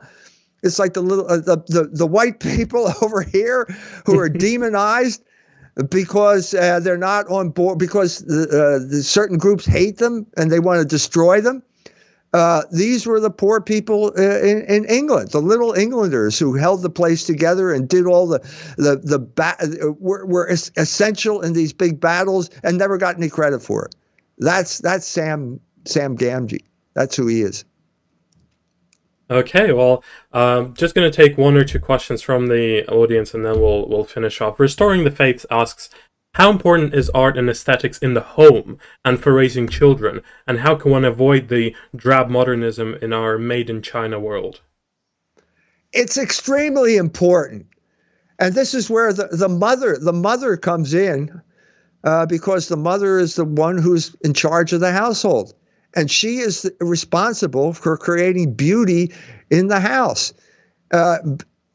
It's 0.64 0.78
like 0.78 0.94
the 0.94 1.02
little 1.02 1.26
uh, 1.28 1.38
the, 1.38 1.64
the 1.68 1.90
the 1.92 2.06
white 2.06 2.40
people 2.40 2.92
over 3.02 3.22
here 3.22 3.66
who 4.06 4.20
are 4.20 4.30
demonized 4.48 5.24
because 5.90 6.54
uh, 6.54 6.80
they're 6.82 6.98
not 6.98 7.28
on 7.30 7.50
board 7.50 7.80
because 7.80 8.20
the, 8.20 8.86
the 8.88 9.02
certain 9.02 9.38
groups 9.38 9.66
hate 9.66 9.98
them 9.98 10.28
and 10.38 10.52
they 10.52 10.60
want 10.60 10.80
to 10.80 10.86
destroy 10.86 11.42
them. 11.42 11.64
Uh, 12.34 12.64
these 12.72 13.06
were 13.06 13.20
the 13.20 13.30
poor 13.30 13.60
people 13.60 14.14
uh, 14.18 14.40
in, 14.40 14.62
in, 14.62 14.86
England, 14.86 15.32
the 15.32 15.42
little 15.42 15.74
Englanders 15.74 16.40
who 16.40 16.54
held 16.54 16.82
the 16.82 16.90
place 16.90 17.26
together 17.26 17.74
and 17.74 17.90
did 17.90 18.06
all 18.06 18.26
the 18.26 18.40
the 18.78 19.02
the 19.04 19.20
ba- 19.20 19.58
were, 20.00 20.26
were 20.26 20.48
essential 20.48 21.42
in 21.42 21.52
these 21.52 21.74
big 21.74 22.00
battles 22.00 22.50
and 22.64 22.78
never 22.78 22.98
got 22.98 23.18
any 23.18 23.28
credit 23.28 23.62
for 23.62 23.84
it. 23.86 23.96
That's 24.38 24.78
that's 24.78 25.06
Sam 25.06 25.60
Sam 25.84 26.18
Gamgee. 26.18 26.64
That's 26.94 27.18
who 27.18 27.28
he 27.28 27.42
is. 27.42 27.66
Okay, 29.30 29.72
well, 29.72 30.04
um, 30.34 30.74
just 30.74 30.94
going 30.94 31.10
to 31.10 31.16
take 31.16 31.38
one 31.38 31.56
or 31.56 31.64
two 31.64 31.80
questions 31.80 32.22
from 32.22 32.48
the 32.48 32.86
audience, 32.88 33.34
and 33.34 33.46
then 33.46 33.60
we'll 33.62 33.88
we'll 33.88 34.04
finish 34.04 34.40
off. 34.42 34.60
Restoring 34.60 35.04
the 35.04 35.12
Faith 35.12 35.46
asks, 35.50 35.90
How 36.36 36.50
important 36.50 36.94
is 36.94 37.10
art 37.10 37.38
and 37.38 37.50
aesthetics 37.50 37.98
in 37.98 38.14
the 38.14 38.22
home 38.22 38.78
and 39.04 39.22
for 39.22 39.34
raising 39.34 39.68
children? 39.68 40.22
And 40.48 40.60
how 40.60 40.76
can 40.76 40.92
one 40.92 41.04
avoid 41.04 41.50
the 41.50 41.76
drab 41.96 42.30
modernism 42.30 42.96
in 43.02 43.12
our 43.12 43.38
made 43.38 43.70
in 43.70 43.82
China 43.82 44.18
world? 44.20 44.62
It's 45.92 46.18
extremely 46.18 46.96
important. 46.96 47.68
And 48.40 48.56
this 48.56 48.74
is 48.74 48.90
where 48.90 49.12
the, 49.12 49.28
the 49.28 49.50
mother 49.50 49.98
the 49.98 50.14
mother 50.14 50.56
comes 50.56 50.94
in 50.94 51.42
uh, 52.06 52.26
because 52.26 52.70
the 52.70 52.78
mother 52.78 53.20
is 53.20 53.36
the 53.36 53.46
one 53.46 53.78
who's 53.78 54.16
in 54.22 54.34
charge 54.34 54.72
of 54.72 54.80
the 54.80 54.92
household. 54.92 55.54
And 55.94 56.10
she 56.10 56.38
is 56.38 56.72
responsible 56.80 57.74
for 57.74 57.98
creating 57.98 58.54
beauty 58.54 59.14
in 59.50 59.68
the 59.68 59.82
house. 59.82 60.34
Uh, 60.92 61.18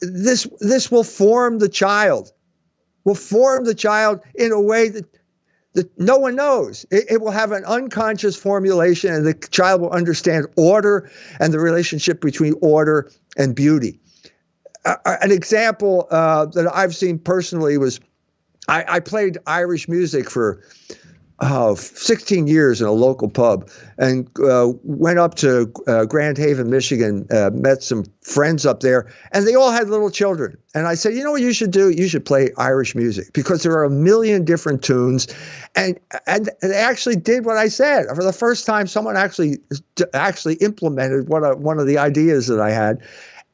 this 0.00 0.46
this 0.60 0.90
will 0.90 1.04
form 1.04 1.58
the 1.58 1.68
child 1.68 2.32
will 3.06 3.14
form 3.14 3.64
the 3.64 3.74
child 3.74 4.20
in 4.34 4.52
a 4.52 4.60
way 4.60 4.90
that 4.90 5.06
that 5.72 5.98
no 5.98 6.16
one 6.16 6.34
knows. 6.34 6.86
It, 6.90 7.04
it, 7.10 7.20
will 7.20 7.30
have 7.30 7.52
an 7.52 7.62
unconscious 7.66 8.34
formulation, 8.34 9.12
and 9.12 9.26
the 9.26 9.34
child 9.34 9.82
will 9.82 9.90
understand 9.90 10.46
order 10.56 11.10
and 11.38 11.52
the 11.52 11.60
relationship 11.60 12.22
between 12.22 12.54
order 12.62 13.10
and 13.36 13.54
beauty. 13.54 14.00
Uh, 14.86 14.96
an 15.04 15.30
example 15.30 16.08
uh, 16.10 16.46
that 16.46 16.74
I've 16.74 16.96
seen 16.96 17.18
personally 17.18 17.76
was 17.76 18.00
I, 18.68 18.84
I 18.88 19.00
played 19.00 19.36
Irish 19.46 19.86
music 19.86 20.30
for 20.30 20.62
uh, 21.40 21.74
16 21.74 22.46
years 22.46 22.80
in 22.80 22.86
a 22.86 22.92
local 22.92 23.28
pub 23.28 23.68
and 23.98 24.28
uh, 24.42 24.72
went 24.84 25.18
up 25.18 25.34
to 25.34 25.70
uh, 25.86 26.06
Grand 26.06 26.38
Haven, 26.38 26.70
Michigan, 26.70 27.26
uh, 27.30 27.50
met 27.52 27.82
some 27.82 28.04
friends 28.22 28.64
up 28.64 28.80
there, 28.80 29.12
and 29.32 29.46
they 29.46 29.54
all 29.54 29.70
had 29.70 29.90
little 29.90 30.10
children. 30.10 30.56
And 30.74 30.86
I 30.86 30.94
said, 30.94 31.14
you 31.14 31.22
know 31.22 31.32
what 31.32 31.42
you 31.42 31.52
should 31.52 31.70
do? 31.70 31.90
You 31.90 32.08
should 32.08 32.24
play 32.24 32.50
Irish 32.56 32.94
music 32.94 33.32
because 33.34 33.62
there 33.62 33.72
are 33.72 33.84
a 33.84 33.90
million 33.90 34.44
different 34.44 34.82
tunes. 34.82 35.26
And, 35.74 36.00
and 36.26 36.50
they 36.62 36.74
actually 36.74 37.16
did 37.16 37.44
what 37.44 37.58
I 37.58 37.68
said. 37.68 38.06
For 38.14 38.24
the 38.24 38.32
first 38.32 38.64
time, 38.64 38.86
someone 38.86 39.16
actually 39.16 39.58
actually 40.14 40.54
implemented 40.56 41.28
what 41.28 41.42
a, 41.42 41.54
one 41.54 41.78
of 41.78 41.86
the 41.86 41.98
ideas 41.98 42.46
that 42.46 42.60
I 42.60 42.70
had. 42.70 43.02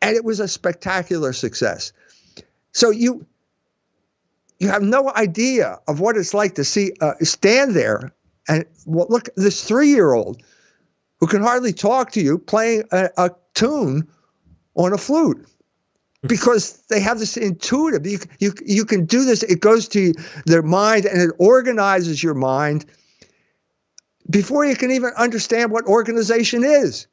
And 0.01 0.17
it 0.17 0.25
was 0.25 0.41
a 0.41 0.49
spectacular 0.49 1.33
success. 1.33 1.93
So 2.73 2.91
you 2.91 3.27
you 4.63 4.69
have 4.69 4.83
no 4.83 5.13
idea 5.17 5.81
of 5.89 5.99
what 5.99 6.17
it's 6.17 6.33
like 6.33 6.55
to 6.55 6.63
see 6.65 6.93
uh, 7.01 7.15
stand 7.23 7.75
there 7.75 8.15
and 8.49 8.65
well, 8.87 9.07
look 9.09 9.29
this 9.35 9.65
three-year-old 9.65 10.41
who 11.19 11.27
can 11.27 11.43
hardly 11.43 11.73
talk 11.73 12.13
to 12.13 12.21
you 12.21 12.39
playing 12.39 12.85
a, 12.93 13.11
a 13.17 13.31
tune 13.55 14.07
on 14.77 14.93
a 14.93 14.99
flute 14.99 15.45
because 16.29 16.81
they 16.89 17.01
have 17.01 17.19
this 17.19 17.37
intuitive 17.37 18.07
you, 18.07 18.21
you 18.39 18.53
you 18.65 18.85
can 18.85 19.05
do 19.05 19.25
this 19.25 19.43
it 19.43 19.61
goes 19.61 19.89
to 19.89 20.15
their 20.47 20.63
mind 20.63 21.07
and 21.07 21.21
it 21.21 21.35
organizes 21.39 22.23
your 22.23 22.35
mind 22.35 22.85
before 24.31 24.65
you 24.65 24.77
can 24.77 24.93
even 24.93 25.11
understand 25.19 25.73
what 25.73 25.85
organization 25.87 26.63
is 26.63 27.09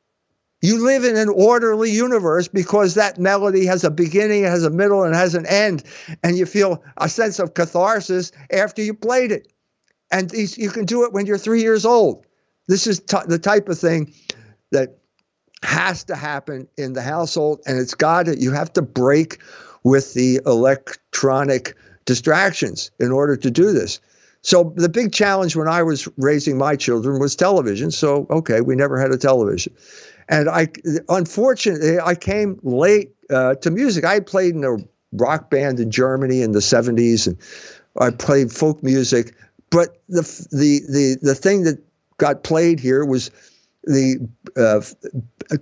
you 0.62 0.84
live 0.86 1.04
in 1.04 1.16
an 1.16 1.30
orderly 1.30 1.90
universe 1.90 2.48
because 2.48 2.96
that 2.96 3.18
melody 3.18 3.66
has 3.66 3.84
a 3.84 3.92
beginning, 3.92 4.44
it 4.44 4.50
has 4.50 4.64
a 4.64 4.70
middle, 4.70 5.04
and 5.04 5.16
has 5.16 5.36
an 5.36 5.46
end. 5.46 5.84
And 6.24 6.38
you 6.38 6.46
feel 6.46 6.84
a 6.98 7.08
sense 7.08 7.40
of 7.40 7.54
catharsis 7.54 8.32
after 8.52 8.82
you 8.82 8.94
played 8.94 9.32
it. 9.32 9.52
And 10.12 10.30
these, 10.30 10.58
you 10.58 10.70
can 10.70 10.86
do 10.86 11.06
it 11.06 11.14
when 11.14 11.26
you're 11.26 11.38
three 11.38 11.62
years 11.62 11.86
old. 11.86 12.26
This 12.68 12.88
is 12.88 13.00
t- 13.00 13.18
the 13.28 13.40
type 13.40 13.70
of 13.70 13.80
thing 13.80 14.14
that 14.72 14.98
has 15.64 16.04
to 16.06 16.16
happen 16.16 16.68
in 16.78 16.94
the 16.94 17.02
household. 17.02 17.62
And 17.66 17.80
it's 17.80 17.96
got 17.96 18.26
to, 18.26 18.40
you 18.40 18.52
have 18.52 18.74
to 18.74 18.82
break 18.82 19.40
with 19.84 20.14
the 20.14 20.42
electronic 20.46 21.76
distractions 22.06 22.92
in 23.00 23.12
order 23.12 23.38
to 23.38 23.52
do 23.52 23.72
this. 23.72 24.00
So 24.42 24.74
the 24.76 24.90
big 24.90 25.12
challenge 25.12 25.56
when 25.56 25.68
I 25.68 25.84
was 25.84 26.08
raising 26.18 26.58
my 26.58 26.76
children 26.76 27.20
was 27.20 27.36
television. 27.36 27.92
So, 27.92 28.26
okay, 28.30 28.62
we 28.62 28.76
never 28.76 29.00
had 29.00 29.12
a 29.12 29.18
television. 29.18 29.74
And 30.30 30.48
I, 30.48 30.68
unfortunately, 31.10 32.00
I 32.00 32.16
came 32.16 32.60
late 32.64 33.12
uh, 33.30 33.56
to 33.56 33.72
music. 33.72 34.06
I 34.06 34.20
played 34.20 34.56
in 34.56 34.64
a 34.64 34.78
rock 35.14 35.50
band 35.50 35.80
in 35.80 35.90
Germany 35.90 36.44
in 36.44 36.52
the 36.52 36.60
70s, 36.60 37.28
and 37.28 37.38
I 38.00 38.12
played 38.12 38.52
folk 38.52 38.82
music. 38.84 39.36
But 39.72 40.02
the 40.08 40.22
the 40.52 40.82
the 40.88 41.18
the 41.22 41.36
thing 41.36 41.64
that 41.64 41.80
got 42.18 42.44
played 42.44 42.80
here 42.80 43.06
was 43.06 43.32
the 43.84 44.28
uh, 44.58 44.82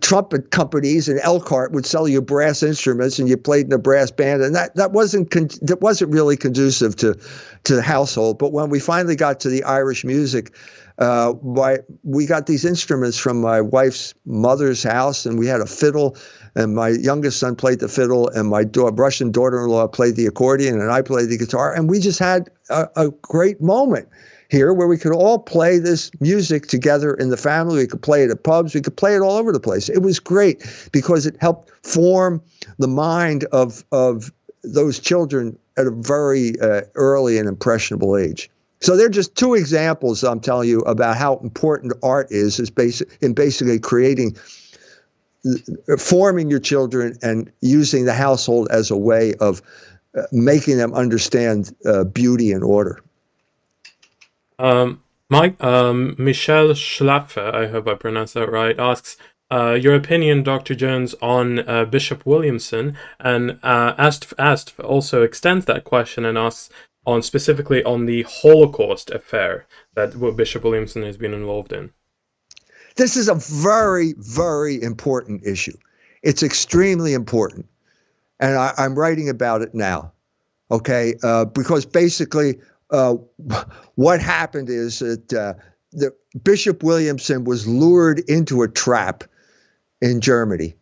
trumpet 0.01 0.51
companies 0.51 1.07
and 1.07 1.19
Elkhart 1.21 1.71
would 1.71 1.85
sell 1.85 2.07
you 2.07 2.21
brass 2.21 2.63
instruments, 2.63 3.19
and 3.19 3.29
you 3.29 3.37
played 3.37 3.67
in 3.67 3.73
a 3.73 3.77
brass 3.77 4.11
band, 4.11 4.41
and 4.41 4.55
that 4.55 4.75
that 4.75 4.91
wasn't 4.91 5.31
con- 5.31 5.49
that 5.61 5.81
wasn't 5.81 6.11
really 6.11 6.35
conducive 6.35 6.95
to 6.97 7.17
to 7.63 7.75
the 7.75 7.81
household. 7.81 8.37
But 8.37 8.51
when 8.51 8.69
we 8.69 8.79
finally 8.79 9.15
got 9.15 9.39
to 9.41 9.49
the 9.49 9.63
Irish 9.63 10.03
music, 10.03 10.55
uh, 10.99 11.33
my, 11.43 11.77
we 12.03 12.25
got 12.25 12.47
these 12.47 12.65
instruments 12.65 13.17
from 13.17 13.39
my 13.39 13.61
wife's 13.61 14.13
mother's 14.25 14.83
house, 14.83 15.25
and 15.25 15.37
we 15.37 15.47
had 15.47 15.61
a 15.61 15.65
fiddle, 15.65 16.17
and 16.55 16.75
my 16.75 16.89
youngest 16.89 17.39
son 17.39 17.55
played 17.55 17.79
the 17.79 17.87
fiddle, 17.87 18.29
and 18.29 18.49
my 18.49 18.63
da- 18.63 18.91
Russian 18.93 19.31
daughter-in-law 19.31 19.87
played 19.89 20.15
the 20.15 20.25
accordion, 20.25 20.79
and 20.79 20.91
I 20.91 21.01
played 21.01 21.29
the 21.29 21.37
guitar, 21.37 21.73
and 21.73 21.89
we 21.89 21.99
just 21.99 22.19
had 22.19 22.49
a, 22.69 22.87
a 22.95 23.11
great 23.21 23.61
moment 23.61 24.09
here 24.49 24.73
where 24.73 24.87
we 24.87 24.97
could 24.97 25.13
all 25.13 25.39
play 25.39 25.77
this 25.77 26.09
music 26.19 26.67
together 26.67 27.13
in 27.13 27.29
the 27.29 27.37
family. 27.37 27.79
We 27.79 27.87
could 27.87 28.01
play 28.01 28.23
it 28.23 28.31
at 28.31 28.43
pubs. 28.43 28.73
We 28.73 28.81
could 28.81 28.95
play 28.95 29.15
it 29.15 29.19
all 29.19 29.37
over 29.37 29.51
the 29.51 29.59
place. 29.59 29.89
It 29.89 30.01
was 30.01 30.19
great 30.19 30.65
because 30.91 31.25
it 31.25 31.35
helped 31.39 31.71
form 31.85 32.41
the 32.77 32.87
mind 32.87 33.43
of 33.45 33.83
of 33.91 34.31
those 34.63 34.99
children 34.99 35.57
at 35.77 35.87
a 35.87 35.91
very 35.91 36.59
uh, 36.59 36.81
early 36.95 37.37
and 37.37 37.47
impressionable 37.47 38.17
age. 38.17 38.49
So 38.79 38.95
they're 38.95 39.09
just 39.09 39.35
two 39.35 39.55
examples 39.55 40.23
I'm 40.23 40.39
telling 40.39 40.69
you 40.69 40.79
about 40.81 41.17
how 41.17 41.37
important 41.37 41.93
art 42.03 42.27
is, 42.29 42.59
is 42.59 42.69
basic 42.69 43.09
in 43.21 43.33
basically 43.33 43.79
creating, 43.79 44.37
forming 45.97 46.49
your 46.49 46.59
children 46.59 47.17
and 47.21 47.51
using 47.61 48.05
the 48.05 48.13
household 48.13 48.67
as 48.69 48.91
a 48.91 48.97
way 48.97 49.33
of 49.35 49.61
uh, 50.15 50.23
making 50.31 50.77
them 50.77 50.93
understand 50.93 51.75
uh, 51.85 52.03
beauty 52.03 52.51
and 52.51 52.63
order. 52.63 53.01
Um, 54.59 55.03
Mike, 55.29 55.61
um, 55.61 56.15
Michelle 56.17 56.69
Schlaffer, 56.69 57.53
I 57.53 57.67
hope 57.67 57.87
I 57.87 57.95
pronounced 57.95 58.35
that 58.35 58.49
right, 58.51 58.79
asks, 58.79 59.17
uh, 59.51 59.73
your 59.73 59.95
opinion, 59.95 60.43
Dr. 60.43 60.75
Jones, 60.75 61.15
on 61.21 61.67
uh, 61.67 61.85
Bishop 61.85 62.25
Williamson, 62.25 62.97
and 63.19 63.59
uh, 63.63 63.93
asked 63.97 64.33
asked 64.37 64.77
also 64.79 65.21
extends 65.21 65.65
that 65.65 65.83
question 65.83 66.25
and 66.25 66.37
asks 66.37 66.69
on 67.07 67.23
specifically 67.23 67.83
on 67.85 68.05
the 68.05 68.23
Holocaust 68.23 69.09
affair 69.09 69.65
that 69.95 70.35
Bishop 70.35 70.63
Williamson 70.63 71.03
has 71.03 71.17
been 71.17 71.33
involved 71.33 71.71
in. 71.71 71.89
This 72.97 73.15
is 73.15 73.29
a 73.29 73.35
very, 73.35 74.13
very 74.17 74.81
important 74.81 75.45
issue. 75.45 75.77
It's 76.21 76.43
extremely 76.43 77.13
important. 77.13 77.67
And 78.39 78.55
I, 78.57 78.73
am 78.77 78.95
writing 78.95 79.29
about 79.29 79.61
it 79.61 79.73
now. 79.73 80.11
Okay. 80.69 81.15
Uh, 81.23 81.45
because 81.45 81.85
basically, 81.85 82.59
uh, 82.91 83.15
what 83.95 84.19
happened 84.19 84.69
is 84.69 84.99
that 84.99 85.33
uh, 85.33 85.53
the, 85.93 86.13
Bishop 86.43 86.83
Williamson 86.83 87.45
was 87.45 87.67
lured 87.67 88.19
into 88.27 88.63
a 88.63 88.67
trap 88.67 89.23
in 90.01 90.19
Germany. 90.19 90.75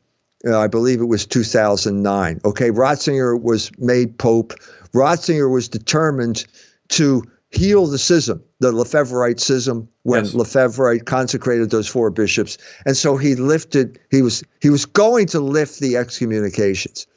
Uh, 0.46 0.58
I 0.60 0.68
believe 0.68 1.02
it 1.02 1.06
was 1.06 1.26
2009. 1.26 2.42
Okay. 2.44 2.72
Ratzinger 2.72 3.40
was 3.40 3.72
made 3.78 4.18
Pope. 4.18 4.54
Ratzinger 4.96 5.52
was 5.52 5.68
determined 5.68 6.46
to 6.90 7.24
heal 7.52 7.86
the 7.86 7.98
schism, 7.98 8.44
the 8.60 8.72
Lefebvreite 8.72 9.40
schism, 9.40 9.88
when 10.04 10.24
yes. 10.24 10.34
Lefebvre 10.34 11.00
consecrated 11.00 11.70
those 11.70 11.88
four 11.88 12.10
bishops, 12.10 12.58
and 12.86 12.96
so 12.96 13.18
he 13.18 13.36
lifted. 13.36 14.00
He 14.10 14.22
was 14.22 14.44
he 14.62 14.70
was 14.70 14.86
going 14.86 15.28
to 15.28 15.40
lift 15.40 15.80
the 15.80 15.98
excommunications. 15.98 17.08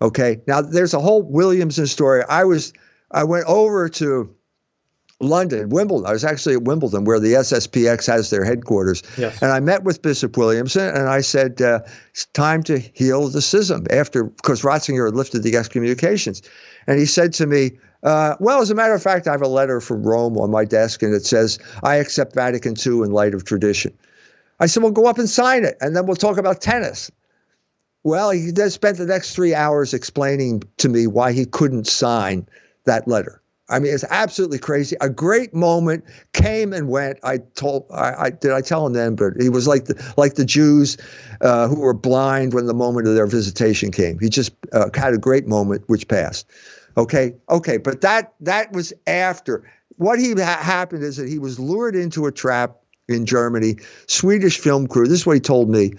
Okay, 0.00 0.40
now 0.46 0.60
there's 0.60 0.94
a 0.94 1.00
whole 1.00 1.22
Williamson 1.22 1.86
story. 1.86 2.22
I 2.28 2.44
was 2.44 2.72
I 3.10 3.24
went 3.24 3.46
over 3.46 3.88
to 3.88 4.34
London, 5.20 5.68
Wimbledon. 5.70 6.06
I 6.06 6.12
was 6.12 6.24
actually 6.24 6.54
at 6.54 6.62
Wimbledon, 6.62 7.04
where 7.04 7.18
the 7.18 7.34
SSPX 7.34 8.06
has 8.06 8.30
their 8.30 8.44
headquarters. 8.44 9.02
Yes. 9.16 9.42
And 9.42 9.50
I 9.50 9.58
met 9.58 9.82
with 9.82 10.00
Bishop 10.00 10.36
Williamson, 10.36 10.94
and 10.94 11.08
I 11.08 11.22
said, 11.22 11.60
uh, 11.60 11.80
"It's 12.10 12.26
time 12.26 12.62
to 12.64 12.78
heal 12.78 13.28
the 13.28 13.42
schism." 13.42 13.86
After, 13.90 14.24
because 14.24 14.62
Ratzinger 14.62 15.06
had 15.06 15.16
lifted 15.16 15.42
the 15.42 15.56
excommunications, 15.56 16.42
and 16.86 17.00
he 17.00 17.06
said 17.06 17.32
to 17.34 17.46
me, 17.46 17.78
uh, 18.04 18.36
"Well, 18.38 18.60
as 18.60 18.70
a 18.70 18.76
matter 18.76 18.94
of 18.94 19.02
fact, 19.02 19.26
I 19.26 19.32
have 19.32 19.42
a 19.42 19.48
letter 19.48 19.80
from 19.80 20.04
Rome 20.04 20.38
on 20.38 20.52
my 20.52 20.64
desk, 20.64 21.02
and 21.02 21.12
it 21.12 21.26
says 21.26 21.58
I 21.82 21.96
accept 21.96 22.34
Vatican 22.34 22.76
II 22.78 23.02
in 23.02 23.10
light 23.10 23.34
of 23.34 23.44
tradition." 23.44 23.92
I 24.60 24.66
said, 24.66 24.84
"Well, 24.84 24.92
go 24.92 25.06
up 25.06 25.18
and 25.18 25.28
sign 25.28 25.64
it, 25.64 25.76
and 25.80 25.96
then 25.96 26.06
we'll 26.06 26.16
talk 26.16 26.38
about 26.38 26.60
tennis." 26.60 27.10
Well, 28.04 28.30
he 28.30 28.52
then 28.52 28.70
spent 28.70 28.98
the 28.98 29.06
next 29.06 29.34
three 29.34 29.52
hours 29.52 29.92
explaining 29.92 30.62
to 30.76 30.88
me 30.88 31.08
why 31.08 31.32
he 31.32 31.44
couldn't 31.44 31.88
sign 31.88 32.46
that 32.84 33.08
letter 33.08 33.42
I 33.70 33.78
mean, 33.78 33.92
it's 33.92 34.04
absolutely 34.08 34.58
crazy. 34.58 34.96
A 35.00 35.10
great 35.10 35.54
moment 35.54 36.04
came 36.32 36.72
and 36.72 36.88
went. 36.88 37.18
I 37.22 37.38
told, 37.54 37.86
I, 37.92 38.14
I 38.18 38.30
did 38.30 38.52
I 38.52 38.62
tell 38.62 38.86
him 38.86 38.94
then, 38.94 39.14
but 39.14 39.34
he 39.38 39.48
was 39.50 39.68
like 39.68 39.84
the 39.84 40.14
like 40.16 40.34
the 40.34 40.44
Jews 40.44 40.96
uh, 41.40 41.68
who 41.68 41.80
were 41.80 41.94
blind 41.94 42.54
when 42.54 42.66
the 42.66 42.74
moment 42.74 43.06
of 43.06 43.14
their 43.14 43.26
visitation 43.26 43.90
came. 43.90 44.18
He 44.18 44.28
just 44.28 44.52
uh, 44.72 44.88
had 44.94 45.12
a 45.12 45.18
great 45.18 45.46
moment 45.46 45.84
which 45.86 46.08
passed. 46.08 46.48
Okay, 46.96 47.34
okay, 47.50 47.76
but 47.76 48.00
that 48.00 48.32
that 48.40 48.72
was 48.72 48.92
after. 49.06 49.70
What 49.96 50.18
he 50.18 50.32
ha- 50.32 50.60
happened 50.62 51.02
is 51.02 51.16
that 51.16 51.28
he 51.28 51.38
was 51.38 51.58
lured 51.58 51.96
into 51.96 52.26
a 52.26 52.32
trap 52.32 52.76
in 53.08 53.26
Germany. 53.26 53.76
Swedish 54.06 54.58
film 54.58 54.86
crew. 54.86 55.06
This 55.06 55.20
is 55.20 55.26
what 55.26 55.34
he 55.34 55.40
told 55.40 55.68
me. 55.68 55.92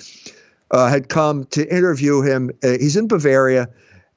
Uh, 0.72 0.88
had 0.88 1.10
come 1.10 1.46
to 1.46 1.68
interview 1.74 2.22
him. 2.22 2.52
Uh, 2.64 2.78
he's 2.80 2.96
in 2.96 3.08
Bavaria. 3.08 3.68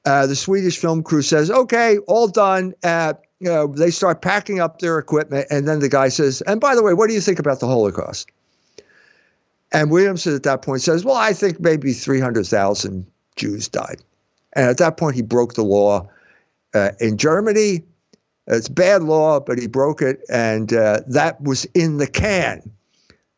Uh, 0.05 0.27
the 0.27 0.35
Swedish 0.35 0.77
film 0.77 1.03
crew 1.03 1.21
says, 1.21 1.49
"Okay, 1.49 1.97
all 2.07 2.27
done." 2.27 2.73
Uh, 2.83 3.13
you 3.43 3.49
know, 3.49 3.67
they 3.67 3.91
start 3.91 4.21
packing 4.21 4.61
up 4.61 4.79
their 4.79 4.97
equipment, 4.97 5.47
and 5.49 5.67
then 5.67 5.79
the 5.79 5.89
guy 5.89 6.07
says, 6.07 6.41
"And 6.47 6.61
by 6.61 6.75
the 6.75 6.81
way, 6.81 6.93
what 6.93 7.09
do 7.09 7.13
you 7.13 7.19
think 7.19 7.39
about 7.39 7.59
the 7.59 7.67
Holocaust?" 7.67 8.29
And 9.73 9.91
Williamson 9.91 10.33
at 10.33 10.43
that 10.43 10.61
point 10.61 10.81
says, 10.81 11.03
"Well, 11.03 11.17
I 11.17 11.33
think 11.33 11.59
maybe 11.59 11.91
three 11.91 12.21
hundred 12.21 12.47
thousand 12.47 13.05
Jews 13.35 13.67
died." 13.67 14.01
And 14.53 14.69
at 14.69 14.77
that 14.77 14.95
point, 14.95 15.17
he 15.17 15.21
broke 15.21 15.55
the 15.55 15.63
law 15.63 16.07
uh, 16.73 16.91
in 17.01 17.17
Germany. 17.17 17.83
It's 18.47 18.69
bad 18.69 19.03
law, 19.03 19.41
but 19.41 19.59
he 19.59 19.67
broke 19.67 20.01
it, 20.01 20.21
and 20.29 20.71
uh, 20.71 21.01
that 21.07 21.41
was 21.41 21.65
in 21.73 21.97
the 21.97 22.07
can. 22.07 22.61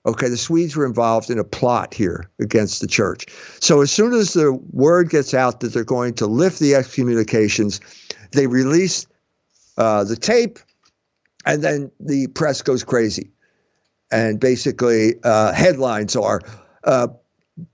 Okay, 0.06 0.30
the 0.30 0.38
Swedes 0.38 0.76
were 0.76 0.86
involved 0.86 1.32
in 1.32 1.40
a 1.40 1.44
plot 1.44 1.95
here 1.95 2.30
against 2.40 2.80
the 2.80 2.86
church. 2.88 3.26
So 3.60 3.82
as 3.82 3.91
soon 3.91 4.14
as 4.14 4.34
the 4.34 4.53
word 4.72 5.10
gets 5.10 5.34
out 5.34 5.61
that 5.61 5.73
they're 5.73 5.84
going 5.84 6.14
to 6.15 6.27
lift 6.27 6.60
the 6.60 6.76
excommunications, 6.76 7.80
they 8.32 8.45
release 8.45 9.07
uh, 9.77 10.03
the 10.03 10.15
tape, 10.15 10.60
and 11.45 11.64
then 11.64 11.91
the 11.99 12.27
press 12.27 12.61
goes 12.61 12.84
crazy. 12.84 13.31
And 14.11 14.39
basically, 14.39 15.15
uh, 15.23 15.52
headlines 15.53 16.15
are 16.15 16.41
uh, 16.84 17.07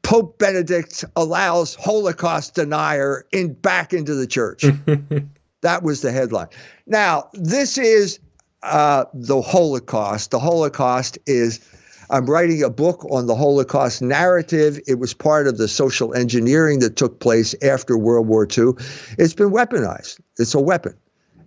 Pope 0.04 0.38
Benedict 0.38 1.04
allows 1.16 1.76
Holocaust 1.76 2.56
denier 2.56 3.26
in 3.32 3.54
back 3.54 3.94
into 3.94 4.14
the 4.16 4.28
church. 4.28 4.66
that 5.62 5.84
was 5.84 6.02
the 6.02 6.12
headline. 6.12 6.48
Now, 6.86 7.30
this 7.34 7.78
is 7.78 8.20
uh, 8.64 9.06
the 9.14 9.42
Holocaust. 9.42 10.32
The 10.32 10.40
Holocaust 10.40 11.18
is 11.26 11.60
I'm 12.12 12.26
writing 12.26 12.62
a 12.62 12.70
book 12.70 13.06
on 13.10 13.28
the 13.28 13.36
Holocaust 13.36 14.02
narrative. 14.02 14.80
It 14.86 15.00
was 15.00 15.14
part 15.14 15.48
of 15.48 15.58
the 15.58 15.68
social 15.68 16.14
engineering 16.14 16.80
that 16.80 16.98
took 16.98 17.20
place 17.22 17.56
after 17.64 17.98
World 17.98 18.28
War 18.28 18.46
II. 18.46 18.74
It's 19.18 19.34
been 19.34 19.52
weaponized, 19.52 20.20
it's 20.38 20.54
a 20.54 20.60
weapon. 20.60 20.94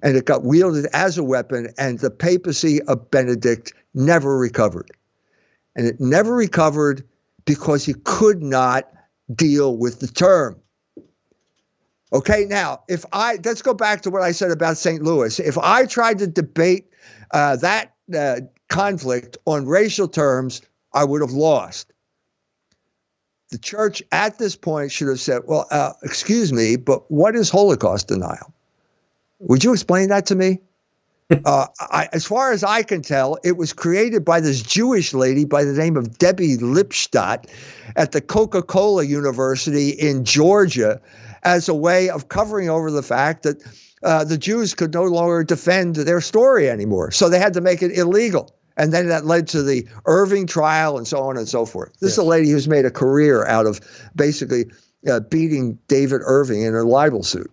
And 0.04 0.16
it 0.16 0.26
got 0.26 0.44
wielded 0.44 0.86
as 0.92 1.18
a 1.18 1.24
weapon, 1.24 1.72
and 1.78 1.98
the 1.98 2.10
papacy 2.10 2.80
of 2.82 3.10
Benedict 3.10 3.72
never 3.94 4.38
recovered. 4.38 4.90
And 5.74 5.86
it 5.86 5.98
never 5.98 6.34
recovered 6.34 7.02
because 7.46 7.84
he 7.84 7.94
could 8.04 8.42
not 8.42 8.88
deal 9.34 9.76
with 9.76 10.00
the 10.00 10.06
term. 10.06 10.60
Okay, 12.12 12.44
now, 12.48 12.82
if 12.88 13.04
I, 13.12 13.40
let's 13.44 13.62
go 13.62 13.74
back 13.74 14.02
to 14.02 14.10
what 14.10 14.22
I 14.22 14.30
said 14.30 14.52
about 14.52 14.76
St. 14.76 15.02
Louis. 15.02 15.40
If 15.40 15.58
I 15.58 15.84
tried 15.86 16.18
to 16.20 16.28
debate 16.28 16.92
uh, 17.32 17.56
that 17.56 17.94
uh, 18.16 18.42
conflict 18.68 19.36
on 19.46 19.66
racial 19.66 20.06
terms, 20.06 20.62
I 20.92 21.04
would 21.04 21.22
have 21.22 21.32
lost. 21.32 21.92
The 23.50 23.58
church 23.58 24.02
at 24.12 24.38
this 24.38 24.54
point 24.54 24.92
should 24.92 25.08
have 25.08 25.20
said, 25.20 25.42
Well, 25.46 25.66
uh, 25.70 25.92
excuse 26.02 26.52
me, 26.52 26.76
but 26.76 27.10
what 27.10 27.34
is 27.34 27.50
Holocaust 27.50 28.08
denial? 28.08 28.53
Would 29.44 29.64
you 29.64 29.72
explain 29.72 30.08
that 30.08 30.26
to 30.26 30.34
me? 30.34 30.58
Uh, 31.46 31.66
I, 31.80 32.08
as 32.12 32.26
far 32.26 32.52
as 32.52 32.62
I 32.62 32.82
can 32.82 33.00
tell, 33.00 33.38
it 33.42 33.56
was 33.56 33.72
created 33.72 34.26
by 34.26 34.40
this 34.40 34.62
Jewish 34.62 35.14
lady 35.14 35.46
by 35.46 35.64
the 35.64 35.72
name 35.72 35.96
of 35.96 36.18
Debbie 36.18 36.58
Lipstadt 36.58 37.48
at 37.96 38.12
the 38.12 38.20
Coca 38.20 38.62
Cola 38.62 39.04
University 39.04 39.88
in 39.88 40.26
Georgia 40.26 41.00
as 41.42 41.66
a 41.66 41.74
way 41.74 42.10
of 42.10 42.28
covering 42.28 42.68
over 42.68 42.90
the 42.90 43.02
fact 43.02 43.42
that 43.44 43.62
uh, 44.02 44.22
the 44.22 44.36
Jews 44.36 44.74
could 44.74 44.92
no 44.92 45.04
longer 45.04 45.42
defend 45.44 45.96
their 45.96 46.20
story 46.20 46.68
anymore. 46.68 47.10
So 47.10 47.30
they 47.30 47.38
had 47.38 47.54
to 47.54 47.62
make 47.62 47.82
it 47.82 47.96
illegal. 47.96 48.54
And 48.76 48.92
then 48.92 49.08
that 49.08 49.24
led 49.24 49.48
to 49.48 49.62
the 49.62 49.88
Irving 50.04 50.46
trial 50.46 50.98
and 50.98 51.08
so 51.08 51.22
on 51.22 51.38
and 51.38 51.48
so 51.48 51.64
forth. 51.64 51.92
This 52.00 52.10
yes. 52.10 52.12
is 52.12 52.18
a 52.18 52.24
lady 52.24 52.50
who's 52.50 52.68
made 52.68 52.84
a 52.84 52.90
career 52.90 53.46
out 53.46 53.66
of 53.66 53.80
basically 54.14 54.66
uh, 55.10 55.20
beating 55.20 55.78
David 55.88 56.20
Irving 56.24 56.62
in 56.62 56.74
a 56.74 56.82
libel 56.84 57.22
suit. 57.22 57.50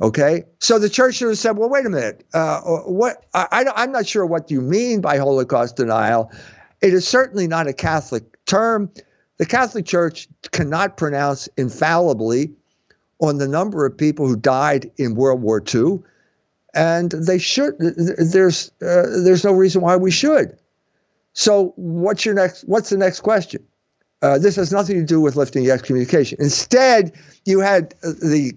Okay, 0.00 0.44
so 0.60 0.78
the 0.78 0.88
church 0.88 1.16
should 1.16 1.28
have 1.28 1.38
said, 1.38 1.58
"Well, 1.58 1.68
wait 1.68 1.84
a 1.84 1.90
minute. 1.90 2.24
Uh, 2.32 2.60
what 2.60 3.26
I, 3.34 3.64
am 3.76 3.92
not 3.92 4.06
sure 4.06 4.24
what 4.24 4.50
you 4.50 4.62
mean 4.62 5.02
by 5.02 5.18
Holocaust 5.18 5.76
denial. 5.76 6.32
It 6.80 6.94
is 6.94 7.06
certainly 7.06 7.46
not 7.46 7.66
a 7.66 7.74
Catholic 7.74 8.42
term. 8.46 8.90
The 9.36 9.44
Catholic 9.44 9.84
Church 9.84 10.26
cannot 10.52 10.96
pronounce 10.96 11.48
infallibly 11.58 12.52
on 13.20 13.36
the 13.36 13.48
number 13.48 13.84
of 13.84 13.96
people 13.96 14.26
who 14.26 14.36
died 14.36 14.90
in 14.96 15.16
World 15.16 15.42
War 15.42 15.62
II, 15.62 15.98
and 16.74 17.10
they 17.10 17.38
should. 17.38 17.74
There's 17.78 18.70
uh, 18.80 19.20
there's 19.22 19.44
no 19.44 19.52
reason 19.52 19.82
why 19.82 19.96
we 19.96 20.10
should. 20.10 20.56
So 21.34 21.74
what's 21.76 22.24
your 22.24 22.34
next? 22.34 22.62
What's 22.62 22.88
the 22.88 22.96
next 22.96 23.20
question? 23.20 23.62
Uh, 24.22 24.38
this 24.38 24.56
has 24.56 24.72
nothing 24.72 24.96
to 24.96 25.04
do 25.04 25.20
with 25.20 25.36
lifting 25.36 25.64
the 25.64 25.70
excommunication. 25.70 26.38
Instead, 26.40 27.12
you 27.44 27.60
had 27.60 27.90
the 28.02 28.54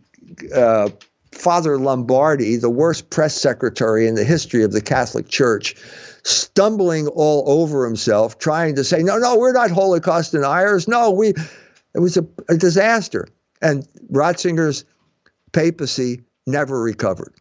uh, 0.56 0.90
Father 1.34 1.78
Lombardi, 1.78 2.56
the 2.56 2.70
worst 2.70 3.10
press 3.10 3.34
secretary 3.36 4.08
in 4.08 4.16
the 4.16 4.24
history 4.24 4.64
of 4.64 4.72
the 4.72 4.82
Catholic 4.82 5.28
Church, 5.28 5.76
stumbling 6.24 7.08
all 7.10 7.44
over 7.48 7.86
himself, 7.86 8.38
trying 8.38 8.76
to 8.76 8.84
say, 8.84 9.04
"No, 9.04 9.18
no, 9.18 9.38
we're 9.38 9.54
not 9.54 9.72
Holocaust 9.72 10.32
deniers. 10.32 10.88
No, 10.88 11.12
we." 11.12 11.34
It 11.96 12.00
was 12.00 12.18
a, 12.18 12.26
a 12.50 12.58
disaster. 12.58 13.28
And 13.62 13.88
Ratzinger's 14.12 14.84
papacy 15.52 16.22
never 16.46 16.82
recovered, 16.82 17.34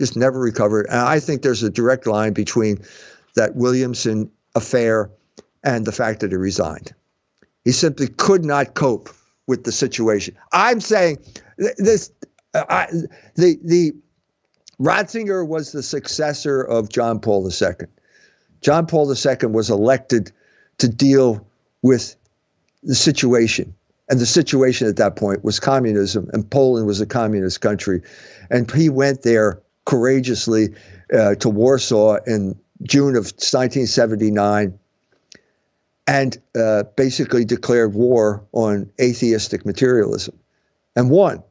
just 0.00 0.16
never 0.16 0.38
recovered. 0.38 0.86
And 0.86 1.00
I 1.00 1.20
think 1.20 1.42
there's 1.42 1.62
a 1.62 1.70
direct 1.70 2.06
line 2.06 2.32
between 2.32 2.78
that 3.34 3.56
Williamson 3.56 4.30
affair 4.54 5.10
and 5.64 5.84
the 5.84 5.92
fact 5.92 6.20
that 6.20 6.30
he 6.30 6.36
resigned. 6.36 6.94
He 7.64 7.72
simply 7.72 8.08
could 8.08 8.44
not 8.44 8.74
cope 8.74 9.10
with 9.46 9.64
the 9.64 9.72
situation. 9.72 10.36
I'm 10.52 10.80
saying 10.80 11.18
this. 11.78 12.10
I, 12.68 12.86
the 13.34 13.58
the 13.62 13.92
Ratzinger 14.80 15.46
was 15.46 15.72
the 15.72 15.82
successor 15.82 16.62
of 16.62 16.88
John 16.88 17.20
Paul 17.20 17.48
II. 17.50 17.86
John 18.60 18.86
Paul 18.86 19.10
II 19.10 19.48
was 19.48 19.70
elected 19.70 20.32
to 20.78 20.88
deal 20.88 21.46
with 21.82 22.16
the 22.82 22.94
situation 22.94 23.74
and 24.08 24.20
the 24.20 24.26
situation 24.26 24.86
at 24.88 24.96
that 24.96 25.16
point 25.16 25.44
was 25.44 25.58
communism, 25.58 26.30
and 26.32 26.48
Poland 26.48 26.86
was 26.86 27.00
a 27.00 27.06
communist 27.06 27.60
country. 27.60 28.02
And 28.50 28.70
he 28.70 28.88
went 28.88 29.22
there 29.22 29.60
courageously 29.84 30.74
uh, 31.12 31.34
to 31.36 31.48
Warsaw 31.48 32.18
in 32.26 32.58
June 32.82 33.16
of 33.16 33.24
1979 33.24 34.78
and 36.06 36.38
uh, 36.54 36.84
basically 36.96 37.44
declared 37.44 37.94
war 37.94 38.44
on 38.52 38.90
atheistic 39.00 39.66
materialism 39.66 40.38
and 40.94 41.10
won. 41.10 41.42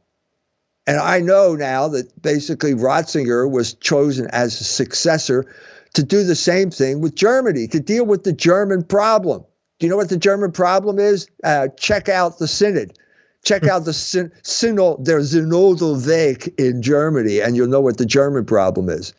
And 0.88 0.98
I 0.98 1.20
know 1.20 1.56
now 1.56 1.88
that 1.90 2.22
basically 2.22 2.74
Ratzinger 2.74 3.49
was 3.49 3.74
chosen 3.74 4.28
as 4.32 4.60
a 4.60 4.64
successor 4.64 5.45
to 5.94 6.03
do 6.03 6.24
the 6.24 6.36
same 6.36 6.70
thing 6.70 7.02
with 7.02 7.16
Germany, 7.16 7.68
to 7.68 7.80
deal 7.80 8.06
with 8.06 8.24
the 8.24 8.34
German 8.34 8.84
problem. 8.84 9.44
Do 9.80 9.86
you 9.86 9.90
know 9.90 9.98
what 9.98 10.10
the 10.10 10.18
German 10.18 10.52
problem 10.52 10.99
is? 10.99 11.28
Uh, 11.44 11.70
check 11.78 12.07
out 12.07 12.38
the 12.38 12.48
Synod. 12.48 12.98
Check 13.44 13.64
hmm. 13.64 13.70
out 13.70 13.86
the 13.86 13.94
syn- 13.94 14.32
synod, 14.44 15.06
their 15.06 15.20
Synodal 15.20 16.06
Weg 16.06 16.53
in 16.57 16.82
Germany, 16.82 17.40
and 17.40 17.56
you'll 17.56 17.68
know 17.68 17.82
what 17.82 17.98
the 17.98 18.06
German 18.06 18.45
problem 18.45 18.90
is. 18.90 19.14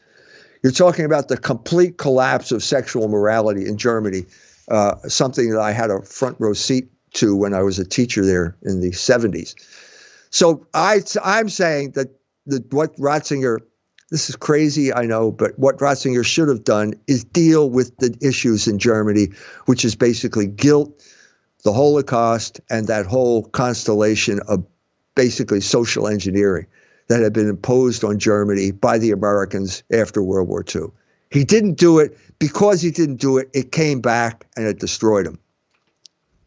You're 0.63 0.73
talking 0.73 1.05
about 1.05 1.29
the 1.29 1.37
complete 1.37 1.97
collapse 1.99 2.51
of 2.51 2.63
sexual 2.63 3.09
morality 3.09 3.67
in 3.67 3.77
Germany, 3.77 4.27
uh, 4.69 4.97
something 5.07 5.51
that 5.51 5.61
I 5.61 5.71
had 5.73 5.91
a 5.91 6.03
front 6.03 6.37
row 6.41 6.55
seat 6.55 6.89
to 7.15 7.37
when 7.37 7.55
I 7.55 7.63
was 7.63 7.79
a 7.79 7.85
teacher 7.85 8.25
there 8.25 8.57
in 8.63 8.81
the 8.81 8.91
70s. 8.91 9.55
So 10.31 10.67
I, 10.75 11.01
I'm 11.25 11.49
saying 11.49 11.93
that 11.93 12.09
the, 12.47 12.65
what 12.71 12.97
Ratzinger 12.97 13.61
this 14.11 14.31
is 14.31 14.37
crazy, 14.37 14.95
I 14.95 15.03
know, 15.03 15.33
but 15.33 15.59
what 15.59 15.79
Ratzinger 15.79 16.25
should 16.25 16.49
have 16.49 16.63
done 16.63 16.95
is 17.09 17.25
deal 17.25 17.69
with 17.69 17.97
the 17.97 18.17
issues 18.23 18.69
in 18.69 18.79
Germany, 18.79 19.31
which 19.65 19.85
is 19.85 19.97
basically 19.97 20.47
guilt, 20.47 21.05
the 21.65 21.73
Holocaust, 21.73 22.61
and 22.71 22.87
that 22.87 23.07
whole 23.07 23.47
constellation 23.47 24.39
of 24.47 24.65
basically 25.17 25.61
social 25.61 26.07
engineering 26.07 26.67
that 27.09 27.21
had 27.21 27.33
been 27.33 27.49
imposed 27.49 28.05
on 28.05 28.21
Germany 28.21 28.71
by 28.71 28.97
the 28.97 29.11
Americans 29.11 29.83
after 29.93 30.23
World 30.23 30.47
War 30.47 30.65
II. 30.73 30.83
He 31.31 31.43
didn't 31.43 31.75
do 31.75 31.99
it. 31.99 32.17
Because 32.39 32.83
he 32.83 32.91
didn't 32.91 33.17
do 33.17 33.39
it, 33.39 33.49
it 33.55 33.73
came 33.73 34.01
back 34.01 34.47
and 34.57 34.67
it 34.67 34.79
destroyed 34.79 35.27
him. 35.27 35.39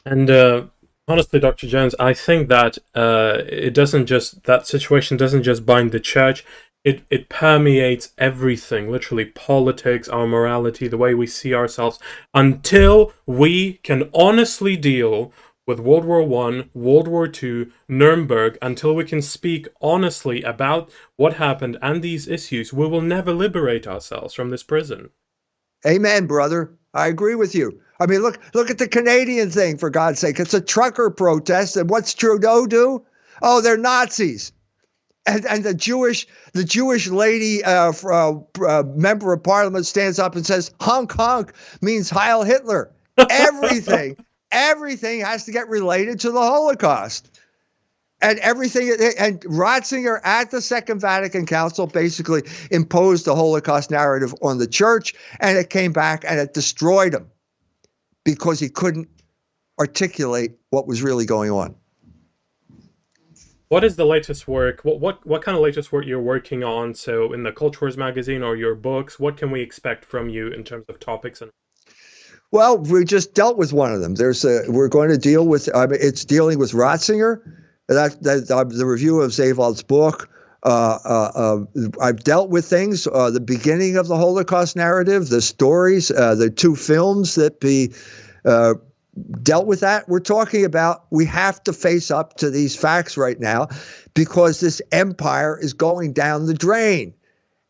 And 0.06 0.30
uh, 0.30 0.66
honestly, 1.10 1.40
Dr. 1.40 1.68
Jones, 1.68 1.96
I 2.00 2.14
think 2.14 2.48
that 2.50 2.78
uh, 2.96 3.40
it 3.48 3.74
doesn't 3.74 4.06
just, 4.06 4.44
that 4.44 4.68
situation 4.68 5.18
doesn't 5.18 5.44
just 5.44 5.66
bind 5.66 5.92
the 5.92 6.00
church, 6.00 6.46
it, 6.86 7.02
it 7.10 7.28
permeates 7.28 8.14
everything, 8.18 8.90
literally 8.90 9.26
politics, 9.26 10.08
our 10.08 10.28
morality, 10.28 10.88
the 10.88 10.98
way 10.98 11.14
we 11.14 11.28
see 11.28 11.54
ourselves, 11.54 12.00
until 12.34 13.12
we 13.26 13.74
can 13.84 14.10
honestly 14.14 14.78
deal 14.78 15.34
with 15.68 15.80
World 15.80 16.06
War 16.06 16.24
One, 16.24 16.70
World 16.74 17.08
War 17.08 17.28
Two, 17.28 17.72
Nuremberg, 17.88 18.58
until 18.62 18.96
we 18.96 19.04
can 19.04 19.22
speak 19.22 19.68
honestly 19.82 20.42
about 20.42 20.90
what 21.16 21.34
happened 21.34 21.78
and 21.82 22.02
these 22.02 22.28
issues, 22.28 22.74
we 22.74 22.88
will 22.88 23.02
never 23.02 23.34
liberate 23.34 23.86
ourselves 23.86 24.34
from 24.34 24.50
this 24.50 24.64
prison. 24.64 25.10
Amen, 25.86 26.26
brother. 26.26 26.78
I 26.94 27.08
agree 27.08 27.36
with 27.36 27.54
you. 27.54 27.82
I 28.00 28.06
mean, 28.06 28.22
look 28.22 28.40
look 28.54 28.70
at 28.70 28.78
the 28.78 28.88
Canadian 28.88 29.50
thing 29.50 29.78
for 29.78 29.90
God's 29.90 30.20
sake. 30.20 30.40
It's 30.40 30.54
a 30.54 30.62
trucker 30.62 31.10
protest, 31.10 31.78
and 31.78 31.90
what's 31.90 32.14
Trudeau 32.14 32.66
do? 32.66 33.06
Oh, 33.42 33.62
they're 33.62 33.78
Nazis 33.78 34.52
and, 35.30 35.46
and 35.46 35.64
the 35.64 35.74
Jewish 35.74 36.28
the 36.54 36.64
Jewish 36.64 37.08
lady 37.08 37.64
uh, 37.64 37.94
uh, 38.04 38.40
uh, 38.66 38.84
member 38.96 39.34
of 39.34 39.44
parliament 39.44 39.86
stands 39.86 40.20
up 40.20 40.36
and 40.36 40.46
says 40.46 40.72
honk 40.80 41.12
honk 41.12 41.54
means 41.82 42.10
Heil 42.10 42.44
Hitler. 42.44 42.92
Everything 43.30 44.18
everything 44.52 45.22
has 45.22 45.46
to 45.46 45.52
get 45.52 45.70
related 45.70 46.22
to 46.22 46.32
the 46.32 46.42
Holocaust. 46.42 47.40
And 48.22 48.38
everything, 48.40 48.92
and 49.18 49.40
Ratzinger 49.44 50.20
at 50.22 50.52
the 50.52 50.60
Second 50.60 51.00
Vatican 51.00 51.46
Council 51.46 51.88
basically 51.88 52.44
imposed 52.70 53.24
the 53.24 53.34
Holocaust 53.34 53.92
narrative 53.92 54.36
on 54.42 54.58
the 54.58 54.68
church, 54.68 55.14
and 55.40 55.58
it 55.58 55.70
came 55.70 55.94
back 55.94 56.26
and 56.28 56.38
it 56.38 56.54
destroyed 56.54 57.14
him 57.14 57.32
because 58.34 58.60
he 58.60 58.70
couldn't 58.70 59.10
articulate 59.80 60.52
what 60.70 60.88
was 60.88 61.02
really 61.02 61.26
going 61.26 61.50
on. 61.50 61.76
What 63.70 63.84
is 63.84 63.96
the 63.96 64.06
latest 64.06 64.48
work? 64.48 64.82
What 64.84 65.00
what 65.00 65.26
what 65.26 65.44
kind 65.44 65.56
of 65.56 65.64
latest 65.64 65.92
work 65.92 66.06
you're 66.06 66.22
working 66.22 66.64
on? 66.64 66.94
So 66.96 67.34
in 67.34 67.44
the 67.44 67.52
Cultures 67.52 67.98
magazine 67.98 68.44
or 68.44 68.56
your 68.56 68.76
books, 68.76 69.20
what 69.20 69.38
can 69.38 69.52
we 69.52 69.62
expect 69.62 70.06
from 70.06 70.30
you 70.30 70.48
in 70.48 70.64
terms 70.64 70.86
of 70.90 71.00
topics 71.00 71.42
and? 71.42 71.52
Well, 72.52 72.80
we 72.80 73.06
just 73.06 73.36
dealt 73.36 73.58
with 73.58 73.74
one 73.74 73.94
of 73.94 74.02
them. 74.02 74.16
There's 74.16 74.44
a 74.44 74.64
we're 74.68 74.88
going 74.88 75.10
to 75.10 75.20
deal 75.20 75.48
with. 75.48 75.70
I 75.76 75.86
mean, 75.86 76.00
it's 76.02 76.26
dealing 76.26 76.58
with 76.58 76.72
Ratzinger. 76.72 77.42
That, 77.88 78.22
that 78.24 78.52
uh, 78.52 78.64
the 78.64 78.86
review 78.86 79.22
of 79.22 79.32
Seewald's 79.32 79.84
book. 79.84 80.30
Uh, 80.64 81.00
uh, 81.06 81.32
uh, 81.36 81.90
I've 82.02 82.24
dealt 82.24 82.50
with 82.50 82.66
things. 82.66 83.08
Uh, 83.08 83.30
the 83.30 83.40
beginning 83.40 83.96
of 83.96 84.08
the 84.08 84.18
Holocaust 84.18 84.76
narrative, 84.76 85.30
the 85.30 85.42
stories, 85.42 86.12
uh, 86.12 86.36
the 86.36 86.50
two 86.50 86.76
films 86.76 87.36
that 87.36 87.60
be 87.60 87.94
dealt 89.42 89.66
with 89.66 89.82
that. 89.82 90.08
We're 90.10 90.20
talking 90.20 90.66
about 90.66 91.06
we 91.12 91.26
have 91.26 91.64
to 91.64 91.74
face 91.74 92.12
up 92.12 92.38
to 92.38 92.50
these 92.50 92.76
facts 92.76 93.18
right 93.18 93.40
now 93.40 93.68
because 94.14 94.60
this 94.60 94.82
empire 94.92 95.58
is 95.60 95.74
going 95.74 96.14
down 96.14 96.46
the 96.46 96.54
drain. 96.54 97.14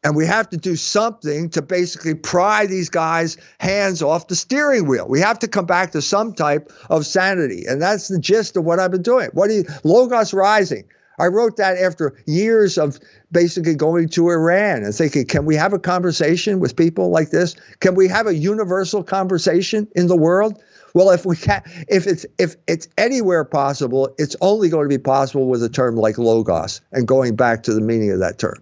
And 0.01 0.15
we 0.15 0.25
have 0.25 0.49
to 0.51 0.57
do 0.57 0.77
something 0.77 1.49
to 1.49 1.61
basically 1.61 2.15
pry 2.15 2.65
these 2.65 2.89
guys' 2.89 3.35
hands 3.59 4.01
off 4.01 4.27
the 4.27 4.35
steering 4.35 4.87
wheel. 4.87 5.05
We 5.09 5.19
have 5.19 5.39
to 5.39 5.47
come 5.47 5.65
back 5.65 5.91
to 5.91 6.01
some 6.01 6.33
type 6.33 6.71
of 6.89 7.05
sanity. 7.05 7.65
And 7.67 7.81
that's 7.81 8.07
the 8.07 8.17
gist 8.17 8.55
of 8.55 8.63
what 8.63 8.79
I've 8.79 8.91
been 8.91 9.01
doing. 9.01 9.29
What 9.33 9.49
do 9.49 9.55
you, 9.55 9.65
Logos 9.83 10.33
Rising? 10.33 10.85
I 11.19 11.27
wrote 11.27 11.57
that 11.57 11.77
after 11.77 12.15
years 12.25 12.77
of 12.77 12.99
basically 13.31 13.75
going 13.75 14.09
to 14.09 14.29
Iran 14.29 14.83
and 14.83 14.95
thinking, 14.95 15.25
can 15.25 15.45
we 15.45 15.55
have 15.55 15.73
a 15.73 15.79
conversation 15.79 16.59
with 16.59 16.75
people 16.75 17.09
like 17.09 17.29
this? 17.29 17.55
Can 17.79 17.95
we 17.95 18.07
have 18.07 18.27
a 18.27 18.35
universal 18.35 19.03
conversation 19.03 19.87
in 19.95 20.07
the 20.07 20.17
world? 20.17 20.61
Well, 20.93 21.11
if 21.11 21.25
we 21.25 21.35
can, 21.35 21.61
if 21.87 22.07
it's 22.07 22.25
if 22.37 22.55
it's 22.67 22.87
anywhere 22.97 23.45
possible, 23.45 24.13
it's 24.17 24.35
only 24.41 24.69
going 24.69 24.89
to 24.89 24.97
be 24.97 25.01
possible 25.01 25.47
with 25.47 25.63
a 25.63 25.69
term 25.69 25.95
like 25.95 26.17
logos 26.17 26.81
and 26.91 27.07
going 27.07 27.35
back 27.35 27.63
to 27.63 27.73
the 27.73 27.81
meaning 27.81 28.11
of 28.11 28.19
that 28.19 28.39
term. 28.39 28.55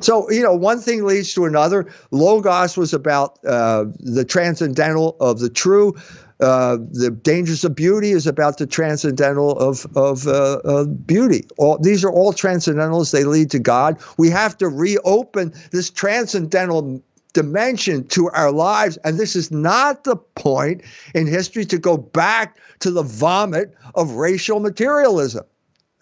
So 0.00 0.30
you 0.30 0.42
know, 0.42 0.54
one 0.54 0.78
thing 0.78 1.04
leads 1.04 1.34
to 1.34 1.44
another. 1.44 1.92
Logos 2.10 2.76
was 2.76 2.94
about 2.94 3.38
uh, 3.44 3.86
the 3.98 4.24
transcendental 4.24 5.16
of 5.20 5.40
the 5.40 5.50
true. 5.50 5.94
Uh, 6.42 6.76
the 6.90 7.10
dangers 7.10 7.64
of 7.64 7.74
beauty 7.74 8.10
is 8.10 8.26
about 8.26 8.58
the 8.58 8.66
transcendental 8.66 9.52
of 9.58 9.86
of, 9.96 10.26
uh, 10.26 10.60
of 10.64 11.06
beauty. 11.06 11.46
All 11.56 11.78
these 11.78 12.04
are 12.04 12.10
all 12.10 12.32
transcendentals. 12.32 13.12
They 13.12 13.24
lead 13.24 13.50
to 13.52 13.60
God. 13.60 13.98
We 14.18 14.28
have 14.30 14.58
to 14.58 14.68
reopen 14.68 15.54
this 15.70 15.88
transcendental 15.88 17.00
dimension 17.32 18.06
to 18.08 18.28
our 18.30 18.50
lives. 18.50 18.96
And 19.04 19.18
this 19.18 19.36
is 19.36 19.50
not 19.50 20.04
the 20.04 20.16
point 20.16 20.82
in 21.14 21.26
history 21.26 21.64
to 21.66 21.78
go 21.78 21.96
back 21.96 22.58
to 22.80 22.90
the 22.90 23.02
vomit 23.02 23.74
of 23.94 24.12
racial 24.12 24.60
materialism. 24.60 25.44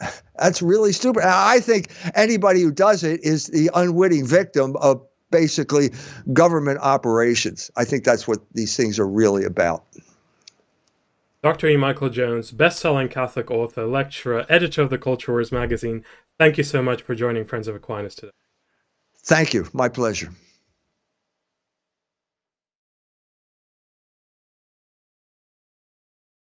That's 0.39 0.63
really 0.63 0.93
stupid. 0.93 1.23
I 1.25 1.61
think 1.61 1.91
anybody 2.15 2.63
who 2.63 2.73
does 2.73 3.05
it 3.05 3.23
is 3.23 3.49
the 3.49 3.71
unwitting 3.75 4.27
victim 4.27 4.77
of 4.77 5.07
basically 5.31 5.91
government 6.33 6.81
operations. 6.81 7.71
I 7.77 7.85
think 7.85 8.05
that's 8.05 8.27
what 8.27 8.41
these 8.53 8.77
things 8.77 8.99
are 8.99 9.07
really 9.07 9.45
about. 9.45 9.85
Dr. 11.43 11.69
E. 11.69 11.77
Michael 11.77 12.11
Jones, 12.11 12.51
best-selling 12.51 13.09
Catholic 13.09 13.51
author, 13.51 13.87
lecturer, 13.87 14.45
editor 14.51 14.83
of 14.83 14.91
the 14.91 14.99
Culture 14.99 15.33
Wars 15.33 15.51
magazine. 15.51 16.05
Thank 16.39 16.59
you 16.59 16.65
so 16.65 16.83
much 16.83 17.01
for 17.01 17.15
joining 17.15 17.47
Friends 17.47 17.67
of 17.67 17.75
Aquinas 17.75 18.15
today. 18.15 18.33
Thank 19.23 19.55
you. 19.55 19.67
My 19.73 19.89
pleasure. 19.89 20.31